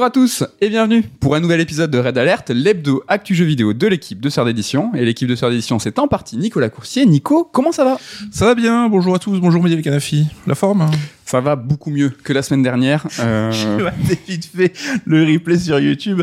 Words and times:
Bonjour 0.00 0.06
à 0.06 0.12
tous 0.12 0.44
et 0.62 0.70
bienvenue 0.70 1.02
pour 1.20 1.34
un 1.34 1.40
nouvel 1.40 1.60
épisode 1.60 1.90
de 1.90 1.98
Red 1.98 2.16
Alert, 2.16 2.48
l'hebdo 2.48 3.02
actu 3.06 3.34
jeu 3.34 3.44
vidéo 3.44 3.74
de 3.74 3.86
l'équipe 3.86 4.18
de 4.18 4.30
Sœur 4.30 4.46
d'édition. 4.46 4.94
Et 4.94 5.04
l'équipe 5.04 5.28
de 5.28 5.34
Sœur 5.34 5.50
d'édition, 5.50 5.78
c'est 5.78 5.98
en 5.98 6.08
partie 6.08 6.38
Nicolas 6.38 6.70
Coursier. 6.70 7.04
Nico, 7.04 7.44
comment 7.44 7.70
ça 7.70 7.84
va? 7.84 7.98
Ça 8.32 8.46
va 8.46 8.54
bien, 8.54 8.88
bonjour 8.88 9.14
à 9.14 9.18
tous, 9.18 9.38
bonjour 9.40 9.62
Mehdi 9.62 9.82
Canafi. 9.82 10.24
La 10.46 10.54
forme? 10.54 10.90
Ça 11.30 11.40
va 11.40 11.54
beaucoup 11.54 11.90
mieux 11.90 12.10
que 12.24 12.32
la 12.32 12.42
semaine 12.42 12.62
dernière. 12.64 13.06
Euh... 13.20 13.52
Je 13.52 13.68
vais 13.84 14.18
vite 14.28 14.48
fait 14.56 14.72
le 15.04 15.22
replay 15.24 15.58
sur 15.58 15.78
YouTube. 15.78 16.22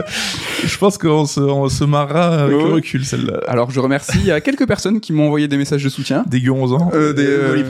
Je 0.66 0.78
pense 0.78 0.98
qu'on 0.98 1.26
se, 1.26 1.40
on 1.40 1.70
se 1.70 1.84
marrera 1.84 2.44
avec 2.44 2.58
Ouais. 2.58 2.64
le 2.64 2.74
recul, 2.74 3.06
celle-là. 3.06 3.40
Alors 3.48 3.70
je 3.72 3.80
remercie, 3.80 4.18
il 4.20 4.26
y 4.26 4.32
a 4.32 4.42
quelques 4.42 4.66
personnes 4.68 5.00
qui 5.00 5.14
m'ont 5.14 5.28
envoyé 5.28 5.48
des 5.48 5.58
messages 5.58 5.84
de 5.84 5.90
soutien. 5.90 6.24
Des 6.28 6.42
gueux 6.42 6.52
11 6.52 6.74
ans, 6.74 6.92
Euh, 6.94 7.14
des, 7.14 7.26
euh. 7.26 7.64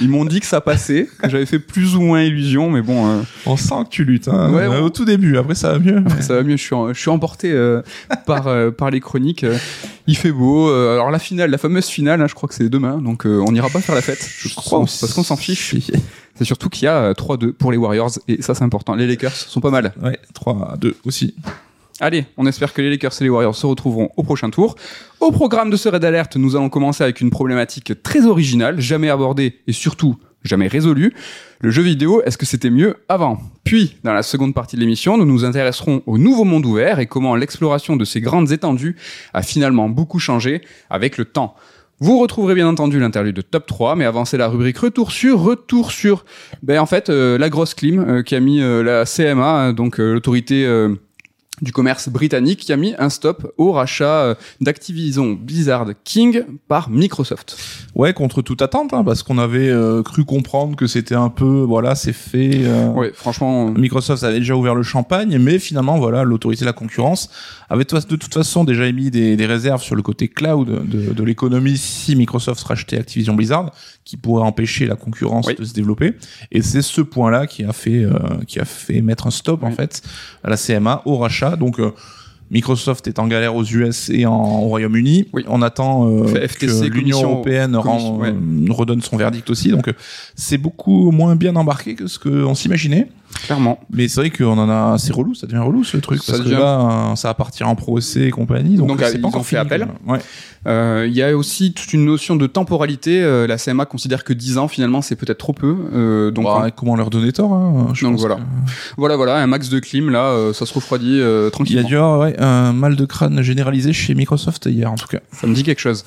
Ils 0.00 0.08
m'ont 0.08 0.24
dit 0.24 0.40
que 0.40 0.46
ça 0.46 0.60
passait, 0.60 1.08
que 1.22 1.28
j'avais 1.28 1.46
fait 1.46 1.58
plus 1.58 1.94
ou 1.94 2.00
moins 2.00 2.22
illusion, 2.22 2.70
mais 2.70 2.80
bon, 2.82 3.06
euh, 3.06 3.20
On 3.46 3.56
sent 3.56 3.74
que 3.84 3.90
tu 3.90 4.04
luttes, 4.04 4.28
hein. 4.28 4.50
Ouais, 4.52 4.62
Euh, 4.62 4.80
on- 4.80 4.84
au 4.86 4.90
tout 4.90 5.04
début, 5.04 5.36
après 5.36 5.54
ça 5.54 5.72
va 5.72 5.78
mieux. 5.78 6.02
ça 6.20 6.34
va 6.36 6.42
mieux. 6.42 6.56
Je 6.56 6.62
suis, 6.62 6.74
en- 6.74 6.92
je 6.92 6.98
suis 6.98 7.10
emporté 7.10 7.52
euh, 7.52 7.82
par 8.26 8.46
euh, 8.48 8.70
par 8.70 8.90
les 8.90 9.00
chroniques. 9.00 9.44
Euh, 10.10 10.12
Il 10.12 10.16
fait 10.16 10.32
beau. 10.32 10.68
Euh, 10.68 10.94
alors 10.94 11.10
la 11.10 11.18
finale, 11.18 11.50
la 11.50 11.58
fameuse 11.58 11.86
finale, 11.86 12.20
hein, 12.20 12.26
je 12.28 12.34
crois 12.34 12.48
que 12.48 12.54
c'est 12.54 12.68
demain, 12.68 12.98
donc 12.98 13.26
euh, 13.26 13.42
on 13.46 13.52
n'ira 13.52 13.68
pas 13.68 13.80
faire 13.80 13.94
la 13.94 14.02
fête. 14.02 14.28
Je 14.38 14.54
crois, 14.54 14.80
parce 14.80 15.12
qu'on 15.14 15.22
s'en 15.22 15.36
fiche. 15.36 15.74
C'est 16.34 16.44
surtout 16.44 16.68
qu'il 16.68 16.84
y 16.84 16.88
a 16.88 16.96
euh, 16.96 17.12
3-2 17.12 17.52
pour 17.52 17.70
les 17.70 17.78
Warriors 17.78 18.10
et 18.26 18.42
ça 18.42 18.54
c'est 18.54 18.64
important. 18.64 18.94
Les 18.94 19.06
Lakers 19.06 19.34
sont 19.34 19.60
pas 19.60 19.70
mal. 19.70 19.92
Ouais, 20.02 20.18
3 20.34 20.72
à 20.72 20.76
2 20.76 20.96
aussi. 21.04 21.34
Allez, 22.00 22.24
on 22.38 22.46
espère 22.46 22.72
que 22.72 22.80
les 22.80 22.88
Lakers 22.90 23.12
et 23.20 23.24
les 23.24 23.30
Warriors 23.30 23.54
se 23.54 23.66
retrouveront 23.66 24.08
au 24.16 24.22
prochain 24.22 24.48
tour. 24.48 24.74
Au 25.20 25.30
programme 25.32 25.68
de 25.68 25.76
ce 25.76 25.88
Red 25.90 26.04
Alert, 26.04 26.34
nous 26.36 26.56
allons 26.56 26.70
commencer 26.70 27.04
avec 27.04 27.20
une 27.20 27.28
problématique 27.30 28.02
très 28.02 28.24
originale, 28.24 28.80
jamais 28.80 29.10
abordée 29.10 29.58
et 29.66 29.72
surtout 29.72 30.16
jamais 30.42 30.68
résolue. 30.68 31.12
Le 31.60 31.70
jeu 31.70 31.82
vidéo, 31.82 32.22
est-ce 32.24 32.38
que 32.38 32.46
c'était 32.46 32.70
mieux 32.70 32.96
avant? 33.08 33.38
Puis, 33.64 33.96
dans 34.04 34.12
la 34.12 34.22
seconde 34.22 34.54
partie 34.54 34.76
de 34.76 34.80
l'émission, 34.80 35.18
nous 35.18 35.26
nous 35.26 35.44
intéresserons 35.44 36.02
au 36.06 36.18
nouveau 36.18 36.44
monde 36.44 36.64
ouvert 36.64 36.98
et 36.98 37.06
comment 37.06 37.36
l'exploration 37.36 37.96
de 37.96 38.04
ces 38.04 38.20
grandes 38.20 38.50
étendues 38.52 38.96
a 39.34 39.42
finalement 39.42 39.88
beaucoup 39.88 40.18
changé 40.18 40.62
avec 40.88 41.18
le 41.18 41.26
temps. 41.26 41.54
Vous 42.02 42.18
retrouverez 42.18 42.54
bien 42.54 42.66
entendu 42.66 42.98
l'interlude 42.98 43.36
de 43.36 43.42
Top 43.42 43.66
3, 43.66 43.94
mais 43.94 44.06
avant 44.06 44.24
c'est 44.24 44.38
la 44.38 44.48
rubrique 44.48 44.78
Retour 44.78 45.12
sur, 45.12 45.38
Retour 45.40 45.92
sur. 45.92 46.24
Ben 46.62 46.80
en 46.80 46.86
fait, 46.86 47.10
euh, 47.10 47.36
la 47.36 47.50
grosse 47.50 47.74
clim 47.74 48.00
euh, 48.00 48.22
qui 48.22 48.34
a 48.34 48.40
mis 48.40 48.62
euh, 48.62 48.82
la 48.82 49.04
CMA, 49.04 49.72
donc 49.72 50.00
euh, 50.00 50.14
l'autorité 50.14 50.64
euh, 50.64 50.94
du 51.62 51.72
commerce 51.72 52.08
britannique, 52.08 52.60
qui 52.60 52.72
a 52.72 52.76
mis 52.76 52.94
un 52.98 53.08
stop 53.10 53.52
au 53.58 53.72
rachat 53.72 54.22
euh, 54.22 54.34
d'Activision 54.60 55.32
Blizzard 55.32 55.86
King 56.04 56.42
par 56.68 56.90
Microsoft. 56.90 57.56
Ouais, 57.94 58.12
contre 58.12 58.42
toute 58.42 58.62
attente, 58.62 58.92
hein, 58.94 59.02
parce 59.04 59.22
qu'on 59.22 59.38
avait 59.38 59.68
euh, 59.68 60.02
cru 60.02 60.24
comprendre 60.24 60.76
que 60.76 60.86
c'était 60.86 61.14
un 61.14 61.28
peu, 61.28 61.62
voilà, 61.62 61.94
c'est 61.94 62.12
fait. 62.12 62.50
euh, 62.64 62.88
Ouais, 62.92 63.12
franchement, 63.14 63.68
euh, 63.68 63.70
Microsoft 63.72 64.22
avait 64.22 64.38
déjà 64.38 64.54
ouvert 64.56 64.74
le 64.74 64.82
champagne, 64.82 65.38
mais 65.38 65.58
finalement, 65.58 65.98
voilà, 65.98 66.22
l'autorité 66.24 66.60
de 66.60 66.66
la 66.66 66.72
concurrence 66.72 67.28
avait 67.68 67.84
de 67.84 68.16
toute 68.16 68.34
façon 68.34 68.64
déjà 68.64 68.86
émis 68.86 69.10
des, 69.10 69.36
des 69.36 69.46
réserves 69.46 69.82
sur 69.82 69.94
le 69.94 70.02
côté 70.02 70.28
cloud 70.28 70.88
de, 70.88 71.12
de 71.12 71.24
l'économie 71.24 71.76
si 71.76 72.16
Microsoft 72.16 72.62
rachetait 72.64 72.98
Activision 72.98 73.34
Blizzard, 73.34 73.70
qui 74.04 74.16
pourrait 74.16 74.42
empêcher 74.44 74.86
la 74.86 74.96
concurrence 74.96 75.46
Oui. 75.46 75.54
de 75.56 75.64
se 75.64 75.72
développer. 75.72 76.14
Et 76.50 76.62
c'est 76.62 76.82
ce 76.82 77.00
point-là 77.00 77.46
qui 77.46 77.64
a 77.64 77.72
fait, 77.72 78.02
euh, 78.04 78.12
qui 78.46 78.58
a 78.58 78.64
fait 78.64 79.00
mettre 79.02 79.26
un 79.28 79.30
stop 79.30 79.62
en 79.62 79.70
fait 79.70 80.02
à 80.42 80.50
la 80.50 80.56
CMA 80.56 81.02
au 81.04 81.16
rachat. 81.18 81.49
Donc 81.56 81.78
euh, 81.80 81.90
Microsoft 82.52 83.06
est 83.06 83.20
en 83.20 83.28
galère 83.28 83.54
aux 83.54 83.62
US 83.62 84.10
et 84.10 84.26
en, 84.26 84.34
au 84.34 84.66
Royaume-Uni. 84.68 85.26
Oui. 85.32 85.44
On 85.46 85.62
attend 85.62 86.08
euh, 86.08 86.26
FTC, 86.48 86.88
que 86.90 86.94
l'Union 86.94 87.22
européenne 87.22 87.78
commission- 87.80 88.16
rend- 88.16 88.18
ouais. 88.18 88.30
euh, 88.30 88.72
redonne 88.72 89.00
son 89.02 89.16
verdict 89.16 89.48
aussi. 89.50 89.70
Donc 89.70 89.86
euh, 89.86 89.92
c'est 90.34 90.58
beaucoup 90.58 91.12
moins 91.12 91.36
bien 91.36 91.54
embarqué 91.54 91.94
que 91.94 92.08
ce 92.08 92.18
qu'on 92.18 92.56
s'imaginait. 92.56 93.06
clairement. 93.44 93.78
Mais 93.92 94.08
c'est 94.08 94.20
vrai 94.20 94.30
qu'on 94.30 94.58
en 94.58 94.68
a, 94.68 94.98
c'est 94.98 95.12
relou, 95.12 95.34
ça 95.36 95.46
devient 95.46 95.62
relou 95.62 95.84
ce 95.84 95.96
truc, 95.98 96.20
Ça 96.24 96.32
parce 96.32 96.44
devient- 96.44 96.56
que 96.56 96.60
là, 96.60 97.12
ça 97.14 97.28
va 97.28 97.34
partir 97.34 97.68
en 97.68 97.76
procès 97.76 98.22
et 98.26 98.30
compagnie, 98.30 98.76
donc, 98.76 98.88
Donc, 98.88 99.00
c'est 99.00 99.14
ils 99.14 99.20
pas 99.20 99.28
ont 99.28 99.30
encore 99.30 99.46
fait 99.46 99.56
fini, 99.56 99.60
appel. 99.60 99.86
Ouais. 100.08 100.18
Euh, 100.66 101.06
Il 101.08 101.14
y 101.16 101.22
a 101.22 101.36
aussi 101.36 101.72
toute 101.72 101.92
une 101.92 102.04
notion 102.04 102.36
de 102.36 102.46
temporalité. 102.46 103.22
Euh, 103.22 103.46
la 103.46 103.56
CMA 103.56 103.86
considère 103.86 104.24
que 104.24 104.32
10 104.32 104.58
ans, 104.58 104.68
finalement, 104.68 105.00
c'est 105.02 105.16
peut-être 105.16 105.38
trop 105.38 105.52
peu. 105.52 105.74
Euh, 105.94 106.30
donc, 106.30 106.44
Bah, 106.44 106.70
comment 106.74 106.96
leur 106.96 107.10
donner 107.10 107.32
tort 107.32 107.52
hein, 107.52 107.88
je 107.94 108.04
Donc 108.04 108.14
pense 108.14 108.20
voilà. 108.20 108.36
que- 108.36 108.40
voilà, 108.98 109.16
voilà, 109.16 109.36
un 109.36 109.46
max 109.46 109.68
de 109.70 109.78
clim, 109.78 110.10
là, 110.10 110.26
euh, 110.26 110.52
ça 110.52 110.66
se 110.66 110.74
refroidit 110.74 111.18
euh, 111.20 111.40
Il 111.40 111.44
y 111.44 111.46
a 111.46 111.50
tranquillement. 111.50 111.88
dû 111.88 111.96
avoir 111.96 112.18
ouais, 112.20 112.36
un 112.38 112.72
mal 112.72 112.96
de 112.96 113.04
crâne 113.06 113.40
généralisé 113.42 113.92
chez 113.92 114.14
Microsoft 114.14 114.66
hier, 114.66 114.90
en 114.92 114.96
tout 114.96 115.06
cas. 115.08 115.20
Ça 115.32 115.46
me 115.46 115.54
dit 115.54 115.62
quelque 115.62 115.80
chose. 115.80 116.04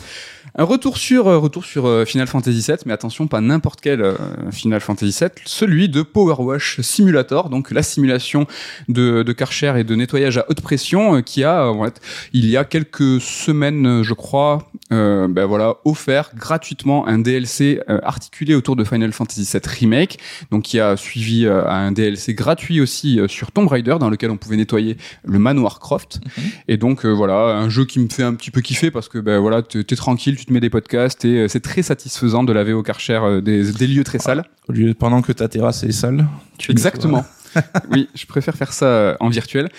Un 0.56 0.66
retour 0.66 0.98
sur 0.98 1.28
euh, 1.28 1.40
retour 1.40 1.66
sur 1.66 1.90
Final 2.06 2.28
Fantasy 2.28 2.60
VII, 2.68 2.78
mais 2.86 2.94
attention, 2.94 3.26
pas 3.26 3.42
n'importe 3.42 3.80
quel 3.82 4.14
Final 4.52 4.82
Fantasy 4.82 5.18
VII, 5.20 5.30
celui 5.46 5.90
de 5.90 6.04
Power 6.04 6.36
Wash 6.38 6.80
Simulator, 6.82 7.50
donc 7.50 7.72
la 7.72 7.82
simulation 7.82 8.46
de, 8.88 9.24
de 9.24 9.32
Karcher 9.34 9.74
et 9.78 9.84
de 9.84 9.96
nettoyage 9.96 10.38
à 10.38 10.46
haute 10.50 10.62
pression, 10.62 11.24
qui 11.24 11.44
a, 11.44 11.66
en 11.72 11.84
fait, 11.86 12.00
il 12.34 12.46
y 12.48 12.56
a 12.56 12.66
quelques 12.66 13.20
semaines, 13.20 14.04
je 14.04 14.14
crois, 14.14 14.43
euh, 14.92 15.28
ben 15.28 15.46
voilà, 15.46 15.76
offert 15.86 16.32
gratuitement 16.36 17.08
un 17.08 17.20
DLC 17.20 17.82
euh, 17.90 18.00
articulé 18.04 18.56
autour 18.56 18.76
de 18.76 18.84
Final 18.84 19.12
Fantasy 19.12 19.48
VII 19.52 19.62
Remake, 19.80 20.20
donc 20.52 20.64
qui 20.64 20.80
a 20.80 20.98
suivi 20.98 21.46
euh, 21.46 21.68
un 21.68 21.92
DLC 21.92 22.34
gratuit 22.34 22.82
aussi 22.82 23.20
sur 23.28 23.52
Tomb 23.52 23.68
Raider, 23.68 23.98
dans 24.00 24.10
lequel 24.10 24.32
on 24.32 24.38
pouvait 24.38 24.58
nettoyer 24.58 24.98
le 25.24 25.40
manoir 25.40 25.80
Croft. 25.80 26.20
Et 26.68 26.78
donc 26.78 27.06
voilà, 27.06 27.58
un 27.58 27.70
jeu 27.70 27.86
qui 27.86 28.00
me 28.00 28.10
fait 28.10 28.24
un 28.24 28.34
petit 28.34 28.52
peu 28.52 28.62
kiffer 28.62 28.92
parce 28.92 29.10
que 29.10 29.20
ben 29.20 29.40
voilà, 29.40 29.62
t'es 29.62 29.84
t'es 29.84 29.96
tranquille, 29.96 30.36
tu 30.36 30.46
te 30.46 30.54
mets 30.54 30.60
des 30.60 30.70
podcasts 30.70 31.26
et 31.26 31.48
c'est 31.48 31.60
très 31.60 31.82
satisfaisant 31.82 32.44
de 32.44 32.54
laver 32.54 32.74
au 32.74 32.84
Karcher 32.84 33.40
des, 33.44 33.72
des 33.72 33.88
lieux 33.88 34.04
très 34.04 34.20
sales. 34.20 34.46
Au 34.70 34.72
lieu, 34.72 34.94
pendant 34.94 35.22
que 35.22 35.32
ta 35.32 35.48
terrasse 35.48 35.84
est 35.84 35.92
sale. 35.92 36.26
tu 36.58 36.72
Exactement. 36.72 37.26
oui, 37.92 38.10
je 38.16 38.26
préfère 38.26 38.56
faire 38.56 38.74
ça 38.74 38.86
euh, 38.86 39.16
en 39.20 39.30
virtuel. 39.30 39.70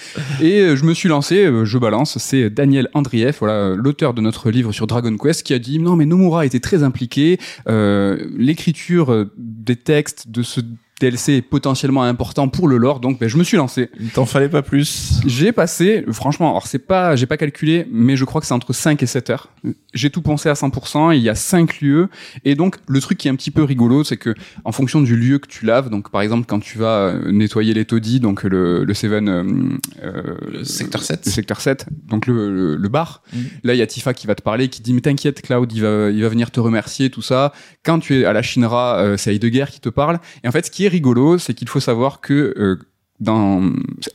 Et 0.40 0.60
euh, 0.60 0.76
je 0.76 0.84
me 0.84 0.94
suis 0.94 1.08
lancé, 1.08 1.44
euh, 1.44 1.64
je 1.64 1.78
balance, 1.78 2.18
c'est 2.18 2.50
Daniel 2.50 2.88
Andrieff, 2.94 3.38
voilà, 3.40 3.74
l'auteur 3.74 4.14
de 4.14 4.20
notre 4.20 4.50
livre 4.50 4.72
sur 4.72 4.86
Dragon 4.86 5.16
Quest, 5.16 5.42
qui 5.42 5.54
a 5.54 5.58
dit 5.58 5.78
non 5.78 5.96
mais 5.96 6.06
Nomura 6.06 6.46
était 6.46 6.60
très 6.60 6.82
impliqué, 6.82 7.38
l'écriture 7.66 9.26
des 9.36 9.76
textes 9.76 10.28
de 10.28 10.42
ce 10.42 10.60
DLC 11.00 11.32
est 11.34 11.42
potentiellement 11.42 12.04
important 12.04 12.48
pour 12.48 12.68
le 12.68 12.76
lore, 12.76 13.00
donc 13.00 13.18
ben, 13.18 13.28
je 13.28 13.36
me 13.36 13.42
suis 13.44 13.56
lancé. 13.56 13.90
Il 14.00 14.10
t'en 14.10 14.26
fallait 14.26 14.48
pas 14.48 14.62
plus. 14.62 15.20
J'ai 15.26 15.50
passé, 15.52 16.04
franchement, 16.12 16.50
alors 16.50 16.66
c'est 16.68 16.78
pas, 16.78 17.16
j'ai 17.16 17.26
pas 17.26 17.36
calculé, 17.36 17.86
mais 17.90 18.16
je 18.16 18.24
crois 18.24 18.40
que 18.40 18.46
c'est 18.46 18.54
entre 18.54 18.72
5 18.72 19.02
et 19.02 19.06
7 19.06 19.30
heures. 19.30 19.48
J'ai 19.92 20.10
tout 20.10 20.22
pensé 20.22 20.48
à 20.48 20.52
100%, 20.52 21.16
il 21.16 21.22
y 21.22 21.28
a 21.28 21.34
5 21.34 21.80
lieux, 21.80 22.08
et 22.44 22.54
donc 22.54 22.76
le 22.86 23.00
truc 23.00 23.18
qui 23.18 23.26
est 23.28 23.30
un 23.30 23.34
petit 23.34 23.50
peu 23.50 23.64
rigolo, 23.64 24.04
c'est 24.04 24.16
que 24.16 24.34
en 24.64 24.70
fonction 24.72 25.00
du 25.00 25.16
lieu 25.16 25.38
que 25.38 25.48
tu 25.48 25.66
laves, 25.66 25.90
donc 25.90 26.10
par 26.10 26.20
exemple 26.22 26.46
quand 26.46 26.60
tu 26.60 26.78
vas 26.78 27.08
euh, 27.08 27.32
nettoyer 27.32 27.74
les 27.74 27.84
taudis, 27.84 28.20
donc 28.20 28.44
le, 28.44 28.84
le 28.84 28.94
Seven, 28.94 29.28
euh, 29.28 29.44
euh, 30.04 30.34
Le 30.52 30.64
secteur 30.64 31.02
7. 31.02 31.26
le 31.26 31.30
secteur 31.32 31.60
7, 31.60 31.86
donc 32.08 32.26
le, 32.26 32.54
le, 32.54 32.76
le 32.76 32.88
bar, 32.88 33.22
Mhm. 33.32 33.42
là 33.64 33.74
il 33.74 33.78
y 33.78 33.82
a 33.82 33.86
Tifa 33.86 34.14
qui 34.14 34.26
va 34.26 34.34
te 34.34 34.42
parler, 34.42 34.68
qui 34.68 34.80
dit 34.82 34.92
mais 34.92 35.00
t'inquiète 35.00 35.42
Cloud, 35.42 35.72
il 35.72 35.82
va, 35.82 36.10
il 36.10 36.22
va 36.22 36.28
venir 36.28 36.50
te 36.52 36.60
remercier, 36.60 37.10
tout 37.10 37.22
ça. 37.22 37.52
Quand 37.84 37.98
tu 37.98 38.20
es 38.20 38.24
à 38.24 38.32
la 38.32 38.42
Shinra, 38.42 38.98
euh, 38.98 39.16
c'est 39.16 39.34
Heidegger 39.34 39.64
qui 39.70 39.80
te 39.80 39.88
parle, 39.88 40.20
et 40.44 40.48
en 40.48 40.52
fait 40.52 40.66
ce 40.66 40.70
qui 40.70 40.83
est 40.84 40.88
rigolo, 40.88 41.38
c'est 41.38 41.54
qu'il 41.54 41.68
faut 41.68 41.80
savoir 41.80 42.20
que 42.20 42.54
euh, 42.56 42.76
dans 43.20 43.62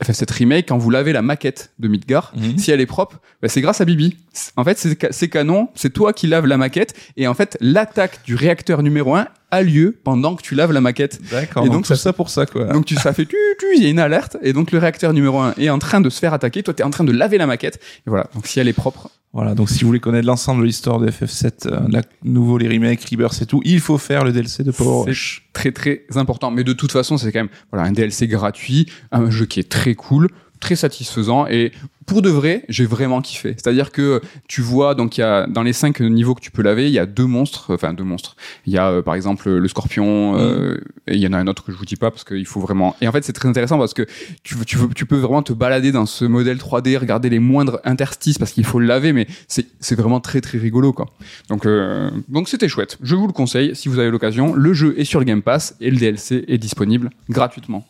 enfin, 0.02 0.12
cette 0.12 0.30
remake, 0.30 0.68
quand 0.68 0.76
vous 0.76 0.90
lavez 0.90 1.12
la 1.14 1.22
maquette 1.22 1.72
de 1.78 1.88
Midgar, 1.88 2.32
Mhm. 2.36 2.58
si 2.58 2.70
elle 2.70 2.82
est 2.82 2.86
propre, 2.86 3.18
bah, 3.40 3.48
c'est 3.48 3.62
grâce 3.62 3.80
à 3.80 3.86
Bibi. 3.86 4.16
C'est- 4.32 4.52
En 4.56 4.62
fait, 4.64 4.76
c'est 4.78 5.00
ca- 5.00 5.08
c'est 5.10 5.28
canon, 5.28 5.68
c'est 5.74 5.90
toi 5.90 6.12
qui 6.12 6.26
laves 6.26 6.44
la 6.46 6.58
maquette, 6.58 6.94
et 7.16 7.26
en 7.26 7.32
fait, 7.34 7.56
l'attaque 7.62 8.20
du 8.24 8.34
réacteur 8.34 8.82
numéro 8.82 9.14
1 9.16 9.26
a 9.50 9.62
lieu 9.62 9.98
pendant 10.04 10.36
que 10.36 10.42
tu 10.42 10.54
laves 10.54 10.72
la 10.72 10.82
maquette. 10.82 11.18
D'accord. 11.30 11.64
Et 11.64 11.70
donc 11.70 11.86
ça- 11.86 11.96
ça 11.96 12.12
pour 12.12 12.28
ça, 12.28 12.44
quoi. 12.44 12.66
Donc 12.66 12.84
tu, 12.84 12.94
ça 12.94 13.12
fait 13.14 13.24
tu, 13.24 13.36
tu, 13.58 13.66
il 13.76 13.82
y 13.82 13.86
a 13.86 13.88
une 13.88 13.98
alerte, 13.98 14.36
et 14.42 14.52
donc 14.52 14.70
le 14.70 14.78
réacteur 14.78 15.12
numéro 15.14 15.38
1 15.40 15.54
est 15.56 15.70
en 15.70 15.78
train 15.78 16.02
de 16.02 16.10
se 16.10 16.18
faire 16.18 16.34
attaquer, 16.34 16.62
toi 16.62 16.74
t'es 16.74 16.82
en 16.84 16.90
train 16.90 17.04
de 17.04 17.12
laver 17.12 17.38
la 17.38 17.46
maquette, 17.46 17.76
et 18.06 18.10
voilà. 18.10 18.26
Donc 18.34 18.46
si 18.46 18.60
elle 18.60 18.68
est 18.68 18.72
propre, 18.74 19.10
Voilà, 19.32 19.54
donc 19.54 19.70
si 19.70 19.80
vous 19.82 19.86
voulez 19.86 20.00
connaître 20.00 20.26
l'ensemble 20.26 20.62
de 20.62 20.66
l'histoire 20.66 20.98
de 20.98 21.08
FF7, 21.08 21.66
euh, 21.68 21.80
la 21.88 22.02
nouveau, 22.24 22.58
les 22.58 22.68
remakes, 22.68 23.04
Rebirth 23.08 23.40
et 23.42 23.46
tout, 23.46 23.60
il 23.64 23.78
faut 23.78 23.96
faire 23.96 24.24
le 24.24 24.32
DLC 24.32 24.64
de 24.64 24.72
Power 24.72 25.02
C'est 25.04 25.10
Wash. 25.10 25.48
très 25.52 25.70
très 25.70 26.02
important. 26.16 26.50
Mais 26.50 26.64
de 26.64 26.72
toute 26.72 26.90
façon, 26.90 27.16
c'est 27.16 27.30
quand 27.30 27.38
même 27.40 27.48
voilà 27.70 27.86
un 27.86 27.92
DLC 27.92 28.26
gratuit, 28.26 28.86
un 29.12 29.30
jeu 29.30 29.46
qui 29.46 29.60
est 29.60 29.68
très 29.70 29.94
cool, 29.94 30.28
très 30.60 30.76
satisfaisant 30.76 31.46
et 31.46 31.72
pour 32.10 32.22
de 32.22 32.28
vrai, 32.28 32.64
j'ai 32.68 32.86
vraiment 32.86 33.20
kiffé. 33.20 33.54
C'est-à-dire 33.56 33.92
que 33.92 34.20
tu 34.48 34.62
vois, 34.62 34.96
donc 34.96 35.16
il 35.16 35.20
y 35.20 35.24
a 35.24 35.46
dans 35.46 35.62
les 35.62 35.72
cinq 35.72 36.00
niveaux 36.00 36.34
que 36.34 36.40
tu 36.40 36.50
peux 36.50 36.62
laver, 36.62 36.88
il 36.88 36.92
y 36.92 36.98
a 36.98 37.06
deux 37.06 37.26
monstres, 37.26 37.72
enfin 37.72 37.92
deux 37.92 38.02
monstres. 38.02 38.34
Il 38.66 38.72
y 38.72 38.78
a 38.78 38.90
euh, 38.90 39.02
par 39.02 39.14
exemple 39.14 39.48
le 39.48 39.68
scorpion, 39.68 40.36
euh, 40.36 40.80
et 41.06 41.14
il 41.14 41.20
y 41.20 41.26
en 41.28 41.32
a 41.32 41.38
un 41.38 41.46
autre 41.46 41.62
que 41.62 41.70
je 41.70 41.76
vous 41.76 41.84
dis 41.84 41.94
pas 41.94 42.10
parce 42.10 42.24
qu'il 42.24 42.46
faut 42.46 42.58
vraiment. 42.58 42.96
Et 43.00 43.06
en 43.06 43.12
fait, 43.12 43.22
c'est 43.22 43.32
très 43.32 43.48
intéressant 43.48 43.78
parce 43.78 43.94
que 43.94 44.06
tu, 44.42 44.56
tu, 44.66 44.76
tu 44.92 45.06
peux 45.06 45.18
vraiment 45.18 45.44
te 45.44 45.52
balader 45.52 45.92
dans 45.92 46.04
ce 46.04 46.24
modèle 46.24 46.56
3D, 46.56 46.96
regarder 46.96 47.30
les 47.30 47.38
moindres 47.38 47.78
interstices 47.84 48.38
parce 48.38 48.50
qu'il 48.50 48.64
faut 48.64 48.80
le 48.80 48.86
laver, 48.86 49.12
mais 49.12 49.28
c'est 49.46 49.68
c'est 49.78 49.94
vraiment 49.94 50.18
très 50.18 50.40
très 50.40 50.58
rigolo 50.58 50.92
quoi. 50.92 51.06
Donc 51.48 51.64
euh, 51.64 52.10
donc 52.28 52.48
c'était 52.48 52.68
chouette. 52.68 52.98
Je 53.02 53.14
vous 53.14 53.28
le 53.28 53.32
conseille 53.32 53.76
si 53.76 53.88
vous 53.88 54.00
avez 54.00 54.10
l'occasion. 54.10 54.52
Le 54.54 54.74
jeu 54.74 54.94
est 54.98 55.04
sur 55.04 55.20
le 55.20 55.26
Game 55.26 55.42
Pass 55.42 55.76
et 55.80 55.92
le 55.92 55.96
DLC 55.96 56.44
est 56.48 56.58
disponible 56.58 57.10
gratuitement. 57.28 57.86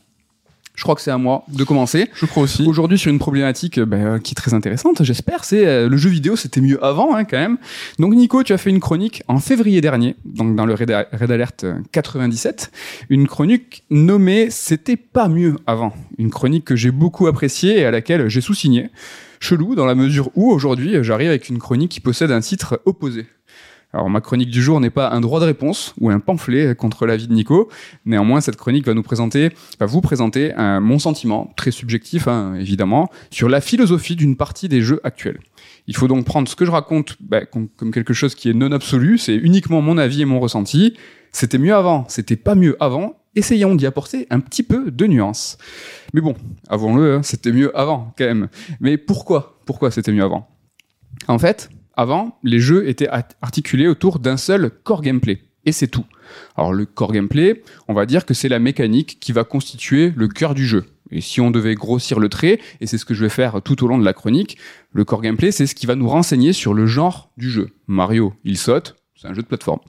Je 0.80 0.82
crois 0.82 0.94
que 0.94 1.02
c'est 1.02 1.10
à 1.10 1.18
moi 1.18 1.44
de 1.48 1.62
commencer. 1.62 2.08
Je 2.14 2.24
crois 2.24 2.44
aussi. 2.44 2.66
Aujourd'hui, 2.66 2.96
sur 2.96 3.10
une 3.10 3.18
problématique 3.18 3.76
euh, 3.76 3.84
ben, 3.84 4.18
qui 4.18 4.32
est 4.32 4.34
très 4.34 4.54
intéressante, 4.54 5.02
j'espère, 5.02 5.44
c'est 5.44 5.66
euh, 5.66 5.90
le 5.90 5.96
jeu 5.98 6.08
vidéo, 6.08 6.36
c'était 6.36 6.62
mieux 6.62 6.82
avant, 6.82 7.14
hein, 7.14 7.24
quand 7.24 7.36
même. 7.36 7.58
Donc, 7.98 8.14
Nico, 8.14 8.42
tu 8.42 8.54
as 8.54 8.56
fait 8.56 8.70
une 8.70 8.80
chronique 8.80 9.22
en 9.28 9.40
février 9.40 9.82
dernier, 9.82 10.16
donc 10.24 10.56
dans 10.56 10.64
le 10.64 10.72
Red, 10.72 10.90
Red 11.12 11.30
Alert 11.30 11.66
97, 11.92 12.72
une 13.10 13.28
chronique 13.28 13.84
nommée 13.90 14.48
C'était 14.48 14.96
pas 14.96 15.28
mieux 15.28 15.56
avant. 15.66 15.92
Une 16.16 16.30
chronique 16.30 16.64
que 16.64 16.76
j'ai 16.76 16.92
beaucoup 16.92 17.26
appréciée 17.26 17.80
et 17.80 17.84
à 17.84 17.90
laquelle 17.90 18.30
j'ai 18.30 18.40
sous-signé. 18.40 18.88
Chelou, 19.38 19.74
dans 19.74 19.84
la 19.84 19.94
mesure 19.94 20.30
où 20.34 20.50
aujourd'hui, 20.50 20.96
j'arrive 21.02 21.28
avec 21.28 21.50
une 21.50 21.58
chronique 21.58 21.90
qui 21.90 22.00
possède 22.00 22.30
un 22.30 22.40
titre 22.40 22.80
opposé. 22.86 23.26
Alors 23.92 24.08
ma 24.08 24.20
chronique 24.20 24.50
du 24.50 24.62
jour 24.62 24.80
n'est 24.80 24.90
pas 24.90 25.10
un 25.10 25.20
droit 25.20 25.40
de 25.40 25.44
réponse 25.44 25.94
ou 26.00 26.10
un 26.10 26.20
pamphlet 26.20 26.74
contre 26.76 27.06
l'avis 27.06 27.26
de 27.26 27.32
Nico. 27.32 27.68
Néanmoins, 28.04 28.40
cette 28.40 28.56
chronique 28.56 28.86
va 28.86 28.94
nous 28.94 29.02
présenter, 29.02 29.50
va 29.80 29.86
vous 29.86 30.00
présenter 30.00 30.52
mon 30.56 30.98
sentiment 30.98 31.52
très 31.56 31.72
subjectif, 31.72 32.28
hein, 32.28 32.54
évidemment, 32.54 33.10
sur 33.30 33.48
la 33.48 33.60
philosophie 33.60 34.14
d'une 34.14 34.36
partie 34.36 34.68
des 34.68 34.80
jeux 34.80 35.00
actuels. 35.02 35.40
Il 35.88 35.96
faut 35.96 36.06
donc 36.06 36.24
prendre 36.24 36.48
ce 36.48 36.54
que 36.54 36.64
je 36.64 36.70
raconte 36.70 37.16
bah, 37.20 37.44
comme, 37.44 37.68
comme 37.68 37.90
quelque 37.90 38.14
chose 38.14 38.36
qui 38.36 38.48
est 38.48 38.54
non 38.54 38.70
absolu, 38.70 39.18
c'est 39.18 39.34
uniquement 39.34 39.80
mon 39.82 39.98
avis 39.98 40.22
et 40.22 40.24
mon 40.24 40.38
ressenti. 40.38 40.94
C'était 41.32 41.58
mieux 41.58 41.74
avant, 41.74 42.04
c'était 42.08 42.36
pas 42.36 42.54
mieux 42.54 42.76
avant. 42.80 43.16
Essayons 43.34 43.74
d'y 43.76 43.86
apporter 43.86 44.26
un 44.30 44.40
petit 44.40 44.62
peu 44.62 44.90
de 44.90 45.06
nuance. 45.06 45.56
Mais 46.14 46.20
bon, 46.20 46.34
avouons-le, 46.68 47.14
hein, 47.14 47.22
c'était 47.22 47.52
mieux 47.52 47.76
avant 47.78 48.12
quand 48.18 48.24
même. 48.24 48.48
Mais 48.80 48.98
pourquoi 48.98 49.60
Pourquoi 49.66 49.90
c'était 49.90 50.12
mieux 50.12 50.24
avant? 50.24 50.48
En 51.28 51.38
fait, 51.38 51.70
avant, 51.94 52.38
les 52.42 52.60
jeux 52.60 52.88
étaient 52.88 53.08
articulés 53.42 53.88
autour 53.88 54.18
d'un 54.18 54.36
seul 54.36 54.70
core 54.84 55.02
gameplay. 55.02 55.42
Et 55.64 55.72
c'est 55.72 55.88
tout. 55.88 56.06
Alors 56.56 56.72
le 56.72 56.86
core 56.86 57.12
gameplay, 57.12 57.62
on 57.88 57.94
va 57.94 58.06
dire 58.06 58.24
que 58.24 58.34
c'est 58.34 58.48
la 58.48 58.58
mécanique 58.58 59.18
qui 59.20 59.32
va 59.32 59.44
constituer 59.44 60.12
le 60.16 60.28
cœur 60.28 60.54
du 60.54 60.66
jeu. 60.66 60.86
Et 61.10 61.20
si 61.20 61.40
on 61.40 61.50
devait 61.50 61.74
grossir 61.74 62.20
le 62.20 62.28
trait, 62.28 62.60
et 62.80 62.86
c'est 62.86 62.98
ce 62.98 63.04
que 63.04 63.14
je 63.14 63.22
vais 63.22 63.30
faire 63.30 63.60
tout 63.62 63.84
au 63.84 63.88
long 63.88 63.98
de 63.98 64.04
la 64.04 64.12
chronique, 64.12 64.56
le 64.92 65.04
core 65.04 65.22
gameplay, 65.22 65.50
c'est 65.50 65.66
ce 65.66 65.74
qui 65.74 65.86
va 65.86 65.96
nous 65.96 66.08
renseigner 66.08 66.52
sur 66.52 66.72
le 66.72 66.86
genre 66.86 67.30
du 67.36 67.50
jeu. 67.50 67.70
Mario, 67.88 68.32
il 68.44 68.56
saute, 68.56 68.96
c'est 69.16 69.28
un 69.28 69.34
jeu 69.34 69.42
de 69.42 69.46
plateforme. 69.46 69.80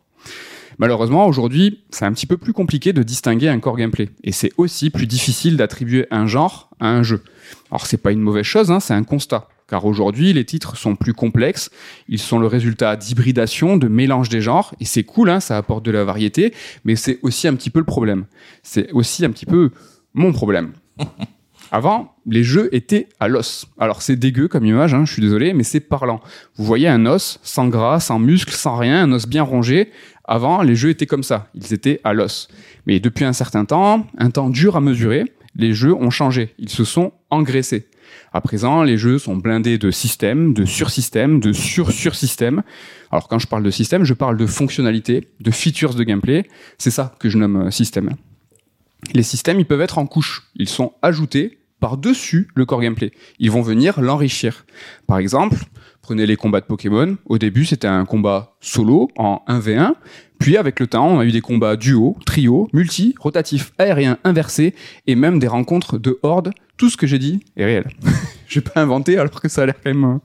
Malheureusement, 0.80 1.27
aujourd'hui, 1.27 1.83
c'est 1.92 2.06
un 2.06 2.13
petit 2.13 2.25
peu 2.25 2.38
plus 2.38 2.53
compliqué 2.53 2.92
de 2.92 3.03
distinguer 3.03 3.50
un 3.50 3.59
core 3.59 3.77
gameplay. 3.77 4.09
Et 4.24 4.31
c'est 4.31 4.51
aussi 4.57 4.89
plus 4.89 5.06
difficile 5.06 5.57
d'attribuer 5.57 6.07
un 6.09 6.25
genre 6.25 6.71
à 6.80 6.88
un 6.89 7.03
jeu. 7.03 7.24
Alors 7.69 7.86
c'est 7.86 7.98
pas 7.98 8.12
une 8.12 8.21
mauvaise 8.21 8.45
chose, 8.45 8.71
hein, 8.71 8.80
c'est 8.80 8.94
un 8.94 9.03
constat 9.03 9.48
car 9.71 9.85
aujourd'hui 9.85 10.33
les 10.33 10.44
titres 10.44 10.75
sont 10.75 10.97
plus 10.97 11.13
complexes, 11.13 11.69
ils 12.09 12.19
sont 12.19 12.39
le 12.39 12.45
résultat 12.45 12.97
d'hybridation, 12.97 13.77
de 13.77 13.88
mélange 13.88 14.27
des 14.27 14.41
genres, 14.41 14.75
et 14.81 14.85
c'est 14.85 15.03
cool, 15.03 15.29
hein, 15.29 15.39
ça 15.39 15.56
apporte 15.56 15.85
de 15.85 15.91
la 15.91 16.03
variété, 16.03 16.53
mais 16.83 16.97
c'est 16.97 17.19
aussi 17.21 17.47
un 17.47 17.56
petit 17.56 17.69
peu 17.69 17.79
le 17.79 17.85
problème. 17.85 18.25
C'est 18.63 18.91
aussi 18.91 19.23
un 19.23 19.31
petit 19.31 19.45
peu 19.45 19.71
mon 20.13 20.33
problème. 20.33 20.73
Avant, 21.71 22.15
les 22.25 22.44
jeux 22.44 22.68
étaient 22.75 23.07
à 23.21 23.29
l'os. 23.29 23.65
Alors 23.79 24.01
c'est 24.01 24.18
dégueu 24.18 24.50
comme 24.50 24.65
image, 24.65 24.94
hein, 24.94 25.06
je 25.06 25.13
suis 25.13 25.21
désolé, 25.21 25.53
mais 25.53 25.63
c'est 25.63 25.79
parlant. 25.79 26.19
Vous 26.57 26.65
voyez 26.65 26.89
un 26.89 27.06
os 27.06 27.39
sans 27.41 27.69
gras, 27.69 28.01
sans 28.01 28.19
muscles, 28.19 28.53
sans 28.53 28.75
rien, 28.75 29.03
un 29.03 29.13
os 29.13 29.25
bien 29.25 29.44
rongé. 29.44 29.89
Avant, 30.25 30.63
les 30.63 30.75
jeux 30.75 30.89
étaient 30.89 31.06
comme 31.06 31.24
ça, 31.24 31.47
ils 31.56 31.74
étaient 31.74 32.01
à 32.03 32.12
l'os. 32.12 32.50
Mais 32.88 33.00
depuis 33.00 33.24
un 33.24 33.31
certain 33.31 33.63
temps, 33.63 34.06
un 34.17 34.31
temps 34.31 34.50
dur 34.50 34.75
à 34.75 34.81
mesurer, 34.81 35.31
les 35.56 35.74
jeux 35.74 35.94
ont 35.94 36.09
changé, 36.09 36.53
ils 36.59 36.69
se 36.69 36.83
sont 36.83 37.13
engraissés. 37.29 37.88
À 38.33 38.39
présent, 38.39 38.83
les 38.83 38.97
jeux 38.97 39.19
sont 39.19 39.35
blindés 39.35 39.77
de 39.77 39.91
systèmes, 39.91 40.53
de 40.53 40.63
sursystèmes, 40.63 41.41
de 41.41 41.51
sur-sursystèmes. 41.51 42.63
Alors 43.11 43.27
quand 43.27 43.39
je 43.39 43.47
parle 43.47 43.63
de 43.63 43.71
système, 43.71 44.05
je 44.05 44.13
parle 44.13 44.37
de 44.37 44.45
fonctionnalités, 44.45 45.27
de 45.41 45.51
features 45.51 45.95
de 45.95 46.03
gameplay. 46.03 46.47
C'est 46.77 46.91
ça 46.91 47.13
que 47.19 47.29
je 47.29 47.37
nomme 47.37 47.67
euh, 47.67 47.71
système. 47.71 48.11
Les 49.13 49.23
systèmes, 49.23 49.59
ils 49.59 49.65
peuvent 49.65 49.81
être 49.81 49.97
en 49.97 50.05
couches. 50.05 50.43
Ils 50.55 50.69
sont 50.69 50.93
ajoutés 51.01 51.59
par-dessus 51.81 52.47
le 52.55 52.65
core 52.65 52.81
gameplay. 52.81 53.11
Ils 53.39 53.51
vont 53.51 53.61
venir 53.61 53.99
l'enrichir. 53.99 54.65
Par 55.07 55.17
exemple, 55.17 55.57
prenez 56.01 56.25
les 56.25 56.37
combats 56.37 56.61
de 56.61 56.65
Pokémon. 56.65 57.17
Au 57.25 57.37
début, 57.37 57.65
c'était 57.65 57.87
un 57.87 58.05
combat 58.05 58.55
solo 58.61 59.09
en 59.17 59.41
1v1. 59.49 59.95
Puis 60.39 60.55
avec 60.55 60.79
le 60.79 60.87
temps, 60.87 61.07
on 61.07 61.19
a 61.19 61.25
eu 61.25 61.31
des 61.31 61.41
combats 61.41 61.75
duo, 61.75 62.15
trio, 62.25 62.69
multi, 62.71 63.13
rotatif, 63.19 63.73
aérien, 63.77 64.19
inversé, 64.23 64.73
et 65.05 65.15
même 65.15 65.37
des 65.37 65.47
rencontres 65.47 65.97
de 65.97 66.17
hordes 66.23 66.51
tout 66.81 66.89
ce 66.89 66.97
que 66.97 67.05
j'ai 67.05 67.19
dit 67.19 67.41
est 67.55 67.65
réel. 67.65 67.85
Je 68.47 68.59
vais 68.59 68.63
pas 68.67 68.81
inventer 68.81 69.15
alors 69.15 69.39
que 69.39 69.47
ça 69.47 69.61
a 69.61 69.65
l'air 69.67 69.75
quand 69.75 69.91
même. 69.91 70.03
Hein. 70.03 70.19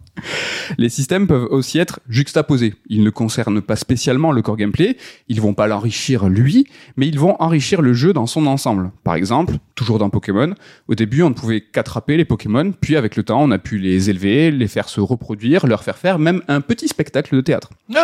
Les 0.78 0.88
systèmes 0.88 1.26
peuvent 1.26 1.46
aussi 1.50 1.78
être 1.78 2.00
juxtaposés. 2.08 2.74
Ils 2.88 3.04
ne 3.04 3.10
concernent 3.10 3.60
pas 3.60 3.76
spécialement 3.76 4.32
le 4.32 4.40
core 4.40 4.56
gameplay, 4.56 4.96
ils 5.28 5.38
vont 5.38 5.52
pas 5.52 5.66
l'enrichir 5.66 6.30
lui, 6.30 6.66
mais 6.96 7.08
ils 7.08 7.18
vont 7.18 7.36
enrichir 7.40 7.82
le 7.82 7.92
jeu 7.92 8.14
dans 8.14 8.26
son 8.26 8.46
ensemble. 8.46 8.90
Par 9.04 9.16
exemple, 9.16 9.56
toujours 9.74 9.98
dans 9.98 10.08
Pokémon, 10.08 10.54
au 10.88 10.94
début 10.94 11.22
on 11.22 11.28
ne 11.28 11.34
pouvait 11.34 11.60
qu'attraper 11.60 12.16
les 12.16 12.24
Pokémon, 12.24 12.72
puis 12.72 12.96
avec 12.96 13.16
le 13.16 13.22
temps 13.22 13.42
on 13.42 13.50
a 13.50 13.58
pu 13.58 13.76
les 13.76 14.08
élever, 14.08 14.50
les 14.50 14.66
faire 14.66 14.88
se 14.88 15.02
reproduire, 15.02 15.66
leur 15.66 15.84
faire 15.84 15.98
faire 15.98 16.18
même 16.18 16.40
un 16.48 16.62
petit 16.62 16.88
spectacle 16.88 17.36
de 17.36 17.42
théâtre. 17.42 17.68
Non. 17.90 17.98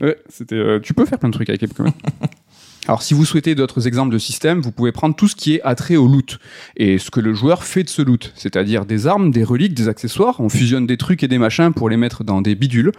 Ouais, 0.00 0.16
c'était. 0.28 0.54
euh, 0.54 0.78
tu 0.80 0.94
peux 0.94 1.06
faire 1.06 1.18
plein 1.18 1.28
de 1.28 1.34
trucs 1.34 1.48
avec 1.50 1.60
les 1.60 1.66
Pokémon. 1.66 1.92
Alors, 2.88 3.02
si 3.02 3.14
vous 3.14 3.24
souhaitez 3.24 3.56
d'autres 3.56 3.88
exemples 3.88 4.12
de 4.12 4.18
systèmes, 4.18 4.60
vous 4.60 4.70
pouvez 4.70 4.92
prendre 4.92 5.16
tout 5.16 5.26
ce 5.26 5.34
qui 5.34 5.54
est 5.54 5.62
attrait 5.62 5.96
au 5.96 6.06
loot 6.06 6.38
et 6.76 6.98
ce 6.98 7.10
que 7.10 7.18
le 7.18 7.34
joueur 7.34 7.64
fait 7.64 7.82
de 7.82 7.88
ce 7.88 8.00
loot, 8.00 8.32
c'est-à-dire 8.36 8.86
des 8.86 9.08
armes, 9.08 9.32
des 9.32 9.42
reliques, 9.42 9.74
des 9.74 9.88
accessoires. 9.88 10.38
On 10.40 10.48
fusionne 10.48 10.86
des 10.86 10.96
trucs 10.96 11.24
et 11.24 11.28
des 11.28 11.38
machins 11.38 11.72
pour 11.72 11.88
les 11.88 11.96
mettre 11.96 12.22
dans 12.22 12.40
des 12.42 12.54
bidules. 12.54 12.92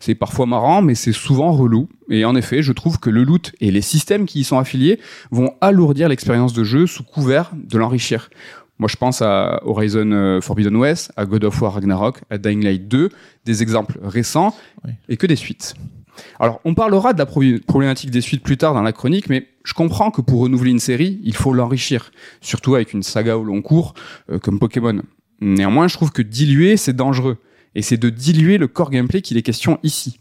C'est 0.00 0.14
parfois 0.14 0.46
marrant, 0.46 0.80
mais 0.80 0.94
c'est 0.94 1.12
souvent 1.12 1.52
relou. 1.52 1.90
Et 2.08 2.24
en 2.24 2.34
effet, 2.36 2.62
je 2.62 2.72
trouve 2.72 2.98
que 2.98 3.10
le 3.10 3.22
loot 3.22 3.52
et 3.60 3.70
les 3.70 3.82
systèmes 3.82 4.24
qui 4.24 4.40
y 4.40 4.44
sont 4.44 4.58
affiliés 4.58 4.98
vont 5.30 5.52
alourdir 5.60 6.08
l'expérience 6.08 6.54
de 6.54 6.64
jeu 6.64 6.86
sous 6.86 7.02
couvert 7.02 7.50
de 7.54 7.76
l'enrichir. 7.76 8.30
Moi, 8.78 8.88
je 8.90 8.96
pense 8.96 9.20
à 9.22 9.60
Horizon 9.64 10.10
euh, 10.12 10.40
Forbidden 10.40 10.74
West, 10.76 11.12
à 11.16 11.26
God 11.26 11.44
of 11.44 11.60
War 11.60 11.74
Ragnarok, 11.74 12.20
à 12.30 12.38
Dying 12.38 12.64
Light 12.64 12.88
2, 12.88 13.10
des 13.44 13.62
exemples 13.62 13.98
récents 14.02 14.54
Oui. 14.84 14.92
et 15.08 15.16
que 15.16 15.26
des 15.26 15.36
suites. 15.36 15.74
Alors, 16.40 16.60
on 16.64 16.74
parlera 16.74 17.12
de 17.12 17.18
la 17.18 17.26
problématique 17.26 18.10
des 18.10 18.20
suites 18.20 18.42
plus 18.42 18.56
tard 18.56 18.74
dans 18.74 18.82
la 18.82 18.92
chronique, 18.92 19.28
mais 19.28 19.48
je 19.64 19.74
comprends 19.74 20.10
que 20.10 20.20
pour 20.20 20.40
renouveler 20.40 20.70
une 20.70 20.78
série, 20.78 21.20
il 21.22 21.34
faut 21.34 21.52
l'enrichir, 21.52 22.12
surtout 22.40 22.74
avec 22.74 22.92
une 22.92 23.02
saga 23.02 23.36
au 23.36 23.44
long 23.44 23.62
cours 23.62 23.94
euh, 24.30 24.38
comme 24.38 24.58
Pokémon. 24.58 25.02
Néanmoins, 25.40 25.88
je 25.88 25.94
trouve 25.94 26.12
que 26.12 26.22
diluer, 26.22 26.76
c'est 26.76 26.94
dangereux, 26.94 27.38
et 27.74 27.82
c'est 27.82 27.96
de 27.96 28.10
diluer 28.10 28.58
le 28.58 28.68
core 28.68 28.90
gameplay 28.90 29.22
qu'il 29.22 29.36
est 29.36 29.42
question 29.42 29.78
ici. 29.82 30.18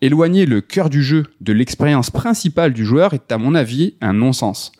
Éloigner 0.00 0.46
le 0.46 0.60
cœur 0.60 0.90
du 0.90 1.02
jeu 1.02 1.24
de 1.40 1.52
l'expérience 1.52 2.10
principale 2.10 2.72
du 2.72 2.84
joueur 2.84 3.14
est, 3.14 3.32
à 3.32 3.38
mon 3.38 3.54
avis, 3.54 3.96
un 4.00 4.12
non-sens. 4.12 4.72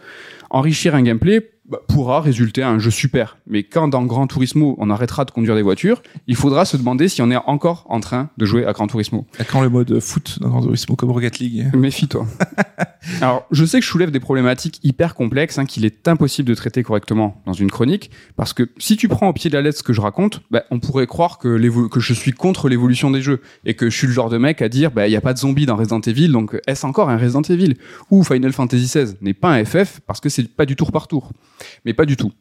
Enrichir 0.50 0.94
un 0.94 1.02
gameplay 1.02 1.50
bah, 1.68 1.80
pourra 1.88 2.20
résulter 2.20 2.62
à 2.62 2.70
un 2.70 2.78
jeu 2.78 2.90
super, 2.90 3.36
mais 3.46 3.62
quand 3.62 3.88
dans 3.88 4.04
Gran 4.04 4.26
Turismo 4.26 4.74
on 4.78 4.90
arrêtera 4.90 5.24
de 5.24 5.30
conduire 5.30 5.54
des 5.54 5.62
voitures, 5.62 6.02
il 6.26 6.36
faudra 6.36 6.64
se 6.64 6.76
demander 6.76 7.08
si 7.08 7.22
on 7.22 7.30
est 7.30 7.36
encore 7.36 7.84
en 7.88 8.00
train 8.00 8.30
de 8.38 8.46
jouer 8.46 8.64
à 8.64 8.72
Gran 8.72 8.86
Turismo. 8.86 9.26
À 9.38 9.44
quand 9.44 9.60
le 9.60 9.68
mode 9.68 10.00
foot 10.00 10.38
dans 10.40 10.48
Gran 10.48 10.62
Turismo 10.62 10.96
comme 10.96 11.10
Rocket 11.10 11.38
League? 11.38 11.70
Méfie-toi. 11.74 12.26
Alors, 13.20 13.46
je 13.50 13.64
sais 13.64 13.80
que 13.80 13.84
je 13.84 13.90
soulève 13.90 14.10
des 14.10 14.20
problématiques 14.20 14.80
hyper 14.82 15.14
complexes 15.14 15.58
hein, 15.58 15.66
qu'il 15.66 15.84
est 15.84 16.08
impossible 16.08 16.48
de 16.48 16.54
traiter 16.54 16.82
correctement 16.82 17.42
dans 17.46 17.52
une 17.52 17.70
chronique, 17.70 18.10
parce 18.36 18.52
que 18.52 18.68
si 18.78 18.96
tu 18.96 19.08
prends 19.08 19.28
au 19.28 19.32
pied 19.32 19.50
de 19.50 19.56
la 19.56 19.62
lettre 19.62 19.78
ce 19.78 19.82
que 19.82 19.92
je 19.92 20.00
raconte, 20.00 20.40
bah, 20.50 20.64
on 20.70 20.80
pourrait 20.80 21.06
croire 21.06 21.38
que, 21.38 21.88
que 21.88 22.00
je 22.00 22.12
suis 22.14 22.32
contre 22.32 22.68
l'évolution 22.68 23.10
des 23.10 23.22
jeux 23.22 23.40
et 23.64 23.74
que 23.74 23.90
je 23.90 23.96
suis 23.96 24.06
le 24.06 24.12
genre 24.12 24.30
de 24.30 24.38
mec 24.38 24.62
à 24.62 24.68
dire 24.68 24.90
bah 24.90 25.06
il 25.06 25.12
y 25.12 25.16
a 25.16 25.20
pas 25.20 25.34
de 25.34 25.38
zombies 25.38 25.66
dans 25.66 25.76
Resident 25.76 26.00
Evil, 26.00 26.28
donc 26.28 26.58
est-ce 26.66 26.86
encore 26.86 27.10
un 27.10 27.18
Resident 27.18 27.42
Evil? 27.42 27.74
Ou 28.10 28.24
Final 28.24 28.52
Fantasy 28.52 28.84
XVI 28.84 29.14
n'est 29.20 29.34
pas 29.34 29.50
un 29.50 29.64
FF 29.64 30.00
parce 30.06 30.20
que 30.20 30.28
c'est 30.28 30.48
pas 30.48 30.66
du 30.66 30.76
tour 30.76 30.92
par 30.92 31.08
tour. 31.08 31.30
Mais 31.84 31.94
pas 31.94 32.04
du 32.04 32.16
tout. 32.16 32.32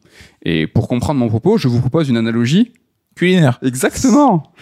Et 0.42 0.66
pour 0.66 0.88
comprendre 0.88 1.20
mon 1.20 1.28
propos, 1.28 1.58
je 1.58 1.68
vous 1.68 1.80
propose 1.80 2.08
une 2.08 2.16
analogie. 2.16 2.72
Culinaire. 3.14 3.58
Exactement. 3.62 4.52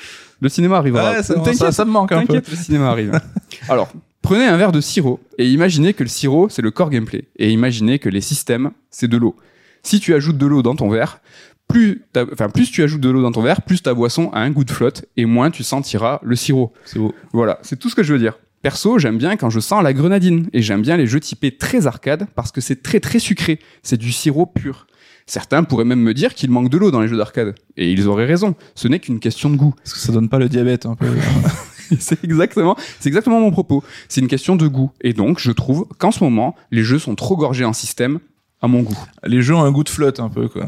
Le 0.41 0.49
cinéma 0.49 0.79
arrivera. 0.79 1.13
Ouais, 1.13 1.23
ça, 1.23 1.55
ça, 1.55 1.73
ça 1.73 1.85
me 1.85 1.91
manque 1.91 2.13
un 2.13 2.25
peu. 2.25 2.35
Le 2.35 2.57
cinéma 2.57 2.91
arrive. 2.91 3.21
Alors, 3.69 3.91
prenez 4.23 4.45
un 4.45 4.57
verre 4.57 4.73
de 4.73 4.81
sirop 4.81 5.21
et 5.39 5.49
imaginez 5.49 5.95
que 5.95 6.03
le 6.03 6.09
sirop, 6.09 6.49
c'est 6.49 6.63
le 6.63 6.71
core 6.71 6.91
gameplay. 6.91 7.25
Et 7.37 7.51
imaginez 7.51 7.99
que 7.99 8.09
les 8.09 8.21
systèmes, 8.21 8.71
c'est 8.91 9.09
de 9.09 9.17
l'eau. 9.17 9.37
Si 9.83 10.01
tu 10.01 10.15
ajoutes 10.15 10.39
de 10.39 10.47
l'eau 10.47 10.63
dans 10.63 10.75
ton 10.75 10.89
verre, 10.89 11.21
plus, 11.69 12.05
enfin, 12.33 12.49
plus 12.49 12.71
tu 12.71 12.83
ajoutes 12.83 13.01
de 13.01 13.11
l'eau 13.11 13.23
dans 13.23 13.33
ton 13.33 13.43
verre, 13.43 13.63
plus 13.63 13.83
ta 13.83 13.95
boisson 13.95 14.31
a 14.33 14.41
un 14.41 14.51
goût 14.51 14.65
de 14.65 14.71
flotte 14.71 15.05
et 15.17 15.25
moins 15.25 15.51
tu 15.51 15.63
sentiras 15.63 16.21
le 16.23 16.37
sirop. 16.37 16.73
C'est 16.85 16.99
beau. 16.99 17.15
Voilà, 17.33 17.59
c'est 17.63 17.79
tout 17.79 17.89
ce 17.89 17.95
que 17.95 18.03
je 18.03 18.13
veux 18.13 18.19
dire. 18.19 18.39
Perso, 18.67 18.99
j'aime 18.99 19.17
bien 19.17 19.37
quand 19.37 19.49
je 19.49 19.61
sens 19.61 19.81
la 19.81 19.93
grenadine 19.93 20.49
et 20.53 20.61
j'aime 20.61 20.83
bien 20.83 20.97
les 20.97 21.07
jeux 21.07 21.21
typés 21.21 21.57
très 21.57 21.87
arcade 21.87 22.27
parce 22.35 22.51
que 22.51 22.61
c'est 22.61 22.83
très 22.83 22.99
très 22.99 23.21
sucré. 23.21 23.61
C'est 23.85 23.97
du 23.97 24.11
sirop 24.11 24.45
pur. 24.45 24.89
Certains 25.25 25.63
pourraient 25.63 25.85
même 25.85 26.01
me 26.01 26.13
dire 26.13 26.35
qu'il 26.35 26.51
manque 26.51 26.69
de 26.69 26.77
l'eau 26.77 26.91
dans 26.91 27.01
les 27.01 27.07
jeux 27.07 27.17
d'arcade. 27.17 27.55
Et 27.77 27.93
ils 27.93 28.09
auraient 28.09 28.25
raison. 28.25 28.57
Ce 28.75 28.89
n'est 28.89 28.99
qu'une 28.99 29.21
question 29.21 29.51
de 29.51 29.57
goût. 29.57 29.73
Parce 29.85 29.93
que 29.93 30.01
ça 30.01 30.11
donne 30.11 30.29
pas 30.29 30.41
le 30.41 30.49
diabète 30.49 30.85
un 30.85 30.97
peu. 30.97 31.07
c'est 32.01 32.25
exactement, 32.25 32.77
c'est 32.99 33.09
exactement 33.09 33.39
mon 33.39 33.53
propos. 33.53 33.85
C'est 34.09 34.21
une 34.21 34.27
question 34.27 34.57
de 34.57 34.67
goût. 34.67 34.91
Et 35.01 35.13
donc, 35.13 35.39
je 35.39 35.53
trouve 35.53 35.87
qu'en 35.99 36.11
ce 36.11 36.25
moment, 36.25 36.57
les 36.73 36.83
jeux 36.83 36.99
sont 36.99 37.15
trop 37.15 37.37
gorgés 37.37 37.65
en 37.65 37.73
système 37.73 38.19
à 38.61 38.67
mon 38.67 38.83
goût. 38.83 38.99
Les 39.23 39.43
jeux 39.43 39.55
ont 39.55 39.63
un 39.63 39.71
goût 39.71 39.85
de 39.85 39.91
flotte 39.91 40.19
un 40.19 40.29
peu 40.29 40.49
quoi. 40.49 40.67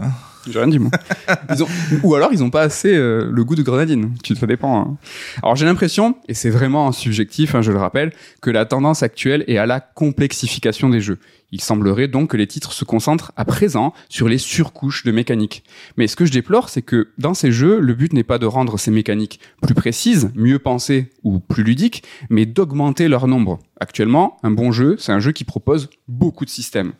J'ai 0.50 0.58
rien 0.58 0.68
dit, 0.68 0.78
moi. 0.78 0.90
Ils 1.54 1.62
ont... 1.62 1.68
Ou 2.02 2.14
alors, 2.14 2.32
ils 2.32 2.42
ont 2.42 2.50
pas 2.50 2.62
assez 2.62 2.94
euh, 2.94 3.28
le 3.30 3.44
goût 3.44 3.54
de 3.54 3.62
grenadine. 3.62 4.14
Tu, 4.22 4.34
ça 4.34 4.46
dépend. 4.46 4.80
hein. 4.80 4.96
Alors, 5.42 5.56
j'ai 5.56 5.66
l'impression, 5.66 6.16
et 6.28 6.34
c'est 6.34 6.50
vraiment 6.50 6.90
subjectif, 6.92 7.54
hein, 7.54 7.62
je 7.62 7.72
le 7.72 7.78
rappelle, 7.78 8.12
que 8.40 8.50
la 8.50 8.64
tendance 8.64 9.02
actuelle 9.02 9.44
est 9.46 9.58
à 9.58 9.66
la 9.66 9.80
complexification 9.80 10.88
des 10.88 11.00
jeux. 11.00 11.18
Il 11.50 11.62
semblerait 11.62 12.08
donc 12.08 12.30
que 12.32 12.36
les 12.36 12.46
titres 12.46 12.72
se 12.72 12.84
concentrent 12.84 13.32
à 13.36 13.46
présent 13.46 13.94
sur 14.10 14.28
les 14.28 14.36
surcouches 14.36 15.04
de 15.04 15.12
mécanique. 15.12 15.64
Mais 15.96 16.06
ce 16.06 16.14
que 16.14 16.26
je 16.26 16.32
déplore, 16.32 16.68
c'est 16.68 16.82
que 16.82 17.08
dans 17.16 17.32
ces 17.32 17.52
jeux, 17.52 17.80
le 17.80 17.94
but 17.94 18.12
n'est 18.12 18.22
pas 18.24 18.38
de 18.38 18.44
rendre 18.44 18.78
ces 18.78 18.90
mécaniques 18.90 19.40
plus 19.62 19.74
précises, 19.74 20.30
mieux 20.34 20.58
pensées 20.58 21.10
ou 21.24 21.38
plus 21.38 21.62
ludiques, 21.62 22.02
mais 22.28 22.44
d'augmenter 22.44 23.08
leur 23.08 23.26
nombre. 23.26 23.60
Actuellement, 23.80 24.36
un 24.42 24.50
bon 24.50 24.72
jeu, 24.72 24.96
c'est 24.98 25.12
un 25.12 25.20
jeu 25.20 25.32
qui 25.32 25.44
propose 25.44 25.88
beaucoup 26.06 26.44
de 26.44 26.50
systèmes. 26.50 26.92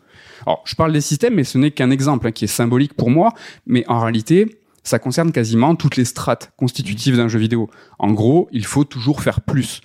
Alors, 0.45 0.61
je 0.65 0.75
parle 0.75 0.93
des 0.93 1.01
systèmes, 1.01 1.35
mais 1.35 1.43
ce 1.43 1.57
n'est 1.57 1.71
qu'un 1.71 1.91
exemple 1.91 2.27
hein, 2.27 2.31
qui 2.31 2.45
est 2.45 2.47
symbolique 2.47 2.93
pour 2.93 3.09
moi, 3.09 3.33
mais 3.65 3.83
en 3.87 3.99
réalité, 3.99 4.59
ça 4.83 4.99
concerne 4.99 5.31
quasiment 5.31 5.75
toutes 5.75 5.97
les 5.97 6.05
strates 6.05 6.51
constitutives 6.57 7.17
d'un 7.17 7.27
jeu 7.27 7.39
vidéo. 7.39 7.69
En 7.97 8.11
gros, 8.11 8.47
il 8.51 8.65
faut 8.65 8.83
toujours 8.83 9.21
faire 9.21 9.41
plus. 9.41 9.81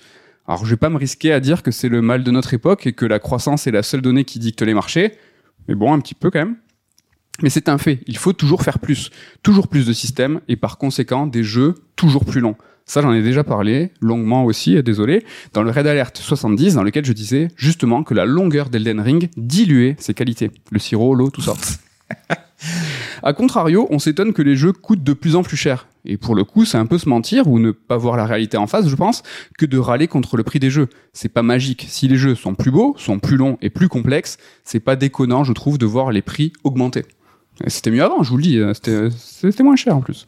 Alors, 0.47 0.65
je 0.65 0.71
vais 0.71 0.77
pas 0.77 0.89
me 0.89 0.97
risquer 0.97 1.33
à 1.33 1.39
dire 1.39 1.63
que 1.63 1.71
c'est 1.71 1.89
le 1.89 2.01
mal 2.01 2.23
de 2.23 2.31
notre 2.31 2.53
époque 2.53 2.87
et 2.87 2.93
que 2.93 3.05
la 3.05 3.19
croissance 3.19 3.67
est 3.67 3.71
la 3.71 3.83
seule 3.83 4.01
donnée 4.01 4.25
qui 4.25 4.39
dicte 4.39 4.61
les 4.61 4.73
marchés, 4.73 5.13
mais 5.67 5.75
bon, 5.75 5.93
un 5.93 5.99
petit 5.99 6.13
peu 6.13 6.29
quand 6.29 6.39
même. 6.39 6.57
Mais 7.41 7.49
c'est 7.49 7.67
un 7.67 7.77
fait, 7.77 7.99
il 8.07 8.17
faut 8.17 8.33
toujours 8.33 8.63
faire 8.63 8.79
plus, 8.79 9.09
toujours 9.43 9.67
plus 9.67 9.85
de 9.85 9.93
systèmes 9.93 10.39
et 10.47 10.55
par 10.55 10.77
conséquent 10.77 11.27
des 11.27 11.43
jeux 11.43 11.75
toujours 11.95 12.23
plus 12.23 12.39
longs. 12.39 12.55
Ça, 12.87 13.01
j'en 13.01 13.13
ai 13.13 13.23
déjà 13.23 13.43
parlé, 13.43 13.91
longuement 13.99 14.45
aussi, 14.45 14.81
désolé, 14.83 15.25
dans 15.53 15.63
le 15.63 15.71
Red 15.71 15.87
Alert 15.87 16.15
70, 16.17 16.75
dans 16.75 16.83
lequel 16.83 17.03
je 17.03 17.13
disais 17.13 17.47
justement 17.55 18.03
que 18.03 18.13
la 18.13 18.25
longueur 18.25 18.69
d'Elden 18.69 18.99
Ring 18.99 19.29
diluait 19.37 19.95
ses 19.97 20.13
qualités. 20.13 20.51
Le 20.69 20.77
sirop, 20.77 21.15
l'eau, 21.15 21.31
tout 21.31 21.41
ça. 21.41 21.53
A 23.23 23.33
contrario, 23.33 23.87
on 23.89 23.97
s'étonne 23.97 24.33
que 24.33 24.43
les 24.43 24.55
jeux 24.55 24.71
coûtent 24.71 25.03
de 25.03 25.13
plus 25.13 25.35
en 25.35 25.41
plus 25.41 25.57
cher. 25.57 25.87
Et 26.05 26.17
pour 26.17 26.35
le 26.35 26.43
coup, 26.43 26.63
c'est 26.63 26.77
un 26.77 26.85
peu 26.85 26.99
se 26.99 27.09
mentir 27.09 27.47
ou 27.47 27.57
ne 27.57 27.71
pas 27.71 27.97
voir 27.97 28.17
la 28.17 28.25
réalité 28.25 28.57
en 28.57 28.67
face, 28.67 28.87
je 28.87 28.95
pense, 28.95 29.23
que 29.57 29.65
de 29.65 29.79
râler 29.79 30.07
contre 30.07 30.37
le 30.37 30.43
prix 30.43 30.59
des 30.59 30.69
jeux. 30.69 30.87
C'est 31.11 31.29
pas 31.29 31.41
magique. 31.41 31.87
Si 31.89 32.07
les 32.07 32.17
jeux 32.17 32.35
sont 32.35 32.53
plus 32.53 32.69
beaux, 32.69 32.93
sont 32.99 33.17
plus 33.17 33.35
longs 33.35 33.57
et 33.63 33.71
plus 33.71 33.89
complexes, 33.89 34.37
c'est 34.63 34.79
pas 34.79 34.95
déconnant, 34.95 35.43
je 35.43 35.53
trouve, 35.53 35.79
de 35.79 35.87
voir 35.87 36.11
les 36.11 36.21
prix 36.21 36.53
augmenter. 36.63 37.05
C'était 37.67 37.91
mieux 37.91 38.03
avant, 38.03 38.21
je 38.21 38.29
vous 38.29 38.37
le 38.37 38.43
dis, 38.43 38.59
euh, 38.59 38.73
c'était 38.73 39.09
c'était 39.15 39.63
moins 39.63 39.75
cher 39.75 39.95
en 39.95 40.01
plus. 40.01 40.27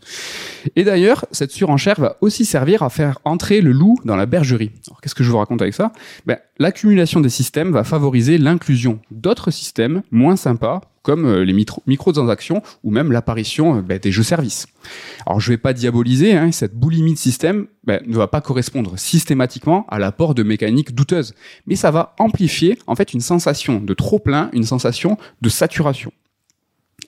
Et 0.75 0.84
d'ailleurs, 0.84 1.25
cette 1.31 1.51
surenchère 1.51 2.00
va 2.00 2.17
aussi 2.22 2.46
servir 2.46 2.84
à 2.84 2.89
faire 2.89 3.19
entrer 3.25 3.62
le 3.62 3.72
loup 3.72 3.98
dans 4.05 4.15
la 4.15 4.25
bergerie. 4.25 4.72
Alors 4.88 5.01
qu'est-ce 5.01 5.15
que 5.15 5.24
je 5.24 5.31
vous 5.31 5.38
raconte 5.38 5.62
avec 5.62 5.74
ça? 5.74 5.91
Ben, 6.25 6.38
L'accumulation 6.60 7.19
des 7.19 7.29
systèmes 7.29 7.72
va 7.72 7.84
favoriser 7.84 8.38
l'inclusion 8.38 9.00
d'autres 9.12 9.51
systèmes 9.51 10.01
moins 10.10 10.36
sympas, 10.36 10.81
comme 11.03 11.25
euh, 11.25 11.46
les 11.46 11.53
microtransactions 11.53 12.63
ou 12.84 12.91
même 12.91 13.12
l'apparition 13.12 13.77
euh, 13.77 13.81
ben, 13.81 14.00
des 14.00 14.12
jeux-services. 14.12 14.67
Alors 15.25 15.39
je 15.39 15.51
vais 15.51 15.57
pas 15.57 15.74
diaboliser, 15.74 16.34
hein, 16.34 16.51
cette 16.51 16.75
boulimie 16.75 17.13
de 17.13 17.19
système 17.19 17.67
ben, 17.84 18.01
ne 18.07 18.15
va 18.15 18.27
pas 18.27 18.41
correspondre 18.41 18.98
systématiquement 18.98 19.86
à 19.89 20.00
l'apport 20.00 20.34
de 20.34 20.43
mécaniques 20.43 20.96
douteuses, 20.96 21.36
mais 21.67 21.75
ça 21.75 21.91
va 21.91 22.15
amplifier 22.17 22.79
en 22.88 22.96
fait 22.96 23.13
une 23.13 23.22
sensation 23.22 23.79
de 23.79 23.93
trop 23.93 24.19
plein, 24.19 24.50
une 24.53 24.63
sensation 24.63 25.17
de 25.41 25.50
saturation. 25.50 26.12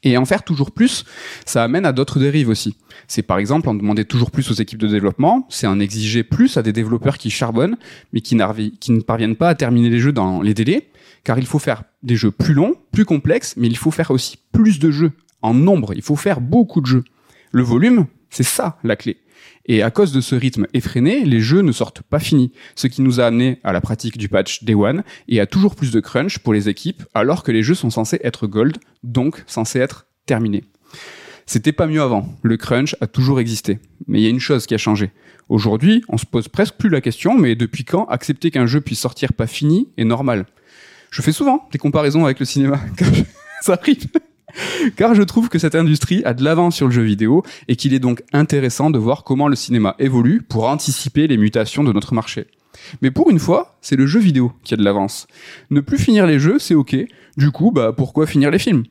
Et 0.03 0.17
en 0.17 0.25
faire 0.25 0.43
toujours 0.43 0.71
plus, 0.71 1.03
ça 1.45 1.63
amène 1.63 1.85
à 1.85 1.91
d'autres 1.91 2.19
dérives 2.19 2.49
aussi. 2.49 2.77
C'est 3.07 3.21
par 3.21 3.37
exemple 3.37 3.67
en 3.67 3.75
demander 3.75 4.05
toujours 4.05 4.31
plus 4.31 4.49
aux 4.49 4.53
équipes 4.53 4.79
de 4.79 4.87
développement, 4.87 5.45
c'est 5.49 5.67
en 5.67 5.79
exiger 5.79 6.23
plus 6.23 6.57
à 6.57 6.63
des 6.63 6.71
développeurs 6.71 7.17
qui 7.17 7.29
charbonnent, 7.29 7.77
mais 8.13 8.21
qui, 8.21 8.37
qui 8.79 8.91
ne 8.91 9.01
parviennent 9.01 9.35
pas 9.35 9.49
à 9.49 9.55
terminer 9.55 9.89
les 9.89 9.99
jeux 9.99 10.13
dans 10.13 10.41
les 10.41 10.53
délais, 10.53 10.89
car 11.23 11.37
il 11.37 11.45
faut 11.45 11.59
faire 11.59 11.83
des 12.01 12.15
jeux 12.15 12.31
plus 12.31 12.53
longs, 12.53 12.75
plus 12.91 13.05
complexes, 13.05 13.55
mais 13.57 13.67
il 13.67 13.77
faut 13.77 13.91
faire 13.91 14.11
aussi 14.11 14.37
plus 14.51 14.79
de 14.79 14.89
jeux 14.91 15.11
en 15.41 15.53
nombre, 15.53 15.93
il 15.93 16.01
faut 16.01 16.15
faire 16.15 16.41
beaucoup 16.41 16.81
de 16.81 16.85
jeux. 16.85 17.03
Le 17.51 17.63
volume, 17.63 18.05
c'est 18.29 18.43
ça 18.43 18.77
la 18.83 18.95
clé. 18.95 19.17
Et 19.69 19.83
à 19.83 19.91
cause 19.91 20.11
de 20.11 20.19
ce 20.19 20.33
rythme 20.33 20.65
effréné, 20.73 21.23
les 21.23 21.41
jeux 21.41 21.61
ne 21.61 21.71
sortent 21.71 22.01
pas 22.01 22.19
finis, 22.19 22.51
ce 22.75 22.87
qui 22.87 23.03
nous 23.03 23.19
a 23.19 23.25
amené 23.25 23.59
à 23.63 23.71
la 23.71 23.81
pratique 23.81 24.17
du 24.17 24.27
patch 24.27 24.63
Day 24.63 24.73
One 24.73 25.03
et 25.27 25.39
à 25.39 25.45
toujours 25.45 25.75
plus 25.75 25.91
de 25.91 25.99
crunch 25.99 26.39
pour 26.39 26.53
les 26.53 26.69
équipes, 26.69 27.03
alors 27.13 27.43
que 27.43 27.51
les 27.51 27.61
jeux 27.61 27.75
sont 27.75 27.91
censés 27.91 28.19
être 28.23 28.47
gold, 28.47 28.79
donc 29.03 29.43
censés 29.45 29.77
être 29.77 30.07
terminés. 30.25 30.63
C'était 31.45 31.71
pas 31.71 31.85
mieux 31.85 32.01
avant. 32.01 32.27
Le 32.41 32.57
crunch 32.57 32.95
a 32.99 33.05
toujours 33.05 33.39
existé. 33.39 33.77
Mais 34.07 34.19
il 34.19 34.23
y 34.23 34.27
a 34.27 34.31
une 34.31 34.39
chose 34.39 34.65
qui 34.65 34.73
a 34.73 34.79
changé. 34.79 35.11
Aujourd'hui, 35.49 36.03
on 36.09 36.17
se 36.17 36.25
pose 36.25 36.47
presque 36.47 36.73
plus 36.73 36.89
la 36.89 36.99
question, 36.99 37.37
mais 37.37 37.53
depuis 37.55 37.85
quand 37.85 38.05
accepter 38.05 38.49
qu'un 38.49 38.65
jeu 38.65 38.81
puisse 38.81 38.99
sortir 38.99 39.33
pas 39.33 39.47
fini 39.47 39.89
est 39.97 40.03
normal? 40.03 40.47
Je 41.11 41.21
fais 41.21 41.31
souvent 41.31 41.69
des 41.71 41.77
comparaisons 41.77 42.25
avec 42.25 42.39
le 42.39 42.45
cinéma, 42.45 42.79
ça 43.61 43.73
arrive. 43.73 44.07
Car 44.95 45.15
je 45.15 45.23
trouve 45.23 45.49
que 45.49 45.59
cette 45.59 45.75
industrie 45.75 46.23
a 46.25 46.33
de 46.33 46.43
l'avance 46.43 46.75
sur 46.75 46.87
le 46.87 46.91
jeu 46.91 47.03
vidéo 47.03 47.43
et 47.67 47.75
qu'il 47.75 47.93
est 47.93 47.99
donc 47.99 48.23
intéressant 48.33 48.89
de 48.89 48.99
voir 48.99 49.23
comment 49.23 49.47
le 49.47 49.55
cinéma 49.55 49.95
évolue 49.99 50.41
pour 50.41 50.67
anticiper 50.67 51.27
les 51.27 51.37
mutations 51.37 51.83
de 51.83 51.93
notre 51.93 52.13
marché. 52.13 52.47
Mais 53.01 53.11
pour 53.11 53.29
une 53.29 53.39
fois, 53.39 53.77
c'est 53.81 53.95
le 53.95 54.07
jeu 54.07 54.19
vidéo 54.19 54.53
qui 54.63 54.73
a 54.73 54.77
de 54.77 54.83
l'avance. 54.83 55.27
Ne 55.69 55.81
plus 55.81 55.97
finir 55.97 56.25
les 56.25 56.39
jeux, 56.39 56.59
c'est 56.59 56.75
ok. 56.75 56.95
Du 57.37 57.51
coup, 57.51 57.71
bah 57.71 57.93
pourquoi 57.95 58.27
finir 58.27 58.51
les 58.51 58.59
films? 58.59 58.83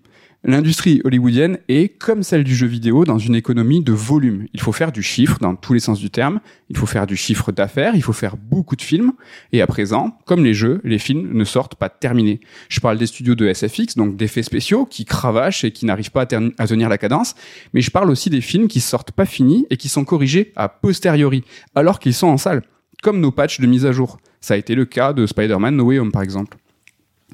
L'industrie 0.44 1.00
hollywoodienne 1.02 1.58
est, 1.68 1.98
comme 1.98 2.22
celle 2.22 2.44
du 2.44 2.54
jeu 2.54 2.68
vidéo, 2.68 3.04
dans 3.04 3.18
une 3.18 3.34
économie 3.34 3.82
de 3.82 3.92
volume. 3.92 4.46
Il 4.54 4.60
faut 4.60 4.70
faire 4.70 4.92
du 4.92 5.02
chiffre 5.02 5.38
dans 5.40 5.56
tous 5.56 5.72
les 5.72 5.80
sens 5.80 5.98
du 5.98 6.10
terme, 6.10 6.38
il 6.68 6.76
faut 6.76 6.86
faire 6.86 7.08
du 7.08 7.16
chiffre 7.16 7.50
d'affaires, 7.50 7.96
il 7.96 8.04
faut 8.04 8.12
faire 8.12 8.36
beaucoup 8.36 8.76
de 8.76 8.82
films, 8.82 9.14
et 9.52 9.60
à 9.62 9.66
présent, 9.66 10.16
comme 10.26 10.44
les 10.44 10.54
jeux, 10.54 10.80
les 10.84 11.00
films 11.00 11.36
ne 11.36 11.42
sortent 11.42 11.74
pas 11.74 11.88
terminés. 11.88 12.38
Je 12.68 12.78
parle 12.78 12.98
des 12.98 13.06
studios 13.06 13.34
de 13.34 13.52
SFX, 13.52 13.96
donc 13.96 14.16
d'effets 14.16 14.44
spéciaux, 14.44 14.86
qui 14.86 15.04
cravachent 15.04 15.64
et 15.64 15.72
qui 15.72 15.86
n'arrivent 15.86 16.12
pas 16.12 16.22
à, 16.22 16.40
à 16.58 16.66
tenir 16.68 16.88
la 16.88 16.98
cadence, 16.98 17.34
mais 17.74 17.80
je 17.80 17.90
parle 17.90 18.08
aussi 18.08 18.30
des 18.30 18.40
films 18.40 18.68
qui 18.68 18.78
sortent 18.78 19.10
pas 19.10 19.26
finis 19.26 19.66
et 19.70 19.76
qui 19.76 19.88
sont 19.88 20.04
corrigés 20.04 20.52
a 20.54 20.68
posteriori, 20.68 21.42
alors 21.74 21.98
qu'ils 21.98 22.14
sont 22.14 22.28
en 22.28 22.36
salle, 22.36 22.62
comme 23.02 23.18
nos 23.18 23.32
patchs 23.32 23.58
de 23.58 23.66
mise 23.66 23.86
à 23.86 23.90
jour. 23.90 24.18
Ça 24.40 24.54
a 24.54 24.56
été 24.56 24.76
le 24.76 24.84
cas 24.84 25.12
de 25.12 25.26
Spider-Man 25.26 25.74
No 25.74 25.86
Way 25.86 25.98
Home, 25.98 26.12
par 26.12 26.22
exemple. 26.22 26.58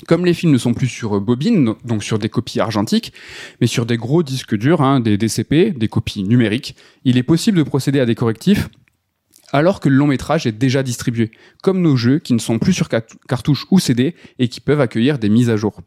Comme 0.06 0.26
les 0.26 0.34
films 0.34 0.52
ne 0.52 0.58
sont 0.58 0.74
plus 0.74 0.88
sur 0.88 1.16
euh, 1.16 1.20
bobine, 1.20 1.74
donc 1.84 2.02
sur 2.02 2.18
des 2.18 2.28
copies 2.28 2.60
argentiques, 2.60 3.12
mais 3.60 3.66
sur 3.66 3.86
des 3.86 3.96
gros 3.96 4.22
disques 4.22 4.56
durs, 4.56 4.82
hein, 4.82 5.00
des 5.00 5.16
DCP, 5.16 5.72
des 5.76 5.88
copies 5.88 6.24
numériques, 6.24 6.76
il 7.04 7.16
est 7.16 7.22
possible 7.22 7.58
de 7.58 7.62
procéder 7.62 8.00
à 8.00 8.06
des 8.06 8.14
correctifs 8.14 8.68
alors 9.52 9.78
que 9.78 9.88
le 9.88 9.94
long 9.94 10.08
métrage 10.08 10.48
est 10.48 10.52
déjà 10.52 10.82
distribué, 10.82 11.30
comme 11.62 11.80
nos 11.80 11.94
jeux 11.96 12.18
qui 12.18 12.32
ne 12.34 12.40
sont 12.40 12.58
plus 12.58 12.72
sur 12.72 12.88
cartouche 12.88 13.66
ou 13.70 13.78
CD 13.78 14.16
et 14.40 14.48
qui 14.48 14.60
peuvent 14.60 14.80
accueillir 14.80 15.20
des 15.20 15.28
mises 15.28 15.48
à 15.48 15.56
jour. 15.56 15.80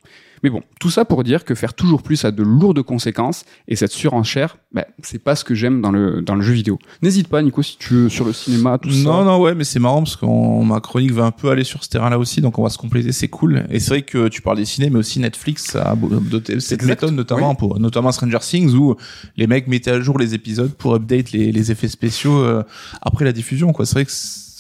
Mais 0.44 0.50
bon, 0.50 0.62
tout 0.80 0.90
ça 0.90 1.06
pour 1.06 1.24
dire 1.24 1.46
que 1.46 1.56
faire 1.56 1.74
toujours 1.74 2.04
plus 2.04 2.26
a 2.26 2.32
de 2.32 2.44
lourdes 2.44 2.82
conséquences 2.82 3.46
et 3.68 3.76
cette 3.76 3.92
surenchère, 3.92 4.58
bah, 4.72 4.86
c'est 5.02 5.24
pas 5.24 5.36
ce 5.36 5.44
que 5.44 5.56
j'aime 5.56 5.82
dans 5.82 5.92
le, 5.92 6.22
dans 6.22 6.36
le 6.36 6.42
jeu 6.42 6.54
vidéo. 6.54 6.78
N'hésite 7.02 7.28
pas, 7.28 7.42
Nico, 7.42 7.62
si 7.62 7.78
tu 7.78 7.94
veux, 7.94 8.10
sur 8.10 8.26
le 8.26 8.34
cinéma, 8.34 8.78
tout 8.78 8.92
ça. 8.92 9.04
Non, 9.04 9.24
non, 9.24 9.40
ouais, 9.40 9.56
mais 9.56 9.64
c'est 9.64 9.80
marrant 9.80 10.04
parce 10.04 10.16
que 10.16 10.26
ma 10.66 10.80
chronique 10.80 11.12
va 11.12 11.26
un 11.26 11.32
peu 11.32 11.50
aller 11.50 11.64
sur 11.64 11.84
ce 11.84 11.90
terrain-là 11.90 12.20
aussi, 12.20 12.42
donc 12.42 12.60
on 12.60 12.64
va 12.64 12.70
se 12.70 12.78
compléter, 12.78 13.12
c'est 13.12 13.28
cool. 13.28 13.66
Et 13.70 13.80
c'est 13.80 13.90
vrai 13.90 14.02
que 14.04 14.28
tu 14.28 14.42
parles 14.42 14.58
des 14.58 14.66
ciné, 14.66 14.90
mais 14.90 15.00
aussi 15.00 15.20
Netflix 15.20 15.76
a 15.76 15.92
adopté 15.92 16.60
cette 16.60 16.84
méthode, 16.84 17.14
notamment 17.14 17.52
oui. 17.52 17.56
pour, 17.58 17.80
notamment 17.80 18.12
Stranger 18.12 18.40
Things, 18.42 18.74
où 18.74 18.96
les 19.36 19.48
mecs 19.48 19.68
mettaient 19.68 19.92
à 19.92 20.02
jour 20.02 20.18
les 20.18 20.34
épisodes 20.34 20.74
pour 20.74 20.96
update 20.96 21.32
les, 21.32 21.52
les 21.52 21.72
effets 21.72 21.88
spéciaux 21.88 22.40
euh, 22.40 22.64
après 23.02 23.26
la 23.26 23.32
diffusion, 23.32 23.74
quoi. 23.74 23.86
C'est 23.86 23.96
vrai 23.96 24.06
que 24.06 24.12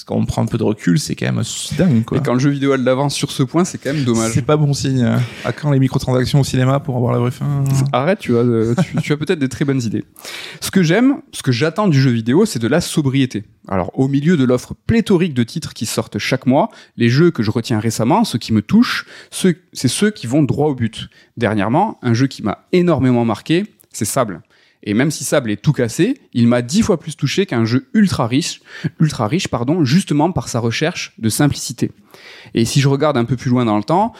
quand 0.07 0.15
on 0.15 0.25
prend 0.25 0.41
un 0.41 0.45
peu 0.45 0.57
de 0.57 0.63
recul, 0.63 0.99
c'est 0.99 1.15
quand 1.15 1.25
même 1.25 1.43
dingue, 1.77 2.05
quoi. 2.05 2.17
Et 2.17 2.21
quand 2.21 2.33
le 2.33 2.39
jeu 2.39 2.49
vidéo 2.49 2.71
a 2.71 2.77
de 2.77 2.85
l'avance 2.85 3.13
sur 3.13 3.29
ce 3.29 3.43
point, 3.43 3.65
c'est 3.65 3.77
quand 3.77 3.93
même 3.93 4.05
dommage. 4.05 4.31
C'est 4.31 4.41
pas 4.41 4.55
bon 4.55 4.73
signe. 4.73 5.03
À 5.43 5.51
quand 5.51 5.69
les 5.69 5.79
microtransactions 5.79 6.39
au 6.39 6.45
cinéma 6.45 6.79
pour 6.79 6.95
avoir 6.95 7.11
la 7.11 7.19
vraie 7.19 7.31
fin 7.31 7.65
Arrête, 7.91 8.19
tu 8.19 8.37
as, 8.37 8.39
euh, 8.39 8.73
tu, 8.81 8.95
tu 9.01 9.11
as 9.11 9.17
peut-être 9.17 9.39
des 9.39 9.49
très 9.49 9.65
bonnes 9.65 9.81
idées. 9.81 10.05
Ce 10.61 10.71
que 10.71 10.81
j'aime, 10.81 11.17
ce 11.33 11.43
que 11.43 11.51
j'attends 11.51 11.89
du 11.89 12.01
jeu 12.01 12.11
vidéo, 12.11 12.45
c'est 12.45 12.59
de 12.59 12.69
la 12.69 12.79
sobriété. 12.79 13.43
Alors, 13.67 13.91
au 13.99 14.07
milieu 14.07 14.37
de 14.37 14.45
l'offre 14.45 14.75
pléthorique 14.87 15.33
de 15.33 15.43
titres 15.43 15.73
qui 15.73 15.85
sortent 15.85 16.17
chaque 16.19 16.45
mois, 16.45 16.69
les 16.95 17.09
jeux 17.09 17.29
que 17.29 17.43
je 17.43 17.51
retiens 17.51 17.81
récemment, 17.81 18.23
ceux 18.23 18.39
qui 18.39 18.53
me 18.53 18.61
touchent, 18.61 19.05
c'est 19.29 19.57
ceux 19.73 20.11
qui 20.11 20.25
vont 20.25 20.41
droit 20.41 20.69
au 20.69 20.75
but. 20.75 21.09
Dernièrement, 21.35 21.99
un 22.01 22.13
jeu 22.13 22.27
qui 22.27 22.43
m'a 22.43 22.65
énormément 22.71 23.25
marqué, 23.25 23.65
c'est 23.91 24.05
Sable. 24.05 24.41
Et 24.83 24.93
même 24.93 25.11
si 25.11 25.23
Sable 25.23 25.51
est 25.51 25.61
tout 25.61 25.73
cassé, 25.73 26.19
il 26.33 26.47
m'a 26.47 26.61
dix 26.61 26.81
fois 26.81 26.99
plus 26.99 27.15
touché 27.15 27.45
qu'un 27.45 27.65
jeu 27.65 27.87
ultra 27.93 28.27
riche, 28.27 28.61
ultra 28.99 29.27
riche, 29.27 29.47
pardon, 29.47 29.83
justement 29.83 30.31
par 30.31 30.49
sa 30.49 30.59
recherche 30.59 31.13
de 31.17 31.29
simplicité. 31.29 31.91
Et 32.53 32.65
si 32.65 32.79
je 32.79 32.87
regarde 32.87 33.17
un 33.17 33.25
peu 33.25 33.35
plus 33.35 33.49
loin 33.49 33.65
dans 33.65 33.77
le 33.77 33.83
temps, 33.83 34.13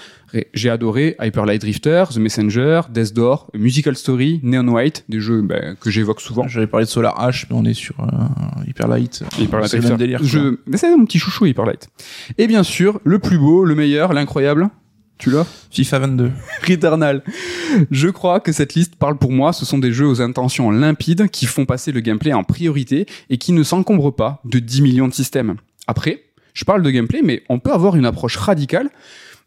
j'ai 0.54 0.70
adoré 0.70 1.16
Hyper 1.22 1.46
Light 1.46 1.62
Drifter, 1.62 2.06
The 2.14 2.18
Messenger, 2.18 2.82
Death 2.90 3.14
Door, 3.14 3.50
Musical 3.54 3.96
Story, 3.96 4.40
Neon 4.44 4.68
White, 4.68 5.06
des 5.08 5.20
jeux 5.20 5.42
ben, 5.42 5.76
que 5.80 5.90
j'évoque 5.90 6.22
souvent. 6.22 6.48
J'avais 6.48 6.68
parlé 6.68 6.86
de 6.86 6.90
Solar 6.90 7.16
H, 7.18 7.46
mais 7.50 7.56
on 7.56 7.64
est 7.64 7.74
sur 7.74 8.00
euh, 8.02 8.06
Hyper 8.68 8.88
Light. 8.88 9.24
Hyper 9.40 9.60
Light 9.60 9.70
c'est 9.70 9.78
le 9.78 9.88
même 9.88 9.98
délire. 9.98 10.20
Je... 10.24 10.58
mais 10.66 10.78
c'est 10.78 10.96
mon 10.96 11.06
petit 11.06 11.20
chouchou 11.20 11.46
Hyper 11.46 11.66
Light. 11.66 11.90
Et 12.38 12.48
bien 12.48 12.64
sûr, 12.64 13.00
le 13.04 13.20
plus 13.20 13.38
beau, 13.38 13.64
le 13.64 13.76
meilleur, 13.76 14.14
l'incroyable. 14.14 14.70
Tu 15.18 15.32
l'as 15.32 15.46
FIFA 15.72 16.00
22. 16.00 16.32
Returnal. 16.68 17.24
Je 17.90 18.08
crois 18.10 18.40
que 18.40 18.52
cette 18.52 18.76
liste 18.76 18.96
parle 18.96 19.18
pour 19.18 19.32
moi. 19.32 19.52
Ce 19.54 19.66
sont 19.66 19.80
des 19.80 19.92
jeux 19.92 20.08
aux 20.08 20.22
intentions 20.22 20.70
limpides 20.70 21.30
qui 21.30 21.46
font 21.46 21.66
passer 21.66 21.92
le 21.92 22.02
gameplay 22.02 22.34
en 22.34 22.44
priorité 22.44 23.06
et 23.30 23.38
qui 23.38 23.52
ne 23.52 23.64
s'encombrent 23.64 24.16
pas 24.16 24.42
de 24.46 24.60
10 24.60 24.82
millions 24.82 25.08
de 25.08 25.14
systèmes. 25.14 25.56
Après, 25.88 26.24
je 26.54 26.66
parle 26.66 26.84
de 26.84 26.90
gameplay, 26.92 27.22
mais 27.24 27.44
on 27.50 27.60
peut 27.60 27.72
avoir 27.72 27.96
une 27.96 28.06
approche 28.06 28.38
radicale 28.38 28.90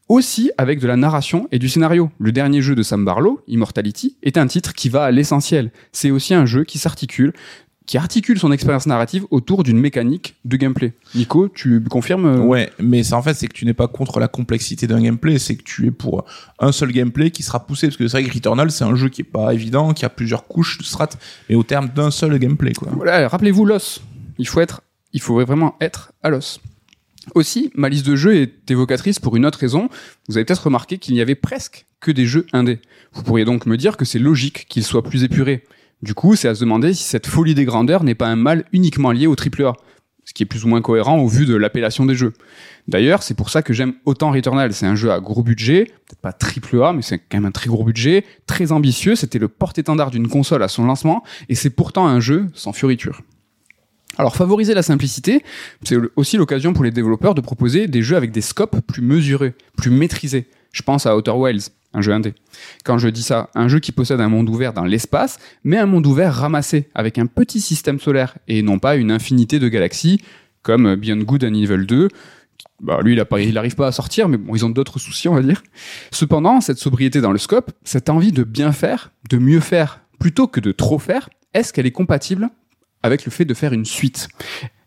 aussi 0.08 0.50
avec 0.58 0.80
de 0.80 0.88
la 0.88 0.96
narration 0.96 1.46
et 1.52 1.60
du 1.60 1.68
scénario. 1.68 2.10
Le 2.18 2.32
dernier 2.32 2.60
jeu 2.62 2.74
de 2.74 2.82
Sam 2.82 3.04
Barlow, 3.04 3.40
Immortality, 3.46 4.16
est 4.24 4.38
un 4.38 4.48
titre 4.48 4.74
qui 4.74 4.88
va 4.88 5.04
à 5.04 5.12
l'essentiel. 5.12 5.70
C'est 5.92 6.10
aussi 6.10 6.34
un 6.34 6.46
jeu 6.46 6.64
qui 6.64 6.78
s'articule 6.78 7.32
qui 7.90 7.98
articule 7.98 8.38
son 8.38 8.52
expérience 8.52 8.86
narrative 8.86 9.26
autour 9.32 9.64
d'une 9.64 9.76
mécanique 9.76 10.36
de 10.44 10.56
gameplay. 10.56 10.92
Nico, 11.16 11.48
tu 11.48 11.82
confirmes 11.82 12.24
euh 12.24 12.38
Ouais, 12.38 12.70
mais 12.78 13.02
ça 13.02 13.16
en 13.16 13.22
fait 13.22 13.34
c'est 13.34 13.48
que 13.48 13.52
tu 13.52 13.66
n'es 13.66 13.74
pas 13.74 13.88
contre 13.88 14.20
la 14.20 14.28
complexité 14.28 14.86
d'un 14.86 15.02
gameplay, 15.02 15.40
c'est 15.40 15.56
que 15.56 15.64
tu 15.64 15.88
es 15.88 15.90
pour 15.90 16.24
un 16.60 16.70
seul 16.70 16.92
gameplay 16.92 17.32
qui 17.32 17.42
sera 17.42 17.66
poussé 17.66 17.88
parce 17.88 17.96
que 17.96 18.06
c'est 18.06 18.20
vrai 18.20 18.30
que 18.30 18.32
Returnal 18.32 18.70
c'est 18.70 18.84
un 18.84 18.94
jeu 18.94 19.08
qui 19.08 19.22
est 19.22 19.24
pas 19.24 19.52
évident, 19.52 19.92
qui 19.92 20.04
a 20.04 20.08
plusieurs 20.08 20.46
couches 20.46 20.78
de 20.78 20.84
strat, 20.84 21.08
mais 21.48 21.56
au 21.56 21.64
terme 21.64 21.88
d'un 21.88 22.12
seul 22.12 22.38
gameplay 22.38 22.74
quoi. 22.74 22.90
Voilà, 22.94 23.26
rappelez-vous 23.26 23.64
l'os. 23.64 24.00
Il 24.38 24.46
faut 24.46 24.60
être, 24.60 24.82
il 25.12 25.20
faut 25.20 25.44
vraiment 25.44 25.74
être 25.80 26.12
à 26.22 26.30
l'os. 26.30 26.60
Aussi, 27.34 27.72
ma 27.74 27.88
liste 27.88 28.06
de 28.06 28.14
jeux 28.14 28.36
est 28.36 28.70
évocatrice 28.70 29.18
pour 29.18 29.34
une 29.34 29.44
autre 29.44 29.58
raison. 29.58 29.88
Vous 30.28 30.36
avez 30.36 30.44
peut-être 30.44 30.66
remarqué 30.66 30.98
qu'il 30.98 31.14
n'y 31.14 31.20
avait 31.20 31.34
presque 31.34 31.86
que 31.98 32.12
des 32.12 32.24
jeux 32.24 32.46
indés. 32.52 32.78
Vous 33.14 33.24
pourriez 33.24 33.44
donc 33.44 33.66
me 33.66 33.76
dire 33.76 33.96
que 33.96 34.04
c'est 34.04 34.20
logique 34.20 34.66
qu'ils 34.68 34.84
soient 34.84 35.02
plus 35.02 35.24
épurés. 35.24 35.64
Du 36.02 36.14
coup, 36.14 36.34
c'est 36.34 36.48
à 36.48 36.54
se 36.54 36.60
demander 36.60 36.94
si 36.94 37.04
cette 37.04 37.26
folie 37.26 37.54
des 37.54 37.64
grandeurs 37.64 38.04
n'est 38.04 38.14
pas 38.14 38.28
un 38.28 38.36
mal 38.36 38.64
uniquement 38.72 39.12
lié 39.12 39.26
au 39.26 39.34
AAA, 39.34 39.74
ce 40.24 40.32
qui 40.32 40.44
est 40.44 40.46
plus 40.46 40.64
ou 40.64 40.68
moins 40.68 40.80
cohérent 40.80 41.18
au 41.18 41.28
vu 41.28 41.44
de 41.44 41.54
l'appellation 41.54 42.06
des 42.06 42.14
jeux. 42.14 42.32
D'ailleurs, 42.88 43.22
c'est 43.22 43.34
pour 43.34 43.50
ça 43.50 43.62
que 43.62 43.74
j'aime 43.74 43.92
autant 44.06 44.30
Returnal. 44.30 44.72
C'est 44.72 44.86
un 44.86 44.94
jeu 44.94 45.12
à 45.12 45.20
gros 45.20 45.42
budget, 45.42 45.92
peut-être 46.06 46.20
pas 46.20 46.32
AAA, 46.32 46.94
mais 46.94 47.02
c'est 47.02 47.18
quand 47.18 47.36
même 47.36 47.44
un 47.44 47.50
très 47.50 47.68
gros 47.68 47.84
budget, 47.84 48.24
très 48.46 48.72
ambitieux. 48.72 49.14
C'était 49.14 49.38
le 49.38 49.48
porte-étendard 49.48 50.10
d'une 50.10 50.28
console 50.28 50.62
à 50.62 50.68
son 50.68 50.84
lancement, 50.84 51.22
et 51.48 51.54
c'est 51.54 51.70
pourtant 51.70 52.06
un 52.06 52.20
jeu 52.20 52.46
sans 52.54 52.72
fioriture. 52.72 53.20
Alors 54.16 54.36
favoriser 54.36 54.74
la 54.74 54.82
simplicité, 54.82 55.44
c'est 55.82 55.96
aussi 56.16 56.36
l'occasion 56.36 56.72
pour 56.72 56.84
les 56.84 56.90
développeurs 56.90 57.34
de 57.34 57.40
proposer 57.40 57.86
des 57.86 58.02
jeux 58.02 58.16
avec 58.16 58.32
des 58.32 58.40
scopes 58.40 58.80
plus 58.86 59.02
mesurés, 59.02 59.54
plus 59.76 59.90
maîtrisés. 59.90 60.48
Je 60.72 60.82
pense 60.82 61.06
à 61.06 61.16
Outer 61.16 61.32
Wilds, 61.32 61.70
un 61.92 62.00
jeu 62.00 62.12
indé. 62.12 62.34
Quand 62.84 62.98
je 62.98 63.08
dis 63.08 63.22
ça, 63.22 63.50
un 63.54 63.68
jeu 63.68 63.80
qui 63.80 63.92
possède 63.92 64.20
un 64.20 64.28
monde 64.28 64.48
ouvert 64.48 64.72
dans 64.72 64.84
l'espace, 64.84 65.38
mais 65.64 65.78
un 65.78 65.86
monde 65.86 66.06
ouvert 66.06 66.34
ramassé, 66.34 66.88
avec 66.94 67.18
un 67.18 67.26
petit 67.26 67.60
système 67.60 67.98
solaire, 67.98 68.38
et 68.48 68.62
non 68.62 68.78
pas 68.78 68.96
une 68.96 69.10
infinité 69.10 69.58
de 69.58 69.68
galaxies, 69.68 70.20
comme 70.62 70.94
Beyond 70.94 71.22
Good 71.22 71.44
and 71.44 71.54
Evil 71.54 71.86
2. 71.86 72.08
Bah, 72.80 73.00
lui, 73.02 73.14
il 73.14 73.54
n'arrive 73.54 73.74
pas 73.74 73.88
à 73.88 73.92
sortir, 73.92 74.28
mais 74.28 74.36
bon, 74.36 74.54
ils 74.54 74.64
ont 74.64 74.70
d'autres 74.70 74.98
soucis, 74.98 75.28
on 75.28 75.34
va 75.34 75.42
dire. 75.42 75.62
Cependant, 76.10 76.60
cette 76.60 76.78
sobriété 76.78 77.20
dans 77.20 77.32
le 77.32 77.38
scope, 77.38 77.72
cette 77.84 78.08
envie 78.08 78.32
de 78.32 78.44
bien 78.44 78.72
faire, 78.72 79.12
de 79.28 79.38
mieux 79.38 79.60
faire, 79.60 80.00
plutôt 80.18 80.46
que 80.46 80.60
de 80.60 80.72
trop 80.72 80.98
faire, 80.98 81.28
est-ce 81.54 81.72
qu'elle 81.72 81.86
est 81.86 81.92
compatible 81.92 82.48
avec 83.02 83.24
le 83.24 83.30
fait 83.30 83.44
de 83.44 83.54
faire 83.54 83.72
une 83.72 83.84
suite? 83.84 84.28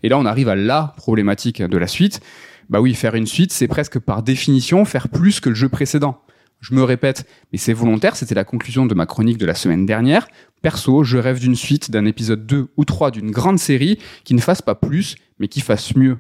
Et 0.02 0.10
là, 0.10 0.18
on 0.18 0.26
arrive 0.26 0.50
à 0.50 0.56
la 0.56 0.94
problématique 0.98 1.62
de 1.62 1.78
la 1.78 1.88
suite. 1.88 2.20
Bah 2.70 2.82
oui, 2.82 2.94
faire 2.94 3.16
une 3.16 3.28
suite, 3.28 3.52
c'est 3.52 3.68
presque 3.68 4.00
par 4.00 4.24
définition 4.24 4.86
faire 4.86 5.10
plus 5.10 5.40
que 5.40 5.50
le 5.50 5.56
jeu 5.56 5.70
précédent. 5.70 6.22
Je 6.60 6.74
me 6.74 6.84
répète, 6.84 7.28
mais 7.52 7.58
c'est 7.58 7.74
volontaire, 7.74 8.16
c'était 8.16 8.36
la 8.36 8.46
conclusion 8.46 8.86
de 8.86 8.94
ma 8.94 9.06
chronique 9.06 9.38
de 9.38 9.46
la 9.46 9.54
semaine 9.54 9.86
dernière. 9.86 10.28
Perso, 10.62 11.04
je 11.04 11.18
rêve 11.18 11.40
d'une 11.40 11.58
suite, 11.58 11.92
d'un 11.92 12.06
épisode 12.06 12.46
2 12.46 12.70
ou 12.78 12.86
3 12.86 13.12
d'une 13.12 13.32
grande 13.32 13.60
série 13.60 14.00
qui 14.24 14.34
ne 14.34 14.40
fasse 14.40 14.62
pas 14.62 14.76
plus, 14.76 15.16
mais 15.40 15.50
qui 15.50 15.60
fasse 15.60 15.94
mieux. 15.96 16.18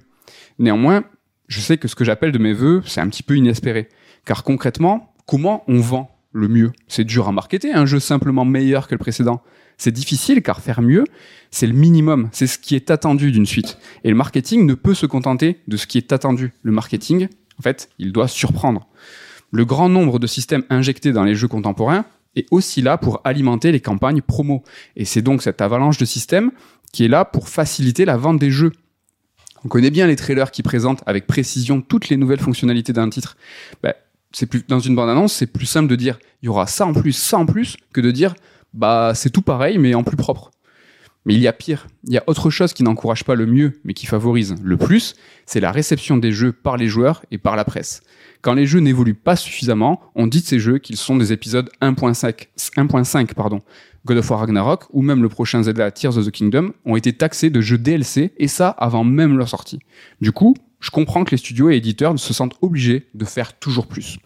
Néanmoins, 0.59 1.05
je 1.47 1.61
sais 1.61 1.77
que 1.77 1.87
ce 1.87 1.95
que 1.95 2.03
j'appelle 2.03 2.33
de 2.33 2.39
mes 2.39 2.51
voeux, 2.51 2.81
c'est 2.85 2.99
un 2.99 3.07
petit 3.07 3.23
peu 3.23 3.37
inespéré. 3.37 3.87
Car 4.25 4.43
concrètement, 4.43 5.13
comment 5.25 5.63
on 5.67 5.79
vend? 5.79 6.12
Le 6.33 6.47
mieux 6.47 6.71
C'est 6.87 7.05
dur 7.05 7.27
à 7.27 7.31
marketer, 7.31 7.71
un 7.71 7.85
jeu 7.85 7.99
simplement 7.99 8.43
meilleur 8.43 8.87
que 8.87 8.95
le 8.95 8.99
précédent. 8.99 9.41
C'est 9.77 9.91
difficile 9.91 10.41
car 10.43 10.61
faire 10.61 10.81
mieux, 10.81 11.05
c'est 11.49 11.67
le 11.67 11.73
minimum, 11.73 12.29
c'est 12.31 12.47
ce 12.47 12.59
qui 12.59 12.75
est 12.75 12.91
attendu 12.91 13.31
d'une 13.31 13.45
suite. 13.45 13.77
Et 14.03 14.09
le 14.09 14.15
marketing 14.15 14.65
ne 14.65 14.73
peut 14.73 14.93
se 14.93 15.05
contenter 15.05 15.61
de 15.67 15.77
ce 15.77 15.87
qui 15.87 15.97
est 15.97 16.11
attendu. 16.11 16.53
Le 16.61 16.71
marketing, 16.71 17.27
en 17.59 17.61
fait, 17.61 17.89
il 17.97 18.11
doit 18.11 18.27
surprendre 18.27 18.87
le 19.53 19.65
grand 19.65 19.87
nombre 19.87 20.17
de 20.17 20.25
systèmes 20.25 20.63
injectés 20.71 21.13
dans 21.13 21.23
les 21.23 21.35
jeux 21.35 21.47
contemporains 21.47 22.05
est 22.35 22.47
aussi 22.49 22.81
là 22.81 22.97
pour 22.97 23.21
alimenter 23.23 23.71
les 23.71 23.79
campagnes 23.79 24.21
promo. 24.21 24.63
Et 24.95 25.05
c'est 25.05 25.21
donc 25.21 25.43
cette 25.43 25.61
avalanche 25.61 25.99
de 25.99 26.05
systèmes 26.05 26.51
qui 26.91 27.05
est 27.05 27.07
là 27.07 27.23
pour 27.23 27.47
faciliter 27.47 28.03
la 28.03 28.17
vente 28.17 28.39
des 28.39 28.49
jeux. 28.49 28.71
On 29.63 29.67
connaît 29.67 29.91
bien 29.91 30.07
les 30.07 30.15
trailers 30.15 30.49
qui 30.49 30.63
présentent 30.63 31.03
avec 31.05 31.27
précision 31.27 31.81
toutes 31.81 32.09
les 32.09 32.17
nouvelles 32.17 32.39
fonctionnalités 32.39 32.93
d'un 32.93 33.09
titre. 33.09 33.37
Ben, 33.83 33.93
c'est 34.33 34.47
plus 34.47 34.63
dans 34.67 34.79
une 34.79 34.95
bande-annonce, 34.95 35.33
c'est 35.33 35.47
plus 35.47 35.65
simple 35.65 35.87
de 35.87 35.95
dire 35.95 36.19
il 36.41 36.47
y 36.47 36.49
aura 36.49 36.67
ça 36.67 36.85
en 36.85 36.93
plus, 36.93 37.13
ça 37.13 37.37
en 37.37 37.45
plus, 37.45 37.77
que 37.93 38.01
de 38.01 38.11
dire 38.11 38.35
bah 38.73 39.13
c'est 39.15 39.29
tout 39.29 39.41
pareil 39.41 39.77
mais 39.77 39.93
en 39.93 40.03
plus 40.03 40.17
propre. 40.17 40.51
Mais 41.25 41.35
il 41.35 41.39
y 41.39 41.47
a 41.47 41.53
pire, 41.53 41.87
il 42.05 42.13
y 42.13 42.17
a 42.17 42.23
autre 42.27 42.49
chose 42.49 42.73
qui 42.73 42.83
n'encourage 42.83 43.23
pas 43.23 43.35
le 43.35 43.45
mieux, 43.45 43.79
mais 43.85 43.93
qui 43.93 44.07
favorise 44.07 44.55
le 44.61 44.75
plus, 44.75 45.15
c'est 45.45 45.61
la 45.61 45.71
réception 45.71 46.17
des 46.17 46.33
jeux 46.33 46.51
par 46.51 46.75
les 46.75 46.87
joueurs 46.87 47.23
et 47.31 47.37
par 47.37 47.55
la 47.55 47.63
presse. 47.63 48.01
Quand 48.41 48.55
les 48.55 48.65
jeux 48.65 48.81
n'évoluent 48.81 49.13
pas 49.13 49.37
suffisamment, 49.37 50.01
on 50.15 50.27
dit 50.27 50.41
de 50.41 50.45
ces 50.45 50.59
jeux 50.59 50.79
qu'ils 50.79 50.97
sont 50.97 51.15
des 51.15 51.31
épisodes 51.31 51.69
1.5, 51.81 52.47
1.5 52.57 53.33
pardon. 53.35 53.61
God 54.05 54.17
of 54.17 54.29
War 54.29 54.41
Ragnarok 54.41 54.83
ou 54.91 55.01
même 55.01 55.21
le 55.21 55.29
prochain 55.29 55.63
Zelda 55.63 55.89
Tears 55.91 56.17
of 56.17 56.25
the 56.25 56.31
Kingdom 56.31 56.73
ont 56.83 56.97
été 56.97 57.13
taxés 57.13 57.49
de 57.49 57.61
jeux 57.61 57.77
DLC 57.77 58.33
et 58.35 58.49
ça 58.49 58.67
avant 58.67 59.05
même 59.05 59.37
leur 59.37 59.47
sortie. 59.47 59.79
Du 60.19 60.33
coup, 60.33 60.55
je 60.83 60.91
comprends 60.91 61.23
que 61.23 61.31
les 61.31 61.37
studios 61.37 61.69
et 61.69 61.77
éditeurs 61.77 62.19
se 62.19 62.33
sentent 62.33 62.55
obligés 62.61 63.07
de 63.13 63.23
faire 63.23 63.57
toujours 63.57 63.87
plus. 63.87 64.17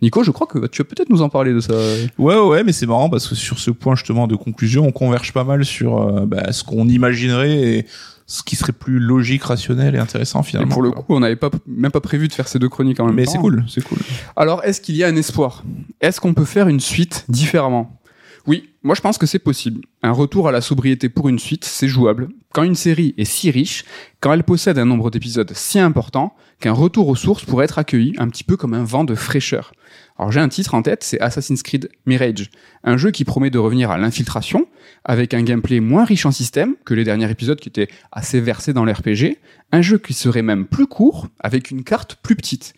Nico, 0.00 0.24
je 0.24 0.30
crois 0.30 0.46
que 0.46 0.66
tu 0.66 0.80
vas 0.80 0.88
peut-être 0.88 1.10
nous 1.10 1.20
en 1.20 1.28
parler 1.28 1.52
de 1.52 1.60
ça. 1.60 1.74
Ouais, 2.16 2.38
ouais, 2.38 2.64
mais 2.64 2.72
c'est 2.72 2.86
marrant 2.86 3.10
parce 3.10 3.28
que 3.28 3.34
sur 3.34 3.58
ce 3.58 3.70
point 3.70 3.94
justement 3.96 4.26
de 4.26 4.34
conclusion, 4.34 4.86
on 4.86 4.92
converge 4.92 5.34
pas 5.34 5.44
mal 5.44 5.66
sur 5.66 5.98
euh, 5.98 6.24
bah, 6.24 6.52
ce 6.52 6.64
qu'on 6.64 6.88
imaginerait 6.88 7.58
et 7.58 7.86
ce 8.24 8.42
qui 8.42 8.56
serait 8.56 8.72
plus 8.72 8.98
logique, 8.98 9.42
rationnel 9.44 9.94
et 9.94 9.98
intéressant 9.98 10.42
finalement. 10.42 10.70
Et 10.70 10.72
pour 10.72 10.82
le 10.82 10.90
coup, 10.90 11.04
on 11.10 11.20
n'avait 11.20 11.36
pas 11.36 11.50
même 11.66 11.92
pas 11.92 12.00
prévu 12.00 12.28
de 12.28 12.32
faire 12.32 12.48
ces 12.48 12.58
deux 12.58 12.70
chroniques 12.70 12.98
en 12.98 13.04
même 13.04 13.14
mais 13.14 13.26
temps. 13.26 13.32
Mais 13.32 13.36
c'est 13.36 13.40
cool, 13.42 13.64
c'est 13.68 13.84
cool. 13.84 13.98
Alors, 14.36 14.64
est-ce 14.64 14.80
qu'il 14.80 14.96
y 14.96 15.04
a 15.04 15.08
un 15.08 15.16
espoir? 15.16 15.64
Est-ce 16.00 16.18
qu'on 16.18 16.32
peut 16.32 16.46
faire 16.46 16.68
une 16.68 16.80
suite 16.80 17.26
différemment? 17.28 18.00
Oui, 18.46 18.70
moi 18.84 18.94
je 18.94 19.00
pense 19.00 19.18
que 19.18 19.26
c'est 19.26 19.40
possible. 19.40 19.82
Un 20.02 20.12
retour 20.12 20.46
à 20.46 20.52
la 20.52 20.60
sobriété 20.60 21.08
pour 21.08 21.28
une 21.28 21.38
suite, 21.38 21.64
c'est 21.64 21.88
jouable. 21.88 22.28
Quand 22.52 22.62
une 22.62 22.76
série 22.76 23.12
est 23.18 23.24
si 23.24 23.50
riche, 23.50 23.84
quand 24.20 24.32
elle 24.32 24.44
possède 24.44 24.78
un 24.78 24.84
nombre 24.84 25.10
d'épisodes 25.10 25.50
si 25.52 25.80
important, 25.80 26.34
qu'un 26.60 26.72
retour 26.72 27.08
aux 27.08 27.16
sources 27.16 27.44
pourrait 27.44 27.64
être 27.64 27.78
accueilli 27.78 28.14
un 28.18 28.28
petit 28.28 28.44
peu 28.44 28.56
comme 28.56 28.74
un 28.74 28.84
vent 28.84 29.04
de 29.04 29.16
fraîcheur. 29.16 29.72
Alors 30.18 30.32
j'ai 30.32 30.40
un 30.40 30.48
titre 30.48 30.74
en 30.74 30.82
tête, 30.82 31.04
c'est 31.04 31.20
Assassin's 31.20 31.62
Creed 31.62 31.90
Mirage, 32.06 32.50
un 32.84 32.96
jeu 32.96 33.10
qui 33.10 33.24
promet 33.24 33.50
de 33.50 33.58
revenir 33.58 33.90
à 33.90 33.98
l'infiltration, 33.98 34.66
avec 35.04 35.34
un 35.34 35.42
gameplay 35.42 35.80
moins 35.80 36.04
riche 36.04 36.24
en 36.24 36.32
système 36.32 36.74
que 36.86 36.94
les 36.94 37.04
derniers 37.04 37.30
épisodes 37.30 37.60
qui 37.60 37.68
étaient 37.68 37.88
assez 38.12 38.40
versés 38.40 38.72
dans 38.72 38.84
l'RPG, 38.84 39.38
un 39.72 39.82
jeu 39.82 39.98
qui 39.98 40.14
serait 40.14 40.42
même 40.42 40.64
plus 40.64 40.86
court, 40.86 41.28
avec 41.40 41.70
une 41.70 41.84
carte 41.84 42.16
plus 42.22 42.34
petite. 42.34 42.74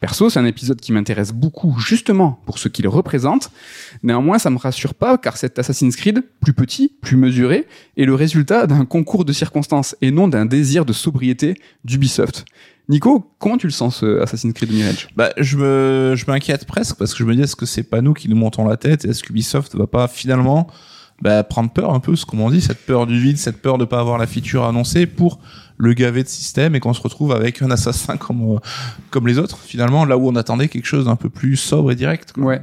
Perso, 0.00 0.30
c'est 0.30 0.40
un 0.40 0.46
épisode 0.46 0.80
qui 0.80 0.92
m'intéresse 0.92 1.32
beaucoup 1.32 1.78
justement 1.78 2.40
pour 2.44 2.58
ce 2.58 2.68
qu'il 2.68 2.88
représente, 2.88 3.52
néanmoins 4.02 4.40
ça 4.40 4.50
me 4.50 4.58
rassure 4.58 4.94
pas 4.94 5.16
car 5.16 5.36
cet 5.36 5.60
Assassin's 5.60 5.94
Creed, 5.94 6.24
plus 6.40 6.54
petit, 6.54 6.92
plus 7.00 7.16
mesuré, 7.16 7.68
est 7.96 8.04
le 8.04 8.14
résultat 8.14 8.66
d'un 8.66 8.84
concours 8.84 9.24
de 9.24 9.32
circonstances 9.32 9.94
et 10.00 10.10
non 10.10 10.26
d'un 10.26 10.44
désir 10.44 10.84
de 10.84 10.92
sobriété 10.92 11.54
d'Ubisoft. 11.84 12.44
Nico, 12.90 13.30
comment 13.38 13.56
tu 13.56 13.68
le 13.68 13.72
sens 13.72 13.98
ce 13.98 14.20
Assassin's 14.20 14.52
Creed 14.52 14.72
Mirage 14.72 15.08
Bah, 15.14 15.30
je 15.36 15.56
me, 15.56 16.14
je 16.16 16.26
m'inquiète 16.26 16.66
presque 16.66 16.96
parce 16.96 17.12
que 17.12 17.20
je 17.20 17.24
me 17.24 17.36
dis 17.36 17.42
est-ce 17.42 17.54
que 17.54 17.64
c'est 17.64 17.84
pas 17.84 18.00
nous 18.00 18.14
qui 18.14 18.28
nous 18.28 18.34
montons 18.34 18.66
la 18.66 18.76
tête 18.76 19.04
et 19.04 19.10
est-ce 19.10 19.22
qu'Ubisoft 19.22 19.76
va 19.76 19.86
pas 19.86 20.08
finalement 20.08 20.66
bah, 21.22 21.44
prendre 21.44 21.70
peur 21.70 21.94
un 21.94 22.00
peu, 22.00 22.16
ce 22.16 22.26
qu'on 22.26 22.50
dit, 22.50 22.60
cette 22.60 22.84
peur 22.84 23.06
du 23.06 23.16
vide, 23.20 23.36
cette 23.36 23.62
peur 23.62 23.78
de 23.78 23.84
pas 23.84 24.00
avoir 24.00 24.18
la 24.18 24.26
feature 24.26 24.64
annoncée 24.64 25.06
pour 25.06 25.38
le 25.76 25.92
gaver 25.92 26.24
de 26.24 26.28
système 26.28 26.74
et 26.74 26.80
qu'on 26.80 26.92
se 26.92 27.00
retrouve 27.00 27.30
avec 27.30 27.62
un 27.62 27.70
assassin 27.70 28.16
comme 28.16 28.58
comme 29.10 29.28
les 29.28 29.38
autres 29.38 29.58
finalement 29.58 30.04
là 30.04 30.18
où 30.18 30.28
on 30.28 30.34
attendait 30.34 30.68
quelque 30.68 30.86
chose 30.86 31.04
d'un 31.04 31.16
peu 31.16 31.30
plus 31.30 31.56
sobre 31.56 31.92
et 31.92 31.94
direct. 31.94 32.32
Quoi. 32.32 32.44
Ouais. 32.44 32.62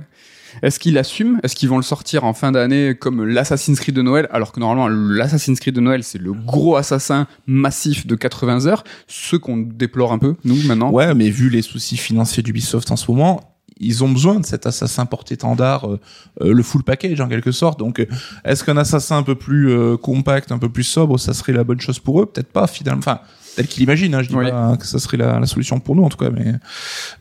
Est-ce 0.62 0.80
qu'ils 0.80 0.94
l'assument 0.96 1.40
Est-ce 1.44 1.56
qu'ils 1.56 1.70
vont 1.70 1.78
le 1.78 1.84
sortir 1.84 2.24
en 2.24 2.34
fin 2.34 2.52
d'année 2.52 2.96
comme 3.00 3.24
l'Assassin's 3.26 3.80
Creed 3.80 3.96
de 3.96 4.02
Noël? 4.02 4.28
Alors 4.32 4.52
que 4.52 4.60
normalement, 4.60 4.88
l'Assassin's 4.88 5.60
Creed 5.60 5.76
de 5.76 5.82
Noël, 5.82 6.04
c'est 6.04 6.18
le 6.20 6.34
gros 6.34 6.76
assassin 6.76 7.28
massif 7.48 8.08
de 8.08 8.16
80 8.16 8.66
heures, 8.66 8.84
ce 9.08 9.36
qu'on 9.36 9.58
déplore 9.58 10.12
un 10.14 10.18
peu, 10.20 10.36
nous, 10.46 10.62
maintenant. 10.66 10.92
Ouais, 10.92 11.14
mais 11.14 11.30
vu 11.30 11.50
les 11.50 11.62
soucis 11.62 11.98
financiers 11.98 12.44
d'Ubisoft 12.44 12.92
en 12.92 12.96
ce 12.96 13.10
moment, 13.12 13.54
ils 13.80 14.04
ont 14.04 14.10
besoin 14.10 14.40
de 14.40 14.46
cet 14.46 14.66
assassin 14.66 15.06
porte-étendard, 15.06 15.88
euh, 15.88 16.00
euh, 16.42 16.52
le 16.54 16.64
full 16.64 16.82
package 16.84 17.22
en 17.22 17.28
quelque 17.28 17.52
sorte. 17.52 17.78
Donc, 17.78 18.00
euh, 18.00 18.08
est-ce 18.44 18.64
qu'un 18.64 18.78
assassin 18.78 19.18
un 19.18 19.24
peu 19.24 19.36
plus 19.36 19.70
euh, 19.70 19.98
compact, 19.98 20.52
un 20.52 20.58
peu 20.58 20.70
plus 20.70 20.84
sobre, 20.84 21.20
ça 21.20 21.34
serait 21.36 21.54
la 21.54 21.64
bonne 21.64 21.80
chose 21.80 22.00
pour 22.00 22.22
eux? 22.22 22.26
Peut-être 22.26 22.52
pas 22.52 22.66
finalement. 22.66 23.00
Enfin, 23.00 23.20
tel 23.56 23.68
qu'il 23.68 23.84
imagine. 23.84 24.16
Hein, 24.16 24.24
je 24.24 24.30
dis 24.30 24.36
Oui. 24.36 24.50
pas 24.50 24.78
que 24.78 24.86
ça 24.88 24.98
serait 24.98 25.18
la, 25.18 25.40
la 25.40 25.46
solution 25.46 25.80
pour 25.80 25.96
nous 25.96 26.04
en 26.04 26.10
tout 26.10 26.18
cas, 26.18 26.32
mais 26.32 26.54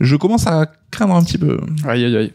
je 0.00 0.16
commence 0.16 0.46
à 0.46 0.66
craindre 0.90 1.14
un 1.14 1.22
petit 1.22 1.36
peu. 1.36 1.60
Aïe, 1.86 2.04
aïe, 2.06 2.16
aïe. 2.16 2.32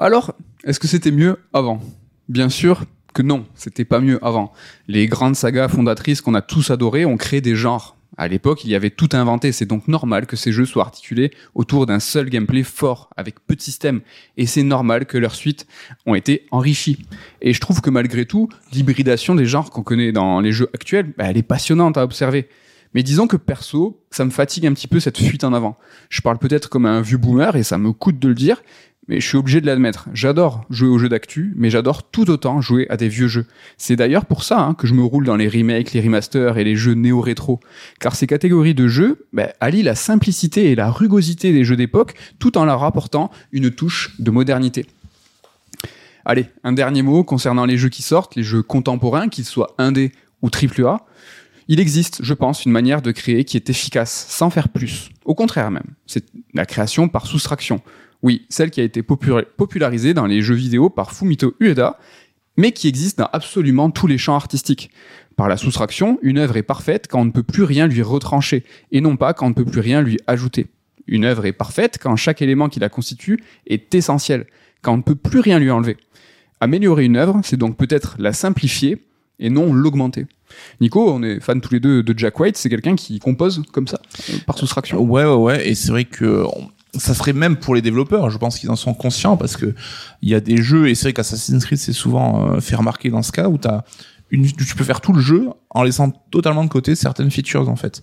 Alors, 0.00 0.32
est-ce 0.62 0.78
que 0.78 0.86
c'était 0.86 1.10
mieux 1.10 1.38
avant? 1.52 1.80
Bien 2.28 2.48
sûr 2.48 2.84
que 3.14 3.22
non, 3.22 3.46
c'était 3.56 3.84
pas 3.84 3.98
mieux 3.98 4.24
avant. 4.24 4.52
Les 4.86 5.08
grandes 5.08 5.34
sagas 5.34 5.66
fondatrices 5.66 6.20
qu'on 6.20 6.34
a 6.34 6.40
tous 6.40 6.70
adorées 6.70 7.04
ont 7.04 7.16
créé 7.16 7.40
des 7.40 7.56
genres. 7.56 7.96
À 8.16 8.28
l'époque, 8.28 8.64
il 8.64 8.70
y 8.70 8.76
avait 8.76 8.90
tout 8.90 9.08
inventé, 9.12 9.50
c'est 9.50 9.66
donc 9.66 9.88
normal 9.88 10.26
que 10.26 10.36
ces 10.36 10.52
jeux 10.52 10.66
soient 10.66 10.84
articulés 10.84 11.32
autour 11.56 11.84
d'un 11.84 11.98
seul 11.98 12.30
gameplay 12.30 12.62
fort, 12.62 13.10
avec 13.16 13.44
peu 13.44 13.56
de 13.56 13.60
systèmes. 13.60 14.00
Et 14.36 14.46
c'est 14.46 14.62
normal 14.62 15.04
que 15.04 15.18
leurs 15.18 15.34
suites 15.34 15.66
ont 16.06 16.14
été 16.14 16.46
enrichies. 16.52 17.04
Et 17.42 17.52
je 17.52 17.60
trouve 17.60 17.80
que 17.80 17.90
malgré 17.90 18.24
tout, 18.24 18.48
l'hybridation 18.72 19.34
des 19.34 19.46
genres 19.46 19.70
qu'on 19.70 19.82
connaît 19.82 20.12
dans 20.12 20.40
les 20.40 20.52
jeux 20.52 20.70
actuels, 20.74 21.12
bah, 21.18 21.24
elle 21.26 21.38
est 21.38 21.42
passionnante 21.42 21.96
à 21.96 22.04
observer. 22.04 22.48
Mais 22.94 23.02
disons 23.02 23.26
que 23.26 23.36
perso, 23.36 24.02
ça 24.10 24.24
me 24.24 24.30
fatigue 24.30 24.66
un 24.66 24.72
petit 24.72 24.88
peu 24.88 25.00
cette 25.00 25.18
fuite 25.18 25.44
en 25.44 25.52
avant. 25.52 25.76
Je 26.08 26.22
parle 26.22 26.38
peut-être 26.38 26.68
comme 26.68 26.86
un 26.86 27.02
vieux 27.02 27.18
boomer 27.18 27.54
et 27.56 27.62
ça 27.62 27.78
me 27.78 27.92
coûte 27.92 28.18
de 28.18 28.28
le 28.28 28.34
dire, 28.34 28.62
mais 29.08 29.20
je 29.20 29.26
suis 29.26 29.38
obligé 29.38 29.60
de 29.60 29.66
l'admettre. 29.66 30.08
J'adore 30.12 30.64
jouer 30.68 30.88
aux 30.88 30.98
jeux 30.98 31.08
d'actu, 31.08 31.52
mais 31.56 31.70
j'adore 31.70 32.02
tout 32.02 32.30
autant 32.30 32.60
jouer 32.60 32.86
à 32.90 32.96
des 32.96 33.08
vieux 33.08 33.26
jeux. 33.26 33.46
C'est 33.78 33.96
d'ailleurs 33.96 34.26
pour 34.26 34.44
ça 34.44 34.60
hein, 34.60 34.74
que 34.74 34.86
je 34.86 34.94
me 34.94 35.02
roule 35.02 35.24
dans 35.24 35.36
les 35.36 35.48
remakes, 35.48 35.94
les 35.94 36.00
remasters 36.00 36.58
et 36.58 36.64
les 36.64 36.76
jeux 36.76 36.92
néo-rétro. 36.92 37.58
Car 38.00 38.14
ces 38.14 38.26
catégories 38.26 38.74
de 38.74 38.86
jeux 38.86 39.26
bah, 39.32 39.48
allient 39.60 39.82
la 39.82 39.94
simplicité 39.94 40.70
et 40.70 40.74
la 40.74 40.90
rugosité 40.90 41.52
des 41.52 41.64
jeux 41.64 41.76
d'époque, 41.76 42.14
tout 42.38 42.58
en 42.58 42.66
leur 42.66 42.84
apportant 42.84 43.30
une 43.50 43.70
touche 43.70 44.14
de 44.18 44.30
modernité. 44.30 44.86
Allez, 46.26 46.46
un 46.62 46.72
dernier 46.72 47.00
mot 47.00 47.24
concernant 47.24 47.64
les 47.64 47.78
jeux 47.78 47.88
qui 47.88 48.02
sortent, 48.02 48.36
les 48.36 48.42
jeux 48.42 48.62
contemporains, 48.62 49.28
qu'ils 49.28 49.46
soient 49.46 49.74
indé 49.78 50.12
ou 50.42 50.50
AAA. 50.50 51.06
Il 51.68 51.80
existe, 51.80 52.22
je 52.22 52.34
pense, 52.34 52.66
une 52.66 52.72
manière 52.72 53.00
de 53.00 53.10
créer 53.10 53.44
qui 53.44 53.56
est 53.56 53.70
efficace, 53.70 54.26
sans 54.28 54.50
faire 54.50 54.68
plus. 54.68 55.10
Au 55.24 55.34
contraire 55.34 55.70
même, 55.70 55.94
c'est 56.06 56.24
la 56.52 56.66
création 56.66 57.08
par 57.08 57.26
soustraction. 57.26 57.80
Oui, 58.22 58.46
celle 58.48 58.70
qui 58.70 58.80
a 58.80 58.84
été 58.84 59.02
popularisée 59.02 60.14
dans 60.14 60.26
les 60.26 60.42
jeux 60.42 60.54
vidéo 60.54 60.90
par 60.90 61.12
Fumito 61.12 61.54
Ueda, 61.60 61.98
mais 62.56 62.72
qui 62.72 62.88
existe 62.88 63.18
dans 63.18 63.28
absolument 63.32 63.90
tous 63.90 64.06
les 64.06 64.18
champs 64.18 64.34
artistiques. 64.34 64.90
Par 65.36 65.48
la 65.48 65.56
soustraction, 65.56 66.18
une 66.22 66.38
œuvre 66.38 66.56
est 66.56 66.64
parfaite 66.64 67.06
quand 67.08 67.20
on 67.20 67.24
ne 67.24 67.30
peut 67.30 67.44
plus 67.44 67.62
rien 67.62 67.86
lui 67.86 68.02
retrancher, 68.02 68.64
et 68.90 69.00
non 69.00 69.16
pas 69.16 69.34
quand 69.34 69.46
on 69.46 69.50
ne 69.50 69.54
peut 69.54 69.64
plus 69.64 69.80
rien 69.80 70.02
lui 70.02 70.18
ajouter. 70.26 70.66
Une 71.06 71.24
œuvre 71.24 71.46
est 71.46 71.52
parfaite 71.52 71.98
quand 72.02 72.16
chaque 72.16 72.42
élément 72.42 72.68
qui 72.68 72.80
la 72.80 72.88
constitue 72.88 73.38
est 73.66 73.94
essentiel, 73.94 74.46
quand 74.82 74.94
on 74.94 74.96
ne 74.98 75.02
peut 75.02 75.14
plus 75.14 75.38
rien 75.38 75.60
lui 75.60 75.70
enlever. 75.70 75.96
Améliorer 76.60 77.04
une 77.04 77.16
œuvre, 77.16 77.40
c'est 77.44 77.56
donc 77.56 77.76
peut-être 77.76 78.16
la 78.18 78.32
simplifier 78.32 78.98
et 79.38 79.48
non 79.48 79.72
l'augmenter. 79.72 80.26
Nico, 80.80 81.08
on 81.12 81.22
est 81.22 81.38
fan 81.38 81.60
tous 81.60 81.72
les 81.72 81.80
deux 81.80 82.02
de 82.02 82.18
Jack 82.18 82.40
White, 82.40 82.56
c'est 82.56 82.68
quelqu'un 82.68 82.96
qui 82.96 83.20
compose 83.20 83.62
comme 83.72 83.86
ça, 83.86 84.00
euh, 84.30 84.38
par 84.44 84.58
soustraction? 84.58 85.00
Ouais, 85.00 85.24
ouais, 85.24 85.34
ouais, 85.34 85.68
et 85.68 85.76
c'est 85.76 85.90
vrai 85.90 86.04
que 86.04 86.44
ça 86.98 87.14
serait 87.14 87.32
même 87.32 87.56
pour 87.56 87.74
les 87.74 87.82
développeurs, 87.82 88.30
je 88.30 88.38
pense 88.38 88.58
qu'ils 88.58 88.70
en 88.70 88.76
sont 88.76 88.94
conscients 88.94 89.36
parce 89.36 89.56
que 89.56 89.74
il 90.22 90.28
y 90.28 90.34
a 90.34 90.40
des 90.40 90.58
jeux, 90.58 90.88
et 90.88 90.94
c'est 90.94 91.04
vrai 91.04 91.12
qu'Assassin's 91.12 91.64
Creed 91.64 91.78
c'est 91.78 91.92
souvent 91.92 92.52
euh, 92.52 92.60
fait 92.60 92.76
remarquer 92.76 93.10
dans 93.10 93.22
ce 93.22 93.32
cas 93.32 93.48
où 93.48 93.58
t'as 93.58 93.82
une, 94.30 94.46
tu 94.46 94.74
peux 94.76 94.84
faire 94.84 95.00
tout 95.00 95.14
le 95.14 95.20
jeu 95.20 95.48
en 95.70 95.82
laissant 95.82 96.10
totalement 96.30 96.62
de 96.62 96.68
côté 96.68 96.94
certaines 96.94 97.30
features 97.30 97.68
en 97.68 97.76
fait. 97.76 98.02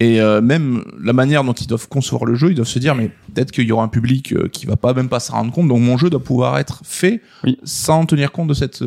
Et 0.00 0.20
euh, 0.20 0.40
même 0.40 0.82
la 1.00 1.12
manière 1.12 1.44
dont 1.44 1.52
ils 1.52 1.68
doivent 1.68 1.86
concevoir 1.86 2.24
le 2.24 2.34
jeu, 2.34 2.50
ils 2.50 2.56
doivent 2.56 2.66
se 2.66 2.80
dire 2.80 2.96
mais 2.96 3.08
peut-être 3.32 3.52
qu'il 3.52 3.64
y 3.64 3.72
aura 3.72 3.84
un 3.84 3.88
public 3.88 4.32
euh, 4.32 4.48
qui 4.48 4.66
va 4.66 4.76
pas 4.76 4.94
même 4.94 5.08
pas 5.08 5.20
s'en 5.20 5.34
rendre 5.34 5.52
compte, 5.52 5.68
donc 5.68 5.80
mon 5.80 5.96
jeu 5.96 6.10
doit 6.10 6.22
pouvoir 6.22 6.58
être 6.58 6.82
fait 6.84 7.22
sans 7.62 8.04
tenir 8.06 8.32
compte 8.32 8.48
de 8.48 8.54
cette 8.54 8.82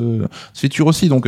feature 0.53 0.87
aussi. 0.87 1.07
Donc 1.07 1.27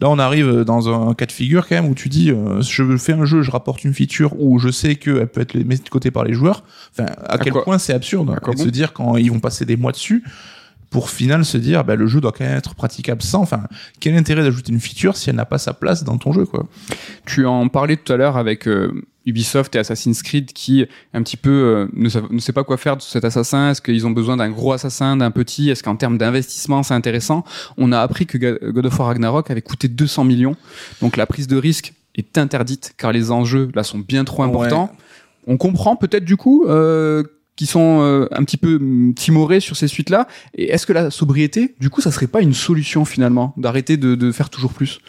Là, 0.00 0.08
on 0.08 0.18
arrive 0.18 0.62
dans 0.64 0.88
un 0.88 1.14
cas 1.14 1.26
de 1.26 1.32
figure 1.32 1.66
quand 1.68 1.74
même 1.74 1.88
où 1.88 1.94
tu 1.94 2.08
dis, 2.08 2.30
euh, 2.30 2.62
je 2.62 2.96
fais 2.96 3.12
un 3.12 3.24
jeu, 3.24 3.42
je 3.42 3.50
rapporte 3.50 3.84
une 3.84 3.92
feature 3.92 4.40
où 4.40 4.58
je 4.58 4.70
sais 4.70 4.94
qu'elle 4.94 5.26
peut 5.26 5.40
être 5.40 5.54
mise 5.54 5.82
de 5.82 5.88
côté 5.88 6.10
par 6.10 6.24
les 6.24 6.32
joueurs. 6.32 6.62
Enfin, 6.92 7.10
à, 7.26 7.38
quel 7.38 7.52
point 7.52 7.78
c'est 7.78 7.92
absurde 7.92 8.38
de 8.52 8.58
se 8.58 8.68
dire 8.68 8.92
quand 8.92 9.16
ils 9.16 9.30
vont 9.30 9.40
passer 9.40 9.64
des 9.64 9.76
mois 9.76 9.92
dessus 9.92 10.22
pour 10.90 11.08
final 11.08 11.44
se 11.44 11.56
dire 11.56 11.84
bah, 11.84 11.96
le 11.96 12.06
jeu 12.06 12.20
doit 12.20 12.32
quand 12.32 12.44
même 12.44 12.56
être 12.56 12.74
praticable 12.74 13.22
sans 13.22 13.40
enfin 13.40 13.62
quel 14.00 14.16
intérêt 14.16 14.42
d'ajouter 14.42 14.72
une 14.72 14.80
feature 14.80 15.16
si 15.16 15.30
elle 15.30 15.36
n'a 15.36 15.44
pas 15.44 15.58
sa 15.58 15.72
place 15.72 16.02
dans 16.02 16.18
ton 16.18 16.32
jeu 16.32 16.44
quoi 16.44 16.66
tu 17.26 17.46
en 17.46 17.68
parlais 17.68 17.96
tout 17.96 18.12
à 18.12 18.16
l'heure 18.16 18.36
avec 18.36 18.66
euh, 18.66 18.92
Ubisoft 19.30 19.74
et 19.74 19.78
Assassin's 19.78 20.22
Creed 20.22 20.52
qui 20.52 20.86
un 21.14 21.22
petit 21.22 21.36
peu 21.36 21.50
euh, 21.50 21.88
ne, 21.92 22.08
ne, 22.32 22.38
sait 22.38 22.52
pas 22.52 22.64
quoi 22.64 22.76
faire 22.76 22.96
de 22.96 23.02
cet 23.02 23.24
assassin. 23.24 23.70
Est-ce 23.70 23.80
qu'ils 23.80 24.06
ont 24.06 24.10
besoin 24.10 24.36
d'un 24.36 24.50
gros 24.50 24.72
assassin, 24.72 25.16
d'un 25.16 25.30
petit? 25.30 25.70
Est-ce 25.70 25.82
qu'en 25.82 25.96
termes 25.96 26.18
d'investissement 26.18 26.82
c'est 26.82 26.94
intéressant? 26.94 27.44
On 27.76 27.92
a 27.92 28.00
appris 28.00 28.26
que 28.26 28.38
God 28.38 28.86
of 28.86 28.98
War 28.98 29.08
Ragnarok 29.08 29.50
avait 29.50 29.62
coûté 29.62 29.88
200 29.88 30.24
millions, 30.24 30.56
donc 31.00 31.16
la 31.16 31.26
prise 31.26 31.46
de 31.46 31.56
risque 31.56 31.94
est 32.16 32.38
interdite 32.38 32.94
car 32.96 33.12
les 33.12 33.30
enjeux 33.30 33.70
là 33.74 33.82
sont 33.82 33.98
bien 33.98 34.24
trop 34.24 34.42
importants. 34.42 34.94
On 35.46 35.56
comprend 35.56 35.96
peut-être 35.96 36.24
du 36.24 36.36
coup 36.36 36.66
euh, 36.66 37.24
qui 37.60 37.66
sont 37.66 38.00
euh, 38.00 38.26
un 38.32 38.42
petit 38.42 38.56
peu 38.56 38.78
mm, 38.78 39.12
timorés 39.12 39.60
sur 39.60 39.76
ces 39.76 39.86
suites-là. 39.86 40.26
Et 40.54 40.70
est-ce 40.70 40.86
que 40.86 40.94
la 40.94 41.10
sobriété, 41.10 41.74
du 41.78 41.90
coup, 41.90 42.00
ça 42.00 42.10
serait 42.10 42.26
pas 42.26 42.40
une 42.40 42.54
solution 42.54 43.04
finalement 43.04 43.52
d'arrêter 43.58 43.98
de, 43.98 44.14
de, 44.14 44.32
faire 44.32 44.48
toujours 44.48 44.72
plus? 44.72 45.00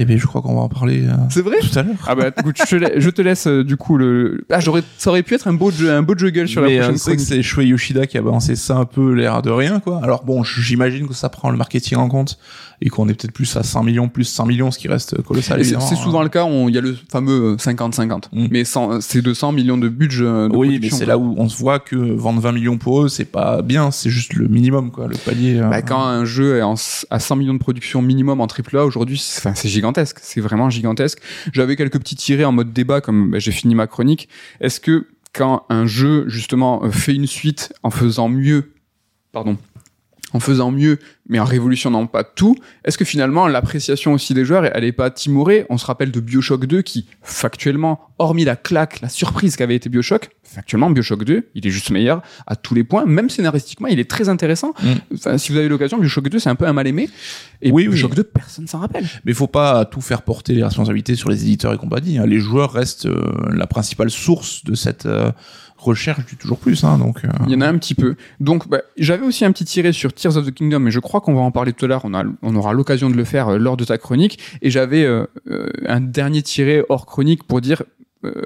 Eh 0.00 0.04
bien, 0.04 0.16
je 0.16 0.26
crois 0.26 0.42
qu'on 0.42 0.56
va 0.56 0.62
en 0.62 0.68
parler. 0.68 1.04
Euh, 1.04 1.12
c'est 1.30 1.40
vrai? 1.42 1.58
tout 1.60 1.78
à 1.78 1.84
l'heure. 1.84 1.94
Ah 2.08 2.16
bah, 2.16 2.30
écoute, 2.36 2.56
je, 2.58 2.64
te 2.68 2.74
laisse, 2.74 2.92
je 2.96 3.10
te 3.10 3.22
laisse 3.22 3.46
euh, 3.46 3.62
du 3.62 3.76
coup 3.76 3.96
le. 3.96 4.44
Ah, 4.50 4.58
j'aurais, 4.58 4.82
ça 4.98 5.10
aurait 5.10 5.22
pu 5.22 5.34
être 5.34 5.46
un 5.46 5.52
beau 5.52 5.70
jeu, 5.70 5.92
un 5.92 6.02
beau 6.02 6.18
juggle 6.18 6.48
sur 6.48 6.62
Mais 6.62 6.78
la 6.78 6.82
prochaine. 6.82 6.98
c'est 6.98 7.14
que 7.14 7.22
c'est 7.22 7.44
Shuei 7.44 7.68
Yoshida 7.68 8.08
qui 8.08 8.18
a 8.18 8.22
balancé 8.22 8.56
ça 8.56 8.74
un 8.74 8.86
peu 8.86 9.12
l'air 9.12 9.40
de 9.40 9.50
rien, 9.50 9.78
quoi. 9.78 10.00
Alors 10.02 10.24
bon, 10.24 10.42
j'imagine 10.42 11.06
que 11.06 11.14
ça 11.14 11.28
prend 11.28 11.48
le 11.48 11.56
marketing 11.56 11.98
en 11.98 12.08
compte 12.08 12.40
et 12.84 12.90
qu'on 12.90 13.08
est 13.08 13.14
peut-être 13.14 13.32
plus 13.32 13.56
à 13.56 13.62
100 13.62 13.82
millions, 13.82 14.08
plus 14.10 14.24
100 14.24 14.44
millions, 14.44 14.70
ce 14.70 14.78
qui 14.78 14.88
reste 14.88 15.20
colossal. 15.22 15.64
C'est 15.64 15.96
souvent 15.96 16.22
le 16.22 16.28
cas, 16.28 16.46
il 16.46 16.74
y 16.74 16.78
a 16.78 16.82
le 16.82 16.94
fameux 17.10 17.56
50-50. 17.56 18.24
Mm. 18.30 18.46
Mais 18.50 18.64
c'est 19.00 19.22
200 19.22 19.52
millions 19.52 19.78
de 19.78 19.88
budget. 19.88 20.24
De 20.24 20.54
oui, 20.54 20.78
mais 20.80 20.90
c'est 20.90 21.06
là 21.06 21.16
où 21.16 21.34
on 21.38 21.48
se 21.48 21.56
voit 21.56 21.78
que 21.78 21.96
vendre 21.96 22.40
20 22.42 22.52
millions 22.52 22.76
pour 22.76 23.02
eux, 23.02 23.08
c'est 23.08 23.24
pas 23.24 23.62
bien, 23.62 23.90
c'est 23.90 24.10
juste 24.10 24.34
le 24.34 24.48
minimum, 24.48 24.90
quoi, 24.90 25.08
le 25.08 25.16
palier. 25.16 25.60
Bah, 25.60 25.80
quand 25.80 26.04
un 26.04 26.26
jeu 26.26 26.58
est 26.58 26.62
en, 26.62 26.74
à 27.10 27.18
100 27.18 27.36
millions 27.36 27.54
de 27.54 27.58
production 27.58 28.02
minimum 28.02 28.42
en 28.42 28.46
AAA 28.46 28.84
aujourd'hui, 28.84 29.18
c'est 29.18 29.68
gigantesque, 29.68 30.18
c'est 30.20 30.42
vraiment 30.42 30.68
gigantesque. 30.68 31.20
J'avais 31.52 31.76
quelques 31.76 31.98
petits 31.98 32.16
tirés 32.16 32.44
en 32.44 32.52
mode 32.52 32.74
débat, 32.74 33.00
comme 33.00 33.30
bah, 33.30 33.38
j'ai 33.38 33.52
fini 33.52 33.74
ma 33.74 33.86
chronique. 33.86 34.28
Est-ce 34.60 34.78
que 34.78 35.06
quand 35.32 35.64
un 35.70 35.86
jeu 35.86 36.28
justement 36.28 36.90
fait 36.90 37.14
une 37.14 37.26
suite 37.26 37.72
en 37.82 37.90
faisant 37.90 38.28
mieux, 38.28 38.72
pardon, 39.32 39.56
en 40.34 40.40
faisant 40.40 40.72
mieux, 40.72 40.98
mais 41.28 41.38
en 41.38 41.44
révolutionnant 41.44 42.06
pas 42.06 42.24
tout, 42.24 42.56
est-ce 42.84 42.98
que 42.98 43.04
finalement 43.04 43.46
l'appréciation 43.46 44.12
aussi 44.12 44.34
des 44.34 44.44
joueurs, 44.44 44.64
elle 44.66 44.84
est 44.84 44.92
pas 44.92 45.10
timorée? 45.10 45.64
On 45.70 45.78
se 45.78 45.86
rappelle 45.86 46.10
de 46.10 46.20
Bioshock 46.20 46.66
2 46.66 46.82
qui, 46.82 47.06
factuellement, 47.22 48.00
hormis 48.18 48.44
la 48.44 48.56
claque, 48.56 49.00
la 49.00 49.08
surprise 49.08 49.56
qu'avait 49.56 49.76
été 49.76 49.88
Bioshock, 49.88 50.30
factuellement 50.42 50.90
Bioshock 50.90 51.24
2, 51.24 51.50
il 51.54 51.66
est 51.66 51.70
juste 51.70 51.90
meilleur 51.90 52.20
à 52.48 52.56
tous 52.56 52.74
les 52.74 52.82
points, 52.82 53.06
même 53.06 53.30
scénaristiquement, 53.30 53.86
il 53.86 54.00
est 54.00 54.10
très 54.10 54.28
intéressant. 54.28 54.74
Mm. 54.82 55.38
si 55.38 55.52
vous 55.52 55.58
avez 55.58 55.68
l'occasion, 55.68 55.98
Bioshock 55.98 56.28
2 56.28 56.40
c'est 56.40 56.50
un 56.50 56.56
peu 56.56 56.66
un 56.66 56.72
mal 56.72 56.88
aimé, 56.88 57.08
et 57.62 57.70
oui, 57.70 57.86
Bioshock 57.86 58.16
2 58.16 58.24
personne 58.24 58.66
s'en 58.66 58.80
rappelle. 58.80 59.04
Mais 59.24 59.32
il 59.32 59.36
faut 59.36 59.46
pas 59.46 59.84
tout 59.84 60.00
faire 60.00 60.22
porter 60.22 60.52
les 60.54 60.64
responsabilités 60.64 61.14
sur 61.14 61.30
les 61.30 61.44
éditeurs 61.44 61.72
et 61.72 61.78
compagnie. 61.78 62.18
Hein. 62.18 62.26
Les 62.26 62.40
joueurs 62.40 62.72
restent 62.72 63.06
euh, 63.06 63.32
la 63.52 63.68
principale 63.68 64.10
source 64.10 64.64
de 64.64 64.74
cette 64.74 65.06
euh, 65.06 65.30
recherche 65.84 66.24
du 66.26 66.36
toujours 66.36 66.58
plus. 66.58 66.84
Hein, 66.84 66.98
donc, 66.98 67.24
euh. 67.24 67.28
Il 67.46 67.52
y 67.52 67.56
en 67.56 67.60
a 67.60 67.68
un 67.68 67.78
petit 67.78 67.94
peu. 67.94 68.16
Donc, 68.40 68.68
bah, 68.68 68.82
j'avais 68.96 69.24
aussi 69.24 69.44
un 69.44 69.52
petit 69.52 69.64
tiré 69.64 69.92
sur 69.92 70.12
Tears 70.12 70.36
of 70.36 70.46
the 70.46 70.52
Kingdom, 70.52 70.80
mais 70.80 70.90
je 70.90 71.00
crois 71.00 71.20
qu'on 71.20 71.34
va 71.34 71.40
en 71.40 71.50
parler 71.50 71.72
tout 71.72 71.84
à 71.84 71.88
l'heure. 71.88 72.04
On, 72.04 72.12
on 72.42 72.56
aura 72.56 72.72
l'occasion 72.72 73.10
de 73.10 73.16
le 73.16 73.24
faire 73.24 73.48
euh, 73.48 73.58
lors 73.58 73.76
de 73.76 73.84
ta 73.84 73.98
chronique. 73.98 74.38
Et 74.62 74.70
j'avais 74.70 75.04
euh, 75.04 75.26
un 75.86 76.00
dernier 76.00 76.42
tiré 76.42 76.82
hors 76.88 77.06
chronique 77.06 77.44
pour 77.44 77.60
dire 77.60 77.82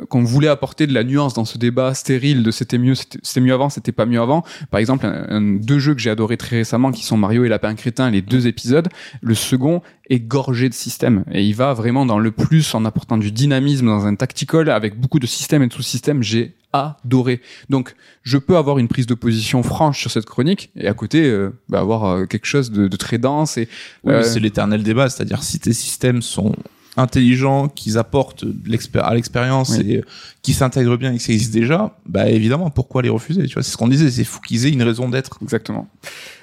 qu'on 0.08 0.22
voulait 0.22 0.48
apporter 0.48 0.86
de 0.86 0.94
la 0.94 1.04
nuance 1.04 1.34
dans 1.34 1.44
ce 1.44 1.58
débat 1.58 1.94
stérile 1.94 2.42
de 2.42 2.50
c'était 2.50 2.78
mieux, 2.78 2.94
c'était 2.94 3.40
mieux 3.40 3.52
avant, 3.52 3.68
c'était 3.68 3.92
pas 3.92 4.06
mieux 4.06 4.20
avant. 4.20 4.44
Par 4.70 4.80
exemple, 4.80 5.06
un, 5.06 5.40
deux 5.40 5.78
jeux 5.78 5.94
que 5.94 6.00
j'ai 6.00 6.10
adoré 6.10 6.36
très 6.36 6.56
récemment 6.56 6.92
qui 6.92 7.04
sont 7.04 7.16
Mario 7.16 7.44
et 7.44 7.48
Lapin 7.48 7.74
Crétin, 7.74 8.10
les 8.10 8.22
deux 8.22 8.46
épisodes. 8.46 8.88
Le 9.20 9.34
second 9.34 9.82
est 10.10 10.20
gorgé 10.20 10.68
de 10.68 10.74
systèmes 10.74 11.24
et 11.32 11.44
il 11.44 11.54
va 11.54 11.74
vraiment 11.74 12.06
dans 12.06 12.18
le 12.18 12.30
plus 12.30 12.74
en 12.74 12.84
apportant 12.84 13.18
du 13.18 13.32
dynamisme 13.32 13.86
dans 13.86 14.06
un 14.06 14.14
tactical 14.14 14.70
avec 14.70 14.98
beaucoup 14.98 15.18
de 15.18 15.26
systèmes 15.26 15.62
et 15.62 15.68
de 15.68 15.72
sous-systèmes. 15.72 16.22
J'ai 16.22 16.54
adoré. 16.72 17.40
Donc, 17.70 17.94
je 18.22 18.36
peux 18.38 18.56
avoir 18.56 18.78
une 18.78 18.88
prise 18.88 19.06
de 19.06 19.14
position 19.14 19.62
franche 19.62 20.00
sur 20.00 20.10
cette 20.10 20.26
chronique 20.26 20.70
et 20.76 20.86
à 20.86 20.94
côté 20.94 21.24
euh, 21.24 21.50
bah, 21.68 21.80
avoir 21.80 22.04
euh, 22.04 22.26
quelque 22.26 22.46
chose 22.46 22.70
de, 22.70 22.88
de, 22.88 22.96
très 22.96 23.18
dense. 23.18 23.56
Et 23.56 23.68
euh, 24.06 24.22
c'est 24.22 24.40
l'éternel 24.40 24.82
débat, 24.82 25.08
c'est-à-dire 25.08 25.42
si 25.42 25.58
tes 25.58 25.72
systèmes 25.72 26.22
sont 26.22 26.54
intelligents, 26.98 27.68
qu'ils 27.68 27.96
apportent 27.96 28.44
à 28.44 29.14
l'expérience 29.14 29.78
et 29.78 30.02
qui 30.42 30.52
s'intègrent 30.52 30.96
bien 30.96 31.12
et 31.12 31.18
qui 31.18 31.32
existent 31.32 31.58
déjà, 31.58 31.96
bah 32.06 32.28
évidemment, 32.28 32.70
pourquoi 32.70 33.02
les 33.02 33.08
refuser 33.08 33.46
Tu 33.46 33.54
vois, 33.54 33.62
c'est 33.62 33.70
ce 33.70 33.76
qu'on 33.76 33.88
disait, 33.88 34.10
c'est 34.10 34.24
fou 34.24 34.40
qu'ils 34.40 34.66
aient 34.66 34.70
une 34.70 34.82
raison 34.82 35.08
d'être. 35.08 35.38
Exactement. 35.42 35.88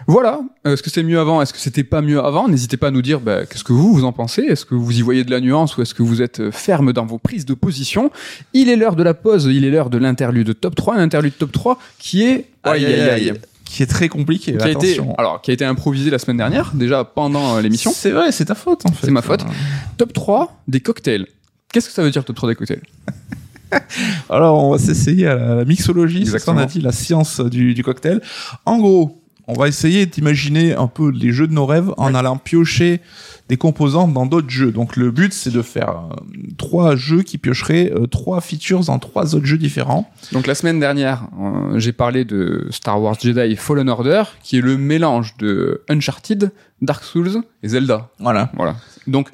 Voilà. 0.07 0.39
Est-ce 0.63 0.81
que 0.81 0.89
c'est 0.89 1.03
mieux 1.03 1.19
avant? 1.19 1.41
Est-ce 1.41 1.53
que 1.53 1.59
c'était 1.59 1.83
pas 1.83 2.01
mieux 2.01 2.19
avant? 2.23 2.47
N'hésitez 2.47 2.77
pas 2.77 2.87
à 2.87 2.91
nous 2.91 3.01
dire 3.01 3.19
bah, 3.19 3.45
qu'est-ce 3.45 3.63
que 3.63 3.73
vous 3.73 3.93
vous 3.93 4.03
en 4.03 4.13
pensez? 4.13 4.43
Est-ce 4.43 4.65
que 4.65 4.75
vous 4.75 4.97
y 4.97 5.01
voyez 5.01 5.23
de 5.23 5.31
la 5.31 5.41
nuance 5.41 5.77
ou 5.77 5.81
est-ce 5.81 5.93
que 5.93 6.03
vous 6.03 6.21
êtes 6.21 6.51
ferme 6.51 6.93
dans 6.93 7.05
vos 7.05 7.17
prises 7.17 7.45
de 7.45 7.53
position? 7.53 8.11
Il 8.53 8.69
est 8.69 8.75
l'heure 8.75 8.95
de 8.95 9.03
la 9.03 9.13
pause. 9.13 9.45
Il 9.51 9.65
est 9.65 9.71
l'heure 9.71 9.89
de 9.89 9.97
l'interlude 9.97 10.59
top 10.59 10.75
3, 10.75 10.95
un 10.95 10.99
interlude 10.99 11.37
top 11.37 11.51
3 11.51 11.79
qui 11.99 12.23
est 12.23 12.47
aïe 12.63 12.85
aïe 12.85 13.01
aïe 13.01 13.33
qui 13.65 13.83
est 13.83 13.87
très 13.87 14.07
compliqué. 14.07 14.55
Qui 14.55 14.63
a 14.63 14.69
été, 14.69 14.99
alors, 15.17 15.41
qui 15.41 15.51
a 15.51 15.53
été 15.53 15.65
improvisé 15.65 16.09
la 16.09 16.19
semaine 16.19 16.37
dernière, 16.37 16.71
déjà 16.73 17.03
pendant 17.03 17.57
euh, 17.57 17.61
l'émission. 17.61 17.91
C'est 17.93 18.11
vrai, 18.11 18.31
c'est 18.31 18.45
ta 18.45 18.55
faute 18.55 18.85
en 18.85 18.91
fait. 18.91 19.07
C'est 19.07 19.11
ma 19.11 19.21
faute. 19.21 19.41
Top 19.97 20.13
3 20.13 20.61
des 20.67 20.79
cocktails. 20.79 21.27
Qu'est-ce 21.73 21.87
que 21.87 21.93
ça 21.93 22.03
veut 22.03 22.11
dire 22.11 22.23
top 22.23 22.35
3 22.35 22.49
des 22.49 22.55
cocktails? 22.55 22.83
Alors, 24.29 24.63
on 24.63 24.71
va 24.71 24.77
s'essayer 24.77 25.27
à 25.27 25.35
la 25.35 25.65
mixologie, 25.65 26.25
c'est 26.25 26.39
ça 26.39 26.51
qu'on 26.51 26.57
a 26.57 26.65
dit, 26.65 26.79
la 26.79 26.93
science 26.93 27.41
du, 27.41 27.73
du 27.73 27.83
cocktail. 27.83 28.21
En 28.65 28.77
gros, 28.77 29.21
on 29.47 29.53
va 29.53 29.67
essayer 29.67 30.05
d'imaginer 30.05 30.73
un 30.73 30.87
peu 30.87 31.09
les 31.09 31.31
jeux 31.31 31.47
de 31.47 31.53
nos 31.53 31.65
rêves 31.65 31.93
en 31.97 32.15
allant 32.15 32.37
piocher 32.37 33.01
des 33.47 33.57
composantes 33.57 34.13
dans 34.13 34.25
d'autres 34.25 34.49
jeux. 34.49 34.71
Donc 34.71 34.95
le 34.95 35.11
but 35.11 35.33
c'est 35.33 35.51
de 35.51 35.61
faire 35.61 36.09
euh, 36.11 36.15
trois 36.57 36.95
jeux 36.95 37.21
qui 37.21 37.37
piocheraient 37.37 37.91
euh, 37.93 38.07
trois 38.07 38.41
features 38.41 38.85
dans 38.85 38.97
trois 38.99 39.35
autres 39.35 39.45
jeux 39.45 39.57
différents. 39.57 40.11
Donc 40.31 40.47
la 40.47 40.55
semaine 40.55 40.79
dernière, 40.79 41.27
euh, 41.39 41.79
j'ai 41.79 41.93
parlé 41.93 42.25
de 42.25 42.67
Star 42.71 43.01
Wars 43.01 43.15
Jedi 43.19 43.55
Fallen 43.55 43.89
Order, 43.89 44.23
qui 44.41 44.57
est 44.57 44.61
le 44.61 44.77
mélange 44.77 45.37
de 45.37 45.83
Uncharted, 45.89 46.51
Dark 46.81 47.03
Souls 47.03 47.43
et 47.61 47.67
Zelda. 47.67 48.09
Voilà. 48.19 48.51
Voilà. 48.55 48.75
Donc 49.05 49.29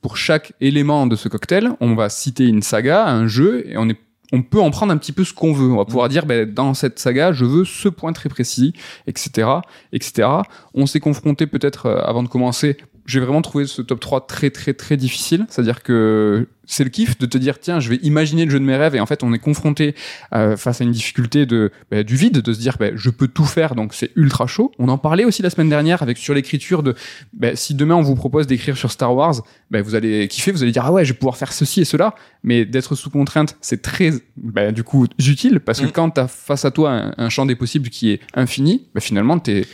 pour 0.00 0.16
chaque 0.16 0.54
élément 0.62 1.06
de 1.06 1.14
ce 1.14 1.28
cocktail, 1.28 1.72
on 1.80 1.94
va 1.94 2.08
citer 2.08 2.46
une 2.46 2.62
saga, 2.62 3.06
un 3.06 3.26
jeu, 3.26 3.64
et 3.66 3.76
on 3.76 3.88
est 3.88 3.98
on 4.32 4.42
peut 4.42 4.60
en 4.60 4.70
prendre 4.70 4.92
un 4.92 4.96
petit 4.96 5.12
peu 5.12 5.24
ce 5.24 5.32
qu'on 5.32 5.52
veut. 5.52 5.72
On 5.72 5.76
va 5.76 5.84
pouvoir 5.84 6.08
dire, 6.08 6.26
ben, 6.26 6.50
dans 6.50 6.74
cette 6.74 6.98
saga, 6.98 7.32
je 7.32 7.44
veux 7.44 7.64
ce 7.64 7.88
point 7.88 8.12
très 8.12 8.28
précis, 8.28 8.74
etc., 9.06 9.48
etc. 9.92 10.28
On 10.74 10.86
s'est 10.86 11.00
confronté 11.00 11.46
peut-être 11.46 11.86
euh, 11.86 12.02
avant 12.02 12.22
de 12.22 12.28
commencer 12.28 12.76
j'ai 13.06 13.20
vraiment 13.20 13.42
trouvé 13.42 13.66
ce 13.66 13.82
top 13.82 14.00
3 14.00 14.26
très 14.26 14.50
très 14.50 14.74
très 14.74 14.96
difficile. 14.96 15.46
C'est-à-dire 15.48 15.82
que 15.82 16.46
c'est 16.66 16.84
le 16.84 16.90
kiff 16.90 17.18
de 17.18 17.26
te 17.26 17.36
dire 17.36 17.58
tiens 17.58 17.80
je 17.80 17.90
vais 17.90 17.96
imaginer 17.96 18.44
le 18.44 18.50
jeu 18.50 18.60
de 18.60 18.64
mes 18.64 18.76
rêves 18.76 18.94
et 18.94 19.00
en 19.00 19.06
fait 19.06 19.24
on 19.24 19.32
est 19.32 19.38
confronté 19.38 19.96
euh, 20.32 20.56
face 20.56 20.80
à 20.80 20.84
une 20.84 20.92
difficulté 20.92 21.44
de 21.44 21.72
bah, 21.90 22.04
du 22.04 22.14
vide 22.14 22.40
de 22.40 22.52
se 22.52 22.60
dire 22.60 22.76
bah, 22.78 22.90
je 22.94 23.10
peux 23.10 23.26
tout 23.26 23.44
faire 23.44 23.74
donc 23.74 23.94
c'est 23.94 24.10
ultra 24.16 24.46
chaud. 24.46 24.72
On 24.78 24.88
en 24.88 24.98
parlait 24.98 25.24
aussi 25.24 25.42
la 25.42 25.50
semaine 25.50 25.68
dernière 25.68 26.02
avec 26.02 26.18
sur 26.18 26.34
l'écriture 26.34 26.82
de 26.82 26.94
bah, 27.32 27.56
si 27.56 27.74
demain 27.74 27.96
on 27.96 28.02
vous 28.02 28.14
propose 28.14 28.46
d'écrire 28.46 28.76
sur 28.76 28.90
Star 28.90 29.14
Wars, 29.14 29.42
bah, 29.70 29.82
vous 29.82 29.94
allez 29.94 30.28
kiffer, 30.28 30.52
vous 30.52 30.62
allez 30.62 30.72
dire 30.72 30.84
ah 30.86 30.92
ouais 30.92 31.04
je 31.04 31.12
vais 31.12 31.18
pouvoir 31.18 31.36
faire 31.36 31.52
ceci 31.52 31.80
et 31.80 31.84
cela. 31.84 32.14
Mais 32.42 32.64
d'être 32.64 32.94
sous 32.94 33.10
contrainte 33.10 33.56
c'est 33.60 33.82
très 33.82 34.12
bah, 34.36 34.70
du 34.72 34.84
coup 34.84 35.06
utile 35.18 35.60
parce 35.60 35.80
que 35.80 35.86
mm. 35.86 35.92
quand 35.92 36.10
tu 36.10 36.20
as 36.20 36.28
face 36.28 36.64
à 36.64 36.70
toi 36.70 36.90
un, 36.90 37.14
un, 37.16 37.28
champ 37.28 37.46
des 37.46 37.56
possibles 37.56 37.88
qui 37.88 38.10
est 38.10 38.20
infini, 38.34 38.86
bah, 38.94 39.00
finalement 39.00 39.38
t'es 39.38 39.66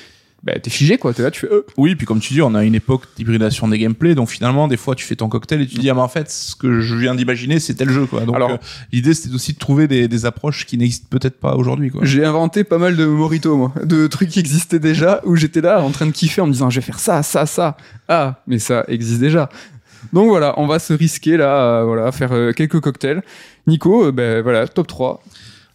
bah, 0.46 0.52
t'es 0.60 0.70
figé 0.70 0.96
quoi. 0.96 1.12
T'es 1.12 1.24
là, 1.24 1.32
tu 1.32 1.40
fais. 1.40 1.52
Euh. 1.52 1.66
Oui, 1.76 1.96
puis 1.96 2.06
comme 2.06 2.20
tu 2.20 2.32
dis, 2.32 2.40
on 2.40 2.54
a 2.54 2.62
une 2.62 2.76
époque 2.76 3.02
d'hybridation 3.16 3.66
des 3.66 3.80
gameplays, 3.80 4.14
donc 4.14 4.28
finalement, 4.28 4.68
des 4.68 4.76
fois, 4.76 4.94
tu 4.94 5.04
fais 5.04 5.16
ton 5.16 5.28
cocktail 5.28 5.62
et 5.62 5.66
tu 5.66 5.78
dis 5.78 5.90
ah 5.90 5.94
mais 5.94 6.00
en 6.00 6.08
fait, 6.08 6.30
ce 6.30 6.54
que 6.54 6.80
je 6.80 6.94
viens 6.94 7.16
d'imaginer, 7.16 7.58
c'est 7.58 7.74
tel 7.74 7.90
jeu 7.90 8.06
quoi. 8.06 8.20
Donc 8.20 8.36
euh, 8.36 8.56
l'idée, 8.92 9.12
c'était 9.12 9.34
aussi 9.34 9.54
de 9.54 9.58
trouver 9.58 9.88
des, 9.88 10.06
des 10.06 10.24
approches 10.24 10.64
qui 10.64 10.78
n'existent 10.78 11.08
peut-être 11.10 11.40
pas 11.40 11.56
aujourd'hui 11.56 11.90
quoi. 11.90 12.02
J'ai 12.04 12.24
inventé 12.24 12.62
pas 12.62 12.78
mal 12.78 12.94
de 12.94 13.04
morito 13.06 13.56
moi, 13.56 13.72
de 13.82 14.06
trucs 14.06 14.28
qui 14.28 14.38
existaient 14.38 14.78
déjà 14.78 15.20
où 15.24 15.34
j'étais 15.34 15.60
là 15.60 15.82
en 15.82 15.90
train 15.90 16.06
de 16.06 16.12
kiffer 16.12 16.40
en 16.42 16.46
me 16.46 16.52
disant 16.52 16.70
je 16.70 16.76
vais 16.76 16.86
faire 16.86 17.00
ça, 17.00 17.24
ça, 17.24 17.44
ça. 17.44 17.76
Ah, 18.06 18.40
mais 18.46 18.60
ça 18.60 18.84
existe 18.86 19.18
déjà. 19.18 19.48
Donc 20.12 20.28
voilà, 20.28 20.54
on 20.58 20.68
va 20.68 20.78
se 20.78 20.92
risquer 20.92 21.36
là, 21.36 21.82
voilà, 21.82 22.12
faire 22.12 22.32
euh, 22.32 22.52
quelques 22.52 22.78
cocktails. 22.78 23.22
Nico, 23.66 24.12
ben 24.12 24.42
voilà, 24.42 24.68
top 24.68 24.86
3. 24.86 25.24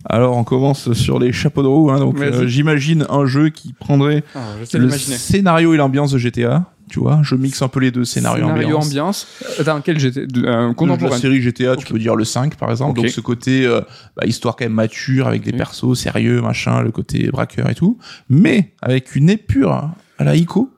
Alors 0.05 0.35
on 0.35 0.43
commence 0.43 0.93
sur 0.93 1.19
les 1.19 1.31
chapeaux 1.31 1.63
de 1.63 1.67
roue. 1.67 1.91
Hein, 1.91 1.99
donc 1.99 2.19
euh, 2.19 2.47
j'imagine 2.47 3.05
un 3.09 3.25
jeu 3.25 3.49
qui 3.49 3.73
prendrait 3.73 4.23
ah, 4.35 4.39
le 4.73 4.89
scénario 4.89 5.73
et 5.73 5.77
l'ambiance 5.77 6.11
de 6.11 6.17
GTA. 6.17 6.65
Tu 6.91 6.99
vois, 6.99 7.21
je 7.23 7.35
mixe 7.35 7.61
un 7.61 7.69
peu 7.69 7.79
les 7.79 7.89
deux 7.89 8.03
scénarios 8.03 8.47
Scénario 8.47 8.75
ambiance. 8.75 9.25
Euh, 9.57 9.63
dans 9.63 9.79
quel 9.79 9.97
GTA 9.97 10.19
euh, 10.19 10.73
La 10.99 11.17
série 11.17 11.41
GTA, 11.41 11.77
tu 11.77 11.85
peux 11.85 11.97
dire 11.97 12.17
le 12.17 12.25
5 12.25 12.55
par 12.55 12.69
exemple. 12.69 12.99
Donc 12.99 13.07
ce 13.07 13.21
côté 13.21 13.65
euh, 13.65 13.79
bah, 14.17 14.25
histoire 14.25 14.57
quand 14.57 14.65
même 14.65 14.73
mature 14.73 15.25
avec 15.25 15.41
des 15.41 15.53
persos 15.53 15.97
sérieux, 15.97 16.41
machin, 16.41 16.81
le 16.81 16.91
côté 16.91 17.29
braqueur 17.31 17.69
et 17.69 17.75
tout, 17.75 17.97
mais 18.29 18.73
avec 18.81 19.15
une 19.15 19.29
épure 19.29 19.71
à 19.71 20.23
la 20.23 20.35
ICO. 20.35 20.69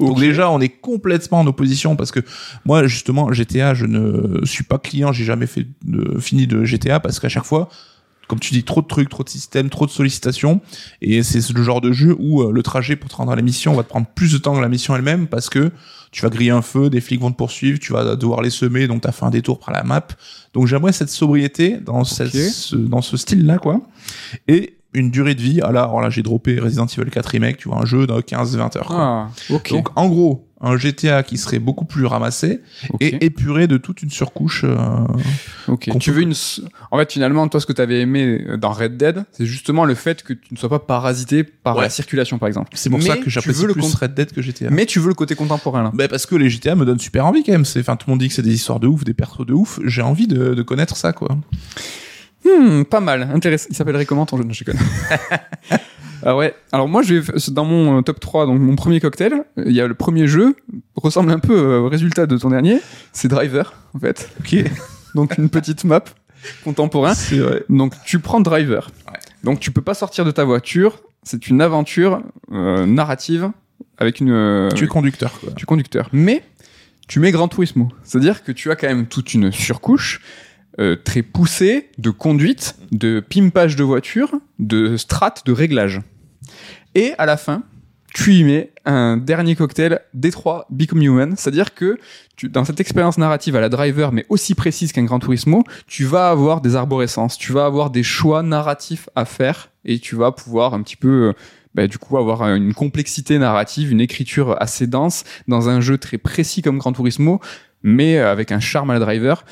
Donc 0.00 0.18
déjà, 0.18 0.50
on 0.50 0.60
est 0.60 0.70
complètement 0.70 1.40
en 1.40 1.46
opposition 1.46 1.94
parce 1.94 2.10
que 2.10 2.20
moi, 2.64 2.86
justement, 2.86 3.30
GTA, 3.30 3.74
je 3.74 3.84
ne 3.84 4.44
suis 4.46 4.64
pas 4.64 4.78
client, 4.78 5.12
j'ai 5.12 5.24
jamais 5.24 5.46
fait 5.46 5.66
de, 5.84 6.18
fini 6.20 6.46
de 6.46 6.64
GTA 6.64 7.00
parce 7.00 7.20
qu'à 7.20 7.28
chaque 7.28 7.44
fois, 7.44 7.68
comme 8.28 8.40
tu 8.40 8.52
dis, 8.54 8.64
trop 8.64 8.82
de 8.82 8.86
trucs, 8.86 9.08
trop 9.08 9.22
de 9.22 9.28
systèmes, 9.28 9.70
trop 9.70 9.86
de 9.86 9.90
sollicitations. 9.90 10.60
Et 11.00 11.22
c'est 11.22 11.48
le 11.50 11.62
genre 11.62 11.80
de 11.80 11.92
jeu 11.92 12.16
où 12.18 12.42
euh, 12.42 12.52
le 12.52 12.62
trajet 12.62 12.96
pour 12.96 13.10
te 13.10 13.16
rendre 13.16 13.32
à 13.32 13.36
la 13.36 13.42
mission 13.42 13.74
va 13.74 13.82
te 13.82 13.88
prendre 13.88 14.06
plus 14.06 14.32
de 14.32 14.38
temps 14.38 14.54
que 14.54 14.60
la 14.60 14.68
mission 14.68 14.94
elle-même 14.96 15.26
parce 15.26 15.48
que 15.48 15.70
tu 16.10 16.22
vas 16.22 16.30
griller 16.30 16.52
un 16.52 16.62
feu, 16.62 16.90
des 16.90 17.00
flics 17.00 17.20
vont 17.20 17.32
te 17.32 17.36
poursuivre, 17.36 17.78
tu 17.78 17.92
vas 17.92 18.14
devoir 18.14 18.40
les 18.40 18.50
semer, 18.50 18.86
donc 18.86 19.02
tu 19.02 19.08
as 19.08 19.12
fait 19.12 19.24
un 19.24 19.30
détour 19.30 19.58
par 19.58 19.74
la 19.74 19.82
map. 19.82 20.06
Donc 20.52 20.66
j'aimerais 20.66 20.92
cette 20.92 21.10
sobriété 21.10 21.78
dans, 21.78 22.04
ce, 22.04 22.76
dans 22.76 23.02
ce 23.02 23.16
style-là, 23.16 23.58
quoi. 23.58 23.80
Et 24.46 24.78
une 24.94 25.10
durée 25.10 25.34
de 25.34 25.42
vie. 25.42 25.60
Alors 25.60 26.00
là, 26.00 26.08
j'ai 26.10 26.22
droppé 26.22 26.58
Resident 26.58 26.86
Evil 26.86 27.10
4 27.10 27.26
Remake, 27.26 27.56
tu 27.56 27.68
vois, 27.68 27.78
un 27.78 27.84
jeu 27.84 28.06
de 28.06 28.12
15-20 28.12 28.78
heures. 28.78 28.92
Ah, 28.92 29.28
Donc 29.74 29.88
en 29.96 30.08
gros, 30.08 30.48
un 30.64 30.76
GTA 30.76 31.22
qui 31.22 31.36
serait 31.36 31.58
beaucoup 31.58 31.84
plus 31.84 32.06
ramassé 32.06 32.60
et 33.00 33.24
épuré 33.24 33.66
de 33.66 33.76
toute 33.76 34.02
une 34.02 34.10
surcouche. 34.10 34.64
Euh, 34.64 35.06
ok. 35.68 35.90
Tu 36.00 36.10
veux 36.10 36.22
une. 36.22 36.34
En 36.90 36.98
fait, 36.98 37.12
finalement, 37.12 37.46
toi, 37.48 37.60
ce 37.60 37.66
que 37.66 37.72
tu 37.72 37.82
avais 37.82 38.00
aimé 38.00 38.44
dans 38.58 38.72
Red 38.72 38.96
Dead, 38.96 39.24
c'est 39.32 39.46
justement 39.46 39.84
le 39.84 39.94
fait 39.94 40.22
que 40.22 40.32
tu 40.32 40.54
ne 40.54 40.58
sois 40.58 40.70
pas 40.70 40.78
parasité 40.78 41.44
par 41.44 41.80
la 41.80 41.90
circulation, 41.90 42.38
par 42.38 42.48
exemple. 42.48 42.70
C'est 42.74 42.90
pour 42.90 43.02
ça 43.02 43.16
que 43.16 43.30
j'apprécie 43.30 43.64
plus 43.66 43.74
le 43.76 43.98
Red 44.00 44.14
Dead 44.14 44.32
que 44.32 44.42
GTA. 44.42 44.70
Mais 44.70 44.86
tu 44.86 44.98
veux 44.98 45.08
le 45.08 45.14
côté 45.14 45.34
contemporain 45.34 45.82
là. 45.82 45.90
Bah 45.94 46.08
parce 46.08 46.26
que 46.26 46.34
les 46.34 46.48
GTA 46.48 46.74
me 46.74 46.84
donnent 46.84 46.98
super 46.98 47.26
envie 47.26 47.44
quand 47.44 47.52
même. 47.52 47.64
C'est, 47.64 47.80
enfin, 47.80 47.96
tout 47.96 48.06
le 48.08 48.12
monde 48.12 48.20
dit 48.20 48.28
que 48.28 48.34
c'est 48.34 48.42
des 48.42 48.54
histoires 48.54 48.80
de 48.80 48.86
ouf, 48.86 49.04
des 49.04 49.14
persos 49.14 49.46
de 49.46 49.52
ouf. 49.52 49.80
J'ai 49.84 50.02
envie 50.02 50.26
de, 50.26 50.54
de 50.54 50.62
connaître 50.62 50.96
ça, 50.96 51.12
quoi. 51.12 51.36
Hmm, 52.44 52.82
pas 52.84 53.00
mal. 53.00 53.30
Intéressant. 53.34 53.66
Il 53.70 53.76
s'appellerait 53.76 54.06
comment 54.06 54.26
ton 54.26 54.36
jeu? 54.36 54.44
Je 54.50 54.64
connais. 54.64 54.78
Ah 56.24 56.36
ouais. 56.36 56.54
Alors 56.72 56.88
moi, 56.88 57.02
j'ai 57.02 57.20
dans 57.48 57.64
mon 57.64 57.98
euh, 57.98 58.02
top 58.02 58.18
3, 58.18 58.46
donc 58.46 58.60
mon 58.60 58.76
premier 58.76 59.00
cocktail, 59.00 59.44
il 59.58 59.72
y 59.72 59.80
a 59.80 59.86
le 59.86 59.94
premier 59.94 60.26
jeu, 60.26 60.56
ressemble 60.96 61.30
un 61.30 61.38
peu 61.38 61.56
euh, 61.56 61.80
au 61.80 61.88
résultat 61.88 62.26
de 62.26 62.36
ton 62.36 62.50
dernier, 62.50 62.80
c'est 63.12 63.28
Driver, 63.28 63.74
en 63.94 63.98
fait. 63.98 64.30
Ok. 64.40 64.56
donc 65.14 65.36
une 65.38 65.48
petite 65.48 65.84
map 65.84 66.04
contemporain. 66.64 67.14
C'est 67.14 67.38
vrai. 67.38 67.64
Donc 67.68 67.94
tu 68.04 68.18
prends 68.18 68.40
Driver. 68.40 68.90
Ouais. 69.06 69.18
Donc 69.44 69.60
tu 69.60 69.70
peux 69.70 69.82
pas 69.82 69.94
sortir 69.94 70.24
de 70.24 70.30
ta 70.30 70.44
voiture. 70.44 71.00
C'est 71.22 71.48
une 71.48 71.60
aventure 71.60 72.22
euh, 72.52 72.86
narrative 72.86 73.50
avec 73.98 74.20
une. 74.20 74.70
tu 74.74 74.84
es 74.84 74.88
conducteur. 74.88 75.38
Quoi. 75.40 75.50
Tu 75.56 75.62
es 75.62 75.66
conducteur. 75.66 76.08
Mais 76.12 76.42
tu 77.06 77.20
mets 77.20 77.32
Gran 77.32 77.48
Turismo. 77.48 77.88
C'est-à-dire 78.02 78.42
que 78.42 78.52
tu 78.52 78.70
as 78.70 78.76
quand 78.76 78.88
même 78.88 79.06
toute 79.06 79.34
une 79.34 79.52
surcouche 79.52 80.20
euh, 80.80 80.96
très 80.96 81.22
poussée 81.22 81.90
de 81.98 82.10
conduite, 82.10 82.76
de 82.90 83.20
pimpage 83.20 83.76
de 83.76 83.84
voiture, 83.84 84.32
de 84.58 84.96
strat, 84.96 85.34
de 85.44 85.52
réglage. 85.52 86.00
Et 86.94 87.12
à 87.18 87.26
la 87.26 87.36
fin, 87.36 87.62
tu 88.14 88.34
y 88.34 88.44
mets 88.44 88.70
un 88.84 89.16
dernier 89.16 89.56
cocktail 89.56 90.00
Détroit 90.14 90.66
Become 90.70 91.02
Human, 91.02 91.34
c'est-à-dire 91.36 91.74
que 91.74 91.98
dans 92.44 92.64
cette 92.64 92.80
expérience 92.80 93.18
narrative 93.18 93.56
à 93.56 93.60
la 93.60 93.68
driver, 93.68 94.12
mais 94.12 94.24
aussi 94.28 94.54
précise 94.54 94.92
qu'un 94.92 95.04
Gran 95.04 95.18
Turismo, 95.18 95.64
tu 95.88 96.04
vas 96.04 96.30
avoir 96.30 96.60
des 96.60 96.76
arborescences, 96.76 97.36
tu 97.36 97.52
vas 97.52 97.64
avoir 97.64 97.90
des 97.90 98.04
choix 98.04 98.42
narratifs 98.42 99.08
à 99.16 99.24
faire, 99.24 99.70
et 99.84 99.98
tu 99.98 100.14
vas 100.14 100.30
pouvoir 100.30 100.74
un 100.74 100.82
petit 100.82 100.96
peu, 100.96 101.28
euh, 101.28 101.32
bah, 101.74 101.88
du 101.88 101.98
coup, 101.98 102.16
avoir 102.16 102.42
une 102.54 102.72
complexité 102.72 103.36
narrative, 103.38 103.90
une 103.90 104.00
écriture 104.00 104.56
assez 104.62 104.86
dense 104.86 105.24
dans 105.48 105.68
un 105.68 105.80
jeu 105.80 105.98
très 105.98 106.18
précis 106.18 106.62
comme 106.62 106.78
Gran 106.78 106.92
Turismo, 106.92 107.40
mais 107.82 108.18
avec 108.18 108.52
un 108.52 108.60
charme 108.60 108.90
à 108.90 108.94
la 108.94 109.00
driver. 109.00 109.44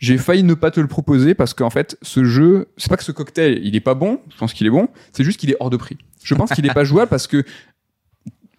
J'ai 0.00 0.16
failli 0.16 0.42
ne 0.42 0.54
pas 0.54 0.70
te 0.70 0.80
le 0.80 0.86
proposer 0.86 1.34
parce 1.34 1.54
qu'en 1.54 1.70
fait, 1.70 1.98
ce 2.00 2.24
jeu, 2.24 2.68
c'est 2.78 2.88
pas 2.88 2.96
que 2.96 3.04
ce 3.04 3.12
cocktail, 3.12 3.60
il 3.62 3.76
est 3.76 3.80
pas 3.80 3.94
bon, 3.94 4.18
je 4.32 4.36
pense 4.38 4.54
qu'il 4.54 4.66
est 4.66 4.70
bon, 4.70 4.88
c'est 5.12 5.24
juste 5.24 5.38
qu'il 5.38 5.50
est 5.50 5.56
hors 5.60 5.70
de 5.70 5.76
prix. 5.76 5.98
Je 6.24 6.34
pense 6.34 6.50
qu'il 6.50 6.64
est 6.66 6.74
pas 6.74 6.84
jouable 6.84 7.10
parce 7.10 7.26
que 7.26 7.44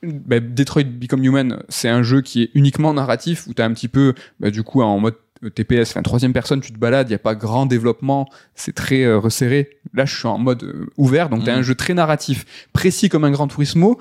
bah, 0.03 0.39
Detroit 0.39 0.83
Become 0.83 1.23
Human, 1.23 1.63
c'est 1.67 1.89
un 1.89 2.03
jeu 2.03 2.21
qui 2.21 2.43
est 2.43 2.51
uniquement 2.53 2.93
narratif 2.93 3.47
où 3.47 3.55
tu 3.55 3.61
as 3.61 3.65
un 3.65 3.73
petit 3.73 3.87
peu, 3.87 4.13
bah, 4.39 4.51
du 4.51 4.61
coup, 4.61 4.81
en 4.83 4.99
mode 4.99 5.15
TPS, 5.49 5.89
enfin 5.89 6.03
troisième 6.03 6.33
personne, 6.33 6.61
tu 6.61 6.71
te 6.71 6.77
balades, 6.77 7.09
il 7.09 7.13
y 7.13 7.15
a 7.15 7.19
pas 7.19 7.33
grand 7.33 7.65
développement, 7.65 8.29
c'est 8.53 8.75
très 8.75 9.03
euh, 9.03 9.17
resserré. 9.17 9.71
Là, 9.93 10.05
je 10.05 10.15
suis 10.15 10.27
en 10.27 10.37
mode 10.37 10.63
euh, 10.63 10.85
ouvert, 10.97 11.29
donc 11.29 11.43
tu 11.43 11.49
as 11.49 11.55
mm. 11.55 11.59
un 11.59 11.61
jeu 11.63 11.73
très 11.73 11.95
narratif, 11.95 12.67
précis 12.73 13.09
comme 13.09 13.23
un 13.23 13.31
Grand 13.31 13.47
Turismo. 13.47 13.97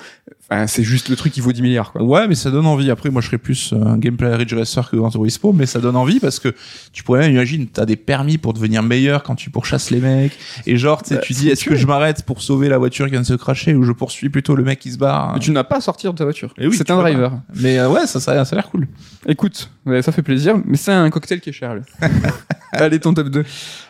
Enfin, 0.53 0.67
c'est 0.67 0.83
juste 0.83 1.09
le 1.09 1.17
truc 1.17 1.33
qui 1.33 1.41
vaut 1.41 1.53
10 1.53 1.63
milliards. 1.63 1.93
Quoi. 1.93 2.03
Ouais, 2.03 2.27
mais 2.27 2.35
ça 2.35 2.51
donne 2.51 2.67
envie. 2.67 2.91
Après, 2.91 3.09
moi, 3.09 3.23
je 3.23 3.29
serais 3.29 3.39
plus 3.39 3.73
un 3.73 3.97
gameplay 3.99 4.35
Ridge 4.35 4.53
Racer 4.53 4.91
que 4.91 4.97
Grand 4.97 5.11
Turismo, 5.11 5.53
mais 5.53 5.65
ça 5.65 5.79
donne 5.79 5.95
envie 5.95 6.19
parce 6.19 6.41
que 6.41 6.53
tu 6.93 7.05
pourrais 7.05 7.21
même 7.21 7.33
imaginer, 7.33 7.69
t'as 7.73 7.87
des 7.87 7.95
permis 7.95 8.37
pour 8.37 8.53
devenir 8.53 8.83
meilleur 8.83 9.23
quand 9.23 9.37
tu 9.37 9.51
pourchasses 9.51 9.91
les 9.91 10.01
mecs. 10.01 10.37
Et 10.67 10.77
genre, 10.77 11.03
bah, 11.09 11.19
tu 11.19 11.35
dis, 11.35 11.49
est-ce 11.49 11.65
que 11.65 11.77
je 11.77 11.87
m'arrête 11.87 12.25
pour 12.25 12.43
sauver 12.43 12.69
la 12.69 12.79
voiture 12.79 13.07
qui 13.07 13.13
vient 13.13 13.21
de 13.21 13.27
se 13.27 13.35
cracher 13.35 13.75
ou 13.75 13.85
je 13.85 13.93
poursuis 13.93 14.29
plutôt 14.29 14.57
le 14.57 14.65
mec 14.65 14.81
qui 14.81 14.91
se 14.91 14.99
barre 14.99 15.35
Mais 15.35 15.41
tu 15.41 15.53
n'as 15.53 15.63
pas 15.63 15.77
à 15.77 15.81
sortir 15.81 16.13
de 16.13 16.19
ta 16.19 16.25
voiture. 16.25 16.53
oui, 16.59 16.75
c'est 16.77 16.91
un 16.91 16.99
driver. 16.99 17.33
Mais 17.55 17.79
euh, 17.79 17.89
ouais, 17.89 18.09
ça, 18.09 18.19
ça, 18.19 18.45
ça 18.45 18.57
a 18.57 18.57
l'air 18.57 18.69
cool. 18.71 18.89
Écoute, 19.29 19.71
ça 20.03 20.11
fait 20.11 20.23
plaisir, 20.23 20.57
mais 20.65 20.77
c'est 20.77 20.93
un 20.93 21.09
cocktail 21.11 21.41
qui 21.41 21.51
est 21.51 21.53
cher. 21.53 21.77
Allez, 22.73 22.99
ton 22.99 23.15
top 23.15 23.29
2. 23.29 23.45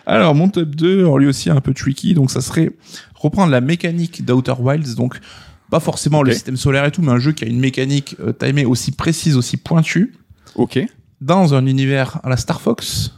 Alors, 0.04 0.34
mon 0.34 0.48
top 0.48 0.68
2, 0.74 1.06
lui 1.16 1.26
aussi 1.26 1.48
un 1.48 1.60
peu 1.60 1.72
tricky, 1.72 2.12
donc 2.12 2.30
ça 2.30 2.42
serait 2.42 2.72
reprendre 3.14 3.50
la 3.50 3.60
mécanique 3.62 4.24
d'Outer 4.24 4.54
Wilds, 4.58 4.94
donc 4.94 5.20
pas 5.70 5.80
forcément 5.80 6.22
le 6.22 6.32
système 6.32 6.56
solaire 6.56 6.84
et 6.84 6.90
tout, 6.90 7.00
mais 7.00 7.12
un 7.12 7.18
jeu 7.18 7.32
qui 7.32 7.44
a 7.44 7.46
une 7.46 7.60
mécanique 7.60 8.16
euh, 8.20 8.32
timée 8.32 8.64
aussi 8.64 8.90
précise, 8.92 9.36
aussi 9.36 9.56
pointue. 9.56 10.12
Ok. 10.56 10.78
Dans 11.20 11.54
un 11.54 11.66
univers 11.66 12.20
à 12.24 12.28
la 12.28 12.36
Star 12.36 12.60
Fox. 12.60 13.14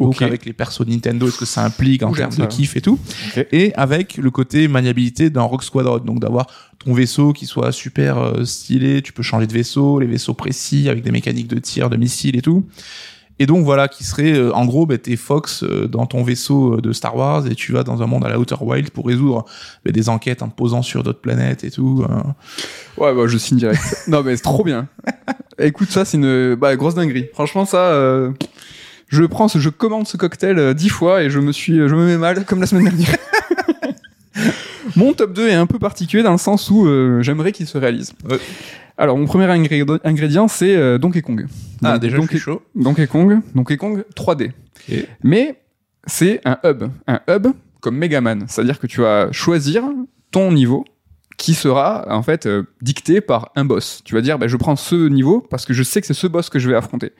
Donc 0.00 0.20
avec 0.22 0.44
les 0.44 0.52
persos 0.52 0.86
Nintendo, 0.86 1.28
est-ce 1.28 1.38
que 1.38 1.44
ça 1.44 1.64
implique 1.64 2.02
en 2.02 2.12
termes 2.12 2.34
de 2.34 2.46
kiff 2.46 2.76
et 2.76 2.80
tout. 2.80 2.98
Et 3.52 3.72
avec 3.74 4.16
le 4.16 4.30
côté 4.30 4.66
maniabilité 4.66 5.30
d'un 5.30 5.42
Rock 5.42 5.62
Squadron, 5.62 5.98
donc 5.98 6.18
d'avoir 6.18 6.46
ton 6.78 6.92
vaisseau 6.92 7.32
qui 7.32 7.46
soit 7.46 7.70
super 7.70 8.18
euh, 8.18 8.44
stylé, 8.44 9.02
tu 9.02 9.12
peux 9.12 9.22
changer 9.22 9.46
de 9.46 9.52
vaisseau, 9.52 10.00
les 10.00 10.06
vaisseaux 10.06 10.34
précis 10.34 10.88
avec 10.88 11.04
des 11.04 11.12
mécaniques 11.12 11.46
de 11.46 11.58
tir, 11.58 11.88
de 11.88 11.96
missiles 11.96 12.36
et 12.36 12.42
tout. 12.42 12.64
Et 13.38 13.46
donc 13.46 13.64
voilà, 13.64 13.88
qui 13.88 14.04
serait 14.04 14.32
euh, 14.32 14.52
en 14.54 14.64
gros, 14.64 14.86
bah, 14.86 14.98
t'es 14.98 15.16
Fox 15.16 15.62
euh, 15.62 15.88
dans 15.88 16.06
ton 16.06 16.22
vaisseau 16.22 16.76
euh, 16.76 16.80
de 16.80 16.92
Star 16.92 17.16
Wars 17.16 17.46
et 17.46 17.54
tu 17.54 17.72
vas 17.72 17.82
dans 17.82 18.02
un 18.02 18.06
monde 18.06 18.24
à 18.24 18.28
la 18.28 18.38
Outer 18.38 18.56
Wild 18.60 18.90
pour 18.90 19.06
résoudre 19.06 19.44
bah, 19.84 19.92
des 19.92 20.08
enquêtes 20.08 20.42
en 20.42 20.48
te 20.48 20.54
posant 20.54 20.82
sur 20.82 21.02
d'autres 21.02 21.20
planètes 21.20 21.64
et 21.64 21.70
tout. 21.70 22.04
Ouais, 22.96 23.14
bah 23.14 23.22
je 23.26 23.38
signe 23.38 23.58
direct. 23.58 23.80
non 24.08 24.22
mais 24.22 24.36
c'est 24.36 24.42
trop 24.42 24.64
bien. 24.64 24.88
Écoute, 25.58 25.90
ça 25.90 26.04
c'est 26.04 26.18
une 26.18 26.54
bah, 26.54 26.76
grosse 26.76 26.94
dinguerie. 26.94 27.28
Franchement, 27.32 27.64
ça, 27.64 27.92
je 29.08 29.24
prends, 29.24 29.48
ce, 29.48 29.58
je 29.58 29.70
commande 29.70 30.06
ce 30.06 30.16
cocktail 30.16 30.74
dix 30.74 30.88
fois 30.88 31.22
et 31.22 31.30
je 31.30 31.38
me 31.40 31.52
suis, 31.52 31.76
je 31.76 31.94
me 31.94 32.06
mets 32.06 32.18
mal 32.18 32.44
comme 32.44 32.60
la 32.60 32.66
semaine 32.66 32.84
dernière. 32.84 33.16
Mon 34.96 35.12
top 35.12 35.32
2 35.32 35.48
est 35.48 35.54
un 35.54 35.66
peu 35.66 35.78
particulier 35.78 36.22
dans 36.22 36.32
le 36.32 36.38
sens 36.38 36.70
où 36.70 36.86
euh, 36.86 37.22
j'aimerais 37.22 37.52
qu'il 37.52 37.66
se 37.66 37.78
réalise. 37.78 38.12
Ouais. 38.28 38.38
Alors, 38.98 39.16
mon 39.16 39.24
premier 39.26 39.46
ingré- 39.46 39.84
ingrédient, 40.04 40.48
c'est 40.48 40.76
euh, 40.76 40.98
Donkey 40.98 41.22
Kong. 41.22 41.46
Ah, 41.82 41.92
Donc, 41.92 42.02
déjà, 42.02 42.16
Donkey, 42.18 42.32
je 42.32 42.36
suis 42.38 42.44
chaud. 42.44 42.62
Donkey 42.74 43.06
Kong, 43.06 43.40
Donkey 43.54 43.76
Kong 43.76 44.04
3D. 44.14 44.50
Ok. 44.88 45.06
Mais 45.22 45.56
c'est 46.06 46.40
un 46.44 46.58
hub. 46.64 46.84
Un 47.06 47.20
hub 47.28 47.48
comme 47.80 47.96
Megaman. 47.96 48.44
C'est-à-dire 48.48 48.78
que 48.78 48.86
tu 48.86 49.00
vas 49.00 49.32
choisir 49.32 49.82
ton 50.30 50.52
niveau 50.52 50.84
qui 51.42 51.54
sera 51.54 52.04
en 52.08 52.22
fait 52.22 52.46
euh, 52.46 52.62
dicté 52.82 53.20
par 53.20 53.50
un 53.56 53.64
boss. 53.64 54.00
Tu 54.04 54.14
vas 54.14 54.20
dire, 54.20 54.38
bah, 54.38 54.46
je 54.46 54.56
prends 54.56 54.76
ce 54.76 55.08
niveau 55.08 55.40
parce 55.40 55.64
que 55.66 55.72
je 55.74 55.82
sais 55.82 56.00
que 56.00 56.06
c'est 56.06 56.14
ce 56.14 56.28
boss 56.28 56.48
que 56.50 56.60
je 56.60 56.68
vais 56.70 56.76
affronter. 56.76 57.10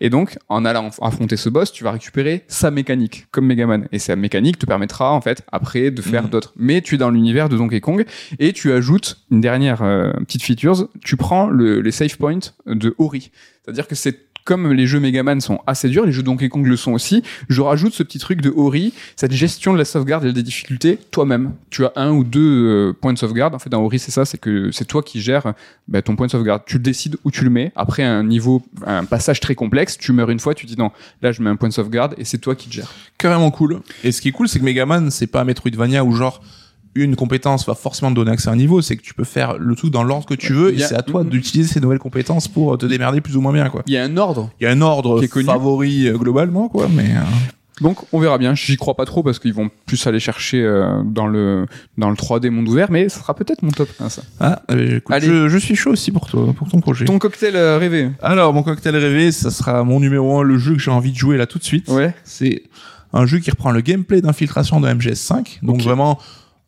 Et 0.00 0.10
donc, 0.10 0.36
en 0.48 0.64
allant 0.64 0.88
aff- 0.88 0.98
affronter 1.00 1.36
ce 1.36 1.48
boss, 1.48 1.70
tu 1.70 1.84
vas 1.84 1.92
récupérer 1.92 2.44
sa 2.48 2.72
mécanique, 2.72 3.28
comme 3.30 3.46
Megaman. 3.46 3.86
Et 3.92 4.00
sa 4.00 4.16
mécanique 4.16 4.58
te 4.58 4.66
permettra 4.66 5.12
en 5.12 5.20
fait 5.20 5.44
après 5.52 5.92
de 5.92 6.02
faire 6.02 6.24
Mhm. 6.24 6.30
d'autres. 6.30 6.52
Mais 6.56 6.80
tu 6.80 6.96
es 6.96 6.98
dans 6.98 7.10
l'univers 7.10 7.48
de 7.48 7.56
Donkey 7.56 7.80
Kong 7.80 8.04
et 8.40 8.52
tu 8.52 8.72
ajoutes 8.72 9.18
une 9.30 9.40
dernière 9.40 9.82
euh, 9.82 10.10
petite 10.26 10.42
feature. 10.42 10.88
Tu 11.04 11.16
prends 11.16 11.46
le, 11.48 11.80
les 11.80 11.92
save 11.92 12.16
points 12.18 12.40
de 12.66 12.96
Ori. 12.98 13.30
C'est-à-dire 13.64 13.86
que 13.86 13.94
c'est 13.94 14.29
comme 14.44 14.72
les 14.72 14.86
jeux 14.86 15.00
Megaman 15.00 15.40
sont 15.40 15.60
assez 15.66 15.88
durs, 15.88 16.06
les 16.06 16.12
jeux 16.12 16.22
Donkey 16.22 16.48
Kong 16.48 16.66
le 16.66 16.76
sont 16.76 16.92
aussi, 16.92 17.22
je 17.48 17.60
rajoute 17.60 17.94
ce 17.94 18.02
petit 18.02 18.18
truc 18.18 18.40
de 18.40 18.50
Ori, 18.50 18.92
cette 19.16 19.32
gestion 19.32 19.72
de 19.72 19.78
la 19.78 19.84
sauvegarde 19.84 20.24
et 20.24 20.32
des 20.32 20.42
difficultés 20.42 20.98
toi-même. 21.10 21.52
Tu 21.70 21.84
as 21.84 21.92
un 21.96 22.10
ou 22.12 22.24
deux 22.24 22.40
euh, 22.90 22.92
points 22.92 23.12
de 23.12 23.18
sauvegarde. 23.18 23.54
En 23.54 23.58
fait, 23.58 23.70
dans 23.70 23.82
Ori, 23.82 23.98
c'est 23.98 24.10
ça, 24.10 24.24
c'est 24.24 24.38
que 24.38 24.70
c'est 24.70 24.86
toi 24.86 25.02
qui 25.02 25.20
gères 25.20 25.54
bah, 25.88 26.02
ton 26.02 26.16
point 26.16 26.26
de 26.26 26.32
sauvegarde. 26.32 26.62
Tu 26.66 26.78
décides 26.78 27.16
où 27.24 27.30
tu 27.30 27.44
le 27.44 27.50
mets. 27.50 27.72
Après 27.76 28.02
un 28.02 28.24
niveau, 28.24 28.62
un 28.86 29.04
passage 29.04 29.40
très 29.40 29.54
complexe, 29.54 29.98
tu 29.98 30.12
meurs 30.12 30.30
une 30.30 30.40
fois, 30.40 30.54
tu 30.54 30.66
dis 30.66 30.76
non, 30.76 30.90
là 31.22 31.32
je 31.32 31.42
mets 31.42 31.50
un 31.50 31.56
point 31.56 31.68
de 31.68 31.74
sauvegarde 31.74 32.14
et 32.18 32.24
c'est 32.24 32.38
toi 32.38 32.54
qui 32.54 32.68
le 32.68 32.72
gères. 32.74 32.92
Carrément 33.18 33.50
cool. 33.50 33.80
Et 34.04 34.12
ce 34.12 34.20
qui 34.20 34.28
est 34.28 34.32
cool, 34.32 34.48
c'est 34.48 34.58
que 34.58 34.64
Megaman, 34.64 35.10
c'est 35.10 35.26
pas 35.26 35.44
Metroidvania 35.44 36.04
où 36.04 36.12
genre 36.12 36.40
une 36.94 37.14
compétence 37.16 37.66
va 37.66 37.74
forcément 37.74 38.10
te 38.10 38.16
donner 38.16 38.32
accès 38.32 38.48
à 38.48 38.52
un 38.52 38.56
niveau, 38.56 38.82
c'est 38.82 38.96
que 38.96 39.02
tu 39.02 39.14
peux 39.14 39.24
faire 39.24 39.58
le 39.58 39.74
tout 39.76 39.90
dans 39.90 40.02
l'ordre 40.02 40.26
que 40.26 40.34
tu 40.34 40.52
veux, 40.52 40.76
et 40.76 40.82
a- 40.82 40.88
c'est 40.88 40.96
à 40.96 41.02
toi 41.02 41.22
d'utiliser 41.24 41.72
ces 41.72 41.80
nouvelles 41.80 41.98
compétences 42.00 42.48
pour 42.48 42.76
te 42.78 42.86
démerder 42.86 43.20
plus 43.20 43.36
ou 43.36 43.40
moins 43.40 43.52
bien, 43.52 43.68
quoi. 43.68 43.82
Il 43.86 43.92
y 43.92 43.96
a 43.96 44.02
un 44.04 44.16
ordre. 44.16 44.50
Il 44.60 44.64
y 44.64 44.66
a 44.66 44.70
un 44.70 44.80
ordre 44.82 45.18
Qui 45.20 45.26
est 45.26 45.28
connu. 45.28 45.46
favori 45.46 46.08
euh, 46.08 46.16
globalement, 46.18 46.68
quoi, 46.68 46.88
mais 46.92 47.10
euh, 47.16 47.20
Donc 47.80 47.96
on 48.12 48.18
verra 48.18 48.36
bien. 48.38 48.54
J'y 48.54 48.76
crois 48.76 48.94
pas 48.94 49.04
trop 49.06 49.22
parce 49.22 49.38
qu'ils 49.38 49.54
vont 49.54 49.70
plus 49.86 50.04
aller 50.06 50.20
chercher 50.20 50.62
euh, 50.62 51.00
dans 51.04 51.26
le 51.26 51.66
dans 51.96 52.10
le 52.10 52.16
3D 52.16 52.50
monde 52.50 52.68
ouvert, 52.68 52.90
mais 52.90 53.08
ça 53.08 53.20
sera 53.20 53.34
peut-être 53.34 53.62
mon 53.62 53.70
top 53.70 53.88
1 54.00 54.08
ça. 54.10 54.22
ah, 54.40 54.60
euh, 54.72 54.98
écoute, 54.98 55.14
Allez. 55.14 55.26
Je, 55.26 55.48
je 55.48 55.58
suis 55.58 55.76
chaud 55.76 55.92
aussi 55.92 56.10
pour 56.10 56.26
toi, 56.28 56.52
pour 56.54 56.68
ton 56.68 56.80
projet. 56.80 57.04
Ton 57.06 57.18
cocktail 57.18 57.54
euh, 57.56 57.78
rêvé. 57.78 58.10
Alors, 58.20 58.52
mon 58.52 58.62
cocktail 58.62 58.96
rêvé, 58.96 59.32
ça 59.32 59.50
sera 59.50 59.82
mon 59.84 59.98
numéro 60.00 60.40
1, 60.40 60.42
le 60.42 60.58
jeu 60.58 60.74
que 60.74 60.80
j'ai 60.80 60.90
envie 60.90 61.12
de 61.12 61.16
jouer 61.16 61.36
là 61.38 61.46
tout 61.46 61.58
de 61.58 61.64
suite. 61.64 61.88
Ouais. 61.88 62.14
C'est 62.24 62.64
un 63.14 63.24
jeu 63.26 63.38
qui 63.38 63.50
reprend 63.50 63.70
le 63.70 63.80
gameplay 63.80 64.20
d'infiltration 64.20 64.80
de 64.80 64.86
MGS5. 64.88 65.60
Donc 65.62 65.80
vraiment, 65.80 66.18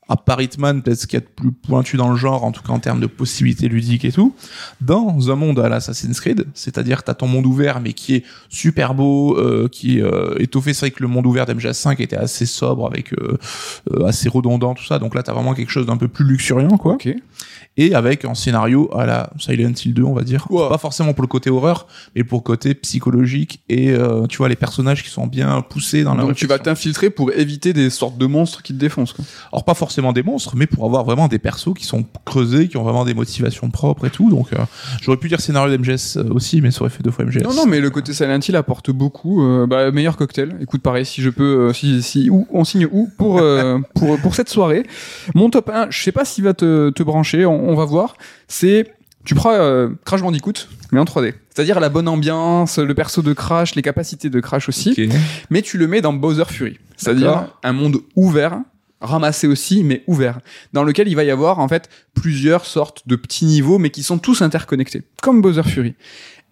à 0.08 0.42
Hitman, 0.42 0.82
peut-être 0.82 0.98
ce 0.98 1.06
qu'il 1.06 1.18
y 1.18 1.22
a 1.22 1.24
de 1.24 1.30
plus 1.34 1.52
pointu 1.52 1.96
dans 1.96 2.10
le 2.10 2.16
genre, 2.16 2.44
en 2.44 2.52
tout 2.52 2.62
cas 2.62 2.72
en 2.72 2.80
termes 2.80 3.00
de 3.00 3.06
possibilités 3.06 3.68
ludiques 3.68 4.04
et 4.04 4.12
tout, 4.12 4.34
dans 4.80 5.30
un 5.30 5.36
monde 5.36 5.58
à 5.60 5.68
l'Assassin's 5.68 6.20
Creed, 6.20 6.46
c'est-à-dire 6.54 7.02
t'as 7.02 7.14
ton 7.14 7.28
monde 7.28 7.46
ouvert 7.46 7.80
mais 7.80 7.92
qui 7.92 8.16
est 8.16 8.24
super 8.48 8.94
beau, 8.94 9.38
euh, 9.38 9.68
qui 9.70 9.98
est 9.98 10.02
euh, 10.02 10.34
étoffé. 10.38 10.74
C'est 10.74 10.86
vrai 10.86 10.90
que 10.90 11.02
le 11.02 11.08
monde 11.08 11.26
ouvert 11.26 11.46
d'MGS5 11.46 12.02
était 12.02 12.16
assez 12.16 12.46
sobre, 12.46 12.86
avec 12.86 13.12
euh, 13.14 13.38
euh, 13.92 14.04
assez 14.06 14.28
redondant, 14.28 14.74
tout 14.74 14.84
ça. 14.84 14.98
Donc 14.98 15.14
là, 15.14 15.22
t'as 15.22 15.32
vraiment 15.32 15.54
quelque 15.54 15.70
chose 15.70 15.86
d'un 15.86 15.96
peu 15.96 16.08
plus 16.08 16.24
luxuriant, 16.26 16.76
quoi 16.76 16.94
Ok. 16.94 17.08
et 17.78 17.94
avec 17.94 18.24
un 18.26 18.34
scénario 18.34 18.90
à 18.94 19.06
la 19.06 19.30
Silent 19.38 19.72
Hill 19.82 19.94
2 19.94 20.02
on 20.02 20.12
va 20.12 20.22
dire 20.24 20.46
Wow. 20.50 20.68
pas 20.68 20.78
forcément 20.78 21.14
pour 21.14 21.22
le 21.22 21.28
côté 21.28 21.48
horreur 21.48 21.86
mais 22.14 22.22
pour 22.24 22.40
le 22.40 22.42
côté 22.42 22.74
psychologique 22.74 23.62
et 23.70 23.90
euh, 23.92 24.26
tu 24.26 24.36
vois 24.38 24.48
les 24.50 24.56
personnages 24.56 25.02
qui 25.02 25.08
sont 25.08 25.26
bien 25.26 25.62
poussés 25.62 26.04
dans 26.04 26.14
la 26.14 26.22
Donc 26.24 26.34
tu 26.34 26.46
vas 26.46 26.58
t'infiltrer 26.58 27.08
pour 27.08 27.32
éviter 27.32 27.72
des 27.72 27.88
sortes 27.88 28.18
de 28.18 28.26
monstres 28.26 28.62
qui 28.62 28.74
te 28.74 28.78
défoncent. 28.78 29.14
Quoi. 29.14 29.24
alors 29.52 29.64
pas 29.64 29.72
forcément 29.74 30.01
des 30.10 30.24
monstres 30.24 30.56
mais 30.56 30.66
pour 30.66 30.84
avoir 30.84 31.04
vraiment 31.04 31.28
des 31.28 31.38
persos 31.38 31.74
qui 31.78 31.84
sont 31.84 32.04
creusés 32.24 32.66
qui 32.66 32.76
ont 32.76 32.82
vraiment 32.82 33.04
des 33.04 33.14
motivations 33.14 33.70
propres 33.70 34.06
et 34.06 34.10
tout 34.10 34.28
donc 34.28 34.52
euh, 34.52 34.56
j'aurais 35.00 35.18
pu 35.18 35.28
dire 35.28 35.40
scénario 35.40 35.76
d'MGS 35.76 36.16
euh, 36.16 36.24
aussi 36.32 36.60
mais 36.60 36.72
ça 36.72 36.80
aurait 36.80 36.90
fait 36.90 37.04
deux 37.04 37.12
fois 37.12 37.24
MGS 37.24 37.44
Non, 37.44 37.54
non, 37.54 37.66
mais 37.66 37.78
le 37.78 37.90
côté 37.90 38.12
Silent 38.12 38.40
Hill 38.40 38.56
apporte 38.56 38.90
beaucoup. 38.90 39.44
euh, 39.44 39.66
bah, 39.68 39.92
meilleur 39.92 40.16
cocktail. 40.16 40.56
Écoute, 40.60 40.82
pareil, 40.82 41.06
si 41.06 41.22
je 41.22 41.30
peux, 41.30 41.72
si, 41.72 42.02
si, 42.02 42.28
où, 42.30 42.48
on 42.50 42.64
signe 42.64 42.88
où 42.90 43.08
pour, 43.16 43.40
pour, 43.94 44.18
pour 44.18 44.34
cette 44.34 44.48
soirée. 44.48 44.84
Mon 45.36 45.50
top 45.50 45.68
1, 45.68 45.86
je 45.90 46.02
sais 46.02 46.10
pas 46.12 46.24
s'il 46.24 46.42
va 46.42 46.54
te, 46.54 46.90
te 46.90 47.02
brancher, 47.04 47.46
on, 47.46 47.68
on 47.68 47.74
va 47.76 47.84
voir. 47.84 48.16
C'est, 48.48 48.92
tu 49.24 49.34
prends 49.34 49.52
euh, 49.52 49.90
Crash 50.04 50.22
Bandicoot, 50.22 50.68
mais 50.90 50.98
en 50.98 51.04
3D. 51.04 51.34
C'est-à-dire 51.54 51.78
la 51.80 51.90
bonne 51.90 52.08
ambiance, 52.08 52.78
le 52.78 52.94
perso 52.94 53.20
de 53.22 53.32
Crash, 53.34 53.74
les 53.74 53.82
capacités 53.82 54.30
de 54.30 54.40
Crash 54.40 54.68
aussi. 54.68 55.10
Mais 55.50 55.60
tu 55.62 55.76
le 55.78 55.86
mets 55.86 56.00
dans 56.00 56.12
Bowser 56.12 56.44
Fury. 56.48 56.78
C'est-à-dire 56.96 57.48
un 57.62 57.72
monde 57.72 57.98
ouvert, 58.16 58.60
ramassé 59.02 59.46
aussi, 59.46 59.84
mais 59.84 60.02
ouvert, 60.06 60.40
dans 60.72 60.84
lequel 60.84 61.08
il 61.08 61.16
va 61.16 61.24
y 61.24 61.30
avoir 61.30 61.58
en 61.58 61.68
fait 61.68 61.88
plusieurs 62.14 62.64
sortes 62.64 63.06
de 63.06 63.16
petits 63.16 63.44
niveaux, 63.44 63.78
mais 63.78 63.90
qui 63.90 64.02
sont 64.02 64.18
tous 64.18 64.42
interconnectés, 64.42 65.02
comme 65.20 65.42
Bowser 65.42 65.64
Fury. 65.64 65.94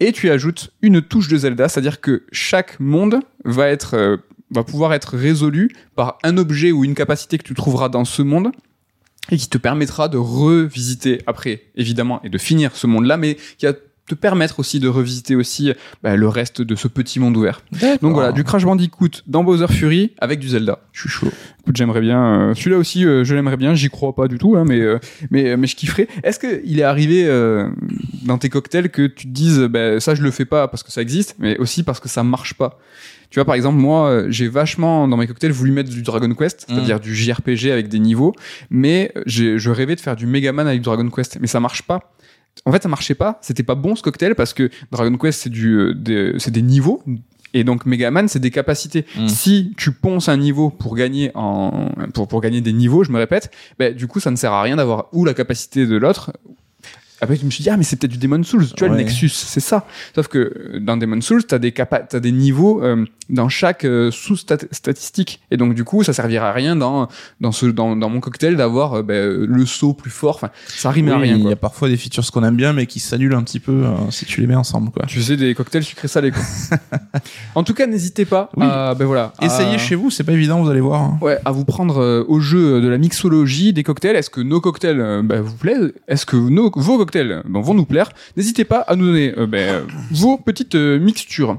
Et 0.01 0.13
tu 0.13 0.31
ajoutes 0.31 0.73
une 0.83 1.03
touche 1.03 1.29
de 1.29 1.37
Zelda, 1.37 1.69
c'est-à-dire 1.69 2.01
que 2.01 2.25
chaque 2.33 2.81
monde 2.81 3.21
va 3.45 3.69
être 3.69 3.95
euh, 3.95 4.17
va 4.51 4.65
pouvoir 4.65 4.93
être 4.95 5.17
résolu 5.17 5.71
par 5.95 6.19
un 6.23 6.37
objet 6.37 6.73
ou 6.73 6.85
une 6.85 6.95
capacité 6.95 7.39
que 7.39 7.45
tu 7.45 7.55
trouveras 7.55 7.89
dans 7.89 8.05
ce 8.05 8.23
monde 8.23 8.51
et 9.31 9.37
qui 9.37 9.49
te 9.49 9.59
permettra 9.59 10.09
de 10.09 10.17
revisiter 10.17 11.23
après, 11.27 11.63
évidemment, 11.77 12.21
et 12.25 12.29
de 12.29 12.39
finir 12.39 12.75
ce 12.75 12.87
monde-là, 12.87 13.17
mais 13.17 13.37
qui 13.59 13.67
va 13.67 13.75
te 14.11 14.15
permettre 14.17 14.59
aussi 14.61 14.81
de 14.81 14.89
revisiter 14.89 15.37
aussi 15.37 15.73
bah, 16.03 16.17
le 16.17 16.29
reste 16.29 16.63
de 16.63 16.75
ce 16.75 16.89
petit 16.89 17.21
monde 17.21 17.37
ouvert. 17.37 17.63
Donc 18.03 18.15
voilà, 18.15 18.33
du 18.33 18.43
Crash 18.45 18.65
Bandicoot 18.65 19.23
dans 19.27 19.45
Bowser 19.45 19.69
Fury 19.69 20.13
avec 20.19 20.41
du 20.41 20.49
Zelda. 20.49 20.81
je 20.93 21.03
suis 21.03 21.09
chaud 21.09 21.29
Écoute, 21.63 21.77
j'aimerais 21.77 22.01
bien. 22.01 22.51
euh, 22.51 22.55
Celui-là 22.55 22.79
aussi, 22.79 23.05
euh, 23.07 23.23
je 23.23 23.35
l'aimerais 23.35 23.57
bien. 23.59 23.75
J'y 23.75 23.91
crois 23.91 24.15
pas 24.15 24.29
du 24.29 24.39
tout, 24.39 24.57
hein, 24.57 24.65
mais 24.67 24.81
euh, 24.81 24.99
mais 25.31 25.57
mais 25.57 25.67
je 25.67 25.77
kifferais. 25.77 26.09
Est-ce 26.25 26.39
que 26.39 26.61
il 26.65 26.81
est 26.81 26.83
arrivé 26.85 27.29
dans 28.25 28.39
tes 28.39 28.49
cocktails 28.49 28.91
que 28.91 29.07
tu 29.07 29.27
te 29.27 29.33
dises, 29.33 29.61
bah, 29.61 30.01
ça 30.01 30.15
je 30.15 30.23
le 30.23 30.31
fais 30.31 30.45
pas 30.47 30.69
parce 30.69 30.83
que 30.83 30.91
ça 30.91 31.03
existe, 31.03 31.37
mais 31.39 31.57
aussi 31.59 31.83
parce 31.83 32.01
que 32.01 32.09
ça 32.09 32.23
marche 32.25 32.55
pas? 32.55 32.79
Tu 33.31 33.37
vois, 33.39 33.45
par 33.45 33.55
exemple, 33.55 33.79
moi, 33.79 34.25
j'ai 34.29 34.49
vachement 34.49 35.07
dans 35.07 35.17
mes 35.17 35.29
cocktails 35.29 35.53
voulu 35.53 35.71
mettre 35.71 35.91
du 35.91 36.03
Dragon 36.03 36.35
Quest, 36.35 36.67
Mm. 36.69 36.75
c'est-à-dire 36.75 36.99
du 36.99 37.15
JRPG 37.15 37.71
avec 37.71 37.87
des 37.89 38.01
niveaux, 38.01 38.35
mais 38.71 39.13
je 39.27 39.71
rêvais 39.71 39.95
de 39.95 40.01
faire 40.01 40.17
du 40.17 40.27
Megaman 40.27 40.67
avec 40.67 40.81
du 40.81 40.85
Dragon 40.85 41.09
Quest, 41.11 41.39
mais 41.41 41.47
ça 41.47 41.61
marche 41.61 41.83
pas. 41.83 42.13
En 42.67 42.73
fait, 42.73 42.83
ça 42.83 42.89
marchait 42.89 43.15
pas. 43.15 43.39
C'était 43.43 43.63
pas 43.63 43.75
bon 43.75 43.97
ce 43.97 44.03
cocktail 44.03 44.35
parce 44.35 44.53
que 44.53 44.71
Dragon 44.93 45.17
Quest 45.17 45.41
c'est 45.43 45.51
du, 45.51 45.73
euh, 45.75 45.95
des- 45.95 46.35
c'est 46.39 46.51
des 46.51 46.63
niveaux. 46.63 47.03
Et 47.53 47.65
donc 47.65 47.85
Megaman, 47.87 48.29
c'est 48.29 48.39
des 48.39 48.51
capacités. 48.53 49.07
Mm. 49.17 49.29
Si 49.29 49.73
tu 49.77 49.91
ponces 49.93 50.29
un 50.29 50.37
niveau 50.37 50.71
pour 50.71 50.95
gagner 50.95 51.33
en 51.35 51.89
pour, 52.15 52.29
pour 52.29 52.41
gagner 52.41 52.61
des 52.61 52.73
niveaux, 52.73 53.03
je 53.03 53.11
me 53.11 53.19
répète, 53.19 53.51
ben, 53.79 53.95
du 53.95 54.07
coup 54.07 54.21
ça 54.21 54.31
ne 54.31 54.37
sert 54.37 54.53
à 54.53 54.63
rien 54.63 54.77
d'avoir 54.77 55.09
ou 55.13 55.25
la 55.25 55.35
capacité 55.35 55.87
de 55.87 55.97
l'autre. 55.97 56.33
Après 57.21 57.37
je 57.37 57.45
me 57.45 57.51
suis 57.51 57.63
dit 57.63 57.71
ah 57.71 57.77
mais 57.77 57.83
c'est 57.85 57.97
peut-être 57.97 58.13
du 58.13 58.19
Demon 58.19 58.43
Souls, 58.43 58.67
tu 58.77 58.85
vois 58.85 58.95
le. 58.97 59.03
Nexus, 59.03 59.29
c'est 59.31 59.61
ça. 59.61 59.87
Sauf 60.15 60.29
que 60.29 60.79
dans 60.81 60.97
Demon 60.97 61.21
Souls, 61.21 61.45
t'as 61.45 61.59
des 61.59 61.73
capa 61.73 62.01
t'as 62.01 62.21
des 62.21 62.33
niveaux 62.33 62.83
euh, 62.83 63.05
dans 63.29 63.49
chaque 63.49 63.85
euh, 63.85 64.11
sous 64.11 64.37
statistique 64.37 65.41
et 65.51 65.57
donc 65.57 65.75
du 65.75 65.85
coup 65.85 66.03
ça 66.03 66.13
servira 66.13 66.49
à 66.49 66.53
rien 66.53 66.77
dans 66.77 67.09
dans 67.41 67.53
ce 67.53 67.67
dans, 67.67 67.97
dans 67.97 68.09
mon 68.09 68.21
cocktail 68.21 68.57
d'avoir 68.57 68.95
euh, 68.95 69.03
ben, 69.03 69.45
le 69.47 69.67
saut 69.67 69.93
plus 69.95 70.11
fort. 70.11 70.37
Enfin 70.37 70.51
ça 70.69 70.91
rime 70.91 71.09
à 71.09 71.19
rien. 71.19 71.37
il 71.37 71.45
y 71.49 71.53
a 71.53 71.57
parfois 71.57 71.89
des 71.89 71.97
features 71.97 72.31
qu'on 72.33 72.45
aime 72.45 72.57
bien 72.57 72.73
mais 72.73 72.87
qui 72.87 73.01
s'annulent 73.01 73.35
un 73.35 73.43
petit 73.43 73.61
peu 73.61 73.85
si 74.11 74.25
tu 74.25 74.41
les 74.41 74.47
mets 74.47 74.55
ensemble 74.55 74.91
quoi 74.91 75.05
Tu 75.07 75.23
sais 75.23 75.37
des 75.37 75.55
cocktails 75.55 75.85
sucrés 75.85 76.09
salés 76.09 76.31
quoi. 76.33 76.43
en 77.55 77.65
tout 77.65 77.75
cas 77.75 77.87
n'hésitez 77.87 78.25
pas 78.25 78.51
Oui. 78.57 78.65
à 78.69 78.95
ben 78.95 79.05
voilà 79.05 79.33
à- 79.39 79.47
essayez 79.47 79.79
chez 79.79 79.95
vous 79.95 80.11
c'est 80.11 80.25
pas 80.25 80.33
évident 80.33 80.63
vous 80.63 80.71
allez 80.71 80.81
voir 80.81 81.01
hein. 81.03 81.19
Ouais, 81.21 81.39
à 81.45 81.51
vous 81.53 81.65
prendre 81.65 82.25
au 82.29 82.41
jeu 82.41 82.81
de 82.81 82.89
la 82.89 82.99
mixologie 82.99 83.73
des 83.73 83.83
cocktails. 83.83 84.17
Est-ce 84.17 84.31
que 84.31 84.41
nos 84.41 84.61
cocktails 84.61 85.23
bah, 85.25 85.41
vous 85.41 85.55
plaisent? 85.57 85.93
Est-ce 86.09 86.25
que 86.27 86.37
nos, 86.37 86.71
vos 86.75 86.99
cocktails 86.99 87.10
euh, 87.17 87.43
bah, 87.47 87.61
vont 87.61 87.75
nous 87.75 87.85
plaire 87.85 88.11
N'hésitez 88.37 88.65
pas 88.65 88.81
à 88.81 88.97
nous 88.97 89.07
donner 89.07 89.35
euh, 89.37 89.47
bah, 89.47 89.59
euh, 89.59 89.85
vos 90.11 90.39
petites 90.39 90.75
euh, 90.75 90.99
mixtures. 90.99 91.59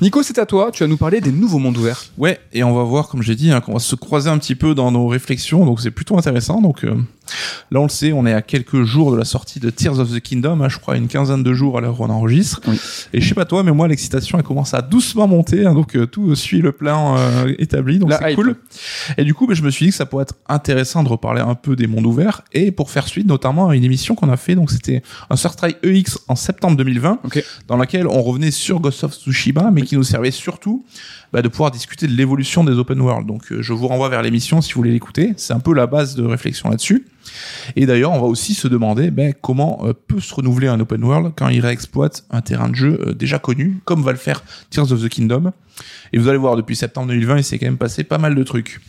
Nico, 0.00 0.22
c'est 0.22 0.38
à 0.38 0.46
toi. 0.46 0.70
Tu 0.72 0.82
vas 0.82 0.88
nous 0.88 0.96
parler 0.96 1.20
des 1.20 1.32
nouveaux 1.32 1.58
mondes 1.58 1.76
ouverts. 1.76 2.04
Ouais, 2.18 2.38
et 2.52 2.62
on 2.62 2.74
va 2.74 2.82
voir, 2.82 3.08
comme 3.08 3.22
j'ai 3.22 3.36
dit, 3.36 3.50
hein, 3.50 3.60
qu'on 3.60 3.74
va 3.74 3.78
se 3.78 3.94
croiser 3.94 4.30
un 4.30 4.38
petit 4.38 4.54
peu 4.54 4.74
dans 4.74 4.90
nos 4.90 5.06
réflexions, 5.06 5.64
donc 5.66 5.80
c'est 5.80 5.90
plutôt 5.90 6.18
intéressant. 6.18 6.60
Donc 6.60 6.84
là, 7.70 7.80
on 7.80 7.84
le 7.84 7.88
sait, 7.88 8.12
on 8.12 8.26
est 8.26 8.32
à 8.32 8.42
quelques 8.42 8.82
jours 8.84 9.12
de 9.12 9.16
la 9.16 9.24
sortie 9.24 9.60
de 9.60 9.70
Tears 9.70 9.98
of 9.98 10.12
the 10.12 10.20
Kingdom, 10.20 10.60
hein, 10.60 10.68
je 10.68 10.78
crois 10.78 10.96
une 10.96 11.08
quinzaine 11.08 11.42
de 11.42 11.52
jours 11.52 11.78
à 11.78 11.80
l'heure 11.80 12.00
où 12.00 12.04
on 12.04 12.10
enregistre. 12.10 12.60
Oui. 12.66 12.78
Et 13.12 13.20
je 13.20 13.28
sais 13.28 13.34
pas 13.34 13.44
toi, 13.44 13.62
mais 13.62 13.72
moi, 13.72 13.88
l'excitation, 13.88 14.38
elle 14.38 14.44
commence 14.44 14.74
à 14.74 14.82
doucement 14.82 15.26
monter, 15.28 15.66
hein, 15.66 15.74
donc 15.74 15.96
euh, 15.96 16.06
tout 16.06 16.34
suit 16.34 16.60
le 16.60 16.72
plan 16.72 17.16
euh, 17.18 17.52
établi, 17.58 17.98
donc 17.98 18.12
c'est 18.12 18.34
cool. 18.34 18.56
Et 19.16 19.24
du 19.24 19.34
coup, 19.34 19.46
ben, 19.46 19.54
je 19.54 19.62
me 19.62 19.70
suis 19.70 19.86
dit 19.86 19.90
que 19.90 19.96
ça 19.96 20.06
pourrait 20.06 20.22
être 20.22 20.34
intéressant 20.48 21.02
de 21.02 21.08
reparler 21.08 21.40
un 21.40 21.54
peu 21.54 21.76
des 21.76 21.86
mondes 21.86 22.06
ouverts, 22.06 22.42
et 22.52 22.70
pour 22.72 22.90
faire 22.90 23.06
suite 23.08 23.26
notamment 23.26 23.68
à 23.68 23.76
une 23.76 23.84
émission 23.84 24.14
qu'on 24.14 24.28
a 24.28 24.36
fait, 24.36 24.54
donc 24.54 24.70
c'était 24.70 25.02
un 25.28 25.36
Surtry 25.36 25.76
EX 25.82 26.18
en 26.28 26.36
septembre 26.36 26.76
2020, 26.76 27.20
Ok. 27.24 27.44
dans 27.68 27.76
laquelle 27.76 28.06
on 28.06 28.22
revenait 28.22 28.50
sur 28.50 28.80
Ghost 28.80 29.04
of 29.04 29.14
Tsushima, 29.14 29.70
mais 29.70 29.82
qui 29.82 29.96
nous 29.96 30.02
servait 30.02 30.30
surtout 30.30 30.84
bah, 31.32 31.42
de 31.42 31.48
pouvoir 31.48 31.70
discuter 31.70 32.06
de 32.06 32.12
l'évolution 32.12 32.64
des 32.64 32.72
open 32.72 33.00
world. 33.00 33.26
Donc 33.26 33.52
euh, 33.52 33.62
je 33.62 33.72
vous 33.72 33.86
renvoie 33.86 34.08
vers 34.08 34.22
l'émission 34.22 34.60
si 34.60 34.72
vous 34.72 34.80
voulez 34.80 34.90
l'écouter. 34.90 35.32
C'est 35.36 35.52
un 35.52 35.60
peu 35.60 35.74
la 35.74 35.86
base 35.86 36.14
de 36.16 36.24
réflexion 36.24 36.70
là-dessus. 36.70 37.06
Et 37.76 37.86
d'ailleurs, 37.86 38.12
on 38.12 38.20
va 38.20 38.26
aussi 38.26 38.54
se 38.54 38.66
demander 38.66 39.10
ben, 39.10 39.32
comment 39.40 39.80
euh, 39.84 39.92
peut 39.92 40.20
se 40.20 40.34
renouveler 40.34 40.68
un 40.68 40.80
open 40.80 41.04
world 41.04 41.32
quand 41.36 41.48
il 41.48 41.60
réexploite 41.60 42.24
un 42.30 42.40
terrain 42.40 42.68
de 42.68 42.74
jeu 42.74 43.00
euh, 43.06 43.14
déjà 43.14 43.38
connu, 43.38 43.80
comme 43.84 44.02
va 44.02 44.12
le 44.12 44.18
faire 44.18 44.42
Tears 44.70 44.92
of 44.92 45.02
the 45.02 45.08
Kingdom. 45.08 45.52
Et 46.12 46.18
vous 46.18 46.28
allez 46.28 46.38
voir, 46.38 46.56
depuis 46.56 46.76
septembre 46.76 47.08
2020, 47.08 47.38
il 47.38 47.44
s'est 47.44 47.58
quand 47.58 47.66
même 47.66 47.78
passé 47.78 48.04
pas 48.04 48.18
mal 48.18 48.34
de 48.34 48.42
trucs. 48.42 48.80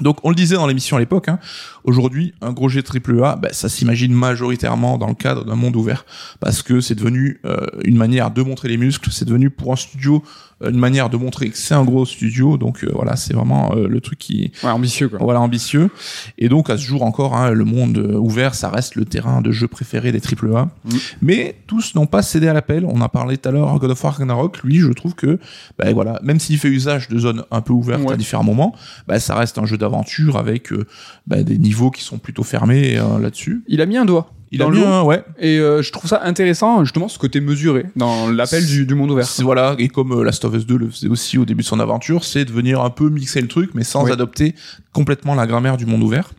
Donc 0.00 0.18
on 0.22 0.28
le 0.28 0.36
disait 0.36 0.54
dans 0.54 0.68
l'émission 0.68 0.96
à 0.96 1.00
l'époque, 1.00 1.28
hein, 1.28 1.40
aujourd'hui 1.82 2.32
un 2.40 2.52
gros 2.52 2.68
jeu 2.68 2.84
AAA, 2.84 3.34
bah, 3.34 3.48
ça 3.50 3.68
s'imagine 3.68 4.12
majoritairement 4.12 4.96
dans 4.96 5.08
le 5.08 5.14
cadre 5.14 5.44
d'un 5.44 5.56
monde 5.56 5.74
ouvert, 5.74 6.06
parce 6.38 6.62
que 6.62 6.80
c'est 6.80 6.94
devenu 6.94 7.40
une 7.82 7.96
manière 7.96 8.30
de 8.30 8.42
montrer 8.42 8.68
les 8.68 8.76
muscles, 8.76 9.10
c'est 9.10 9.24
devenu 9.24 9.50
pour 9.50 9.72
un 9.72 9.76
studio 9.76 10.22
une 10.62 10.78
manière 10.78 11.10
de 11.10 11.16
montrer 11.16 11.50
que 11.50 11.56
c'est 11.56 11.74
un 11.74 11.84
gros 11.84 12.04
studio, 12.04 12.58
donc 12.58 12.84
euh, 12.84 12.90
voilà, 12.92 13.16
c'est 13.16 13.34
vraiment 13.34 13.74
le 13.74 14.00
truc 14.00 14.18
qui 14.18 14.52
ouais, 14.62 14.70
ambitieux 14.70 15.08
quoi. 15.08 15.18
Voilà 15.20 15.40
ambitieux. 15.40 15.90
Et 16.36 16.48
donc 16.48 16.70
à 16.70 16.76
ce 16.76 16.84
jour 16.84 17.02
encore, 17.02 17.36
hein, 17.36 17.50
le 17.50 17.64
monde 17.64 17.98
ouvert, 17.98 18.54
ça 18.54 18.68
reste 18.70 18.94
le 18.94 19.04
terrain 19.04 19.40
de 19.40 19.50
jeu 19.50 19.68
préféré 19.68 20.12
des 20.12 20.20
AAA. 20.20 20.64
Mm. 20.64 20.90
Mais 21.22 21.56
tous 21.66 21.94
n'ont 21.94 22.06
pas 22.06 22.22
cédé 22.22 22.48
à 22.48 22.52
l'appel. 22.52 22.84
On 22.84 23.00
a 23.00 23.08
parlé 23.08 23.38
tout 23.38 23.48
à 23.48 23.52
l'heure 23.52 23.78
God 23.78 23.90
of 23.90 24.04
War 24.04 24.14
Ragnarok. 24.14 24.62
Lui, 24.62 24.78
je 24.78 24.92
trouve 24.92 25.14
que, 25.14 25.38
bah, 25.78 25.92
voilà, 25.92 26.18
même 26.22 26.40
s'il 26.40 26.58
fait 26.58 26.68
usage 26.68 27.08
de 27.08 27.18
zones 27.18 27.44
un 27.50 27.60
peu 27.60 27.72
ouvertes 27.72 28.10
à 28.10 28.16
différents 28.16 28.44
moments, 28.44 28.74
bah, 29.06 29.20
ça 29.20 29.34
reste 29.34 29.58
un 29.58 29.66
jeu 29.66 29.78
aventure 29.82 30.36
avec 30.36 30.72
euh, 30.72 30.86
bah, 31.26 31.42
des 31.42 31.58
niveaux 31.58 31.90
qui 31.90 32.02
sont 32.02 32.18
plutôt 32.18 32.42
fermés 32.42 32.98
euh, 32.98 33.18
là-dessus. 33.18 33.62
Il 33.68 33.80
a 33.80 33.86
mis 33.86 33.96
un 33.96 34.04
doigt. 34.04 34.30
Il 34.50 34.62
a 34.62 34.68
mis 34.68 34.82
un, 34.82 35.02
ouais. 35.02 35.22
Et 35.38 35.58
euh, 35.58 35.82
je 35.82 35.92
trouve 35.92 36.08
ça 36.08 36.22
intéressant, 36.24 36.82
justement, 36.84 37.08
ce 37.08 37.18
côté 37.18 37.40
mesuré 37.40 37.84
dans 37.96 38.30
l'appel 38.30 38.64
du, 38.64 38.86
du, 38.86 38.94
monde 38.94 39.10
ouvert. 39.10 39.28
Voilà, 39.40 39.74
et 39.78 39.88
comme 39.88 40.22
Last 40.22 40.44
of 40.44 40.54
Us 40.54 40.66
2 40.66 40.76
le 40.76 40.90
faisait 40.90 41.08
aussi 41.08 41.38
au 41.38 41.44
début 41.44 41.62
de 41.62 41.68
son 41.68 41.80
aventure, 41.80 42.24
c'est 42.24 42.44
de 42.44 42.52
venir 42.52 42.80
un 42.80 42.90
peu 42.90 43.08
mixer 43.10 43.40
le 43.40 43.48
truc, 43.48 43.70
mais 43.74 43.84
sans 43.84 44.10
adopter 44.10 44.54
complètement 44.92 45.34
la 45.34 45.46
grammaire 45.46 45.76
du 45.76 45.86
monde 45.86 46.02
ouvert. 46.02 46.30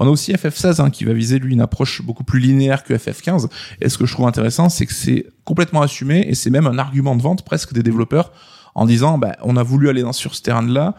On 0.00 0.06
a 0.06 0.10
aussi 0.10 0.32
FF16 0.32 0.80
hein, 0.80 0.90
qui 0.90 1.04
va 1.04 1.12
viser, 1.12 1.38
lui, 1.38 1.52
une 1.52 1.60
approche 1.60 2.02
beaucoup 2.02 2.24
plus 2.24 2.40
linéaire 2.40 2.84
que 2.84 2.94
FF15. 2.94 3.48
Et 3.80 3.88
ce 3.88 3.98
que 3.98 4.06
je 4.06 4.12
trouve 4.12 4.26
intéressant, 4.26 4.68
c'est 4.68 4.86
que 4.86 4.94
c'est 4.94 5.26
complètement 5.44 5.82
assumé, 5.82 6.24
et 6.28 6.34
c'est 6.34 6.50
même 6.50 6.66
un 6.66 6.78
argument 6.78 7.16
de 7.16 7.22
vente 7.22 7.44
presque 7.44 7.72
des 7.72 7.82
développeurs, 7.82 8.32
en 8.74 8.86
disant, 8.86 9.18
bah, 9.18 9.36
on 9.42 9.56
a 9.56 9.62
voulu 9.62 9.88
aller 9.88 10.02
dans, 10.02 10.12
sur 10.12 10.34
ce 10.34 10.42
terrain-là, 10.42 10.94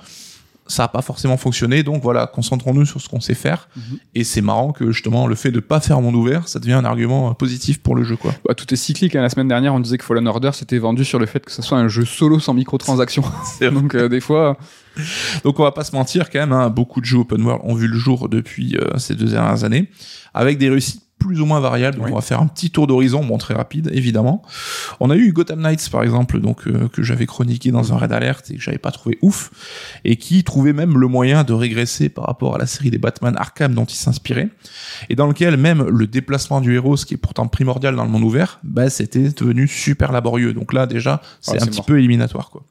ça 0.67 0.83
n'a 0.83 0.87
pas 0.87 1.01
forcément 1.01 1.37
fonctionné. 1.37 1.83
Donc 1.83 2.01
voilà, 2.01 2.27
concentrons-nous 2.27 2.85
sur 2.85 3.01
ce 3.01 3.09
qu'on 3.09 3.19
sait 3.19 3.33
faire. 3.33 3.67
Mhm. 3.75 3.97
Et 4.15 4.23
c'est 4.23 4.41
marrant 4.41 4.71
que 4.71 4.91
justement 4.91 5.27
le 5.27 5.35
fait 5.35 5.51
de 5.51 5.59
pas 5.59 5.79
faire 5.79 6.01
monde 6.01 6.15
ouvert, 6.15 6.47
ça 6.47 6.59
devient 6.59 6.73
un 6.73 6.85
argument 6.85 7.31
euh, 7.31 7.33
positif 7.33 7.81
pour 7.81 7.95
le 7.95 8.03
jeu. 8.03 8.15
Quoi. 8.15 8.33
Bah, 8.47 8.53
tout 8.53 8.71
est 8.73 8.77
cyclique. 8.77 9.15
Hein. 9.15 9.21
La 9.21 9.29
semaine 9.29 9.47
dernière, 9.47 9.73
on 9.73 9.79
disait 9.79 9.97
que 9.97 10.03
Fallen 10.03 10.27
Order 10.27 10.51
s'était 10.53 10.77
vendu 10.77 11.05
sur 11.05 11.19
le 11.19 11.25
fait 11.25 11.45
que 11.45 11.51
ce 11.51 11.61
soit 11.61 11.77
un 11.77 11.87
jeu 11.87 12.05
solo 12.05 12.39
sans 12.39 12.53
microtransactions. 12.53 13.23
donc 13.61 13.95
euh, 13.95 14.09
des 14.09 14.19
fois. 14.19 14.57
Donc 15.43 15.59
on 15.59 15.63
va 15.63 15.71
pas 15.71 15.83
se 15.83 15.95
mentir 15.95 16.29
quand 16.29 16.39
même, 16.39 16.51
hein, 16.51 16.69
beaucoup 16.69 17.01
de 17.01 17.05
jeux 17.05 17.17
open 17.17 17.41
world 17.41 17.61
ont 17.63 17.73
vu 17.73 17.87
le 17.87 17.97
jour 17.97 18.29
depuis 18.29 18.77
euh, 18.77 18.97
ces 18.99 19.15
deux 19.15 19.25
dernières 19.25 19.63
années, 19.63 19.89
avec 20.35 20.59
des 20.59 20.69
réussites 20.69 21.01
plus 21.23 21.39
ou 21.39 21.45
moins 21.45 21.59
variable. 21.59 21.97
Donc 21.99 22.09
on 22.09 22.15
va 22.15 22.21
faire 22.21 22.41
un 22.41 22.47
petit 22.47 22.69
tour 22.69 22.85
d'horizon, 22.85 23.23
bon 23.23 23.37
très 23.37 23.53
rapide 23.53 23.89
évidemment. 23.93 24.43
On 24.99 25.09
a 25.09 25.15
eu 25.15 25.31
Gotham 25.31 25.61
Knights 25.61 25.89
par 25.89 26.03
exemple, 26.03 26.39
donc 26.39 26.67
euh, 26.67 26.89
que 26.89 27.01
j'avais 27.01 27.25
chroniqué 27.25 27.71
dans 27.71 27.93
un 27.93 27.97
raid 27.97 28.11
alert 28.11 28.51
et 28.51 28.55
que 28.55 28.61
j'avais 28.61 28.77
pas 28.77 28.91
trouvé 28.91 29.17
ouf, 29.21 29.51
et 30.03 30.17
qui 30.17 30.43
trouvait 30.43 30.73
même 30.73 30.97
le 30.97 31.07
moyen 31.07 31.43
de 31.43 31.53
régresser 31.53 32.09
par 32.09 32.25
rapport 32.25 32.55
à 32.55 32.57
la 32.57 32.65
série 32.65 32.91
des 32.91 32.97
Batman 32.97 33.35
Arkham 33.37 33.73
dont 33.73 33.85
il 33.85 33.95
s'inspirait, 33.95 34.49
et 35.09 35.15
dans 35.15 35.27
lequel 35.27 35.55
même 35.57 35.83
le 35.87 36.07
déplacement 36.07 36.59
du 36.59 36.75
héros, 36.75 36.97
ce 36.97 37.05
qui 37.05 37.13
est 37.13 37.17
pourtant 37.17 37.47
primordial 37.47 37.95
dans 37.95 38.03
le 38.03 38.09
monde 38.09 38.23
ouvert, 38.23 38.59
bah 38.63 38.89
c'était 38.89 39.29
devenu 39.29 39.67
super 39.67 40.11
laborieux. 40.11 40.53
Donc 40.53 40.73
là 40.73 40.87
déjà 40.87 41.21
c'est 41.39 41.61
un 41.61 41.65
petit 41.65 41.81
peu 41.81 41.97
éliminatoire 41.97 42.49
quoi. 42.49 42.63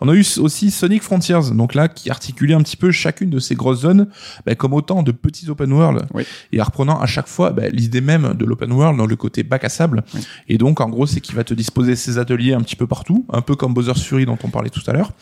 On 0.00 0.08
a 0.08 0.14
eu 0.14 0.24
aussi 0.38 0.70
Sonic 0.70 1.02
Frontiers, 1.02 1.52
donc 1.52 1.74
là 1.74 1.88
qui 1.88 2.10
articulait 2.10 2.54
un 2.54 2.62
petit 2.62 2.76
peu 2.76 2.90
chacune 2.90 3.30
de 3.30 3.38
ces 3.38 3.54
grosses 3.54 3.80
zones 3.80 4.08
bah, 4.46 4.54
comme 4.54 4.72
autant 4.72 5.02
de 5.02 5.12
petits 5.12 5.48
open 5.50 5.72
world 5.72 6.06
et 6.52 6.60
en 6.60 6.64
reprenant 6.64 7.00
à 7.00 7.06
chaque 7.06 7.28
fois 7.28 7.50
bah, 7.50 7.68
l'idée 7.68 8.00
même 8.00 8.34
de 8.34 8.44
l'open 8.44 8.72
world 8.72 8.98
dans 8.98 9.06
le 9.06 9.16
côté 9.16 9.42
bac 9.42 9.64
à 9.64 9.68
sable. 9.68 10.02
Et 10.48 10.58
donc 10.58 10.80
en 10.80 10.88
gros 10.88 11.06
c'est 11.06 11.20
qu'il 11.20 11.34
va 11.34 11.44
te 11.44 11.54
disposer 11.54 11.96
ses 11.96 12.18
ateliers 12.18 12.54
un 12.54 12.60
petit 12.60 12.76
peu 12.76 12.86
partout, 12.86 13.24
un 13.32 13.40
peu 13.42 13.54
comme 13.54 13.74
Bowser's 13.74 14.02
Fury 14.02 14.26
dont 14.26 14.38
on 14.42 14.48
parlait 14.48 14.70
tout 14.70 14.82
à 14.86 14.92
l'heure. 14.92 15.12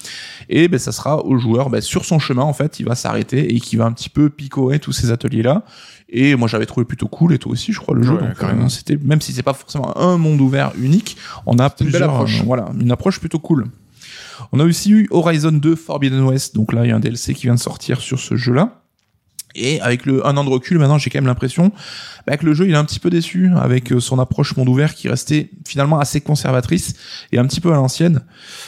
Et 0.48 0.68
ben 0.68 0.78
ça 0.78 0.92
sera 0.92 1.24
au 1.24 1.38
joueur 1.38 1.70
sur 1.80 2.04
son 2.04 2.18
chemin 2.18 2.42
en 2.42 2.52
fait, 2.52 2.80
il 2.80 2.86
va 2.86 2.94
s'arrêter 2.94 3.54
et 3.54 3.60
qui 3.60 3.76
va 3.76 3.86
un 3.86 3.92
petit 3.92 4.08
peu 4.08 4.30
picorer 4.30 4.78
tous 4.78 4.92
ces 4.92 5.10
ateliers 5.10 5.42
là. 5.42 5.64
Et 6.08 6.34
moi 6.34 6.48
j'avais 6.48 6.66
trouvé 6.66 6.84
plutôt 6.84 7.06
cool 7.06 7.34
et 7.34 7.38
toi 7.38 7.52
aussi 7.52 7.72
je 7.72 7.80
crois 7.80 7.94
le 7.94 8.02
jeu. 8.02 8.18
donc 8.18 8.42
euh, 8.42 8.68
c'était 8.68 8.96
même 8.96 9.20
si 9.20 9.32
c'est 9.32 9.42
pas 9.42 9.54
forcément 9.54 9.96
un 9.96 10.16
monde 10.16 10.40
ouvert 10.40 10.72
unique, 10.80 11.16
on 11.46 11.58
a 11.58 11.70
plusieurs, 11.70 12.22
euh, 12.22 12.26
voilà 12.44 12.70
une 12.78 12.90
approche 12.90 13.20
plutôt 13.20 13.38
cool. 13.38 13.66
On 14.52 14.60
a 14.60 14.64
aussi 14.64 14.90
eu 14.90 15.08
Horizon 15.10 15.52
2 15.52 15.76
Forbidden 15.76 16.22
West, 16.22 16.54
donc 16.54 16.72
là 16.72 16.84
il 16.84 16.88
y 16.88 16.92
a 16.92 16.96
un 16.96 17.00
DLC 17.00 17.34
qui 17.34 17.42
vient 17.42 17.54
de 17.54 17.60
sortir 17.60 18.00
sur 18.00 18.18
ce 18.18 18.36
jeu-là. 18.36 18.79
Et 19.54 19.80
avec 19.80 20.06
le 20.06 20.26
un 20.26 20.36
an 20.36 20.44
de 20.44 20.50
recul, 20.50 20.78
maintenant, 20.78 20.98
j'ai 20.98 21.10
quand 21.10 21.18
même 21.18 21.26
l'impression 21.26 21.72
bah, 22.26 22.36
que 22.36 22.46
le 22.46 22.54
jeu 22.54 22.66
il 22.66 22.72
est 22.72 22.76
un 22.76 22.84
petit 22.84 23.00
peu 23.00 23.10
déçu 23.10 23.50
avec 23.56 23.92
euh, 23.92 24.00
son 24.00 24.18
approche 24.18 24.56
monde 24.56 24.68
ouvert 24.68 24.94
qui 24.94 25.08
restait 25.08 25.50
finalement 25.66 25.98
assez 25.98 26.20
conservatrice 26.20 26.94
et 27.32 27.38
un 27.38 27.46
petit 27.46 27.60
peu 27.60 27.72
à 27.72 27.76
l'ancienne. 27.76 28.22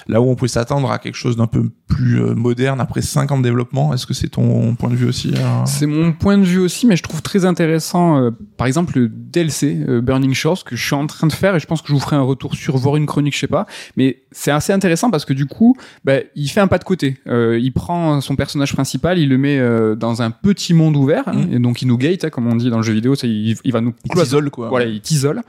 Là 0.08 0.20
où 0.20 0.28
on 0.28 0.34
pouvait 0.34 0.48
s'attendre 0.48 0.90
à 0.90 0.98
quelque 0.98 1.16
chose 1.16 1.36
d'un 1.36 1.46
peu 1.46 1.70
plus 1.86 2.20
euh, 2.20 2.34
moderne 2.34 2.80
après 2.80 3.02
5 3.02 3.30
ans 3.30 3.38
de 3.38 3.42
développement. 3.42 3.92
Est-ce 3.92 4.06
que 4.06 4.14
c'est 4.14 4.28
ton 4.28 4.74
point 4.74 4.90
de 4.90 4.96
vue 4.96 5.06
aussi 5.06 5.32
euh 5.36 5.64
C'est 5.66 5.86
mon 5.86 6.12
point 6.12 6.38
de 6.38 6.44
vue 6.44 6.58
aussi, 6.58 6.86
mais 6.86 6.96
je 6.96 7.02
trouve 7.02 7.22
très 7.22 7.44
intéressant, 7.44 8.30
par 8.56 8.66
exemple, 8.66 8.98
le 8.98 9.08
DLC 9.08 9.74
Burning 10.02 10.34
Shores 10.34 10.64
que 10.64 10.76
je 10.76 10.84
suis 10.84 10.94
en 10.94 11.06
train 11.06 11.26
de 11.26 11.32
faire 11.32 11.54
et 11.54 11.60
je 11.60 11.66
pense 11.66 11.82
que 11.82 11.88
je 11.88 11.92
vous 11.92 12.00
ferai 12.00 12.16
un 12.16 12.22
retour 12.22 12.54
sur 12.54 12.76
voir 12.76 12.96
une 12.96 13.06
chronique, 13.06 13.34
je 13.34 13.40
sais 13.40 13.46
pas. 13.46 13.66
Mais 13.96 14.22
c'est 14.30 14.50
assez 14.50 14.72
intéressant 14.72 15.10
parce 15.10 15.24
que 15.24 15.32
du 15.32 15.46
coup, 15.46 15.76
bah, 16.04 16.16
il 16.34 16.48
fait 16.48 16.60
un 16.60 16.68
pas 16.68 16.78
de 16.78 16.84
côté. 16.84 17.18
il 17.26 17.72
prend 17.72 18.20
son 18.20 18.36
personnage 18.36 18.72
principal, 18.72 19.18
il 19.18 19.28
le 19.28 19.38
met 19.38 19.60
dans 19.96 20.22
un 20.22 20.30
petit 20.30 20.71
monde 20.72 20.96
ouvert, 20.96 21.28
hein, 21.28 21.34
mmh. 21.34 21.54
et 21.54 21.58
donc 21.58 21.82
il 21.82 21.88
nous 21.88 21.98
gate, 21.98 22.24
hein, 22.24 22.30
comme 22.30 22.46
on 22.46 22.56
dit 22.56 22.70
dans 22.70 22.78
le 22.78 22.82
jeu 22.82 22.92
vidéo, 22.92 23.14
il, 23.22 23.56
il 23.64 23.72
va 23.72 23.80
nous 23.80 23.94
il 24.04 24.50
quoi. 24.50 24.68
Voilà, 24.68 24.86
il 24.86 25.00
t'isole. 25.00 25.42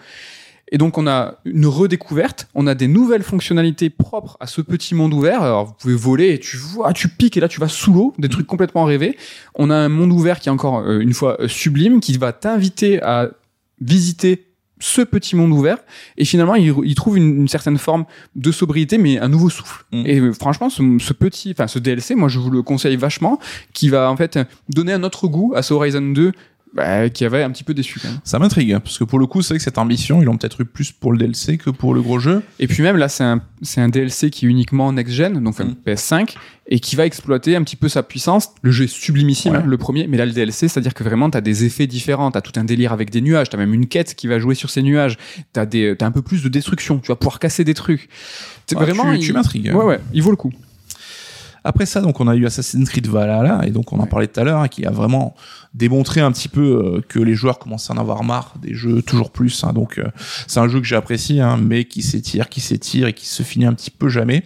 Et 0.71 0.77
donc 0.77 0.97
on 0.97 1.05
a 1.05 1.35
une 1.45 1.67
redécouverte, 1.67 2.47
on 2.55 2.65
a 2.65 2.73
des 2.73 2.87
nouvelles 2.87 3.21
fonctionnalités 3.21 3.91
propres 3.91 4.37
à 4.39 4.47
ce 4.47 4.59
petit 4.61 4.95
monde 4.95 5.13
ouvert. 5.13 5.43
Alors 5.43 5.65
vous 5.65 5.73
pouvez 5.73 5.93
voler 5.93 6.33
et 6.33 6.39
tu 6.39 6.57
vois, 6.57 6.93
tu 6.93 7.09
piques 7.09 7.37
et 7.37 7.39
là 7.39 7.47
tu 7.47 7.59
vas 7.59 7.67
sous 7.67 7.93
l'eau, 7.93 8.13
des 8.17 8.29
trucs 8.29 8.47
complètement 8.47 8.85
rêvés. 8.85 9.15
On 9.53 9.69
a 9.69 9.75
un 9.75 9.89
monde 9.89 10.11
ouvert 10.11 10.39
qui 10.39 10.49
est 10.49 10.51
encore 10.51 10.79
euh, 10.79 10.99
une 10.99 11.13
fois 11.13 11.39
euh, 11.39 11.47
sublime, 11.47 11.99
qui 11.99 12.17
va 12.17 12.33
t'inviter 12.33 13.01
à 13.03 13.29
visiter 13.81 14.47
ce 14.83 15.01
petit 15.01 15.37
monde 15.37 15.53
ouvert 15.53 15.77
et 16.17 16.25
finalement 16.25 16.55
il, 16.55 16.95
trouve 16.95 17.17
une, 17.17 17.47
certaine 17.47 17.77
forme 17.77 18.03
de 18.35 18.51
sobriété 18.51 18.97
mais 18.97 19.17
un 19.17 19.29
nouveau 19.29 19.49
souffle 19.49 19.85
mm. 19.93 20.03
et 20.05 20.19
euh, 20.19 20.33
franchement 20.33 20.69
ce, 20.69 21.13
petit 21.13 21.51
enfin 21.51 21.67
ce 21.67 21.79
DLC 21.79 22.15
moi 22.15 22.27
je 22.27 22.37
vous 22.37 22.49
le 22.49 22.61
conseille 22.63 22.97
vachement 22.97 23.39
qui 23.71 23.87
va 23.87 24.11
en 24.11 24.17
fait 24.17 24.37
donner 24.67 24.91
un 24.91 25.03
autre 25.03 25.29
goût 25.29 25.53
à 25.55 25.61
ce 25.61 25.73
Horizon 25.73 26.01
2 26.01 26.33
bah, 26.73 27.09
qui 27.09 27.23
avait 27.23 27.43
un 27.43 27.51
petit 27.51 27.63
peu 27.63 27.73
déçu 27.73 27.99
quand 27.99 28.07
même. 28.07 28.19
Ça 28.23 28.39
m'intrigue, 28.39 28.73
hein, 28.73 28.79
parce 28.79 28.97
que 28.97 29.03
pour 29.03 29.19
le 29.19 29.27
coup, 29.27 29.41
c'est 29.43 29.49
vrai 29.49 29.57
que 29.59 29.63
cette 29.63 29.77
ambition, 29.77 30.21
ils 30.21 30.25
l'ont 30.25 30.37
peut-être 30.37 30.61
eu 30.61 30.65
plus 30.65 30.91
pour 30.91 31.11
le 31.11 31.19
DLC 31.19 31.57
que 31.57 31.69
pour 31.69 31.93
le 31.93 32.01
gros 32.01 32.17
jeu. 32.17 32.41
Et 32.59 32.67
puis 32.67 32.81
même 32.81 32.97
là, 32.97 33.09
c'est 33.09 33.23
un, 33.23 33.41
un 33.77 33.89
DLC 33.89 34.31
qui 34.31 34.45
est 34.45 34.49
uniquement 34.49 34.91
next-gen, 34.91 35.43
donc 35.43 35.59
mm. 35.59 35.75
PS5, 35.85 36.35
et 36.67 36.79
qui 36.79 36.95
va 36.95 37.05
exploiter 37.05 37.55
un 37.55 37.63
petit 37.63 37.75
peu 37.75 37.89
sa 37.89 38.01
puissance. 38.01 38.49
Le 38.63 38.71
jeu 38.71 38.85
est 38.85 38.87
sublimissime, 38.87 39.53
hein, 39.53 39.63
le 39.65 39.77
premier, 39.77 40.07
mais 40.07 40.17
là, 40.17 40.25
le 40.25 40.31
DLC, 40.31 40.67
c'est-à-dire 40.67 40.95
que 40.95 41.03
vraiment, 41.03 41.29
t'as 41.29 41.41
des 41.41 41.63
effets 41.63 41.85
différents, 41.85 42.31
t'as 42.31 42.41
tout 42.41 42.59
un 42.59 42.63
délire 42.63 42.91
avec 42.91 43.11
des 43.11 43.21
nuages, 43.21 43.49
t'as 43.49 43.57
même 43.57 43.73
une 43.73 43.87
quête 43.87 44.15
qui 44.15 44.25
va 44.25 44.39
jouer 44.39 44.55
sur 44.55 44.71
ces 44.71 44.81
nuages, 44.81 45.17
t'as 45.51 45.67
des, 45.67 45.95
t'as 45.97 46.07
un 46.07 46.11
peu 46.11 46.23
plus 46.23 46.41
de 46.41 46.49
destruction, 46.49 46.97
tu 46.99 47.09
vas 47.09 47.15
pouvoir 47.15 47.37
casser 47.37 47.63
des 47.63 47.75
trucs. 47.75 48.09
C'est 48.65 48.75
vraiment, 48.75 49.13
tu, 49.13 49.19
tu 49.19 49.33
m'intrigues. 49.33 49.71
Ouais, 49.75 49.85
ouais, 49.85 49.99
il 50.13 50.23
vaut 50.23 50.31
le 50.31 50.37
coup. 50.37 50.51
Après 51.63 51.85
ça, 51.85 52.01
donc 52.01 52.19
on 52.19 52.27
a 52.27 52.35
eu 52.35 52.45
Assassin's 52.45 52.89
Creed 52.89 53.07
Valhalla 53.07 53.61
et 53.65 53.71
donc 53.71 53.93
on 53.93 53.99
en 53.99 54.05
parlait 54.05 54.27
tout 54.27 54.39
à 54.39 54.43
l'heure, 54.43 54.59
hein, 54.59 54.67
qui 54.67 54.85
a 54.85 54.91
vraiment 54.91 55.33
démontré 55.73 56.19
un 56.21 56.31
petit 56.31 56.49
peu 56.49 56.61
euh, 56.61 57.01
que 57.07 57.19
les 57.19 57.35
joueurs 57.35 57.57
commencent 57.57 57.89
à 57.89 57.93
en 57.93 57.97
avoir 57.97 58.23
marre 58.23 58.55
des 58.61 58.73
jeux 58.73 59.01
toujours 59.01 59.31
plus. 59.31 59.63
Hein, 59.63 59.71
donc 59.73 59.97
euh, 59.97 60.07
c'est 60.47 60.59
un 60.59 60.67
jeu 60.67 60.79
que 60.79 60.85
j'apprécie, 60.85 61.39
hein, 61.39 61.57
mais 61.61 61.85
qui 61.85 62.01
s'étire, 62.01 62.49
qui 62.49 62.59
s'étire 62.59 63.07
et 63.07 63.13
qui 63.13 63.27
se 63.27 63.43
finit 63.43 63.65
un 63.65 63.73
petit 63.73 63.91
peu 63.91 64.09
jamais. 64.09 64.43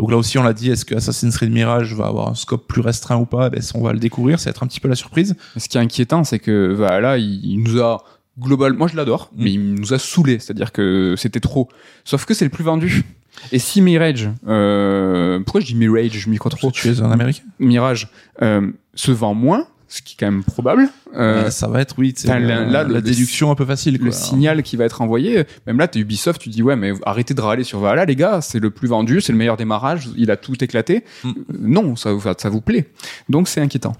Donc 0.00 0.10
là 0.10 0.16
aussi, 0.16 0.38
on 0.38 0.42
l'a 0.42 0.54
dit, 0.54 0.70
est-ce 0.70 0.86
que 0.86 0.94
Assassin's 0.94 1.36
Creed 1.36 1.52
Mirage 1.52 1.94
va 1.94 2.06
avoir 2.06 2.28
un 2.28 2.34
scope 2.34 2.66
plus 2.66 2.80
restreint 2.80 3.18
ou 3.18 3.26
pas? 3.26 3.50
Ben, 3.50 3.60
On 3.74 3.82
va 3.82 3.92
le 3.92 3.98
découvrir, 3.98 4.40
ça 4.40 4.46
va 4.46 4.52
être 4.52 4.62
un 4.62 4.66
petit 4.66 4.80
peu 4.80 4.88
la 4.88 4.94
surprise. 4.94 5.36
Ce 5.58 5.68
qui 5.68 5.76
est 5.76 5.80
inquiétant, 5.80 6.24
c'est 6.24 6.38
que 6.38 6.72
Valhalla, 6.72 7.18
il, 7.18 7.62
nous 7.62 7.82
a 7.82 8.02
global, 8.38 8.72
moi 8.72 8.88
je 8.88 8.96
l'adore, 8.96 9.30
mm. 9.34 9.44
mais 9.44 9.52
il 9.52 9.74
nous 9.74 9.92
a 9.92 9.98
saoulé, 9.98 10.38
c'est-à-dire 10.38 10.72
que 10.72 11.16
c'était 11.18 11.40
trop. 11.40 11.68
Sauf 12.04 12.24
que 12.24 12.32
c'est 12.32 12.46
le 12.46 12.50
plus 12.50 12.64
vendu. 12.64 13.04
Et 13.52 13.58
si 13.58 13.80
Mirage, 13.80 14.28
euh, 14.46 15.40
pourquoi 15.40 15.60
je 15.60 15.66
dis 15.66 15.74
Mirage, 15.74 16.12
je 16.12 16.30
m'y 16.30 16.38
crois 16.38 16.50
trop. 16.50 16.70
Tu 16.70 16.88
es 16.88 17.00
un 17.00 17.10
américain. 17.10 17.42
Mirage 17.58 18.08
euh, 18.42 18.70
se 18.94 19.12
vend 19.12 19.34
moins, 19.34 19.66
ce 19.90 20.02
qui 20.02 20.14
est 20.14 20.16
quand 20.20 20.30
même 20.30 20.44
probable. 20.44 20.88
Euh, 21.16 21.50
ça 21.50 21.66
va 21.66 21.80
être 21.80 21.96
oui, 21.98 22.14
c'est 22.16 22.28
la, 22.28 22.64
la, 22.64 23.00
déduction 23.00 23.50
un 23.50 23.56
peu 23.56 23.64
facile. 23.64 23.98
Le 24.00 24.12
signal 24.12 24.62
qui 24.62 24.76
va 24.76 24.84
être 24.84 25.02
envoyé, 25.02 25.44
même 25.66 25.78
là, 25.78 25.88
t'es 25.88 25.98
Ubisoft, 25.98 26.40
tu 26.40 26.48
dis 26.48 26.62
ouais, 26.62 26.76
mais 26.76 26.92
arrêtez 27.04 27.34
de 27.34 27.40
râler 27.40 27.64
sur 27.64 27.80
voilà 27.80 28.04
les 28.04 28.16
gars, 28.16 28.40
c'est 28.40 28.60
le 28.60 28.70
plus 28.70 28.88
vendu, 28.88 29.20
c'est 29.20 29.32
le 29.32 29.38
meilleur 29.38 29.56
démarrage, 29.56 30.08
il 30.16 30.30
a 30.30 30.36
tout 30.36 30.62
éclaté. 30.62 31.04
Mm. 31.24 31.28
Euh, 31.28 31.32
non, 31.58 31.96
ça, 31.96 32.10
ça 32.38 32.48
vous 32.48 32.60
plaît, 32.60 32.88
donc 33.28 33.48
c'est 33.48 33.60
inquiétant. 33.60 33.96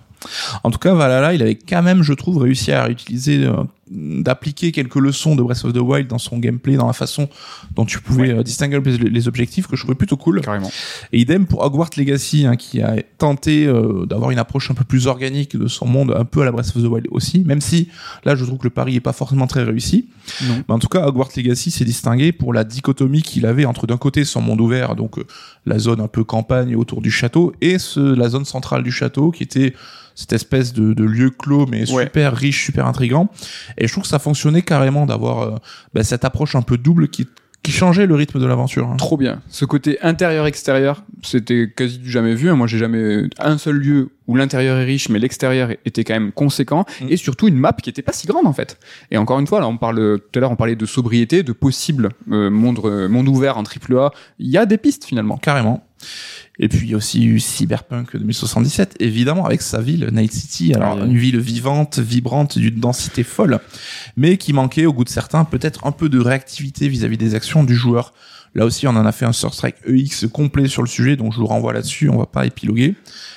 En 0.63 0.71
tout 0.71 0.79
cas, 0.79 0.95
Valhalla, 0.95 1.35
il 1.35 1.43
avait 1.43 1.57
quand 1.57 1.83
même, 1.83 2.03
je 2.03 2.13
trouve, 2.13 2.39
réussi 2.39 2.73
à 2.73 2.89
utiliser 2.91 3.45
euh, 3.45 3.55
d'appliquer 3.91 4.71
quelques 4.73 4.95
leçons 4.97 5.35
de 5.35 5.43
Breath 5.43 5.65
of 5.65 5.73
the 5.73 5.79
Wild 5.79 6.07
dans 6.07 6.19
son 6.19 6.39
gameplay, 6.39 6.77
dans 6.77 6.87
la 6.87 6.93
façon 6.93 7.29
dont 7.75 7.85
tu 7.85 8.01
pouvais 8.01 8.31
euh, 8.31 8.43
distinguer 8.43 8.81
les, 8.85 8.97
les 9.11 9.29
objectifs, 9.29 9.67
que 9.67 9.75
je 9.77 9.83
trouvais 9.83 9.97
plutôt 9.97 10.17
cool. 10.17 10.41
Carrément. 10.43 10.71
Et 11.13 11.21
idem 11.21 11.47
pour 11.47 11.63
Hogwarts 11.65 11.91
Legacy, 11.97 12.47
hein, 12.47 12.57
qui 12.57 12.81
a 12.83 12.97
tenté 13.19 13.67
euh, 13.67 14.07
d'avoir 14.07 14.31
une 14.31 14.39
approche 14.39 14.71
un 14.71 14.75
peu 14.75 14.85
plus 14.85 15.07
organique 15.09 15.57
de 15.57 15.67
son 15.67 15.87
monde, 15.87 16.15
un 16.17 16.25
peu 16.25 16.43
à 16.43 16.45
la 16.45 16.53
Breath 16.53 16.69
of 16.77 16.83
the 16.83 16.87
Wild 16.87 17.09
aussi, 17.11 17.41
même 17.45 17.61
si 17.61 17.89
là 18.25 18.37
je 18.37 18.45
trouve 18.45 18.59
que 18.59 18.65
le 18.65 18.71
pari 18.71 18.97
est 18.97 19.01
pas 19.01 19.13
forcément 19.13 19.47
très 19.49 19.65
réussi. 19.65 20.09
Non. 20.47 20.63
Mais 20.69 20.75
en 20.75 20.79
tout 20.79 20.89
cas, 20.89 21.07
Hogwarts 21.07 21.31
Legacy 21.37 21.71
s'est 21.73 21.85
distingué 21.85 22.31
pour 22.33 22.53
la 22.55 22.63
dichotomie 22.65 23.23
qu'il 23.23 23.45
avait 23.47 23.65
entre 23.65 23.87
d'un 23.87 23.97
côté 23.99 24.25
son 24.25 24.41
monde 24.41 24.61
ouvert, 24.61 24.95
donc 24.95 25.19
euh, 25.19 25.25
la 25.67 25.79
zone 25.79 26.01
un 26.01 26.09
peu 26.09 26.23
campagne 26.23 26.77
autour 26.77 27.03
du 27.03 27.11
château, 27.11 27.53
et 27.61 27.79
ce, 27.79 27.99
la 28.01 28.29
zone 28.29 28.45
centrale 28.45 28.83
du 28.85 28.93
château 28.93 29.31
qui 29.33 29.43
était 29.43 29.75
cette 30.17 30.33
espèce 30.35 30.73
de, 30.75 30.93
de 30.93 31.05
lieu 31.05 31.31
clos 31.31 31.67
mais 31.67 31.91
Ouais. 31.91 32.05
super 32.05 32.37
riche, 32.37 32.67
super 32.67 32.87
intrigant. 32.87 33.31
Et 33.81 33.87
je 33.87 33.93
trouve 33.93 34.03
que 34.05 34.09
ça 34.09 34.19
fonctionnait 34.21 34.63
carrément 34.63 35.07
d'avoir 35.07 35.41
euh, 35.43 35.57
bah, 35.95 36.05
cette 36.05 36.25
approche 36.25 36.55
un 36.55 36.63
peu 36.63 36.79
double 36.79 37.09
qui, 37.09 37.27
qui 37.63 37.73
changeait 37.73 38.07
le 38.07 38.15
rythme 38.15 38.39
de 38.39 38.47
l'aventure. 38.47 38.87
hein. 38.89 38.97
Trop 38.97 39.17
bien. 39.17 39.41
Ce 39.49 39.65
côté 39.65 39.99
intérieur-extérieur, 40.03 41.03
c'était 41.23 41.71
quasi 41.75 41.99
du 41.99 42.11
jamais 42.11 42.35
vu. 42.35 42.49
hein. 42.51 42.57
Moi, 42.57 42.67
j'ai 42.67 42.79
jamais 42.79 43.25
un 43.39 43.59
seul 43.59 43.77
lieu 43.77 44.11
où 44.27 44.37
l'intérieur 44.37 44.79
est 44.79 44.85
riche, 44.85 45.09
mais 45.09 45.19
l'extérieur 45.19 45.71
était 45.85 46.05
quand 46.05 46.15
même 46.15 46.31
conséquent, 46.33 46.85
Mm. 47.01 47.07
et 47.11 47.17
surtout 47.17 47.49
une 47.49 47.57
map 47.57 47.73
qui 47.73 47.91
était 47.91 48.03
pas 48.03 48.13
si 48.13 48.27
grande 48.29 48.47
en 48.47 48.53
fait. 48.53 48.79
Et 49.11 49.17
encore 49.19 49.41
une 49.41 49.47
fois, 49.47 49.61
là, 49.61 49.67
on 49.67 49.77
parle 49.77 50.21
tout 50.21 50.39
à 50.39 50.41
l'heure, 50.41 50.53
on 50.53 50.57
parlait 50.57 50.77
de 50.77 50.87
sobriété, 50.87 51.43
de 51.43 51.53
possible 51.53 52.11
euh, 52.31 52.49
monde 52.51 52.79
euh, 52.85 53.09
monde 53.09 53.29
ouvert 53.29 53.59
en 53.59 53.63
triple 53.65 53.97
A. 53.99 54.13
Il 54.39 54.49
y 54.49 54.57
a 54.57 54.67
des 54.67 54.79
pistes 54.79 55.05
finalement. 55.05 55.37
Carrément. 55.37 55.85
Et 56.63 56.69
puis 56.69 56.81
il 56.87 56.91
y 56.91 56.95
a 56.95 56.99
aussi 56.99 57.25
eu 57.25 57.41
Cyberpunk 57.41 58.17
2077, 58.17 58.97
évidemment, 59.01 59.47
avec 59.47 59.63
sa 59.63 59.81
ville, 59.81 60.09
Night 60.13 60.31
City. 60.33 60.75
Alors, 60.75 60.93
Ah, 60.93 60.97
ouais. 61.03 61.07
une 61.07 61.17
ville 61.17 61.39
vivante, 61.41 61.99
vibrante, 61.99 62.59
d'une 62.59 62.79
densité 62.79 63.23
folle, 63.23 63.61
mais 64.17 64.37
qui 64.37 64.53
manquait, 64.53 64.85
au 64.85 64.93
goût 64.93 65.05
de 65.05 65.09
certains, 65.09 65.45
peut-être 65.45 65.87
un 65.87 65.93
peu 65.93 66.11
de 66.11 66.19
réactivité 66.21 66.87
vis-à-vis 66.89 67.17
des 67.17 67.35
actions 67.35 67.65
du 67.65 67.75
joueur. 67.75 68.13
Là 68.55 68.65
aussi, 68.67 68.87
on 68.89 68.91
en 68.91 69.07
a 69.07 69.13
fait 69.13 69.25
un 69.27 69.33
Star 69.33 69.55
Strike 69.55 69.77
EX 69.87 70.27
complet 70.33 70.67
sur 70.67 70.83
le 70.83 70.89
sujet, 70.89 71.15
donc 71.17 71.33
je 71.33 71.39
vous 71.39 71.47
renvoie 71.47 71.73
là-dessus, 71.73 72.09
on 72.09 72.19
va 72.19 72.27
pas 72.27 72.47
épiloguer. 72.47 72.97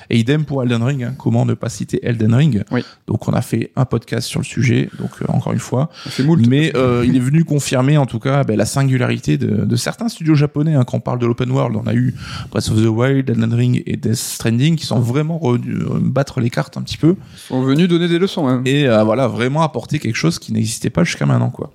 Et 0.09 0.18
idem 0.20 0.43
pour 0.43 0.64
Elden 0.64 0.82
Ring, 0.84 1.03
hein. 1.03 1.14
comment 1.18 1.45
ne 1.45 1.53
pas 1.53 1.70
citer 1.70 1.99
Elden 2.03 2.34
Ring 2.34 2.64
Oui. 2.72 2.84
Donc 3.07 3.28
on 3.28 3.34
a 3.34 3.41
fait 3.41 3.72
un 3.76 3.86
podcast 3.86 4.28
sur 4.28 4.39
le 4.39 4.45
sujet, 4.45 4.89
donc 4.99 5.11
euh, 5.22 5.26
encore 5.30 5.53
une 5.53 5.59
fois. 5.59 5.89
Moult. 6.24 6.45
Mais 6.47 6.76
euh, 6.76 7.03
il 7.05 7.16
est 7.16 7.20
venu 7.20 7.43
confirmer 7.45 7.97
en 7.97 8.05
tout 8.07 8.20
cas 8.20 8.43
ben, 8.43 8.57
la 8.57 8.66
singularité 8.66 9.38
de, 9.38 9.66
de 9.66 9.76
certains 9.76 10.09
studios 10.09 10.36
japonais. 10.36 10.74
Hein, 10.74 10.84
quand 10.84 10.97
on 10.97 10.99
parle 10.99 11.20
de 11.20 11.26
l'open 11.28 11.51
world, 11.51 11.76
on 11.76 11.88
a 11.88 11.93
eu 11.93 12.16
Breath 12.51 12.70
of 12.70 12.82
the 12.82 12.88
Wild, 12.88 13.30
Elden 13.30 13.53
Ring 13.53 13.84
et 13.86 13.95
Death 13.97 14.16
Stranding 14.16 14.76
qui 14.76 14.86
sont 14.86 14.99
vraiment 14.99 15.39
euh, 15.43 15.59
battre 16.01 16.41
les 16.41 16.49
cartes 16.49 16.76
un 16.76 16.82
petit 16.82 16.97
peu 16.97 17.16
Ils 17.36 17.39
sont 17.47 17.61
venus 17.64 17.88
donner 17.88 18.07
des 18.07 18.18
leçons. 18.20 18.47
hein. 18.47 18.61
et 18.66 18.88
euh, 18.89 19.03
voilà 19.03 19.28
vraiment 19.28 19.61
apporter 19.61 19.99
quelque 19.99 20.16
chose 20.18 20.39
qui 20.39 20.53
n'existait 20.53 20.89
pas 20.89 21.03
jusqu'à 21.03 21.26
maintenant 21.28 21.49
quoi. 21.51 21.72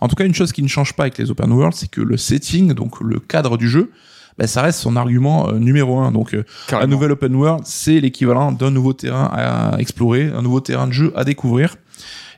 En 0.00 0.08
tout 0.08 0.16
cas, 0.16 0.24
une 0.24 0.34
chose 0.34 0.52
qui 0.52 0.62
ne 0.62 0.68
change 0.68 0.94
pas 0.94 1.04
avec 1.04 1.18
les 1.18 1.30
open 1.30 1.52
world, 1.52 1.74
c'est 1.74 1.90
que 1.90 2.00
le 2.00 2.16
setting, 2.16 2.72
donc 2.72 3.00
le 3.00 3.18
cadre 3.20 3.56
du 3.56 3.68
jeu, 3.68 3.90
ben, 4.38 4.46
ça 4.46 4.62
reste 4.62 4.80
son 4.80 4.96
argument 4.96 5.48
euh, 5.48 5.58
numéro 5.58 5.98
un. 5.98 6.12
Donc, 6.12 6.34
euh, 6.34 6.44
un 6.72 6.86
nouvel 6.86 7.12
open 7.12 7.34
world, 7.34 7.62
c'est 7.64 8.00
l'équivalent 8.00 8.52
d'un 8.52 8.70
nouveau 8.70 8.92
terrain 8.92 9.30
à 9.32 9.76
explorer, 9.78 10.30
un 10.34 10.42
nouveau 10.42 10.60
terrain 10.60 10.86
de 10.86 10.92
jeu 10.92 11.12
à 11.16 11.24
découvrir. 11.24 11.76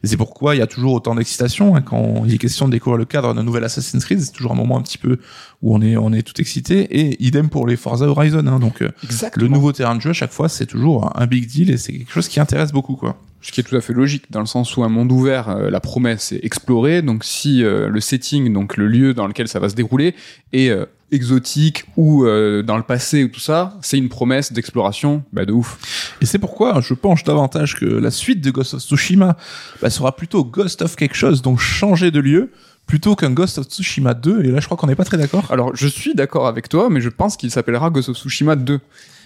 Et 0.05 0.07
c'est 0.07 0.17
pourquoi 0.17 0.55
il 0.55 0.59
y 0.59 0.63
a 0.63 0.67
toujours 0.67 0.93
autant 0.93 1.15
d'excitation 1.15 1.75
hein, 1.75 1.81
quand 1.81 2.23
il 2.25 2.35
est 2.35 2.39
question 2.39 2.67
de 2.67 2.73
découvrir 2.73 2.99
le 2.99 3.05
cadre 3.05 3.35
d'un 3.35 3.43
nouvel 3.43 3.65
Assassin's 3.65 4.05
Creed. 4.05 4.21
C'est 4.21 4.33
toujours 4.33 4.53
un 4.53 4.57
moment 4.57 4.79
un 4.79 4.83
petit 4.83 4.99
peu 4.99 5.19
où 5.63 5.75
on 5.75 5.83
est 5.83 5.97
on 5.97 6.13
est 6.13 6.23
tout 6.23 6.41
excité. 6.41 6.83
Et 6.99 7.23
idem 7.25 7.49
pour 7.49 7.67
les 7.67 7.77
Forza 7.77 8.07
Horizon. 8.07 8.47
Hein, 8.47 8.61
donc 8.61 8.83
euh, 8.83 8.91
Exactement. 9.03 9.47
le 9.47 9.53
nouveau 9.53 9.73
terrain 9.73 9.97
de 9.97 10.01
jeu 10.01 10.11
à 10.11 10.15
chaque 10.15 10.33
fois 10.33 10.49
c'est 10.49 10.67
toujours 10.67 11.11
un 11.17 11.27
big 11.27 11.49
deal 11.49 11.71
et 11.71 11.77
c'est 11.77 11.93
quelque 11.93 12.13
chose 12.13 12.29
qui 12.29 12.39
intéresse 12.39 12.71
beaucoup 12.71 12.95
quoi. 12.95 13.17
Ce 13.49 13.53
qui 13.53 13.61
est 13.61 13.65
tout 13.65 13.77
à 13.77 13.81
fait 13.81 13.95
logique, 13.95 14.25
dans 14.31 14.41
le 14.41 14.47
sens 14.47 14.77
où 14.77 14.85
un 14.85 14.91
monde 14.91 15.11
ouvert, 15.11 15.49
euh, 15.49 15.71
la 15.71 15.81
promesse 15.81 16.25
c'est 16.25 16.41
explorer. 16.45 17.01
Donc 17.01 17.25
si 17.25 17.65
euh, 17.65 17.89
le 17.89 17.99
setting, 17.99 18.53
donc 18.53 18.77
le 18.77 18.87
lieu 18.87 19.15
dans 19.15 19.27
lequel 19.27 19.49
ça 19.49 19.59
va 19.59 19.71
se 19.71 19.75
dérouler, 19.75 20.15
est 20.53 20.69
euh, 20.69 20.85
exotique 21.13 21.85
ou 21.97 22.27
dans 22.27 22.77
le 22.77 22.83
passé 22.83 23.25
ou 23.25 23.29
tout 23.29 23.41
ça, 23.41 23.79
c'est 23.81 23.97
une 23.97 24.11
promesse 24.11 24.53
d'exploration, 24.53 25.23
bah 25.33 25.47
de 25.47 25.55
ouf. 25.55 26.13
Et 26.21 26.27
c'est 26.27 26.39
pourquoi 26.39 26.83
je 26.83 26.93
penche 26.93 27.25
davantage 27.25 27.77
que 27.77 27.87
la 27.87 28.11
suite 28.11 28.43
de 28.43 28.51
Ghost 28.51 28.75
of 28.75 28.83
Tsushima 28.83 29.39
bah, 29.81 29.89
sera 29.89 30.15
plutôt 30.15 30.45
Ghost 30.45 30.83
of 30.83 30.97
quelque 30.97 31.17
chose, 31.17 31.41
donc 31.41 31.61
changer 31.61 32.11
de 32.11 32.21
lieu, 32.21 32.51
plutôt 32.87 33.17
qu'un 33.17 33.31
Ghost 33.31 33.57
of 33.57 33.65
Tsushima 33.65 34.13
2. 34.13 34.45
Et 34.45 34.51
là, 34.51 34.61
je 34.61 34.67
crois 34.67 34.77
qu'on 34.77 34.89
n'est 34.89 34.97
pas 34.97 35.07
très 35.07 35.17
d'accord. 35.17 35.47
Alors 35.51 35.75
je 35.75 35.87
suis 35.87 36.15
d'accord 36.15 36.47
avec 36.47 36.69
toi, 36.69 36.91
mais 36.91 37.01
je 37.01 37.09
pense 37.09 37.39
qu'il 37.39 37.51
s'appellera 37.51 37.89
Ghost 37.89 38.11
of 38.11 38.19
Tsushima 38.19 38.57
2. 38.57 38.79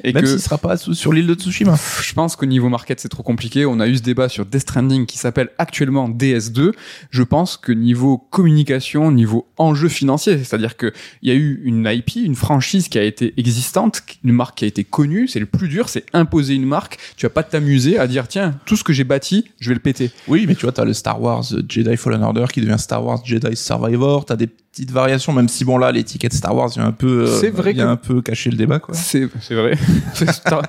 Et 0.05 0.13
Même 0.13 0.23
que 0.23 0.29
s'il 0.29 0.41
sera 0.41 0.59
pas 0.59 0.77
sur 0.77 1.13
l'île 1.13 1.27
de 1.27 1.35
Tsushima. 1.35 1.77
je 2.03 2.13
pense 2.15 2.35
qu'au 2.37 2.47
niveau 2.47 2.69
market 2.69 2.99
c'est 3.01 3.09
trop 3.09 3.23
compliqué. 3.23 3.67
On 3.67 3.79
a 3.81 3.87
eu 3.87 3.97
ce 3.97 4.03
débat 4.03 4.29
sur 4.29 4.47
Death 4.47 4.63
Stranding 4.63 5.07
qui 5.07 5.19
s'appelle 5.19 5.51
actuellement 5.59 6.09
DS2. 6.09 6.73
Je 7.11 7.23
pense 7.23 7.57
que 7.57 7.73
niveau 7.73 8.19
communication, 8.19 9.11
niveau 9.13 9.47
enjeu 9.59 9.89
financier, 9.89 10.39
c'est-à-dire 10.39 10.77
que 10.77 10.93
il 11.23 11.29
y 11.29 11.33
a 11.33 11.35
eu 11.35 11.61
une 11.65 11.87
IP, 11.91 12.17
une 12.17 12.35
franchise 12.35 12.89
qui 12.89 12.99
a 12.99 13.03
été 13.05 13.35
existante, 13.37 14.03
une 14.25 14.33
marque 14.33 14.59
qui 14.59 14.65
a 14.65 14.69
été 14.69 14.85
connue. 14.85 15.29
C'est 15.29 15.41
le 15.41 15.47
plus 15.47 15.69
dur, 15.69 15.89
c'est 15.89 16.05
imposer 16.13 16.55
une 16.55 16.67
marque. 16.67 16.99
Tu 17.17 17.27
vas 17.27 17.31
pas 17.31 17.43
t'amuser 17.43 17.99
à 17.99 18.07
dire 18.07 18.29
tiens 18.29 18.55
tout 18.67 18.77
ce 18.77 18.85
que 18.85 18.93
j'ai 18.93 19.05
bâti, 19.05 19.45
je 19.61 19.69
vais 19.69 19.75
le 19.75 19.81
péter. 19.81 20.11
Oui, 20.29 20.45
mais 20.49 20.55
tu 20.55 20.63
vois, 20.63 20.73
t'as 20.73 20.85
le 20.85 20.93
Star 20.95 21.21
Wars 21.23 21.45
Jedi 21.69 21.97
Fallen 21.97 22.23
Order 22.23 22.47
qui 22.53 22.61
devient 22.61 22.77
Star 22.79 23.05
Wars 23.05 23.21
Jedi 23.25 23.55
Survivor. 23.57 24.25
T'as 24.25 24.37
des 24.37 24.47
petites 24.47 24.91
variations, 24.91 25.33
même 25.33 25.49
si 25.49 25.65
bon 25.65 25.77
là, 25.79 25.93
l'étiquette 25.93 26.33
Star 26.33 26.55
Wars 26.57 26.69
vient 26.71 26.87
un 26.87 26.93
peu, 26.93 27.25
euh, 27.29 27.41
C'est 27.41 27.51
vrai 27.51 27.73
vient 27.75 27.85
que- 27.85 27.91
un 27.91 27.97
peu 27.97 28.23
cacher 28.23 28.51
le 28.51 28.57
débat, 28.57 28.79
quoi. 28.79 28.95
C'est 28.95 29.29
c'est 29.41 29.55
vrai. 29.55 29.77
Star- 30.33 30.63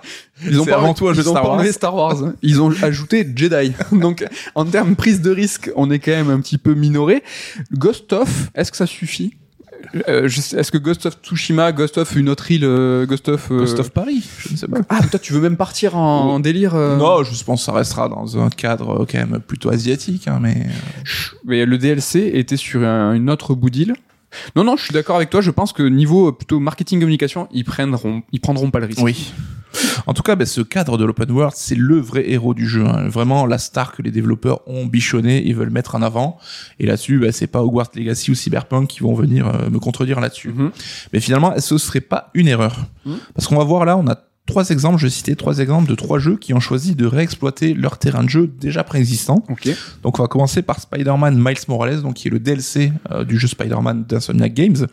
Ils 0.45 0.59
ont 0.59 0.65
pas 0.65 0.75
avant 0.77 0.93
Star 0.95 1.43
Wars. 1.45 1.49
enlevé 1.55 1.71
Star 1.71 1.95
Wars. 1.95 2.23
hein. 2.23 2.33
Ils 2.41 2.61
ont 2.61 2.71
ajouté 2.81 3.27
Jedi. 3.35 3.73
Donc 3.91 4.25
en 4.55 4.65
termes 4.65 4.95
prise 4.95 5.21
de 5.21 5.31
risque, 5.31 5.71
on 5.75 5.89
est 5.91 5.99
quand 5.99 6.11
même 6.11 6.29
un 6.29 6.39
petit 6.39 6.57
peu 6.57 6.73
minoré. 6.73 7.23
Ghost 7.73 8.13
of, 8.13 8.49
est-ce 8.55 8.71
que 8.71 8.77
ça 8.77 8.85
suffit? 8.87 9.35
Euh, 10.07 10.27
Est-ce 10.27 10.71
que 10.71 10.77
Ghost 10.77 11.05
of 11.05 11.17
Tsushima, 11.21 11.73
Ghost 11.73 11.97
of 11.97 12.15
une 12.15 12.29
autre 12.29 12.49
île, 12.49 12.63
euh, 12.63 13.05
Ghost 13.05 13.27
of 13.27 13.51
euh, 13.51 13.59
Ghost 13.59 13.79
of 13.79 13.89
Paris, 13.91 14.23
je 14.39 14.53
ne 14.53 14.57
sais 14.57 14.67
pas. 14.67 14.77
Ah, 14.87 15.01
toi 15.11 15.19
tu 15.19 15.33
veux 15.33 15.41
même 15.41 15.57
partir 15.57 15.97
en, 15.97 16.35
en 16.35 16.39
délire 16.39 16.73
euh, 16.73 16.95
Non, 16.95 17.21
je 17.23 17.43
pense 17.43 17.59
que 17.59 17.65
ça 17.65 17.73
restera 17.73 18.07
dans 18.07 18.37
un 18.39 18.49
cadre 18.49 19.05
quand 19.11 19.17
même 19.17 19.39
plutôt 19.45 19.69
asiatique, 19.71 20.27
hein, 20.29 20.39
mais 20.41 20.67
Chut, 21.03 21.35
Mais 21.45 21.65
le 21.65 21.77
DLC 21.77 22.31
était 22.33 22.55
sur 22.55 22.81
un- 22.83 23.13
une 23.13 23.29
autre 23.29 23.55
bout 23.55 23.69
d'île. 23.69 23.93
Non, 24.55 24.63
non, 24.63 24.77
je 24.77 24.83
suis 24.85 24.93
d'accord 24.93 25.15
avec 25.15 25.29
toi. 25.29 25.41
Je 25.41 25.51
pense 25.51 25.73
que 25.73 25.83
niveau 25.83 26.29
euh, 26.29 26.31
plutôt 26.31 26.59
marketing 26.59 26.99
communication, 26.99 27.47
ils 27.51 27.63
prendront, 27.63 28.23
ils 28.31 28.39
prendront 28.39 28.71
pas 28.71 28.79
le 28.79 28.87
risque. 28.87 29.01
Oui. 29.01 29.31
En 30.05 30.13
tout 30.13 30.21
cas, 30.21 30.35
ben, 30.35 30.45
ce 30.45 30.61
cadre 30.61 30.99
de 30.99 31.05
l'open 31.05 31.31
world, 31.31 31.53
c'est 31.55 31.73
le 31.75 31.99
vrai 31.99 32.29
héros 32.29 32.53
du 32.53 32.67
jeu. 32.67 32.85
hein. 32.85 33.07
Vraiment 33.07 33.47
la 33.47 33.57
star 33.57 33.91
que 33.91 34.03
les 34.03 34.11
développeurs 34.11 34.59
ont 34.67 34.85
bichonné 34.85 35.47
et 35.47 35.53
veulent 35.53 35.71
mettre 35.71 35.95
en 35.95 36.03
avant. 36.03 36.37
Et 36.79 36.85
là-dessus, 36.85 37.17
ben, 37.17 37.31
c'est 37.31 37.47
pas 37.47 37.63
Hogwarts 37.63 37.89
Legacy 37.95 38.29
ou 38.29 38.35
Cyberpunk 38.35 38.87
qui 38.87 38.99
vont 38.99 39.15
venir 39.15 39.47
euh, 39.47 39.69
me 39.71 39.79
contredire 39.79 40.19
là-dessus. 40.19 40.49
Mhm. 40.49 40.71
Mais 41.11 41.19
finalement, 41.19 41.53
ce 41.59 41.77
serait 41.79 42.01
pas 42.01 42.29
une 42.35 42.47
erreur. 42.47 42.75
Mhm. 43.05 43.17
Parce 43.33 43.47
qu'on 43.47 43.57
va 43.57 43.63
voir 43.63 43.85
là, 43.85 43.97
on 43.97 44.07
a 44.07 44.15
trois 44.45 44.69
exemples, 44.69 44.99
je 44.99 45.07
citer 45.07 45.35
trois 45.35 45.59
exemples 45.59 45.89
de 45.89 45.95
trois 45.95 46.19
jeux 46.19 46.37
qui 46.37 46.53
ont 46.53 46.59
choisi 46.59 46.95
de 46.95 47.05
réexploiter 47.05 47.73
leur 47.73 47.97
terrain 47.97 48.23
de 48.23 48.29
jeu 48.29 48.51
déjà 48.59 48.83
préexistant. 48.83 49.43
Ok. 49.49 49.69
Donc 50.03 50.19
on 50.19 50.23
va 50.23 50.27
commencer 50.27 50.61
par 50.61 50.79
Spider-Man 50.79 51.37
Miles 51.37 51.57
Morales, 51.67 52.01
donc 52.01 52.15
qui 52.15 52.27
est 52.27 52.31
le 52.31 52.39
DLC 52.39 52.91
euh, 53.11 53.23
du 53.23 53.39
jeu 53.39 53.47
Spider-Man 53.47 54.05
d'Insomniac 54.07 54.53
Games. 54.53 54.87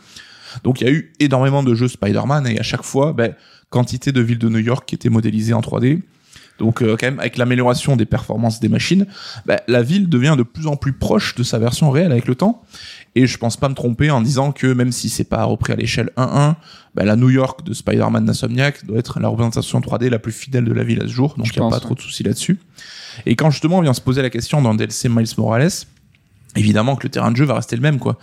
Donc 0.64 0.80
il 0.80 0.86
y 0.86 0.90
a 0.90 0.92
eu 0.92 1.12
énormément 1.20 1.62
de 1.62 1.74
jeux 1.74 1.88
Spider-Man 1.88 2.46
et 2.46 2.58
à 2.58 2.62
chaque 2.62 2.82
fois, 2.82 3.12
ben, 3.12 3.34
quantité 3.70 4.12
de 4.12 4.20
villes 4.20 4.38
de 4.38 4.48
New 4.48 4.58
York 4.58 4.84
qui 4.86 4.94
étaient 4.94 5.10
modélisées 5.10 5.54
en 5.54 5.60
3D. 5.60 6.00
Donc 6.58 6.82
euh, 6.82 6.96
quand 6.98 7.06
même 7.06 7.20
avec 7.20 7.38
l'amélioration 7.38 7.96
des 7.96 8.04
performances 8.04 8.60
des 8.60 8.68
machines, 8.68 9.06
ben, 9.46 9.58
la 9.66 9.82
ville 9.82 10.08
devient 10.08 10.34
de 10.36 10.42
plus 10.42 10.66
en 10.66 10.76
plus 10.76 10.92
proche 10.92 11.34
de 11.34 11.42
sa 11.42 11.58
version 11.58 11.90
réelle 11.90 12.12
avec 12.12 12.26
le 12.26 12.34
temps. 12.34 12.62
Et 13.16 13.26
je 13.26 13.38
pense 13.38 13.56
pas 13.56 13.68
me 13.68 13.74
tromper 13.74 14.10
en 14.10 14.20
disant 14.20 14.52
que 14.52 14.72
même 14.72 14.92
si 14.92 15.08
c'est 15.08 15.24
pas 15.24 15.42
repris 15.44 15.72
à 15.72 15.76
l'échelle 15.76 16.10
1-1, 16.16 16.54
ben, 16.94 17.04
la 17.04 17.16
New 17.16 17.30
York 17.30 17.64
de 17.64 17.74
Spider-Man 17.74 18.24
d'Insomniac 18.24 18.84
doit 18.86 18.98
être 18.98 19.18
la 19.18 19.28
représentation 19.28 19.80
3D 19.80 20.08
la 20.08 20.18
plus 20.18 20.32
fidèle 20.32 20.64
de 20.64 20.72
la 20.72 20.84
ville 20.84 21.02
à 21.02 21.06
ce 21.06 21.12
jour. 21.12 21.34
Donc 21.36 21.48
il 21.48 21.52
n'y 21.52 21.58
a 21.58 21.62
pense, 21.62 21.74
pas 21.74 21.80
trop 21.80 21.94
de 21.94 22.00
soucis 22.00 22.22
là-dessus. 22.22 22.58
Et 23.26 23.34
quand 23.34 23.50
justement 23.50 23.78
on 23.78 23.82
vient 23.82 23.94
se 23.94 24.00
poser 24.00 24.22
la 24.22 24.30
question 24.30 24.62
dans 24.62 24.70
le 24.70 24.78
DLC 24.78 25.08
Miles 25.08 25.26
Morales, 25.38 25.70
évidemment 26.54 26.94
que 26.94 27.04
le 27.04 27.10
terrain 27.10 27.32
de 27.32 27.36
jeu 27.36 27.44
va 27.44 27.54
rester 27.54 27.74
le 27.74 27.82
même 27.82 27.98
quoi. 27.98 28.16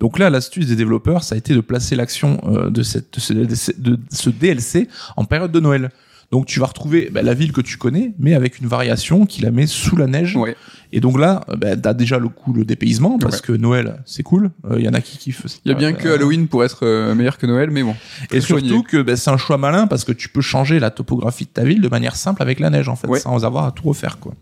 Donc 0.00 0.18
là 0.18 0.28
l'astuce 0.28 0.66
des 0.66 0.76
développeurs 0.76 1.22
ça 1.22 1.34
a 1.34 1.38
été 1.38 1.54
de 1.54 1.60
placer 1.60 1.96
l'action 1.96 2.40
euh, 2.46 2.70
de 2.70 2.82
cette 2.82 3.14
de 3.14 3.20
ce, 3.20 3.32
DLC 3.32 3.74
de 3.78 3.98
ce 4.10 4.30
DLC 4.30 4.88
en 5.16 5.24
période 5.24 5.52
de 5.52 5.60
Noël. 5.60 5.90
Donc 6.30 6.46
tu 6.46 6.58
vas 6.60 6.66
retrouver 6.66 7.10
bah, 7.12 7.22
la 7.22 7.34
ville 7.34 7.52
que 7.52 7.60
tu 7.60 7.76
connais 7.76 8.14
mais 8.18 8.34
avec 8.34 8.58
une 8.60 8.66
variation 8.66 9.26
qui 9.26 9.42
la 9.42 9.50
met 9.50 9.66
sous 9.66 9.96
la 9.96 10.06
neige. 10.06 10.36
Ouais. 10.36 10.56
Et 10.92 11.00
donc 11.00 11.18
là 11.18 11.42
euh, 11.48 11.56
bah, 11.56 11.76
t'as 11.76 11.94
déjà 11.94 12.18
le 12.18 12.28
coup 12.28 12.52
le 12.52 12.64
dépaysement 12.64 13.18
parce 13.18 13.36
Ouais. 13.36 13.42
que 13.46 13.52
Noël 13.52 14.02
c'est 14.06 14.22
cool, 14.22 14.50
il 14.76 14.82
y 14.82 14.88
en 14.88 14.94
a 14.94 15.00
qui 15.00 15.18
kiffent. 15.18 15.46
Il 15.64 15.70
y 15.70 15.74
a 15.74 15.76
bien 15.78 15.92
que 15.92 16.08
Euh, 16.08 16.14
Halloween 16.14 16.48
pour 16.48 16.64
être 16.64 16.84
euh, 16.84 17.14
meilleur 17.14 17.38
que 17.38 17.46
Noël, 17.46 17.70
mais 17.70 17.82
bon. 17.82 17.94
et 18.30 18.40
soigner. 18.40 18.68
surtout 18.68 18.82
que 18.84 19.02
bah, 19.02 19.16
c'est 19.16 19.30
un 19.30 19.36
choix 19.36 19.58
malin 19.58 19.86
parce 19.86 20.04
que 20.04 20.12
tu 20.12 20.28
peux 20.28 20.40
changer 20.40 20.78
la 20.80 20.90
topographie 20.90 21.44
de 21.44 21.50
ta 21.50 21.64
ville 21.64 21.80
de 21.80 21.88
manière 21.88 22.16
simple 22.16 22.42
avec 22.42 22.60
la 22.60 22.70
neige 22.70 22.88
en 22.88 22.96
fait, 22.96 23.06
Ouais. 23.08 23.20
sans 23.20 23.44
avoir 23.44 23.64
à 23.66 23.72
tout 23.72 23.84
refaire 23.88 24.18
quoi. 24.18 24.34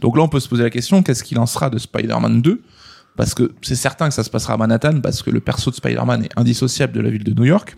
Donc 0.00 0.16
là 0.16 0.22
on 0.22 0.28
peut 0.28 0.40
se 0.40 0.48
poser 0.48 0.62
la 0.64 0.70
question 0.70 1.02
qu'est-ce 1.02 1.22
qu'il 1.24 1.38
en 1.38 1.46
sera 1.46 1.70
de 1.70 1.78
Spider-Man 1.78 2.42
2 2.42 2.62
parce 3.16 3.34
que 3.34 3.52
c'est 3.62 3.76
certain 3.76 4.08
que 4.08 4.14
ça 4.14 4.24
se 4.24 4.30
passera 4.30 4.54
à 4.54 4.56
Manhattan 4.56 5.00
parce 5.00 5.22
que 5.22 5.30
le 5.30 5.40
perso 5.40 5.70
de 5.70 5.76
Spider-Man 5.76 6.24
est 6.24 6.30
indissociable 6.36 6.92
de 6.94 7.00
la 7.00 7.10
ville 7.10 7.24
de 7.24 7.34
New 7.34 7.44
York. 7.44 7.76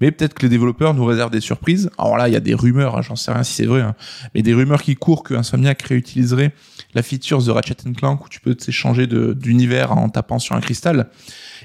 Mais 0.00 0.10
peut-être 0.10 0.34
que 0.34 0.42
les 0.42 0.48
développeurs 0.48 0.94
nous 0.94 1.04
réservent 1.04 1.30
des 1.30 1.40
surprises. 1.40 1.90
Alors 1.98 2.16
là, 2.16 2.28
il 2.28 2.32
y 2.32 2.36
a 2.36 2.40
des 2.40 2.54
rumeurs, 2.54 2.96
hein, 2.96 3.02
j'en 3.02 3.16
sais 3.16 3.32
rien 3.32 3.42
si 3.42 3.52
c'est 3.52 3.66
vrai, 3.66 3.82
hein, 3.82 3.94
mais 4.34 4.42
des 4.42 4.54
rumeurs 4.54 4.82
qui 4.82 4.94
courent 4.94 5.22
que 5.22 5.34
Insomniac 5.34 5.82
réutiliserait 5.82 6.54
la 6.94 7.02
feature 7.02 7.42
de 7.42 7.50
Ratchet 7.50 7.76
Clank 7.96 8.24
où 8.24 8.28
tu 8.28 8.40
peux 8.40 8.54
t'échanger 8.54 9.06
d'univers 9.06 9.92
en 9.92 10.08
tapant 10.08 10.38
sur 10.38 10.56
un 10.56 10.60
cristal. 10.60 11.10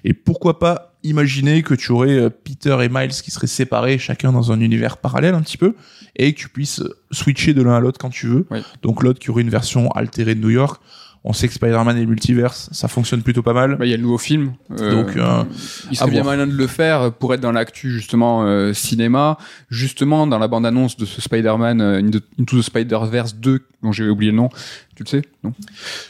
Et 0.04 0.14
pourquoi 0.14 0.60
pas 0.60 0.96
imaginer 1.04 1.62
que 1.64 1.74
tu 1.74 1.92
aurais 1.92 2.18
euh, 2.18 2.30
Peter 2.30 2.78
et 2.82 2.90
Miles 2.90 3.10
qui 3.10 3.32
seraient 3.32 3.48
séparés 3.48 3.98
chacun 3.98 4.32
dans 4.32 4.52
un 4.52 4.60
univers 4.60 4.98
parallèle 4.98 5.36
un 5.36 5.42
petit 5.42 5.58
peu 5.58 5.76
et 6.16 6.34
que 6.34 6.40
tu 6.40 6.50
puisses 6.50 6.84
switcher 7.12 7.54
de 7.54 7.62
l'un 7.62 7.76
à 7.76 7.80
l'autre 7.80 8.00
quand 8.00 8.10
tu 8.10 8.28
veux. 8.28 8.48
Oui. 8.50 8.60
Donc 8.82 9.04
l'autre 9.04 9.20
qui 9.20 9.30
aurait 9.30 9.44
une 9.44 9.50
version 9.50 9.92
altérée 9.92 10.36
de 10.36 10.42
New 10.42 10.50
York. 10.50 10.82
On 11.28 11.34
sait 11.34 11.48
que 11.48 11.56
Spider-Man 11.56 11.98
et 11.98 12.02
le 12.02 12.06
multiverse, 12.06 12.70
ça 12.72 12.88
fonctionne 12.88 13.24
plutôt 13.24 13.42
pas 13.42 13.54
mal. 13.54 13.78
Bah, 13.78 13.86
il 13.88 13.90
y 13.90 13.94
a 13.96 13.98
le 13.98 14.04
nouveau 14.04 14.20
film. 14.20 14.54
euh, 14.80 14.92
Donc, 14.92 15.18
euh, 15.18 15.44
il 15.90 15.98
serait 15.98 16.12
bien 16.12 16.22
voir. 16.22 16.36
malin 16.38 16.46
de 16.46 16.56
le 16.56 16.68
faire 16.68 17.12
pour 17.14 17.34
être 17.34 17.42
dans 17.42 17.52
l'actu 17.52 17.90
justement 17.90 18.44
euh, 18.44 18.74
cinéma, 18.74 19.40
justement 19.72 20.28
dans 20.28 20.38
la 20.38 20.48
bande-annonce 20.48 20.98
de 20.98 21.06
ce 21.06 21.22
Spider-Man 21.22 21.82
euh, 21.82 21.98
Into 22.00 22.20
Into 22.40 22.60
the 22.60 22.62
Spider-Verse 22.62 23.36
2 23.38 23.60
dont 23.82 23.92
j'ai 23.92 24.08
oublié 24.08 24.32
le 24.32 24.38
nom. 24.38 24.50
Tu 24.96 25.04
le 25.04 25.10
sais 25.10 25.22
Non? 25.44 25.54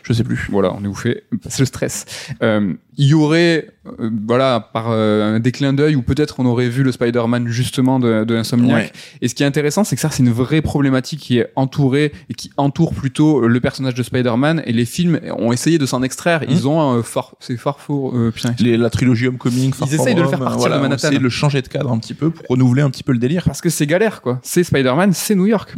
Je 0.03 0.13
sais 0.13 0.23
plus. 0.23 0.47
Voilà, 0.51 0.71
on 0.73 0.79
est 0.83 0.87
bouffé. 0.87 1.23
C'est 1.49 1.59
le 1.59 1.65
stress. 1.65 2.05
Euh, 2.43 2.73
il 2.97 3.07
y 3.07 3.13
aurait, 3.15 3.69
euh, 3.99 4.11
voilà, 4.27 4.59
par 4.59 4.91
euh, 4.91 5.35
un 5.35 5.39
déclin 5.39 5.73
d'œil, 5.73 5.95
ou 5.95 6.03
peut-être 6.03 6.39
on 6.39 6.45
aurait 6.45 6.69
vu 6.69 6.83
le 6.83 6.91
Spider-Man 6.91 7.47
justement 7.47 7.99
de, 7.99 8.23
de 8.25 8.35
Insomniac. 8.35 8.75
Ouais. 8.75 8.91
Et 9.21 9.27
ce 9.27 9.33
qui 9.33 9.41
est 9.41 9.45
intéressant, 9.47 9.83
c'est 9.83 9.95
que 9.95 10.01
ça, 10.03 10.11
c'est 10.11 10.21
une 10.21 10.29
vraie 10.31 10.61
problématique 10.61 11.19
qui 11.19 11.39
est 11.39 11.51
entourée 11.55 12.13
et 12.29 12.35
qui 12.35 12.51
entoure 12.57 12.93
plutôt 12.93 13.47
le 13.47 13.59
personnage 13.59 13.95
de 13.95 14.03
Spider-Man. 14.03 14.61
Et 14.67 14.71
les 14.71 14.85
films 14.85 15.19
ont 15.35 15.51
essayé 15.51 15.79
de 15.79 15.85
s'en 15.87 16.03
extraire. 16.03 16.43
Ils 16.47 16.67
ont, 16.67 16.97
euh, 16.97 17.01
far, 17.01 17.33
c'est 17.39 17.57
far 17.57 17.79
for, 17.79 18.15
euh, 18.15 18.31
Les- 18.59 18.77
la 18.77 18.91
trilogie 18.91 19.27
Homecoming, 19.27 19.73
Far 19.73 19.87
Ils 19.89 19.95
essayent 19.95 20.13
de 20.15 20.21
le 20.21 20.27
faire 20.27 20.37
partir 20.39 20.59
voilà, 20.59 20.75
de 20.75 20.79
on 20.81 20.83
Manhattan. 20.83 21.07
essaie 21.09 21.17
de 21.17 21.23
le 21.23 21.29
changer 21.29 21.61
de 21.63 21.67
cadre 21.67 21.91
un 21.91 21.97
petit 21.97 22.13
peu 22.13 22.29
pour 22.29 22.45
renouveler 22.49 22.83
un 22.83 22.91
petit 22.91 23.03
peu 23.03 23.13
le 23.13 23.17
délire. 23.19 23.43
parce 23.45 23.61
que 23.61 23.69
c'est 23.71 23.87
galère, 23.87 24.21
quoi. 24.21 24.39
C'est 24.43 24.63
Spider-Man, 24.63 25.11
c'est 25.13 25.33
New 25.33 25.47
York. 25.47 25.73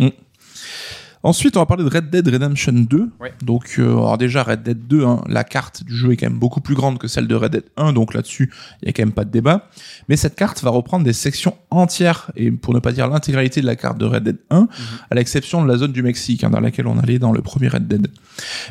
Ensuite, 1.28 1.58
on 1.58 1.60
va 1.60 1.66
parler 1.66 1.84
de 1.84 1.90
Red 1.90 2.10
Dead 2.10 2.26
Redemption 2.26 2.72
2. 2.72 3.10
Ouais. 3.20 3.34
Donc, 3.44 3.76
euh, 3.80 3.98
alors 3.98 4.18
déjà, 4.18 4.44
Red 4.44 4.64
Dead 4.64 4.88
2, 4.88 5.04
hein, 5.04 5.22
la 5.28 5.44
carte 5.44 5.84
du 5.84 5.94
jeu 5.94 6.14
est 6.14 6.16
quand 6.16 6.30
même 6.30 6.40
beaucoup 6.40 6.62
plus 6.62 6.74
grande 6.74 7.00
que 7.00 7.10
celle 7.10 7.28
de 7.28 7.36
Red 7.36 7.52
Dead 7.52 7.66
1, 7.76 7.92
donc 7.92 8.14
là-dessus, 8.14 8.50
il 8.82 8.88
y 8.88 8.90
a 8.90 8.94
quand 8.94 9.02
même 9.02 9.12
pas 9.12 9.26
de 9.26 9.30
débat. 9.30 9.68
Mais 10.08 10.16
cette 10.16 10.36
carte 10.36 10.64
va 10.64 10.70
reprendre 10.70 11.04
des 11.04 11.12
sections 11.12 11.58
entières, 11.70 12.32
et 12.38 12.50
pour 12.50 12.74
ne 12.74 12.80
pas 12.80 12.94
dire 12.94 13.10
l'intégralité 13.10 13.60
de 13.60 13.66
la 13.66 13.76
carte 13.76 13.98
de 13.98 14.06
Red 14.06 14.24
Dead 14.24 14.38
1, 14.52 14.70
à 15.12 15.16
l'exception 15.16 15.62
de 15.62 15.68
la 15.68 15.76
zone 15.76 15.92
du 15.92 16.02
Mexique, 16.02 16.46
hein, 16.46 16.50
dans 16.50 16.62
laquelle 16.62 16.88
on 16.88 16.98
allait 16.98 17.20
dans 17.20 17.34
le 17.34 17.42
premier 17.42 17.68
Red 17.68 17.90
Dead. 17.90 18.08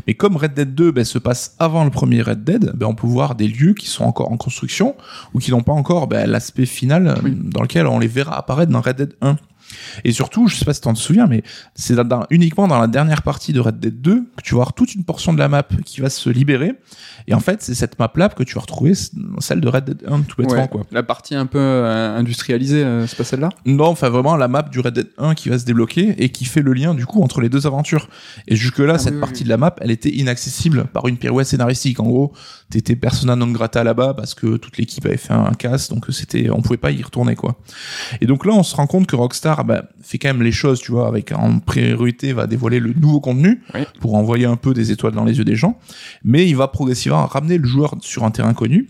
Mais 0.06 0.14
comme 0.14 0.38
Red 0.38 0.54
Dead 0.54 0.74
2 0.74 0.92
ben, 0.92 1.04
se 1.04 1.18
passe 1.18 1.56
avant 1.58 1.84
le 1.84 1.90
premier 1.90 2.22
Red 2.22 2.42
Dead, 2.42 2.72
ben, 2.74 2.86
on 2.86 2.94
peut 2.94 3.06
voir 3.06 3.34
des 3.34 3.48
lieux 3.48 3.74
qui 3.74 3.88
sont 3.88 4.04
encore 4.04 4.32
en 4.32 4.38
construction, 4.38 4.96
ou 5.34 5.40
qui 5.40 5.50
n'ont 5.50 5.62
pas 5.62 5.74
encore 5.74 6.06
ben, 6.06 6.26
l'aspect 6.26 6.64
final 6.64 7.16
dans 7.22 7.60
lequel 7.60 7.86
on 7.86 7.98
les 7.98 8.08
verra 8.08 8.38
apparaître 8.38 8.72
dans 8.72 8.80
Red 8.80 8.96
Dead 8.96 9.14
1. 9.20 9.36
Et 10.04 10.12
surtout, 10.12 10.48
je 10.48 10.56
sais 10.56 10.64
pas 10.64 10.74
si 10.74 10.80
tu 10.80 10.88
te 10.92 10.98
souviens, 10.98 11.26
mais 11.26 11.42
c'est 11.74 11.94
uniquement 12.30 12.68
dans 12.68 12.78
la 12.78 12.86
dernière 12.86 13.22
partie 13.22 13.52
de 13.52 13.60
Red 13.60 13.78
Dead 13.80 14.00
2 14.00 14.24
que 14.36 14.42
tu 14.42 14.54
vas 14.54 14.58
avoir 14.60 14.72
toute 14.74 14.94
une 14.94 15.04
portion 15.04 15.32
de 15.32 15.38
la 15.38 15.48
map 15.48 15.64
qui 15.84 16.00
va 16.00 16.10
se 16.10 16.28
libérer. 16.30 16.72
Et 17.26 17.34
en 17.34 17.40
fait, 17.40 17.62
c'est 17.62 17.74
cette 17.74 17.98
map-là 17.98 18.28
que 18.28 18.42
tu 18.42 18.54
vas 18.54 18.60
retrouver 18.60 18.92
celle 19.38 19.60
de 19.60 19.68
Red 19.68 19.84
Dead 19.84 20.02
1, 20.06 20.20
tout 20.22 20.36
bêtement, 20.38 20.56
Ouais. 20.56 20.68
quoi. 20.68 20.82
La 20.92 21.02
partie 21.02 21.34
un 21.34 21.46
peu 21.46 21.58
euh, 21.58 22.16
industrialisée, 22.16 22.84
euh, 22.84 23.06
c'est 23.06 23.16
pas 23.16 23.24
celle-là? 23.24 23.48
Non, 23.64 23.86
enfin 23.86 24.08
vraiment 24.08 24.36
la 24.36 24.48
map 24.48 24.62
du 24.62 24.80
Red 24.80 24.94
Dead 24.94 25.08
1 25.18 25.34
qui 25.34 25.48
va 25.48 25.58
se 25.58 25.64
débloquer 25.64 26.22
et 26.22 26.28
qui 26.30 26.44
fait 26.44 26.62
le 26.62 26.72
lien 26.72 26.94
du 26.94 27.04
coup 27.06 27.22
entre 27.22 27.40
les 27.40 27.48
deux 27.48 27.66
aventures. 27.66 28.08
Et 28.48 28.56
jusque-là, 28.56 28.94
Ah 28.96 28.98
cette 28.98 29.14
oui, 29.14 29.20
partie 29.20 29.40
oui. 29.40 29.44
de 29.44 29.48
la 29.50 29.56
map, 29.56 29.74
elle 29.80 29.90
était 29.90 30.10
inaccessible 30.10 30.84
par 30.92 31.08
une 31.08 31.16
pirouette 31.16 31.46
scénaristique. 31.48 31.98
En 32.00 32.04
gros, 32.04 32.32
t'étais 32.70 32.96
persona 32.96 33.36
non 33.36 33.46
grata 33.48 33.84
là-bas 33.84 34.14
parce 34.14 34.34
que 34.34 34.56
toute 34.56 34.76
l'équipe 34.76 35.04
avait 35.06 35.16
fait 35.16 35.32
un 35.32 35.52
casse, 35.52 35.88
donc 35.88 36.06
c'était, 36.10 36.50
on 36.50 36.62
pouvait 36.62 36.76
pas 36.76 36.90
y 36.90 37.02
retourner 37.02 37.36
quoi. 37.36 37.56
Et 38.20 38.26
donc 38.26 38.44
là, 38.44 38.52
on 38.54 38.62
se 38.62 38.74
rend 38.74 38.86
compte 38.86 39.06
que 39.06 39.14
Rockstar 39.16 39.64
bah, 39.64 39.84
fait 40.02 40.18
quand 40.18 40.28
même 40.28 40.42
les 40.42 40.52
choses, 40.52 40.80
tu 40.80 40.90
vois, 40.92 41.06
avec 41.06 41.32
en 41.32 41.60
priorité 41.60 42.32
va 42.32 42.46
dévoiler 42.46 42.80
le 42.80 42.92
nouveau 42.92 43.20
contenu 43.20 43.62
Oui. 43.74 43.80
pour 44.00 44.14
envoyer 44.16 44.46
un 44.46 44.56
peu 44.56 44.74
des 44.74 44.90
étoiles 44.90 45.12
dans 45.14 45.24
les 45.24 45.38
yeux 45.38 45.44
des 45.44 45.56
gens, 45.56 45.78
mais 46.24 46.48
il 46.48 46.56
va 46.56 46.66
progressivement 46.68 47.24
ramener 47.26 47.58
le 47.58 47.66
joueur 47.66 47.94
sur 48.00 48.24
un 48.24 48.30
terrain 48.30 48.54
connu 48.54 48.88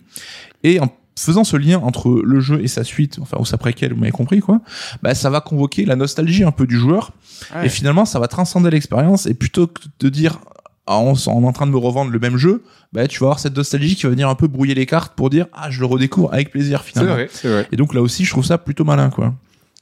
et 0.62 0.80
en 0.80 0.88
faisant 1.18 1.44
ce 1.44 1.56
lien 1.56 1.78
entre 1.78 2.10
le 2.24 2.40
jeu 2.40 2.62
et 2.62 2.68
sa 2.68 2.84
suite, 2.84 3.18
enfin 3.22 3.38
ou 3.40 3.44
sa 3.46 3.56
préquelle, 3.56 3.92
vous 3.94 4.00
m'avez 4.00 4.12
compris 4.12 4.40
quoi, 4.40 4.60
bah 5.02 5.14
ça 5.14 5.30
va 5.30 5.40
convoquer 5.40 5.86
la 5.86 5.96
nostalgie 5.96 6.44
un 6.44 6.50
peu 6.52 6.66
du 6.66 6.76
joueur 6.78 7.12
Ouais. 7.54 7.66
et 7.66 7.68
finalement 7.68 8.04
ça 8.06 8.18
va 8.18 8.28
transcender 8.28 8.70
l'expérience 8.70 9.26
et 9.26 9.34
plutôt 9.34 9.66
que 9.66 9.82
de 10.00 10.08
dire 10.08 10.38
ah, 10.86 10.98
on 10.98 11.14
est 11.14 11.28
en 11.28 11.52
train 11.52 11.66
de 11.66 11.72
me 11.72 11.76
revendre 11.78 12.10
le 12.10 12.18
même 12.18 12.36
jeu, 12.36 12.62
bah 12.92 13.08
tu 13.08 13.18
vas 13.20 13.26
avoir 13.26 13.38
cette 13.40 13.56
nostalgie 13.56 13.96
qui 13.96 14.04
va 14.04 14.10
venir 14.10 14.28
un 14.28 14.34
peu 14.34 14.46
brouiller 14.46 14.74
les 14.74 14.86
cartes 14.86 15.14
pour 15.16 15.30
dire 15.30 15.46
ah 15.52 15.70
je 15.70 15.80
le 15.80 15.86
redécouvre 15.86 16.32
avec 16.32 16.50
plaisir 16.50 16.82
C'est 16.84 16.92
finalement. 16.92 17.14
vrai, 17.14 17.28
c'est 17.32 17.48
vrai. 17.48 17.68
Et 17.72 17.76
donc 17.76 17.92
là 17.94 18.00
aussi 18.02 18.24
je 18.24 18.30
trouve 18.30 18.44
ça 18.44 18.58
plutôt 18.58 18.84
malin 18.84 19.10
quoi. 19.10 19.34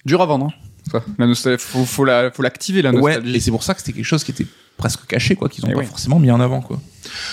Dur 0.06 0.20
à 0.22 0.26
vendre. 0.26 0.46
hein. 0.46 0.52
Ça, 0.92 1.02
la 1.18 1.26
nostalgie, 1.26 1.62
faut, 1.64 1.84
faut 1.86 2.04
la, 2.04 2.30
faut 2.30 2.42
l'activer 2.42 2.82
la 2.82 2.90
Ouais, 2.90 3.00
nostalgie. 3.14 3.36
et 3.36 3.40
c'est 3.40 3.50
pour 3.50 3.62
ça 3.62 3.72
que 3.74 3.80
c'était 3.80 3.94
quelque 3.94 4.04
chose 4.04 4.22
qui 4.22 4.32
était 4.32 4.46
presque 4.76 5.06
caché, 5.06 5.34
quoi, 5.34 5.48
qu'ils 5.48 5.64
ont 5.64 5.68
Eh 5.70 5.72
pas 5.72 5.78
oui. 5.80 5.86
forcément 5.86 6.18
mis 6.18 6.30
en 6.30 6.40
avant, 6.40 6.60
quoi. 6.60 6.78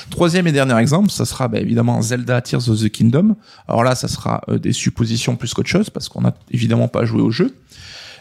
Troisième 0.10 0.48
et 0.48 0.54
dernier 0.54 0.78
exemple, 0.80 1.10
ça 1.10 1.26
sera 1.26 1.50
bah, 1.50 1.60
évidemment 1.60 2.02
Zelda 2.02 2.40
Tears 2.42 2.70
of 2.70 2.80
the 2.80 2.88
Kingdom. 2.90 3.36
Alors 3.68 3.84
là, 3.84 3.96
ça 3.96 4.08
sera 4.08 4.42
euh, 4.48 4.58
des 4.58 4.72
suppositions 4.72 5.36
plus 5.36 5.54
qu'autre 5.54 5.68
chose, 5.68 5.90
parce 5.90 6.08
qu'on 6.08 6.22
n'a 6.22 6.34
évidemment 6.52 6.88
pas 6.88 7.04
joué 7.04 7.22
au 7.22 7.30
jeu. 7.32 7.54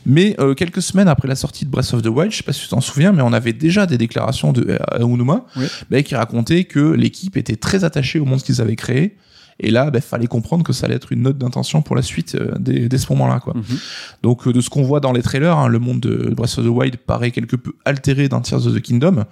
Mais 0.06 0.34
euh, 0.40 0.54
quelques 0.54 0.82
semaines 0.82 1.08
après 1.08 1.28
la 1.28 1.34
sortie 1.36 1.64
de 1.64 1.70
Breath 1.70 1.92
of 1.94 2.02
the 2.02 2.06
Wild, 2.06 2.32
je 2.32 2.38
sais 2.38 2.42
pas 2.42 2.52
si 2.52 2.62
tu 2.62 2.68
t'en 2.68 2.80
souviens, 2.80 3.12
mais 3.12 3.22
on 3.22 3.32
avait 3.32 3.52
déjà 3.52 3.86
des 3.86 3.98
déclarations 3.98 4.52
de 4.52 4.62
euh, 4.70 4.78
Aonuma 5.00 5.44
Oui. 5.56 5.66
bah, 5.90 6.02
qui 6.02 6.14
racontaient 6.14 6.64
que 6.64 6.80
l'équipe 6.92 7.36
était 7.36 7.56
très 7.56 7.84
attachée 7.84 8.18
au 8.18 8.24
monde 8.24 8.42
qu'ils 8.42 8.60
avaient 8.60 8.76
créé. 8.76 9.16
Et 9.62 9.70
là, 9.70 9.90
bah, 9.90 10.00
fallait 10.00 10.26
comprendre 10.26 10.64
que 10.64 10.72
ça 10.72 10.86
allait 10.86 10.96
être 10.96 11.12
une 11.12 11.22
note 11.22 11.38
d'intention 11.38 11.82
pour 11.82 11.94
la 11.94 12.02
suite 12.02 12.34
euh, 12.34 12.54
dès, 12.58 12.88
dès 12.88 12.98
ce 12.98 13.12
moment-là, 13.12 13.40
quoi. 13.40 13.54
Mhm. 13.54 13.78
Donc 14.22 14.46
euh, 14.46 14.52
de 14.52 14.60
ce 14.60 14.70
qu'on 14.70 14.82
voit 14.82 15.00
dans 15.00 15.12
les 15.12 15.22
trailers, 15.22 15.56
hein, 15.56 15.68
le 15.68 15.78
monde 15.78 16.00
de 16.00 16.32
Breath 16.34 16.58
of 16.58 16.64
the 16.64 16.68
Wild 16.68 16.96
paraît 16.96 17.30
quelque 17.30 17.56
peu 17.56 17.72
altéré 17.84 18.28
dans 18.28 18.40
Tears 18.40 18.66
of 18.66 18.74
the 18.74 18.80
Kingdom. 18.80 19.24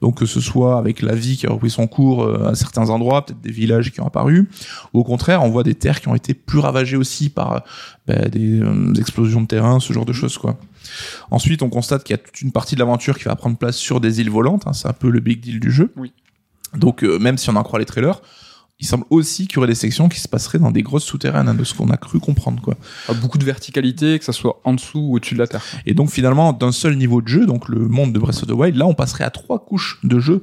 Donc 0.00 0.18
que 0.18 0.26
ce 0.26 0.40
soit 0.40 0.78
avec 0.78 1.02
la 1.02 1.14
vie 1.14 1.36
qui 1.36 1.46
a 1.46 1.50
repris 1.50 1.70
son 1.70 1.86
cours 1.86 2.22
euh, 2.22 2.50
à 2.50 2.54
certains 2.54 2.90
endroits, 2.90 3.26
peut-être 3.26 3.40
des 3.40 3.52
villages 3.52 3.90
qui 3.90 4.00
ont 4.00 4.06
apparu, 4.06 4.48
ou 4.94 5.00
au 5.00 5.04
contraire, 5.04 5.42
on 5.42 5.50
voit 5.50 5.64
des 5.64 5.74
terres 5.74 6.00
qui 6.00 6.08
ont 6.08 6.14
été 6.14 6.34
plus 6.34 6.58
ravagées 6.58 6.96
aussi 6.96 7.28
par 7.28 7.64
bah, 8.06 8.28
des 8.28 8.60
euh, 8.60 8.94
explosions 8.94 9.42
de 9.42 9.46
terrain, 9.46 9.80
ce 9.80 9.92
genre 9.92 10.06
de 10.06 10.12
choses 10.12 10.38
quoi. 10.38 10.58
Ensuite, 11.30 11.62
on 11.62 11.68
constate 11.68 12.04
qu'il 12.04 12.14
y 12.14 12.18
a 12.18 12.22
toute 12.22 12.40
une 12.42 12.52
partie 12.52 12.74
de 12.74 12.80
l'aventure 12.80 13.16
qui 13.18 13.24
va 13.24 13.36
prendre 13.36 13.56
place 13.56 13.76
sur 13.76 14.00
des 14.00 14.20
îles 14.20 14.30
volantes. 14.30 14.66
hein, 14.66 14.72
c'est 14.72 14.88
un 14.88 14.92
peu 14.92 15.08
le 15.08 15.20
big 15.20 15.40
deal 15.40 15.60
du 15.60 15.70
jeu. 15.70 15.92
Oui. 15.96 16.12
Donc 16.76 17.04
euh, 17.04 17.18
même 17.18 17.38
si 17.38 17.50
on 17.50 17.56
en 17.56 17.62
croit 17.62 17.78
les 17.78 17.84
trailers, 17.84 18.20
il 18.78 18.86
semble 18.86 19.04
aussi 19.10 19.46
qu'il 19.46 19.56
y 19.56 19.58
aurait 19.58 19.68
des 19.68 19.74
sections 19.76 20.08
qui 20.08 20.18
se 20.18 20.28
passeraient 20.28 20.58
dans 20.58 20.72
des 20.72 20.82
grosses 20.82 21.04
souterraines, 21.04 21.48
hein, 21.48 21.54
de 21.54 21.62
ce 21.64 21.72
qu'on 21.74 21.90
a 21.90 21.96
cru 21.96 22.18
comprendre 22.18 22.60
quoi. 22.60 22.74
Ah, 23.08 23.14
Beaucoup 23.14 23.38
de 23.38 23.44
verticalité, 23.44 24.18
que 24.18 24.24
ça 24.24 24.32
soit 24.32 24.60
en 24.64 24.74
dessous 24.74 24.98
ou 24.98 25.16
au-dessus 25.16 25.34
de 25.34 25.38
la 25.38 25.46
terre. 25.46 25.62
Et 25.86 25.94
donc 25.94 26.10
finalement, 26.10 26.52
d'un 26.52 26.72
seul 26.72 26.96
niveau 26.96 27.22
de 27.22 27.28
jeu, 27.28 27.46
donc 27.46 27.68
le 27.68 27.86
monde 27.86 28.12
de 28.12 28.18
Breath 28.18 28.42
of 28.42 28.48
the 28.48 28.52
Wild, 28.52 28.76
là 28.76 28.86
on 28.86 28.94
passerait 28.94 29.24
à 29.24 29.30
trois 29.30 29.64
couches 29.64 30.00
de 30.02 30.18
jeu. 30.18 30.42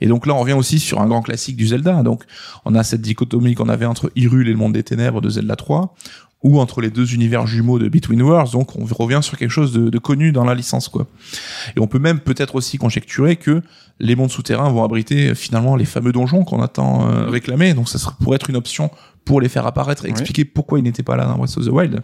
Et 0.00 0.08
donc 0.08 0.26
là 0.26 0.34
on 0.34 0.40
revient 0.40 0.54
aussi 0.54 0.78
sur 0.80 1.00
un 1.00 1.06
grand 1.06 1.22
classique 1.22 1.56
du 1.56 1.68
Zelda. 1.68 2.02
Donc 2.02 2.24
on 2.64 2.74
a 2.74 2.82
cette 2.82 3.02
dichotomie 3.02 3.54
qu'on 3.54 3.68
avait 3.68 3.86
entre 3.86 4.10
Hyrule 4.16 4.48
et 4.48 4.52
le 4.52 4.58
monde 4.58 4.72
des 4.72 4.82
ténèbres 4.82 5.20
de 5.20 5.30
Zelda 5.30 5.56
3, 5.56 5.94
ou 6.42 6.60
entre 6.60 6.80
les 6.80 6.90
deux 6.90 7.14
univers 7.14 7.46
jumeaux 7.46 7.78
de 7.78 7.88
Between 7.88 8.22
Worlds. 8.22 8.52
Donc 8.52 8.76
on 8.76 8.84
revient 8.84 9.20
sur 9.22 9.36
quelque 9.36 9.50
chose 9.50 9.72
de, 9.72 9.88
de 9.88 9.98
connu 9.98 10.32
dans 10.32 10.44
la 10.44 10.54
licence 10.54 10.88
quoi. 10.88 11.06
Et 11.76 11.80
on 11.80 11.86
peut 11.86 11.98
même 11.98 12.20
peut-être 12.20 12.54
aussi 12.54 12.78
conjecturer 12.78 13.36
que 13.36 13.62
les 13.98 14.14
mondes 14.14 14.30
souterrains 14.30 14.68
vont 14.68 14.84
abriter 14.84 15.30
euh, 15.30 15.34
finalement 15.34 15.76
les 15.76 15.84
fameux 15.84 16.12
donjons 16.12 16.44
qu'on 16.44 16.62
attend 16.62 17.08
euh, 17.08 17.26
réclamer. 17.28 17.74
Donc 17.74 17.88
ça 17.88 17.98
serait, 17.98 18.14
pourrait 18.20 18.36
être 18.36 18.50
une 18.50 18.56
option 18.56 18.90
pour 19.24 19.40
les 19.40 19.48
faire 19.48 19.66
apparaître 19.66 20.06
et 20.06 20.08
expliquer 20.08 20.44
pourquoi 20.44 20.78
ils 20.78 20.82
n'étaient 20.82 21.02
pas 21.02 21.16
là 21.16 21.24
dans 21.24 21.36
Breath 21.36 21.58
of 21.58 21.66
the 21.66 21.70
Wild. 21.70 22.00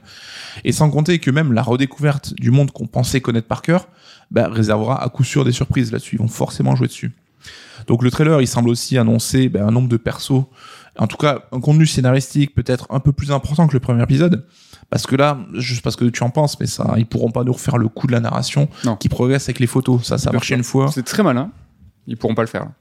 Et 0.65 0.73
sans 0.73 0.91
compter 0.91 1.21
que 1.21 1.31
même 1.31 1.53
la 1.53 1.63
redécouverte 1.63 2.35
du 2.35 2.51
monde 2.51 2.73
qu'on 2.73 2.89
pensait 2.89 3.21
connaître 3.21 3.47
par 3.47 3.63
cœur, 3.63 3.87
bah, 4.33 4.49
réservera 4.51 5.03
à 5.03 5.09
coup 5.09 5.23
sûr 5.23 5.45
des 5.45 5.53
surprises 5.53 5.93
là-dessus. 5.93 6.17
Ils 6.17 6.19
vont 6.19 6.29
forcément 6.29 6.75
jouer 6.75 6.89
dessus. 6.89 7.13
Donc 7.87 8.03
le 8.03 8.11
trailer, 8.11 8.41
il 8.41 8.49
semble 8.49 8.69
aussi 8.69 8.99
annoncer 8.99 9.49
bah, 9.49 9.65
un 9.65 9.71
nombre 9.71 9.89
de 9.89 9.97
persos, 9.97 10.45
en 10.99 11.07
tout 11.07 11.17
cas 11.17 11.41
un 11.53 11.61
contenu 11.61 11.87
scénaristique 11.87 12.55
peut-être 12.55 12.87
un 12.91 13.01
peu 13.01 13.13
plus 13.13 13.31
important 13.33 13.67
que 13.67 13.73
le 13.73 13.81
premier 13.81 14.03
épisode. 14.03 14.47
Parce 14.91 15.07
que 15.07 15.17
là, 15.17 15.39
je 15.55 15.75
sais 15.75 15.81
pas 15.81 15.91
ce 15.91 15.97
que 15.97 16.05
tu 16.05 16.23
en 16.23 16.29
penses, 16.31 16.61
mais 16.61 16.67
ça, 16.67 16.95
ils 16.99 17.07
pourront 17.07 17.31
pas 17.31 17.45
nous 17.45 17.53
refaire 17.55 17.79
le 17.79 17.89
coup 17.89 18.07
de 18.07 18.13
la 18.13 18.21
narration 18.21 18.69
Non. 18.85 18.97
qui 18.97 19.09
progresse 19.09 19.45
avec 19.45 19.59
les 19.59 19.67
photos. 19.67 20.03
Ça, 20.05 20.19
ça 20.19 20.29
a 20.31 20.33
marché 20.35 20.55
une 20.55 20.65
fois. 20.65 20.91
C'est 20.93 21.03
très 21.03 21.23
malin. 21.23 21.51
Ils 22.07 22.17
pourront 22.19 22.35
pas 22.35 22.43
le 22.43 22.49
faire. 22.49 22.65
là. 22.65 22.73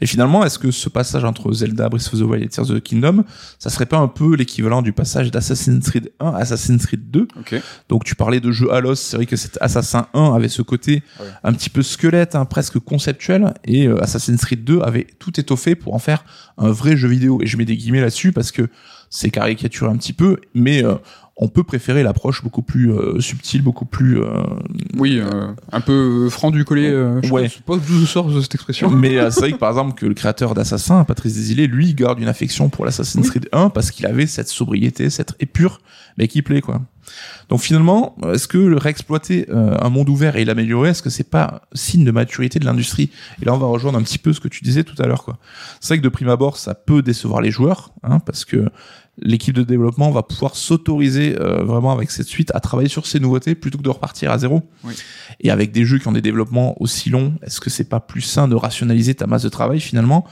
Et 0.00 0.06
finalement, 0.06 0.44
est-ce 0.44 0.58
que 0.58 0.70
ce 0.70 0.88
passage 0.88 1.24
entre 1.24 1.52
Zelda, 1.52 1.88
Breath 1.88 2.10
of 2.12 2.20
the 2.20 2.22
Wild 2.22 2.42
et 2.44 2.48
Tears 2.48 2.70
of 2.70 2.78
the 2.78 2.82
Kingdom, 2.82 3.24
ça 3.58 3.70
serait 3.70 3.86
pas 3.86 3.98
un 3.98 4.08
peu 4.08 4.34
l'équivalent 4.36 4.82
du 4.82 4.92
passage 4.92 5.30
d'Assassin's 5.30 5.88
Creed 5.88 6.12
1 6.20 6.26
à 6.30 6.36
Assassin's 6.38 6.84
Creed 6.86 7.10
2 7.10 7.28
Ok. 7.38 7.54
Donc 7.88 8.04
tu 8.04 8.14
parlais 8.14 8.40
de 8.40 8.50
jeu 8.52 8.72
Halos, 8.72 8.94
c'est 8.96 9.16
vrai 9.16 9.26
que 9.26 9.36
cet 9.36 9.58
Assassin 9.60 10.06
1 10.14 10.34
avait 10.34 10.48
ce 10.48 10.62
côté 10.62 11.02
Ouais. 11.20 11.26
un 11.44 11.52
petit 11.52 11.70
peu 11.70 11.82
squelette, 11.82 12.34
hein, 12.34 12.44
presque 12.44 12.78
conceptuel, 12.78 13.54
et 13.64 13.86
euh, 13.86 14.02
Assassin's 14.02 14.40
Creed 14.44 14.64
2 14.64 14.80
avait 14.82 15.06
tout 15.18 15.38
étoffé 15.38 15.74
pour 15.74 15.94
en 15.94 15.98
faire 15.98 16.24
un 16.58 16.70
vrai 16.70 16.96
jeu 16.96 17.08
vidéo. 17.08 17.40
Et 17.42 17.46
je 17.46 17.56
mets 17.56 17.64
des 17.64 17.76
guillemets 17.76 18.00
là-dessus 18.00 18.32
parce 18.32 18.50
que 18.52 18.68
c'est 19.10 19.30
caricaturé 19.30 19.90
un 19.90 19.96
petit 19.96 20.12
peu, 20.14 20.38
mais 20.54 20.84
euh, 20.84 20.94
on 21.42 21.48
peut 21.48 21.64
préférer 21.64 22.02
l'approche 22.02 22.42
beaucoup 22.42 22.62
plus 22.62 22.92
euh, 22.92 23.20
subtile, 23.20 23.62
beaucoup 23.62 23.84
plus. 23.84 24.20
euh, 24.22 24.42
Oui, 24.96 25.18
euh, 25.20 25.48
un 25.72 25.80
peu 25.80 26.28
franc 26.30 26.50
du 26.50 26.64
collier. 26.64 26.88
Euh, 26.88 27.20
je 27.22 27.32
Ouais. 27.32 27.50
pas 27.66 27.76
d'où 27.76 28.06
sort 28.06 28.30
cette 28.42 28.54
expression. 28.54 28.90
Mais 29.04 29.18
euh, 29.18 29.30
c'est 29.30 29.40
vrai 29.40 29.52
que 29.52 29.56
par 29.58 29.70
exemple 29.70 29.94
que 29.94 30.06
le 30.06 30.14
créateur 30.14 30.54
d'Assassin, 30.54 31.04
Patrice 31.04 31.34
Desilets, 31.34 31.66
lui, 31.66 31.94
garde 31.94 32.20
une 32.20 32.28
affection 32.28 32.68
pour 32.68 32.84
l'Assassin's 32.84 33.28
Creed 33.30 33.48
1 33.52 33.70
parce 33.70 33.90
qu'il 33.90 34.06
avait 34.06 34.26
cette 34.26 34.48
sobriété, 34.48 35.10
cette 35.10 35.34
épure, 35.40 35.80
mais 36.18 36.28
qui 36.28 36.42
plaît 36.42 36.60
quoi. 36.60 36.80
Donc 37.48 37.60
finalement, 37.60 38.14
est-ce 38.32 38.46
que 38.46 38.56
le 38.58 38.76
réexploiter 38.76 39.46
euh, 39.50 39.76
un 39.80 39.88
monde 39.90 40.08
ouvert 40.08 40.36
et 40.36 40.44
l'améliorer, 40.44 40.90
est-ce 40.90 41.02
que 41.02 41.10
c'est 41.10 41.28
pas 41.28 41.62
signe 41.74 42.04
de 42.04 42.10
maturité 42.12 42.58
de 42.60 42.64
l'industrie? 42.64 43.10
Et 43.42 43.44
là, 43.44 43.52
on 43.54 43.58
va 43.58 43.66
rejoindre 43.66 43.98
un 43.98 44.02
petit 44.02 44.18
peu 44.18 44.32
ce 44.32 44.38
que 44.40 44.48
tu 44.48 44.62
disais 44.62 44.84
tout 44.84 44.94
à 45.02 45.06
l'heure 45.06 45.24
quoi. 45.24 45.38
C'est 45.80 45.88
vrai 45.94 45.98
que 45.98 46.04
de 46.04 46.08
prime 46.08 46.28
abord, 46.28 46.56
ça 46.56 46.74
peut 46.74 47.02
décevoir 47.02 47.40
les 47.42 47.50
joueurs, 47.50 47.92
hein, 48.04 48.20
parce 48.20 48.44
que 48.44 48.70
l'équipe 49.18 49.54
de 49.54 49.62
développement 49.62 50.10
va 50.10 50.22
pouvoir 50.22 50.56
s'autoriser 50.56 51.36
euh, 51.38 51.62
vraiment 51.62 51.92
avec 51.92 52.10
cette 52.10 52.26
suite 52.26 52.50
à 52.54 52.60
travailler 52.60 52.88
sur 52.88 53.06
ces 53.06 53.20
nouveautés 53.20 53.54
plutôt 53.54 53.78
que 53.78 53.82
de 53.82 53.90
repartir 53.90 54.30
à 54.30 54.38
zéro. 54.38 54.62
Oui. 54.84 54.94
Et 55.40 55.50
avec 55.50 55.72
des 55.72 55.84
jeux 55.84 55.98
qui 55.98 56.08
ont 56.08 56.12
des 56.12 56.22
développements 56.22 56.80
aussi 56.80 57.10
longs, 57.10 57.34
est-ce 57.42 57.60
que 57.60 57.70
c'est 57.70 57.88
pas 57.88 58.00
plus 58.00 58.22
sain 58.22 58.48
de 58.48 58.54
rationaliser 58.54 59.14
ta 59.14 59.26
masse 59.26 59.42
de 59.42 59.48
travail 59.48 59.80
finalement, 59.80 60.26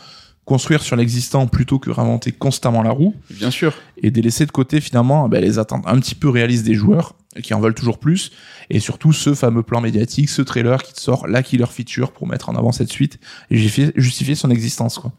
construire 0.46 0.82
sur 0.82 0.96
l'existant 0.96 1.46
plutôt 1.46 1.78
que 1.78 1.90
réinventer 1.90 2.32
constamment 2.32 2.82
la 2.82 2.90
roue? 2.90 3.14
Bien 3.30 3.50
sûr. 3.50 3.74
et 4.02 4.10
délaisser 4.10 4.46
de 4.46 4.50
côté 4.50 4.80
finalement 4.80 5.28
ben, 5.28 5.42
les 5.42 5.58
attentes 5.58 5.84
un 5.86 5.98
petit 6.00 6.14
peu 6.14 6.28
réalistes 6.28 6.64
des 6.64 6.74
joueurs 6.74 7.14
qui 7.42 7.54
en 7.54 7.60
veulent 7.60 7.74
toujours 7.74 7.98
plus 7.98 8.32
et 8.70 8.80
surtout 8.80 9.12
ce 9.12 9.34
fameux 9.34 9.62
plan 9.62 9.80
médiatique, 9.80 10.28
ce 10.28 10.42
trailer 10.42 10.82
qui 10.82 10.94
te 10.94 11.00
sort 11.00 11.28
la 11.28 11.42
killer 11.42 11.66
feature 11.66 12.12
pour 12.12 12.26
mettre 12.26 12.48
en 12.48 12.56
avant 12.56 12.72
cette 12.72 12.90
suite 12.90 13.20
et 13.50 13.56
justifier, 13.56 13.92
justifier 13.94 14.34
son 14.34 14.50
existence 14.50 14.98
quoi. 14.98 15.12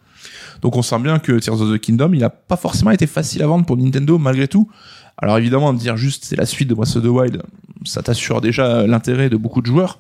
Donc 0.62 0.76
on 0.76 0.82
sent 0.82 1.00
bien 1.00 1.20
que 1.20 1.40
Tears 1.40 1.62
of 1.62 1.74
the 1.74 1.80
Kingdom, 1.80 2.12
il 2.14 2.24
a 2.24 2.30
pas 2.30 2.58
forcément 2.58 2.92
été 2.92 3.08
facile 3.08 3.42
à 3.44 3.48
vendre 3.48 3.66
pour 3.66 3.78
Nintendo 3.78 4.18
malgré 4.18 4.48
tout. 4.48 4.70
Alors 5.18 5.38
évidemment, 5.38 5.74
de 5.74 5.80
dire 5.80 5.98
juste 5.98 6.26
c'est 6.26 6.36
la 6.36 6.46
suite 6.46 6.70
de 6.70 6.74
Breath 6.74 6.96
of 6.96 7.04
the 7.04 7.08
Wild, 7.08 7.42
ça 7.84 8.02
t'assure 8.02 8.42
déjà 8.42 8.86
l'intérêt 8.88 9.30
de 9.30 9.38
beaucoup 9.38 9.62
de 9.62 9.68
joueurs, 9.68 10.00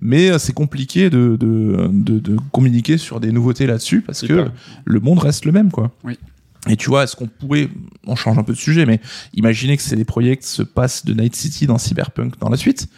mais 0.00 0.30
euh, 0.30 0.38
c'est 0.38 0.52
compliqué 0.52 1.10
de, 1.10 1.36
de, 1.38 1.88
de, 1.92 2.18
de 2.18 2.36
communiquer 2.52 2.98
sur 2.98 3.20
des 3.20 3.32
nouveautés 3.32 3.66
là-dessus 3.66 4.00
parce 4.00 4.26
que 4.26 4.48
le 4.84 5.00
monde 5.00 5.18
reste 5.18 5.44
le 5.44 5.52
même 5.52 5.70
quoi. 5.70 5.90
Oui. 6.04 6.18
Et 6.68 6.76
tu 6.76 6.90
vois, 6.90 7.04
est-ce 7.04 7.16
qu'on 7.16 7.28
pourrait, 7.28 7.68
on 8.06 8.16
change 8.16 8.36
un 8.36 8.42
peu 8.42 8.52
de 8.52 8.58
sujet, 8.58 8.84
mais 8.84 9.00
imaginer 9.32 9.76
que 9.76 9.82
ces 9.82 9.96
des 9.96 10.04
projets 10.04 10.38
se 10.40 10.62
passent 10.62 11.04
de 11.04 11.14
Night 11.14 11.36
City 11.36 11.66
dans 11.66 11.78
Cyberpunk 11.78 12.38
dans 12.40 12.48
la 12.48 12.56
suite, 12.56 12.88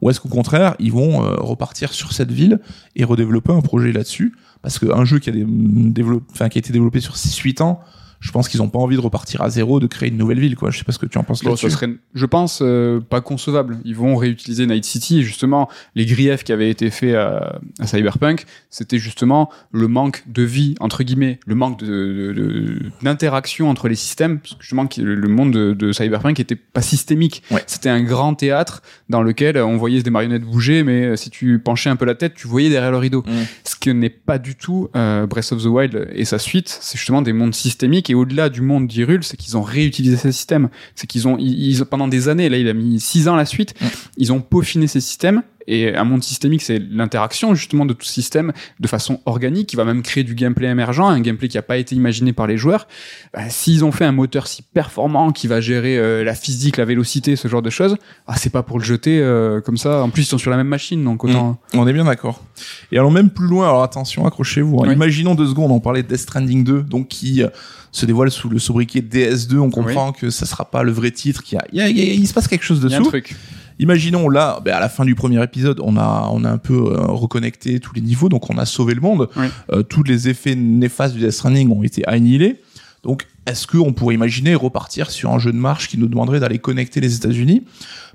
ou 0.00 0.08
est-ce 0.08 0.20
qu'au 0.20 0.30
contraire, 0.30 0.74
ils 0.78 0.90
vont 0.90 1.22
euh, 1.22 1.34
repartir 1.36 1.92
sur 1.92 2.12
cette 2.12 2.32
ville 2.32 2.60
et 2.96 3.04
redévelopper 3.04 3.52
un 3.52 3.60
projet 3.60 3.92
là-dessus 3.92 4.34
Parce 4.62 4.78
qu'un 4.78 5.04
jeu 5.04 5.18
qui 5.18 5.30
a, 5.30 5.32
qui 5.32 6.58
a 6.58 6.60
été 6.60 6.72
développé 6.72 7.00
sur 7.00 7.14
6-8 7.14 7.62
ans, 7.62 7.80
je 8.20 8.30
pense 8.32 8.48
qu'ils 8.48 8.60
ont 8.62 8.68
pas 8.68 8.78
envie 8.78 8.96
de 8.96 9.00
repartir 9.00 9.40
à 9.42 9.50
zéro, 9.50 9.80
de 9.80 9.86
créer 9.86 10.10
une 10.10 10.16
nouvelle 10.18 10.38
ville, 10.40 10.54
quoi. 10.54 10.70
Je 10.70 10.78
sais 10.78 10.84
pas 10.84 10.92
ce 10.92 10.98
que 10.98 11.06
tu 11.06 11.18
en 11.18 11.22
penses 11.24 11.42
Bon, 11.42 11.50
là-dessus. 11.50 11.70
ça 11.70 11.76
serait, 11.76 11.90
je 12.14 12.26
pense, 12.26 12.60
euh, 12.62 13.00
pas 13.00 13.20
concevable. 13.20 13.78
Ils 13.84 13.96
vont 13.96 14.14
réutiliser 14.16 14.66
Night 14.66 14.84
City. 14.84 15.20
Et 15.20 15.22
justement, 15.22 15.68
les 15.94 16.04
griefs 16.06 16.44
qui 16.44 16.52
avaient 16.52 16.68
été 16.70 16.90
faits 16.90 17.14
à, 17.14 17.58
à 17.78 17.86
Cyberpunk, 17.86 18.44
c'était 18.68 18.98
justement 18.98 19.50
le 19.72 19.88
manque 19.88 20.22
de 20.26 20.42
vie, 20.42 20.74
entre 20.80 21.02
guillemets, 21.02 21.40
le 21.46 21.54
manque 21.54 21.78
de, 21.80 21.86
de- 21.86 22.32
de- 22.32 22.78
d'interaction 23.02 23.70
entre 23.70 23.88
les 23.88 23.94
systèmes. 23.94 24.38
Parce 24.40 24.54
que 24.54 24.62
justement, 24.62 24.86
qui- 24.86 25.00
le 25.02 25.14
le 25.14 25.28
monde 25.28 25.52
de, 25.52 25.92
Cyberpunk 25.92 26.38
était 26.40 26.56
pas 26.56 26.82
systémique. 26.82 27.42
Ouais. 27.50 27.62
C'était 27.66 27.88
un 27.88 28.02
grand 28.02 28.34
théâtre 28.34 28.82
dans 29.08 29.22
lequel 29.22 29.56
on 29.58 29.76
voyait 29.76 30.02
des 30.02 30.10
marionnettes 30.10 30.42
bouger, 30.44 30.82
mais 30.82 31.04
euh, 31.06 31.16
si 31.16 31.30
tu 31.30 31.58
penchais 31.58 31.88
un 31.90 31.96
peu 31.96 32.04
la 32.04 32.14
tête, 32.14 32.34
tu 32.34 32.46
voyais 32.48 32.68
derrière 32.68 32.90
le 32.90 32.98
rideau. 32.98 33.22
Mm. 33.26 33.32
Ce 33.64 33.76
que 33.76 33.90
n'est 33.90 34.10
pas 34.10 34.38
du 34.38 34.56
tout 34.56 34.88
euh, 34.96 35.26
Breath 35.26 35.52
of 35.52 35.62
the 35.62 35.66
Wild 35.66 36.08
et 36.12 36.24
sa 36.24 36.38
suite, 36.38 36.68
c'est 36.80 36.98
justement 36.98 37.22
des 37.22 37.32
mondes 37.32 37.54
systémiques 37.54 38.09
et 38.10 38.14
au-delà 38.14 38.48
du 38.48 38.60
monde 38.60 38.86
d'Hyrule, 38.86 39.22
c'est 39.24 39.36
qu'ils 39.36 39.56
ont 39.56 39.62
réutilisé 39.62 40.16
ces 40.16 40.32
systèmes. 40.32 40.68
C'est 40.94 41.06
qu'ils 41.06 41.26
ont, 41.28 41.36
ils, 41.38 41.70
ils- 41.70 41.84
pendant 41.84 42.08
des 42.08 42.28
années, 42.28 42.48
là 42.48 42.58
il 42.58 42.68
a 42.68 42.74
mis 42.74 42.98
six 43.00 43.28
ans 43.28 43.36
la 43.36 43.46
suite, 43.46 43.74
ils 44.16 44.32
ont 44.32 44.40
peaufiné 44.40 44.86
ces 44.86 45.00
systèmes 45.00 45.42
et 45.66 45.94
un 45.94 46.04
monde 46.04 46.22
systémique, 46.22 46.62
c'est 46.62 46.78
l'interaction 46.78 47.54
justement 47.54 47.86
de 47.86 47.92
tout 47.92 48.06
système 48.06 48.52
de 48.80 48.88
façon 48.88 49.20
organique, 49.26 49.68
qui 49.68 49.76
va 49.76 49.84
même 49.84 50.02
créer 50.02 50.24
du 50.24 50.34
gameplay 50.34 50.68
émergent, 50.68 51.00
un 51.08 51.20
gameplay 51.20 51.48
qui 51.48 51.56
n'a 51.56 51.62
pas 51.62 51.76
été 51.76 51.94
imaginé 51.94 52.32
par 52.32 52.46
les 52.46 52.56
joueurs. 52.56 52.88
Bah, 53.34 53.48
S'ils 53.50 53.84
ont 53.84 53.92
fait 53.92 54.04
un 54.04 54.12
moteur 54.12 54.46
si 54.46 54.62
performant 54.62 55.32
qui 55.32 55.46
va 55.46 55.60
gérer 55.60 55.98
euh, 55.98 56.24
la 56.24 56.34
physique, 56.34 56.76
la 56.76 56.84
vélocité, 56.84 57.36
ce 57.36 57.48
genre 57.48 57.62
de 57.62 57.70
choses, 57.70 57.96
ah, 58.26 58.36
c'est 58.36 58.50
pas 58.50 58.62
pour 58.62 58.78
le 58.78 58.84
jeter 58.84 59.18
euh, 59.20 59.60
comme 59.60 59.76
ça. 59.76 60.02
En 60.02 60.10
plus, 60.10 60.22
ils 60.22 60.26
sont 60.26 60.38
sur 60.38 60.50
la 60.50 60.56
même 60.56 60.68
machine, 60.68 61.02
donc 61.04 61.24
autant. 61.24 61.58
On 61.74 61.86
est 61.86 61.92
bien 61.92 62.04
d'accord. 62.04 62.44
Et 62.92 62.98
allons 62.98 63.10
même 63.10 63.30
plus 63.30 63.46
loin, 63.46 63.68
alors 63.68 63.82
attention, 63.82 64.26
accrochez-vous. 64.26 64.78
hein. 64.82 64.88
Oui. 64.88 64.94
Imaginons 64.94 65.34
deux 65.34 65.46
secondes, 65.48 65.70
on 65.70 65.80
parlait 65.80 66.02
de 66.02 66.08
Death 66.08 66.18
Stranding 66.20 66.64
2, 66.64 66.82
donc 66.82 67.08
qui 67.08 67.42
euh, 67.42 67.48
se 67.92 68.06
dévoile 68.06 68.30
sous 68.30 68.48
le 68.48 68.58
sobriquet 68.58 69.00
DS2, 69.00 69.58
on 69.58 69.70
comprend 69.70 70.12
que 70.12 70.30
ça 70.30 70.46
sera 70.46 70.64
pas 70.70 70.82
le 70.82 70.92
vrai 70.92 71.10
titre, 71.10 71.42
qu'il 71.42 71.56
y 71.72 71.80
a, 71.80 71.88
il 71.88 71.96
y 71.98 72.00
a- 72.02 72.12
il 72.14 72.26
se 72.26 72.32
passe 72.34 72.48
quelque 72.48 72.64
chose 72.64 72.80
Il 72.84 72.90
y 72.90 72.94
a 72.94 72.96
un 72.96 73.00
dessous. 73.00 73.10
truc. 73.10 73.36
Imaginons 73.80 74.28
là, 74.28 74.60
ben, 74.62 74.74
à 74.74 74.78
la 74.78 74.90
fin 74.90 75.06
du 75.06 75.14
premier 75.14 75.42
épisode, 75.42 75.80
on 75.82 75.96
a, 75.96 76.28
on 76.30 76.44
a 76.44 76.50
un 76.50 76.58
peu 76.58 76.74
euh, 76.74 77.06
reconnecté 77.06 77.80
tous 77.80 77.94
les 77.94 78.02
niveaux, 78.02 78.28
donc 78.28 78.50
on 78.50 78.58
a 78.58 78.66
sauvé 78.66 78.94
le 78.94 79.00
monde. 79.00 79.30
Oui. 79.36 79.46
Euh, 79.72 79.82
tous 79.82 80.02
les 80.02 80.28
effets 80.28 80.54
néfastes 80.54 81.14
du 81.14 81.20
Death 81.20 81.30
Stranding 81.30 81.72
ont 81.72 81.82
été 81.82 82.06
annihilés. 82.06 82.60
Donc, 83.02 83.26
est-ce 83.46 83.66
qu'on 83.66 83.92
pourrait 83.92 84.14
imaginer 84.14 84.54
repartir 84.54 85.10
sur 85.10 85.30
un 85.30 85.38
jeu 85.38 85.52
de 85.52 85.56
marche 85.56 85.88
qui 85.88 85.98
nous 85.98 86.06
demanderait 86.08 86.40
d'aller 86.40 86.58
connecter 86.58 87.00
les 87.00 87.16
États-Unis? 87.16 87.64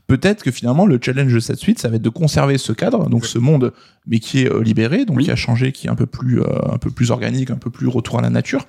Peut-être 0.08 0.44
que 0.44 0.52
finalement 0.52 0.86
le 0.86 1.00
challenge 1.02 1.34
de 1.34 1.40
cette 1.40 1.58
suite, 1.58 1.80
ça 1.80 1.90
va 1.90 1.96
être 1.96 2.04
de 2.04 2.10
conserver 2.10 2.60
ce 2.60 2.72
cadre, 2.74 3.10
donc 3.10 3.26
ce 3.26 3.40
monde, 3.40 3.74
mais 4.06 4.20
qui 4.20 4.42
est 4.42 4.54
euh, 4.54 4.62
libéré, 4.62 5.04
donc 5.04 5.18
Oui. 5.18 5.24
qui 5.26 5.32
a 5.32 5.36
changé, 5.36 5.72
qui 5.72 5.88
est 5.88 5.90
un 5.90 5.96
peu 5.96 6.06
plus, 6.06 6.42
euh, 6.42 6.46
un 6.72 6.78
peu 6.78 6.92
plus 6.92 7.10
organique, 7.10 7.50
un 7.50 7.56
peu 7.56 7.72
plus 7.72 7.88
retour 7.88 8.20
à 8.20 8.22
la 8.22 8.30
nature, 8.30 8.68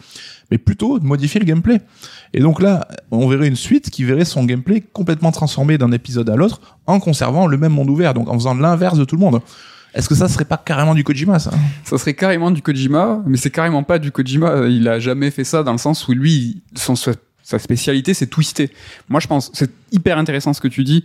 mais 0.50 0.56
plutôt 0.56 0.98
de 0.98 1.04
modifier 1.04 1.38
le 1.38 1.44
gameplay. 1.44 1.82
Et 2.32 2.40
donc 2.40 2.62
là, 2.62 2.88
on 3.10 3.28
verrait 3.28 3.48
une 3.48 3.56
suite 3.56 3.90
qui 3.90 4.02
verrait 4.04 4.24
son 4.24 4.44
gameplay 4.44 4.80
complètement 4.80 5.30
transformé 5.30 5.76
d'un 5.76 5.92
épisode 5.92 6.30
à 6.30 6.36
l'autre 6.36 6.78
en 6.86 7.00
conservant 7.00 7.46
le 7.46 7.58
même 7.58 7.72
monde 7.72 7.90
ouvert, 7.90 8.14
donc 8.14 8.30
en 8.30 8.34
faisant 8.34 8.54
l'inverse 8.54 8.98
de 8.98 9.04
tout 9.04 9.16
le 9.16 9.20
monde. 9.20 9.40
Est-ce 9.96 10.10
que 10.10 10.14
ça 10.14 10.28
serait 10.28 10.44
pas 10.44 10.62
carrément 10.62 10.94
du 10.94 11.02
Kojima, 11.02 11.38
ça? 11.38 11.50
Ça 11.82 11.96
serait 11.96 12.12
carrément 12.12 12.50
du 12.50 12.60
Kojima, 12.60 13.22
mais 13.26 13.38
c'est 13.38 13.50
carrément 13.50 13.82
pas 13.82 13.98
du 13.98 14.12
Kojima. 14.12 14.66
Il 14.68 14.86
a 14.88 14.98
jamais 14.98 15.30
fait 15.30 15.42
ça 15.42 15.62
dans 15.62 15.72
le 15.72 15.78
sens 15.78 16.06
où 16.06 16.12
lui, 16.12 16.62
sa 16.74 17.58
spécialité, 17.58 18.12
c'est 18.12 18.26
twister. 18.26 18.70
Moi, 19.08 19.20
je 19.20 19.26
pense, 19.26 19.50
c'est 19.54 19.70
hyper 19.92 20.18
intéressant 20.18 20.52
ce 20.52 20.60
que 20.60 20.68
tu 20.68 20.84
dis, 20.84 21.02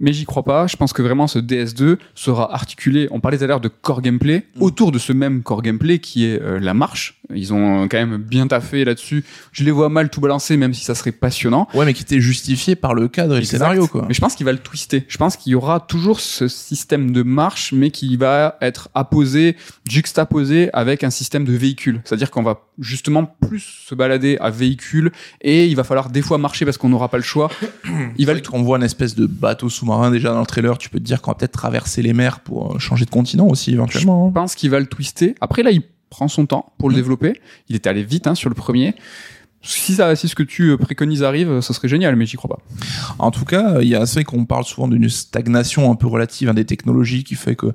mais 0.00 0.12
j'y 0.12 0.24
crois 0.24 0.42
pas. 0.42 0.66
Je 0.66 0.76
pense 0.76 0.92
que 0.92 1.02
vraiment 1.02 1.26
ce 1.26 1.38
DS2 1.38 1.98
sera 2.14 2.52
articulé. 2.54 3.08
On 3.10 3.20
parlait 3.20 3.38
tout 3.38 3.44
à 3.44 3.46
l'heure 3.46 3.60
de 3.60 3.68
core 3.68 4.02
gameplay 4.02 4.44
Mm. 4.56 4.62
autour 4.62 4.92
de 4.92 4.98
ce 4.98 5.12
même 5.12 5.42
core 5.42 5.62
gameplay 5.62 5.98
qui 5.98 6.24
est 6.26 6.40
euh, 6.40 6.58
la 6.60 6.74
marche. 6.74 7.20
Ils 7.34 7.52
ont 7.52 7.88
quand 7.88 7.96
même 7.98 8.18
bien 8.18 8.46
taffé 8.46 8.84
là-dessus. 8.84 9.24
Je 9.52 9.64
les 9.64 9.70
vois 9.72 9.88
mal 9.88 10.10
tout 10.10 10.20
balancer, 10.20 10.56
même 10.56 10.72
si 10.74 10.84
ça 10.84 10.94
serait 10.94 11.10
passionnant. 11.12 11.66
Ouais, 11.74 11.84
mais 11.84 11.92
qui 11.92 12.02
était 12.02 12.20
justifié 12.20 12.76
par 12.76 12.94
le 12.94 13.08
cadre 13.08 13.32
et 13.34 13.38
le 13.38 13.42
Exact. 13.42 13.58
scénario, 13.58 13.86
quoi. 13.88 14.04
Mais 14.06 14.14
je 14.14 14.20
pense 14.20 14.36
qu'il 14.36 14.46
va 14.46 14.52
le 14.52 14.58
twister. 14.58 15.04
Je 15.08 15.16
pense 15.18 15.36
qu'il 15.36 15.50
y 15.52 15.54
aura 15.56 15.80
toujours 15.80 16.20
ce 16.20 16.46
système 16.46 17.10
de 17.10 17.22
marche, 17.22 17.72
mais 17.72 17.90
qui 17.90 18.16
va 18.16 18.56
être 18.60 18.88
apposé, 18.94 19.56
juxtaposé 19.88 20.70
avec 20.72 21.02
un 21.04 21.10
système 21.10 21.44
de 21.44 21.52
véhicule. 21.52 22.00
C'est-à-dire 22.04 22.30
qu'on 22.30 22.42
va 22.42 22.60
justement 22.78 23.24
plus 23.24 23.84
se 23.88 23.94
balader 23.94 24.36
à 24.40 24.50
véhicule 24.50 25.10
et 25.40 25.66
il 25.66 25.74
va 25.74 25.84
falloir 25.84 26.10
des 26.10 26.22
fois 26.22 26.36
marcher 26.38 26.64
parce 26.64 26.76
qu'on 26.76 26.90
n'aura 26.90 27.08
pas 27.08 27.16
le 27.16 27.22
choix. 27.22 27.50
Il 28.18 28.26
va 28.26 28.34
le 28.34 28.40
Quand 28.40 28.56
on 28.58 28.62
voit 28.62 28.76
une 28.76 28.82
espèce 28.84 29.14
de 29.14 29.26
bateau 29.26 29.68
sous-marin 29.86 30.10
déjà 30.10 30.32
dans 30.32 30.40
le 30.40 30.46
trailer, 30.46 30.76
tu 30.78 30.90
peux 30.90 30.98
te 30.98 31.04
dire 31.04 31.22
qu'on 31.22 31.30
va 31.30 31.36
peut-être 31.36 31.52
traverser 31.52 32.02
les 32.02 32.12
mers 32.12 32.40
pour 32.40 32.74
euh, 32.74 32.78
changer 32.78 33.04
de 33.04 33.10
continent 33.10 33.46
aussi 33.46 33.72
éventuellement. 33.72 34.28
Je 34.28 34.34
pense 34.34 34.54
qu'il 34.56 34.70
va 34.70 34.80
le 34.80 34.86
twister. 34.86 35.34
Après, 35.40 35.62
là, 35.62 35.70
il 35.70 35.82
prend 36.10 36.28
son 36.28 36.46
temps 36.46 36.72
pour 36.78 36.88
le 36.88 36.94
Mhm. 36.96 37.00
développer. 37.02 37.40
Il 37.68 37.74
est 37.76 37.86
allé 37.86 38.02
vite 38.02 38.26
hein, 38.26 38.34
sur 38.34 38.48
le 38.48 38.54
premier. 38.54 38.94
Si, 39.66 39.94
ça, 39.94 40.14
si 40.14 40.28
ce 40.28 40.34
que 40.34 40.42
tu 40.42 40.70
euh, 40.70 40.76
préconises 40.76 41.22
arrive, 41.22 41.60
ça 41.60 41.74
serait 41.74 41.88
génial, 41.88 42.14
mais 42.16 42.24
j'y 42.24 42.36
crois 42.36 42.56
pas. 42.56 42.62
En 43.18 43.30
tout 43.30 43.44
cas, 43.44 43.80
il 43.80 43.88
y 43.88 43.94
a 43.94 44.06
c'est 44.06 44.14
vrai 44.14 44.24
qu'on 44.24 44.44
parle 44.44 44.64
souvent 44.64 44.88
d'une 44.88 45.08
stagnation 45.08 45.90
un 45.90 45.96
peu 45.96 46.06
relative 46.06 46.48
hein, 46.48 46.54
des 46.54 46.64
technologies 46.64 47.24
qui 47.24 47.34
fait 47.34 47.56
que 47.56 47.66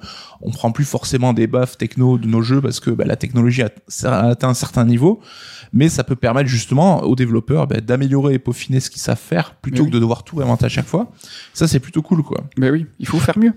on 0.42 0.52
prend 0.52 0.72
plus 0.72 0.86
forcément 0.86 1.34
des 1.34 1.48
baffes 1.48 1.78
techno 1.78 2.18
de 2.18 2.28
nos 2.28 2.42
jeux 2.42 2.62
parce 2.62 2.80
que 2.80 2.92
bah, 2.92 3.04
la 3.06 3.18
technologie 3.18 3.64
a, 3.64 3.70
atteint 4.06 4.50
un 4.50 4.54
certain 4.54 4.86
niveau, 4.86 5.20
mais 5.74 5.90
ça 5.90 6.04
peut 6.04 6.16
permettre 6.16 6.50
justement 6.50 7.02
aux 7.02 7.16
développeurs 7.16 7.68
bah, 7.68 7.82
d'améliorer 7.82 8.36
et 8.36 8.40
peaufiner 8.40 8.80
ce 8.80 8.90
qu'ils 8.90 9.02
savent 9.02 9.20
faire 9.20 9.56
plutôt 9.56 9.84
Mais 9.84 9.90
que 9.90 9.94
de 9.96 10.00
devoir 10.00 10.24
tout 10.24 10.42
inventer 10.42 10.66
à 10.66 10.70
chaque 10.70 10.88
fois. 10.88 11.12
Ça 11.54 11.68
c'est 11.68 11.80
plutôt 11.80 12.02
cool 12.02 12.24
quoi. 12.24 12.44
Ben 12.58 12.72
oui, 12.72 12.86
il 13.00 13.08
faut 13.08 13.20
faire 13.20 13.38
mieux. 13.38 13.54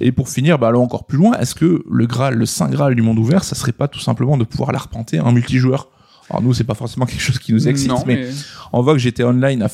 Et 0.00 0.12
pour 0.12 0.30
finir, 0.30 0.58
bah, 0.58 0.68
allons 0.68 0.82
encore 0.82 1.04
plus 1.04 1.18
loin. 1.18 1.32
Est-ce 1.38 1.54
que 1.54 1.84
le 1.90 2.06
Graal, 2.06 2.34
le 2.34 2.46
saint 2.46 2.70
Graal 2.70 2.94
du 2.94 3.02
monde 3.02 3.18
ouvert, 3.18 3.44
ça 3.44 3.54
serait 3.54 3.72
pas 3.72 3.86
tout 3.86 4.00
simplement 4.00 4.38
de 4.38 4.44
pouvoir 4.44 4.72
l'arpenter 4.72 5.20
en 5.20 5.30
multijoueur? 5.30 5.90
Alors 6.30 6.42
nous, 6.42 6.52
c'est 6.54 6.64
pas 6.64 6.74
forcément 6.74 7.06
quelque 7.06 7.20
chose 7.22 7.38
qui 7.38 7.52
nous 7.52 7.68
excite, 7.68 7.88
Non, 7.88 8.02
mais, 8.06 8.16
mais 8.16 8.28
on 8.72 8.82
voit 8.82 8.92
que 8.92 8.98
j'étais 8.98 9.24
online 9.24 9.62
a, 9.62 9.68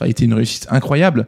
a- 0.00 0.08
été 0.08 0.24
une 0.24 0.34
réussite 0.34 0.66
incroyable, 0.70 1.26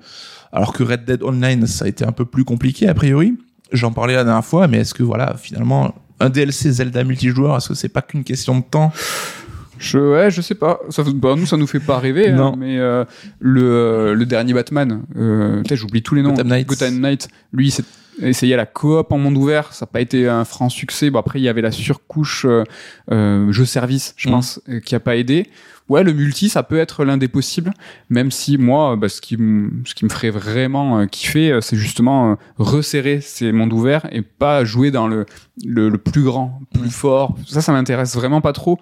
alors 0.52 0.72
que 0.72 0.82
Red 0.82 1.04
Dead 1.04 1.22
Online, 1.22 1.66
ça 1.66 1.84
a 1.84 1.88
été 1.88 2.04
un 2.04 2.12
peu 2.12 2.24
plus 2.24 2.44
compliqué 2.44 2.88
a 2.88 2.94
priori. 2.94 3.34
J'en 3.72 3.92
parlais 3.92 4.14
la 4.14 4.24
dernière 4.24 4.44
fois, 4.44 4.66
mais 4.68 4.78
est-ce 4.78 4.92
que 4.94 5.02
voilà, 5.02 5.36
finalement, 5.40 5.94
un 6.20 6.28
DLC 6.30 6.70
Zelda 6.72 7.04
multijoueur, 7.04 7.56
est-ce 7.56 7.68
que 7.68 7.74
c'est 7.74 7.88
pas 7.88 8.02
qu'une 8.02 8.24
question 8.24 8.58
de 8.58 8.64
temps? 8.64 8.92
Je, 9.78 9.98
ouais, 9.98 10.30
je 10.30 10.40
sais 10.42 10.54
pas. 10.54 10.78
Ça, 10.90 11.02
bah, 11.14 11.34
nous, 11.36 11.46
ça 11.46 11.56
nous 11.56 11.66
fait 11.66 11.80
pas 11.80 11.98
rêver. 11.98 12.28
hein, 12.30 12.36
Non. 12.36 12.56
mais 12.56 12.78
euh, 12.78 13.04
le, 13.40 13.62
euh, 13.64 14.14
le 14.14 14.26
dernier 14.26 14.52
Batman, 14.52 15.02
euh, 15.16 15.62
j'oublie 15.72 16.02
tous 16.02 16.14
les 16.14 16.22
noms. 16.22 16.30
Gotham 16.30 16.48
Knights. 16.48 16.66
Gotham 16.68 17.00
Knight. 17.00 17.28
Lui, 17.52 17.70
c'est 17.70 17.84
essayé 18.28 18.56
la 18.56 18.66
coop 18.66 19.10
en 19.12 19.18
monde 19.18 19.36
ouvert, 19.36 19.72
ça 19.72 19.84
n'a 19.86 19.90
pas 19.92 20.00
été 20.00 20.28
un 20.28 20.44
franc 20.44 20.68
succès. 20.68 21.10
Bon, 21.10 21.18
après, 21.18 21.40
il 21.40 21.42
y 21.42 21.48
avait 21.48 21.62
la 21.62 21.70
surcouche 21.72 22.44
euh, 22.48 22.64
euh, 23.10 23.50
jeu-service, 23.52 24.14
je 24.16 24.28
Mm. 24.28 24.32
pense, 24.32 24.60
euh, 24.68 24.80
qui 24.80 24.94
a 24.94 25.00
pas 25.00 25.16
aidé. 25.16 25.46
Ouais, 25.88 26.04
le 26.04 26.12
multi, 26.12 26.48
ça 26.48 26.62
peut 26.62 26.78
être 26.78 27.04
l'un 27.04 27.16
des 27.18 27.28
possibles, 27.28 27.72
même 28.08 28.30
si 28.30 28.56
moi, 28.56 28.96
bah, 28.96 29.08
ce, 29.08 29.20
qui 29.20 29.36
me, 29.36 29.70
ce 29.84 29.94
qui 29.94 30.04
me 30.04 30.10
ferait 30.10 30.30
vraiment 30.30 31.06
kiffer, 31.06 31.58
c'est 31.60 31.76
justement 31.76 32.38
resserrer 32.56 33.20
ces 33.20 33.52
mondes 33.52 33.72
ouverts 33.72 34.06
et 34.12 34.22
pas 34.22 34.64
jouer 34.64 34.90
dans 34.90 35.08
le, 35.08 35.26
le, 35.64 35.88
le 35.88 35.98
plus 35.98 36.22
grand, 36.22 36.60
plus 36.72 36.86
Mm. 36.88 36.90
fort. 36.90 37.36
Ça, 37.46 37.60
ça 37.60 37.72
m'intéresse 37.72 38.14
vraiment 38.14 38.40
pas 38.40 38.52
trop. 38.52 38.78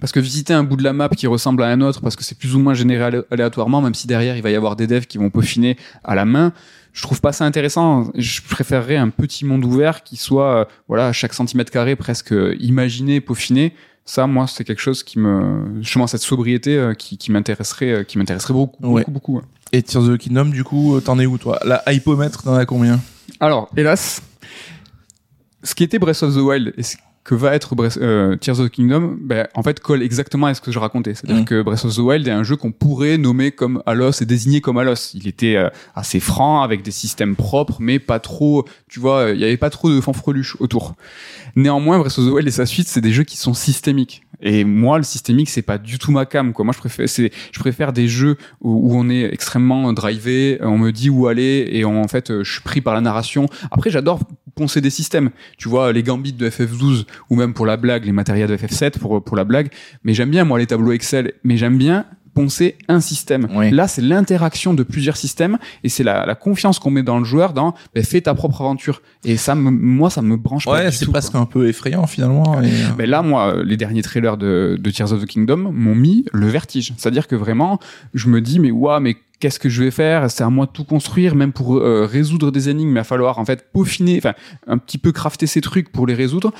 Parce 0.00 0.12
que 0.12 0.20
visiter 0.20 0.52
un 0.52 0.62
bout 0.62 0.76
de 0.76 0.82
la 0.82 0.92
map 0.92 1.08
qui 1.08 1.26
ressemble 1.26 1.62
à 1.62 1.68
un 1.68 1.80
autre, 1.80 2.00
parce 2.02 2.16
que 2.16 2.24
c'est 2.24 2.36
plus 2.36 2.54
ou 2.54 2.58
moins 2.58 2.74
généré 2.74 3.02
alé- 3.04 3.22
aléatoirement, 3.30 3.80
même 3.80 3.94
si 3.94 4.06
derrière 4.06 4.36
il 4.36 4.42
va 4.42 4.50
y 4.50 4.54
avoir 4.54 4.76
des 4.76 4.86
devs 4.86 5.06
qui 5.06 5.16
vont 5.16 5.30
peaufiner 5.30 5.76
à 6.04 6.14
la 6.14 6.24
main, 6.26 6.52
je 6.96 7.02
trouve 7.02 7.20
pas 7.20 7.32
ça 7.32 7.44
intéressant. 7.44 8.10
Je 8.14 8.40
préférerais 8.40 8.96
un 8.96 9.10
petit 9.10 9.44
monde 9.44 9.64
ouvert 9.66 10.02
qui 10.02 10.16
soit, 10.16 10.60
euh, 10.60 10.64
voilà, 10.88 11.08
à 11.08 11.12
chaque 11.12 11.34
centimètre 11.34 11.70
carré 11.70 11.94
presque 11.94 12.32
euh, 12.32 12.56
imaginé, 12.58 13.20
peaufiné. 13.20 13.74
Ça, 14.06 14.26
moi, 14.26 14.46
c'est 14.46 14.64
quelque 14.64 14.80
chose 14.80 15.02
qui 15.02 15.18
me, 15.18 15.82
justement, 15.82 16.06
cette 16.06 16.22
sobriété 16.22 16.74
euh, 16.78 16.94
qui, 16.94 17.18
qui 17.18 17.30
m'intéresserait, 17.32 18.06
qui 18.06 18.16
m'intéresserait 18.16 18.54
beaucoup, 18.54 18.78
Ouais. 18.94 19.04
beaucoup. 19.08 19.42
Et 19.72 19.82
Tears 19.82 20.04
of 20.04 20.14
the 20.14 20.16
Kingdom, 20.18 20.46
du 20.46 20.64
coup, 20.64 20.98
t'en 21.04 21.18
es 21.18 21.26
où, 21.26 21.36
toi? 21.36 21.58
La 21.66 21.82
hypomètre, 21.92 22.42
t'en 22.44 22.54
as 22.54 22.64
combien? 22.64 22.98
Alors, 23.40 23.68
hélas, 23.76 24.22
ce 25.62 25.74
qui 25.74 25.84
était 25.84 25.98
Breath 25.98 26.22
of 26.22 26.34
the 26.34 26.38
Wild 26.38 26.72
et 26.78 26.82
ce 26.82 26.96
que 27.26 27.34
va 27.34 27.54
être 27.56 27.74
Breath- 27.74 27.98
euh, 28.00 28.36
Tears 28.36 28.60
of 28.60 28.68
the 28.68 28.70
Kingdom, 28.70 29.16
ben, 29.20 29.48
en 29.54 29.62
fait, 29.64 29.80
colle 29.80 30.00
exactement 30.02 30.46
à 30.46 30.54
ce 30.54 30.60
que 30.60 30.70
je 30.70 30.78
racontais. 30.78 31.14
C'est-à-dire 31.14 31.42
Mm. 31.42 31.44
que 31.44 31.60
Breath 31.62 31.84
of 31.84 31.94
the 31.94 31.98
Wild 31.98 32.28
est 32.28 32.30
un 32.30 32.44
jeu 32.44 32.54
qu'on 32.54 32.70
pourrait 32.70 33.18
nommer 33.18 33.50
comme 33.50 33.82
Alos 33.84 34.12
et 34.22 34.24
désigner 34.26 34.60
comme 34.60 34.78
Alos. 34.78 35.10
Il 35.14 35.26
était 35.26 35.56
euh, 35.56 35.68
assez 35.96 36.20
franc, 36.20 36.62
avec 36.62 36.82
des 36.82 36.92
systèmes 36.92 37.34
propres, 37.34 37.78
mais 37.80 37.98
pas 37.98 38.20
trop, 38.20 38.64
tu 38.88 39.00
vois, 39.00 39.30
il 39.34 39.40
y 39.40 39.44
avait 39.44 39.56
pas 39.56 39.70
trop 39.70 39.90
de 39.90 40.00
fanfreluche 40.00 40.56
autour. 40.60 40.94
Néanmoins, 41.56 41.98
Breath 41.98 42.18
of 42.18 42.26
the 42.26 42.30
Wild 42.32 42.46
et 42.46 42.52
sa 42.52 42.64
suite, 42.66 42.86
c'est 42.88 43.00
des 43.00 43.12
jeux 43.12 43.24
qui 43.24 43.36
sont 43.36 43.54
systémiques. 43.54 44.22
Et 44.42 44.64
moi, 44.64 44.98
le 44.98 45.04
systémique, 45.04 45.48
c'est 45.48 45.62
pas 45.62 45.78
du 45.78 45.98
tout 45.98 46.12
ma 46.12 46.26
cam, 46.26 46.52
quoi. 46.52 46.64
Moi, 46.64 46.74
je 46.74 46.78
préfère, 46.78 47.08
c'est, 47.08 47.32
je 47.52 47.58
préfère 47.58 47.92
des 47.92 48.06
jeux 48.06 48.36
où, 48.60 48.92
où 48.92 48.96
on 48.96 49.08
est 49.08 49.22
extrêmement 49.32 49.92
drivé, 49.94 50.58
on 50.60 50.78
me 50.78 50.92
dit 50.92 51.08
où 51.10 51.26
aller, 51.26 51.66
et 51.72 51.84
en 51.84 52.06
fait, 52.06 52.30
euh, 52.30 52.44
je 52.44 52.52
suis 52.52 52.60
pris 52.62 52.80
par 52.82 52.94
la 52.94 53.00
narration. 53.00 53.48
Après, 53.70 53.90
j'adore 53.90 54.20
poncer 54.56 54.80
des 54.80 54.90
systèmes. 54.90 55.30
Tu 55.58 55.68
vois, 55.68 55.92
les 55.92 56.02
gambits 56.02 56.32
de 56.32 56.48
FF12, 56.48 57.04
ou 57.30 57.36
même 57.36 57.52
pour 57.52 57.66
la 57.66 57.76
blague, 57.76 58.06
les 58.06 58.12
matériels 58.12 58.48
de 58.48 58.56
FF7 58.56 58.98
pour, 58.98 59.22
pour 59.22 59.36
la 59.36 59.44
blague. 59.44 59.68
Mais 60.02 60.14
j'aime 60.14 60.30
bien, 60.30 60.44
moi, 60.44 60.58
les 60.58 60.66
tableaux 60.66 60.92
Excel. 60.92 61.34
Mais 61.44 61.56
j'aime 61.58 61.76
bien 61.76 62.06
poncer 62.36 62.76
un 62.88 63.00
système. 63.00 63.48
Oui. 63.54 63.70
Là, 63.70 63.88
c'est 63.88 64.02
l'interaction 64.02 64.74
de 64.74 64.82
plusieurs 64.82 65.16
systèmes 65.16 65.56
et 65.82 65.88
c'est 65.88 66.04
la, 66.04 66.26
la 66.26 66.34
confiance 66.34 66.78
qu'on 66.78 66.90
met 66.90 67.02
dans 67.02 67.18
le 67.18 67.24
joueur 67.24 67.54
dans 67.54 67.74
ben, 67.94 68.04
fais 68.04 68.20
ta 68.20 68.34
propre 68.34 68.60
aventure. 68.60 69.00
Et 69.24 69.38
ça, 69.38 69.54
me, 69.54 69.70
moi, 69.70 70.10
ça 70.10 70.20
me 70.20 70.36
branche 70.36 70.66
pas. 70.66 70.72
Ouais, 70.72 70.90
c'est 70.90 71.06
presque 71.06 71.32
quoi. 71.32 71.40
un 71.40 71.46
peu 71.46 71.66
effrayant, 71.66 72.06
finalement. 72.06 72.60
et, 72.62 72.66
euh, 72.66 72.88
Mais 72.98 73.06
là, 73.06 73.22
moi, 73.22 73.56
euh, 73.56 73.64
les 73.64 73.78
derniers 73.78 74.02
trailers 74.02 74.36
de, 74.36 74.78
de 74.78 74.90
Tears 74.90 75.12
of 75.12 75.22
the 75.22 75.26
Kingdom 75.26 75.72
m'ont 75.72 75.94
mis 75.94 76.26
le 76.32 76.46
vertige. 76.46 76.92
C'est-à-dire 76.98 77.26
que 77.26 77.36
vraiment, 77.36 77.78
je 78.12 78.28
me 78.28 78.42
dis, 78.42 78.60
mais 78.60 78.70
ouah, 78.70 79.00
mais 79.00 79.16
qu'est-ce 79.40 79.58
que 79.58 79.68
je 79.68 79.84
vais 79.84 79.90
faire? 79.90 80.30
C'est 80.30 80.44
à 80.44 80.50
moi 80.50 80.66
de 80.66 80.70
tout 80.72 80.84
construire, 80.84 81.34
même 81.34 81.52
pour 81.52 81.76
euh, 81.76 82.06
résoudre 82.10 82.50
des 82.50 82.68
énigmes. 82.68 82.88
Il 82.90 82.94
va 82.94 83.04
falloir 83.04 83.38
en 83.38 83.44
fait 83.44 83.70
peaufiner, 83.72 84.16
enfin, 84.18 84.32
un 84.66 84.78
petit 84.78 84.98
peu 84.98 85.12
crafter 85.12 85.46
ces 85.46 85.60
trucs 85.60 85.90
pour 85.92 86.06
les 86.06 86.14
résoudre. 86.14 86.52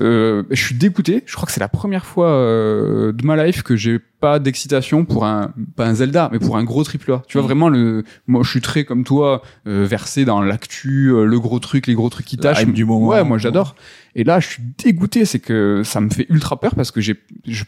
Euh, 0.00 0.42
je 0.50 0.62
suis 0.62 0.74
dégoûté. 0.74 1.22
Je 1.26 1.34
crois 1.36 1.46
que 1.46 1.52
c'est 1.52 1.60
la 1.60 1.68
première 1.68 2.06
fois 2.06 2.28
euh, 2.30 3.12
de 3.12 3.24
ma 3.24 3.42
life 3.44 3.62
que 3.62 3.76
j'ai 3.76 3.98
pas 4.20 4.38
d'excitation 4.38 5.04
pour 5.04 5.26
un 5.26 5.52
pas 5.76 5.86
un 5.86 5.94
Zelda, 5.94 6.30
mais 6.32 6.38
pour 6.38 6.56
un 6.56 6.64
gros 6.64 6.82
triple 6.84 7.12
A. 7.12 7.22
Tu 7.28 7.36
vois 7.36 7.42
Mm. 7.42 7.46
vraiment 7.46 7.68
le. 7.68 8.02
Moi, 8.26 8.42
je 8.42 8.50
suis 8.50 8.60
très 8.62 8.84
comme 8.84 9.04
toi 9.04 9.42
euh, 9.66 9.84
versé 9.88 10.24
dans 10.24 10.40
l'actu, 10.40 11.08
euh, 11.12 11.24
le 11.26 11.38
gros 11.38 11.58
truc, 11.58 11.86
les 11.86 11.94
gros 11.94 12.08
trucs 12.08 12.26
qui 12.26 12.38
tâchent. 12.38 12.64
du 12.66 12.84
moment. 12.86 13.08
Ouais, 13.08 13.24
moi 13.24 13.36
j'adore. 13.38 13.74
Et 14.14 14.24
là, 14.24 14.40
je 14.40 14.46
suis 14.48 14.62
dégoûté. 14.82 15.26
C'est 15.26 15.38
que 15.40 15.82
ça 15.84 16.00
me 16.00 16.08
fait 16.08 16.26
ultra 16.30 16.58
peur 16.58 16.74
parce 16.74 16.90
que 16.90 17.00
j'ai, 17.02 17.16
j'ai- 17.46 17.64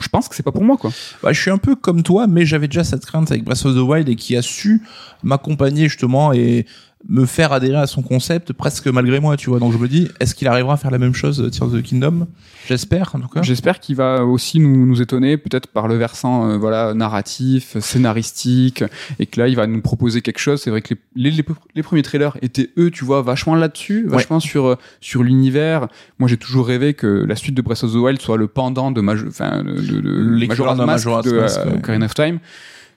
je 0.00 0.08
pense 0.08 0.28
que 0.28 0.34
c'est 0.34 0.42
pas 0.42 0.52
pour 0.52 0.64
moi, 0.64 0.76
quoi. 0.76 0.90
Bah, 1.22 1.32
je 1.32 1.40
suis 1.40 1.50
un 1.50 1.58
peu 1.58 1.76
comme 1.76 2.02
toi, 2.02 2.26
mais 2.26 2.46
j'avais 2.46 2.68
déjà 2.68 2.84
cette 2.84 3.04
crainte 3.04 3.30
avec 3.30 3.44
Breath 3.44 3.64
of 3.66 3.74
the 3.74 3.80
Wild 3.80 4.08
et 4.08 4.16
qui 4.16 4.36
a 4.36 4.42
su 4.42 4.82
m'accompagner 5.22 5.88
justement 5.88 6.32
et 6.32 6.66
me 7.08 7.24
faire 7.24 7.52
adhérer 7.52 7.78
à 7.78 7.86
son 7.86 8.02
concept 8.02 8.52
presque 8.52 8.86
malgré 8.86 9.20
moi, 9.20 9.36
tu 9.36 9.50
vois. 9.50 9.58
Donc 9.58 9.72
je 9.72 9.78
me 9.78 9.88
dis, 9.88 10.08
est-ce 10.20 10.34
qu'il 10.34 10.48
arrivera 10.48 10.74
à 10.74 10.76
faire 10.76 10.90
la 10.90 10.98
même 10.98 11.14
chose 11.14 11.40
euh, 11.40 11.50
Tears 11.50 11.68
of 11.68 11.72
the 11.74 11.82
Kingdom? 11.82 12.26
J'espère, 12.68 13.14
en 13.14 13.20
tout 13.20 13.28
cas. 13.28 13.42
J'espère 13.42 13.80
qu'il 13.80 13.96
va 13.96 14.24
aussi 14.24 14.60
nous, 14.60 14.86
nous 14.86 15.00
étonner, 15.00 15.36
peut-être 15.36 15.66
par 15.66 15.88
le 15.88 15.96
versant 15.96 16.48
euh, 16.48 16.56
voilà 16.58 16.94
narratif, 16.94 17.78
scénaristique, 17.78 18.84
et 19.18 19.26
que 19.26 19.40
là 19.40 19.48
il 19.48 19.56
va 19.56 19.66
nous 19.66 19.80
proposer 19.80 20.20
quelque 20.20 20.38
chose. 20.38 20.60
C'est 20.60 20.70
vrai 20.70 20.82
que 20.82 20.94
les, 21.16 21.30
les, 21.30 21.44
les, 21.74 21.82
premiers 21.82 22.02
trailers 22.02 22.36
étaient 22.42 22.70
eux, 22.78 22.90
tu 22.90 23.04
vois, 23.04 23.22
vachement 23.22 23.54
là-dessus, 23.54 24.06
vachement 24.06 24.38
sur 24.40 24.66
euh, 24.66 24.76
sur 25.00 25.22
l'univers. 25.22 25.88
Moi 26.18 26.28
j'ai 26.28 26.36
toujours 26.36 26.66
rêvé 26.66 26.94
que 26.94 27.24
la 27.26 27.34
suite 27.34 27.54
de 27.54 27.62
Breath 27.62 27.82
of 27.82 27.92
the 27.92 27.96
Wild 27.96 28.20
soit 28.20 28.36
le 28.36 28.46
pendant 28.46 28.90
de, 28.90 29.00
Maj 29.00 29.24
enfin, 29.26 29.64
de, 29.64 29.72
de, 29.72 30.00
de 30.00 30.46
Majora's 30.46 30.78
de 30.78 30.84
Mask 30.84 31.06
de 31.06 31.40
Mask, 31.40 31.58
euh, 31.58 31.70
ouais. 31.70 31.76
Ocarina 31.78 32.06
of 32.06 32.14
Time. 32.14 32.38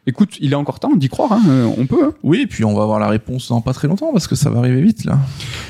Écoute, 0.05 0.35
il 0.41 0.51
est 0.51 0.55
encore 0.55 0.81
temps 0.81 0.95
d'y 0.97 1.07
croire, 1.07 1.31
hein, 1.31 1.41
euh, 1.47 1.65
on 1.77 1.85
peut. 1.85 2.03
hein. 2.03 2.13
Oui, 2.23 2.41
et 2.41 2.47
puis 2.47 2.65
on 2.65 2.75
va 2.75 2.83
avoir 2.83 2.99
la 2.99 3.07
réponse 3.07 3.47
dans 3.47 3.61
pas 3.61 3.71
très 3.71 3.87
longtemps 3.87 4.11
parce 4.11 4.27
que 4.27 4.35
ça 4.35 4.49
va 4.49 4.59
arriver 4.59 4.81
vite 4.81 5.05
là. 5.05 5.17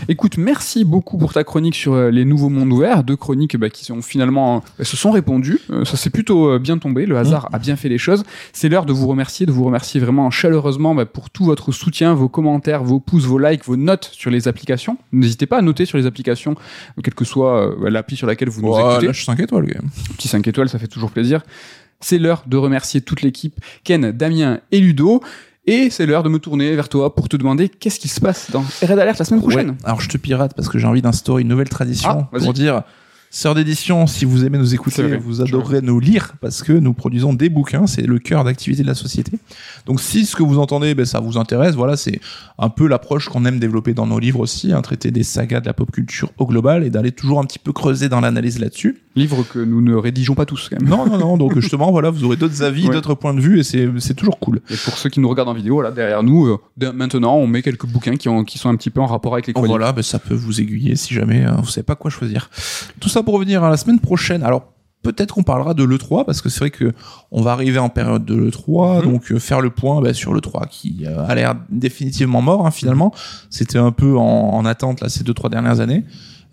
Écoute, 0.08 0.38
merci 0.40 0.84
beaucoup 0.86 1.20
pour 1.20 1.34
ta 1.34 1.44
chronique 1.44 1.76
sur 1.76 1.94
euh, 1.94 2.10
les 2.10 2.26
nouveaux 2.26 2.50
mondes 2.50 2.72
ouverts, 2.74 3.04
deux 3.04 3.16
chroniques 3.16 3.58
bah, 3.58 3.70
qui 3.70 3.86
sont 3.86 4.02
finalement 4.02 4.64
euh, 4.80 4.84
se 4.84 4.98
sont 4.98 5.12
répondues. 5.12 5.60
Euh, 5.70 5.86
ça 5.86 5.98
s'est 5.98 6.10
plutôt 6.10 6.58
bien 6.58 6.80
tombé, 6.80 7.06
le 7.06 7.16
hasard 7.18 7.48
a 7.54 7.60
bien 7.60 7.76
fait 7.76 7.90
les 7.90 8.00
choses. 8.00 8.24
C'est 8.54 8.70
l'heure 8.70 8.86
de 8.88 8.94
vous 8.94 9.08
remercier, 9.08 9.46
de 9.46 9.52
vous 9.52 9.66
remercier 9.66 10.00
vraiment 10.02 10.32
chaleureusement 10.32 10.96
bah, 10.96 11.06
pour 11.06 11.30
tout 11.30 11.46
votre 11.46 11.72
soutien, 11.72 12.16
vos 12.16 12.28
commentaires, 12.28 12.84
vos 12.84 13.00
pouces, 13.00 13.26
vos 13.26 13.38
likes, 13.38 13.66
vos 13.66 13.78
notes 13.78 14.10
sur 14.14 14.32
les 14.32 14.48
applications. 14.48 14.98
N'hésitez 15.12 15.46
pas 15.46 15.60
à 15.60 15.62
noter 15.62 15.86
sur 15.86 16.00
les 16.00 16.08
applications, 16.08 16.56
quelle 17.04 17.14
que 17.14 17.24
soit 17.26 17.76
l'appli 17.88 18.16
sur 18.18 18.26
laquelle 18.26 18.50
vous 18.50 18.64
nous 18.64 18.70
Oh, 18.74 18.90
écoutez. 18.92 19.06
lâche 19.08 19.26
5 19.26 19.40
étoiles, 19.42 19.68
quand 19.68 19.82
même. 19.84 19.92
Petit 20.18 20.28
5 20.28 20.48
étoiles, 20.48 20.70
ça 20.70 20.80
fait 20.80 20.88
toujours 20.88 21.12
plaisir. 21.12 21.44
C'est 22.04 22.20
l'heure 22.20 22.44
de 22.48 22.58
remercier 22.58 23.02
toute 23.02 23.22
l'équipe, 23.22 23.60
Ken, 23.84 24.12
Damien 24.12 24.60
et 24.72 24.80
Ludo. 24.80 25.22
Et 25.66 25.90
c'est 25.90 26.06
l'heure 26.06 26.24
de 26.24 26.30
me 26.30 26.40
tourner 26.40 26.76
vers 26.76 26.90
toi 26.90 27.16
pour 27.16 27.30
te 27.30 27.38
demander 27.38 27.70
qu'est-ce 27.70 28.00
qui 28.00 28.10
se 28.10 28.20
passe 28.20 28.52
dans 28.52 28.66
Red 28.82 29.00
Alert 29.00 29.18
la 29.18 29.26
semaine 29.26 29.40
prochaine. 29.40 29.70
Ouais. 29.70 29.76
Alors 29.86 30.02
je 30.02 30.10
te 30.10 30.18
pirate 30.18 30.54
parce 30.56 30.68
que 30.68 30.78
j'ai 30.78 30.88
envie 30.88 31.02
d'instaurer 31.02 31.42
une 31.44 31.48
nouvelle 31.48 31.70
tradition 31.70 32.28
Ah, 32.34 32.38
pour 32.38 32.54
dire 32.54 32.84
Sœur 33.36 33.56
d'édition, 33.56 34.06
si 34.06 34.26
vous 34.26 34.46
aimez 34.46 34.60
nous 34.60 34.76
écouter, 34.76 35.18
vous 35.18 35.42
adorerez 35.42 35.82
nous 35.82 36.00
lire 36.00 36.36
parce 36.40 36.62
que 36.62 36.72
nous 36.72 36.94
produisons 36.94 37.34
des 37.34 37.50
bouquins, 37.50 37.88
c'est 37.88 38.04
le 38.04 38.20
cœur 38.20 38.44
d'activité 38.44 38.84
de 38.84 38.88
la 38.88 38.94
société. 38.94 39.40
Donc 39.88 40.02
si 40.02 40.28
ce 40.28 40.36
que 40.36 40.44
vous 40.44 40.60
entendez, 40.60 40.94
ben, 40.94 41.04
ça 41.04 41.20
vous 41.20 41.40
intéresse, 41.40 41.74
voilà, 41.74 41.98
c'est 41.98 42.20
un 42.60 42.70
peu 42.70 42.88
l'approche 42.88 43.30
qu'on 43.30 43.44
aime 43.46 43.58
développer 43.58 43.96
dans 43.96 44.06
nos 44.06 44.20
livres 44.20 44.40
aussi, 44.40 44.72
hein, 44.72 44.84
traiter 44.84 45.10
des 45.10 45.24
sagas 45.24 45.62
de 45.62 45.66
la 45.66 45.74
pop 45.74 45.90
culture 45.92 46.32
au 46.38 46.46
global 46.46 46.84
et 46.84 46.92
d'aller 46.92 47.12
toujours 47.12 47.40
un 47.40 47.46
petit 47.46 47.58
peu 47.58 47.74
creuser 47.74 48.08
dans 48.08 48.22
l'analyse 48.22 48.60
là-dessus. 48.60 49.02
Livre 49.16 49.44
que 49.44 49.60
nous 49.60 49.82
ne 49.82 49.94
rédigeons 49.96 50.34
pas 50.34 50.46
tous 50.46 50.70
quand 50.70 50.80
même. 50.82 50.90
Non, 50.90 51.06
non, 51.06 51.18
non, 51.20 51.38
donc 51.38 51.54
justement, 51.60 51.92
voilà, 51.92 52.10
vous 52.10 52.24
aurez 52.24 52.36
d'autres 52.36 52.64
avis, 52.64 52.88
Ouais. 52.88 52.94
d'autres 52.94 53.14
points 53.14 53.34
de 53.36 53.40
vue 53.42 53.60
et 53.60 53.64
c'est 53.64 54.14
toujours 54.16 54.40
cool. 54.40 54.62
Et 54.72 54.76
pour 54.76 54.98
ceux 54.98 55.10
qui 55.10 55.20
nous 55.20 55.30
regardent 55.30 55.50
en 55.50 55.54
vidéo, 55.54 55.82
là, 55.84 55.92
derrière 55.92 56.24
nous, 56.24 56.48
euh, 56.48 56.58
maintenant, 56.94 57.36
on 57.36 57.46
met 57.46 57.62
quelques 57.62 57.86
bouquins 57.86 58.16
qui, 58.16 58.28
ont, 58.28 58.44
qui 58.44 58.58
sont 58.58 58.70
un 58.70 58.76
petit 58.76 58.90
peu 58.90 59.02
en 59.02 59.06
rapport 59.06 59.34
avec 59.34 59.46
les 59.48 59.54
chroniques. 59.54 59.70
Voilà, 59.70 59.92
ben, 59.92 60.02
ça 60.02 60.18
peut 60.20 60.34
vous 60.34 60.60
aiguiller 60.62 60.96
si 60.96 61.14
jamais 61.14 61.46
euh, 61.46 61.52
vous 61.60 61.68
savez 61.70 61.84
pas 61.86 61.96
quoi 61.96 62.10
choisir. 62.10 62.50
Tout 63.00 63.10
ça 63.10 63.22
pour 63.22 63.36
revenir 63.36 63.64
à 63.64 63.70
la 63.70 63.78
semaine 63.78 64.00
prochaine. 64.00 64.42
Alors 64.42 64.72
peut-être 65.04 65.34
qu'on 65.36 65.44
parlera 65.44 65.74
de 65.74 65.84
l'E3 65.84 66.26
parce 66.26 66.42
que 66.42 66.48
c'est 66.50 66.60
vrai 66.60 66.70
que 66.72 66.94
on 67.30 67.42
va 67.42 67.52
arriver 67.52 67.78
en 67.78 67.90
période 67.90 68.24
de 68.26 68.36
l'E3, 68.36 69.04
Mhm. 69.06 69.12
donc 69.12 69.32
euh, 69.32 69.38
faire 69.38 69.60
le 69.62 69.70
point 69.70 70.02
ben, 70.02 70.14
sur 70.14 70.34
l'E3 70.34 70.68
qui 70.70 71.04
euh, 71.06 71.28
a 71.28 71.36
l'air 71.36 71.56
définitivement 71.70 72.42
mort 72.42 72.66
hein, 72.66 72.72
finalement. 72.72 73.14
C'était 73.50 73.78
un 73.80 73.92
peu 73.92 74.18
en, 74.18 74.24
en 74.24 74.66
attente 74.66 75.02
là 75.02 75.10
ces 75.10 75.24
deux 75.24 75.34
trois 75.34 75.50
dernières 75.50 75.82
années. 75.82 76.04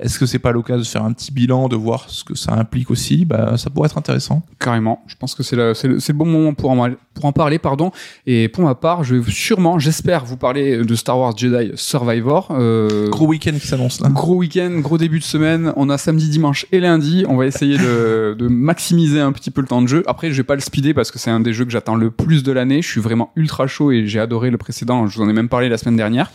Est-ce 0.00 0.18
que 0.18 0.26
c'est 0.26 0.38
pas 0.38 0.52
l'occasion 0.52 0.80
de 0.80 0.86
faire 0.86 1.04
un 1.04 1.12
petit 1.12 1.30
bilan, 1.32 1.68
de 1.68 1.76
voir 1.76 2.06
ce 2.08 2.24
que 2.24 2.34
ça 2.34 2.54
implique 2.54 2.90
aussi? 2.90 3.24
Bah, 3.24 3.56
Ça 3.56 3.70
pourrait 3.70 3.86
être 3.86 3.98
intéressant. 3.98 4.42
Carrément. 4.58 5.02
Je 5.06 5.14
pense 5.16 5.34
que 5.34 5.42
c'est 5.42 5.56
le, 5.56 5.74
c'est 5.74 5.88
le, 5.88 5.96
le 5.96 6.12
bon 6.14 6.24
moment 6.26 6.54
pour 6.54 6.70
en, 6.70 6.88
pour 7.14 7.24
en 7.26 7.32
parler, 7.32 7.58
pardon. 7.58 7.92
Et 8.26 8.48
pour 8.48 8.64
ma 8.64 8.74
part, 8.74 9.04
je 9.04 9.16
vais 9.16 9.30
sûrement, 9.30 9.78
j'espère, 9.78 10.24
vous 10.24 10.36
parler 10.36 10.78
de 10.78 10.94
Star 10.94 11.18
Wars 11.18 11.36
Jedi 11.36 11.72
Survivor. 11.74 12.48
Euh, 12.50 13.08
Gros 13.10 13.26
week-end 13.26 13.52
qui 13.60 13.66
s'annonce 13.66 14.00
là. 14.00 14.08
Gros 14.08 14.36
week-end, 14.36 14.70
gros 14.80 14.96
début 14.98 15.18
de 15.18 15.24
semaine. 15.24 15.72
On 15.76 15.90
a 15.90 15.98
samedi, 15.98 16.28
dimanche 16.28 16.66
et 16.72 16.80
lundi. 16.80 17.24
On 17.28 17.36
va 17.36 17.46
essayer 17.46 17.76
de, 17.76 18.34
de 18.38 18.48
maximiser 18.48 19.20
un 19.20 19.32
petit 19.32 19.50
peu 19.50 19.60
le 19.60 19.66
temps 19.66 19.82
de 19.82 19.86
jeu. 19.88 20.02
Après, 20.06 20.30
je 20.30 20.36
vais 20.36 20.44
pas 20.44 20.54
le 20.54 20.60
speeder 20.60 20.94
parce 20.94 21.10
que 21.10 21.18
c'est 21.18 21.30
un 21.30 21.40
des 21.40 21.52
jeux 21.52 21.64
que 21.64 21.70
j'attends 21.70 21.96
le 21.96 22.10
plus 22.10 22.42
de 22.42 22.52
l'année. 22.52 22.80
Je 22.82 22.88
suis 22.88 23.00
vraiment 23.00 23.32
ultra 23.36 23.66
chaud 23.66 23.92
et 23.92 24.06
j'ai 24.06 24.20
adoré 24.20 24.50
le 24.50 24.58
précédent. 24.58 25.06
Je 25.06 25.16
vous 25.18 25.24
en 25.24 25.28
ai 25.28 25.32
même 25.32 25.48
parlé 25.48 25.68
la 25.68 25.78
semaine 25.78 25.96
dernière. 25.96 26.30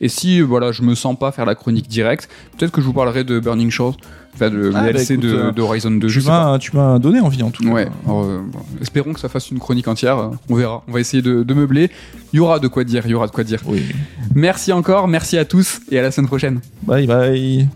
Et 0.00 0.08
si, 0.08 0.40
voilà, 0.40 0.72
je 0.72 0.82
me 0.82 0.94
sens 0.94 1.18
pas 1.18 1.32
faire 1.32 1.44
la 1.44 1.54
chronique 1.54 1.88
directe, 1.88 2.28
peut-être 2.56 2.72
que 2.72 2.80
je 2.80 2.86
vous 2.86 2.92
parlerai 3.04 3.24
de 3.24 3.38
Burning 3.40 3.70
Shores, 3.70 3.96
enfin 4.34 4.50
de 4.50 4.70
Ah, 4.74 4.80
bah, 4.82 4.92
DLC 4.92 5.14
écoute, 5.14 5.24
de, 5.26 5.34
euh, 5.34 5.52
de 5.52 5.62
Horizon 5.62 5.90
2. 5.90 6.08
je 6.08 6.20
Tu 6.20 6.26
m'as, 6.26 6.58
tu 6.58 6.76
m'as 6.76 6.98
donné 6.98 7.20
envie 7.20 7.42
en 7.42 7.50
tout 7.50 7.62
cas. 7.64 7.70
Ouais, 7.70 7.88
alors, 8.06 8.24
euh, 8.24 8.40
bon, 8.46 8.58
espérons 8.80 9.12
que 9.12 9.20
ça 9.20 9.28
fasse 9.28 9.50
une 9.50 9.58
chronique 9.58 9.88
entière. 9.88 10.18
euh, 10.18 10.28
On 10.48 10.54
verra. 10.54 10.82
On 10.88 10.92
va 10.92 11.00
essayer 11.00 11.22
de, 11.22 11.42
de 11.42 11.54
meubler. 11.54 11.90
Il 12.32 12.36
y 12.36 12.40
aura 12.40 12.58
de 12.58 12.68
quoi 12.68 12.84
dire. 12.84 13.02
Il 13.06 13.10
y 13.10 13.14
aura 13.14 13.26
de 13.26 13.32
quoi 13.32 13.44
dire. 13.44 13.60
Oui. 13.66 13.82
Merci 14.34 14.72
encore. 14.72 15.08
Merci 15.08 15.38
à 15.38 15.44
tous 15.44 15.80
et 15.90 15.98
à 15.98 16.02
la 16.02 16.10
semaine 16.10 16.28
prochaine. 16.28 16.60
Bye 16.82 17.06
bye. 17.06 17.68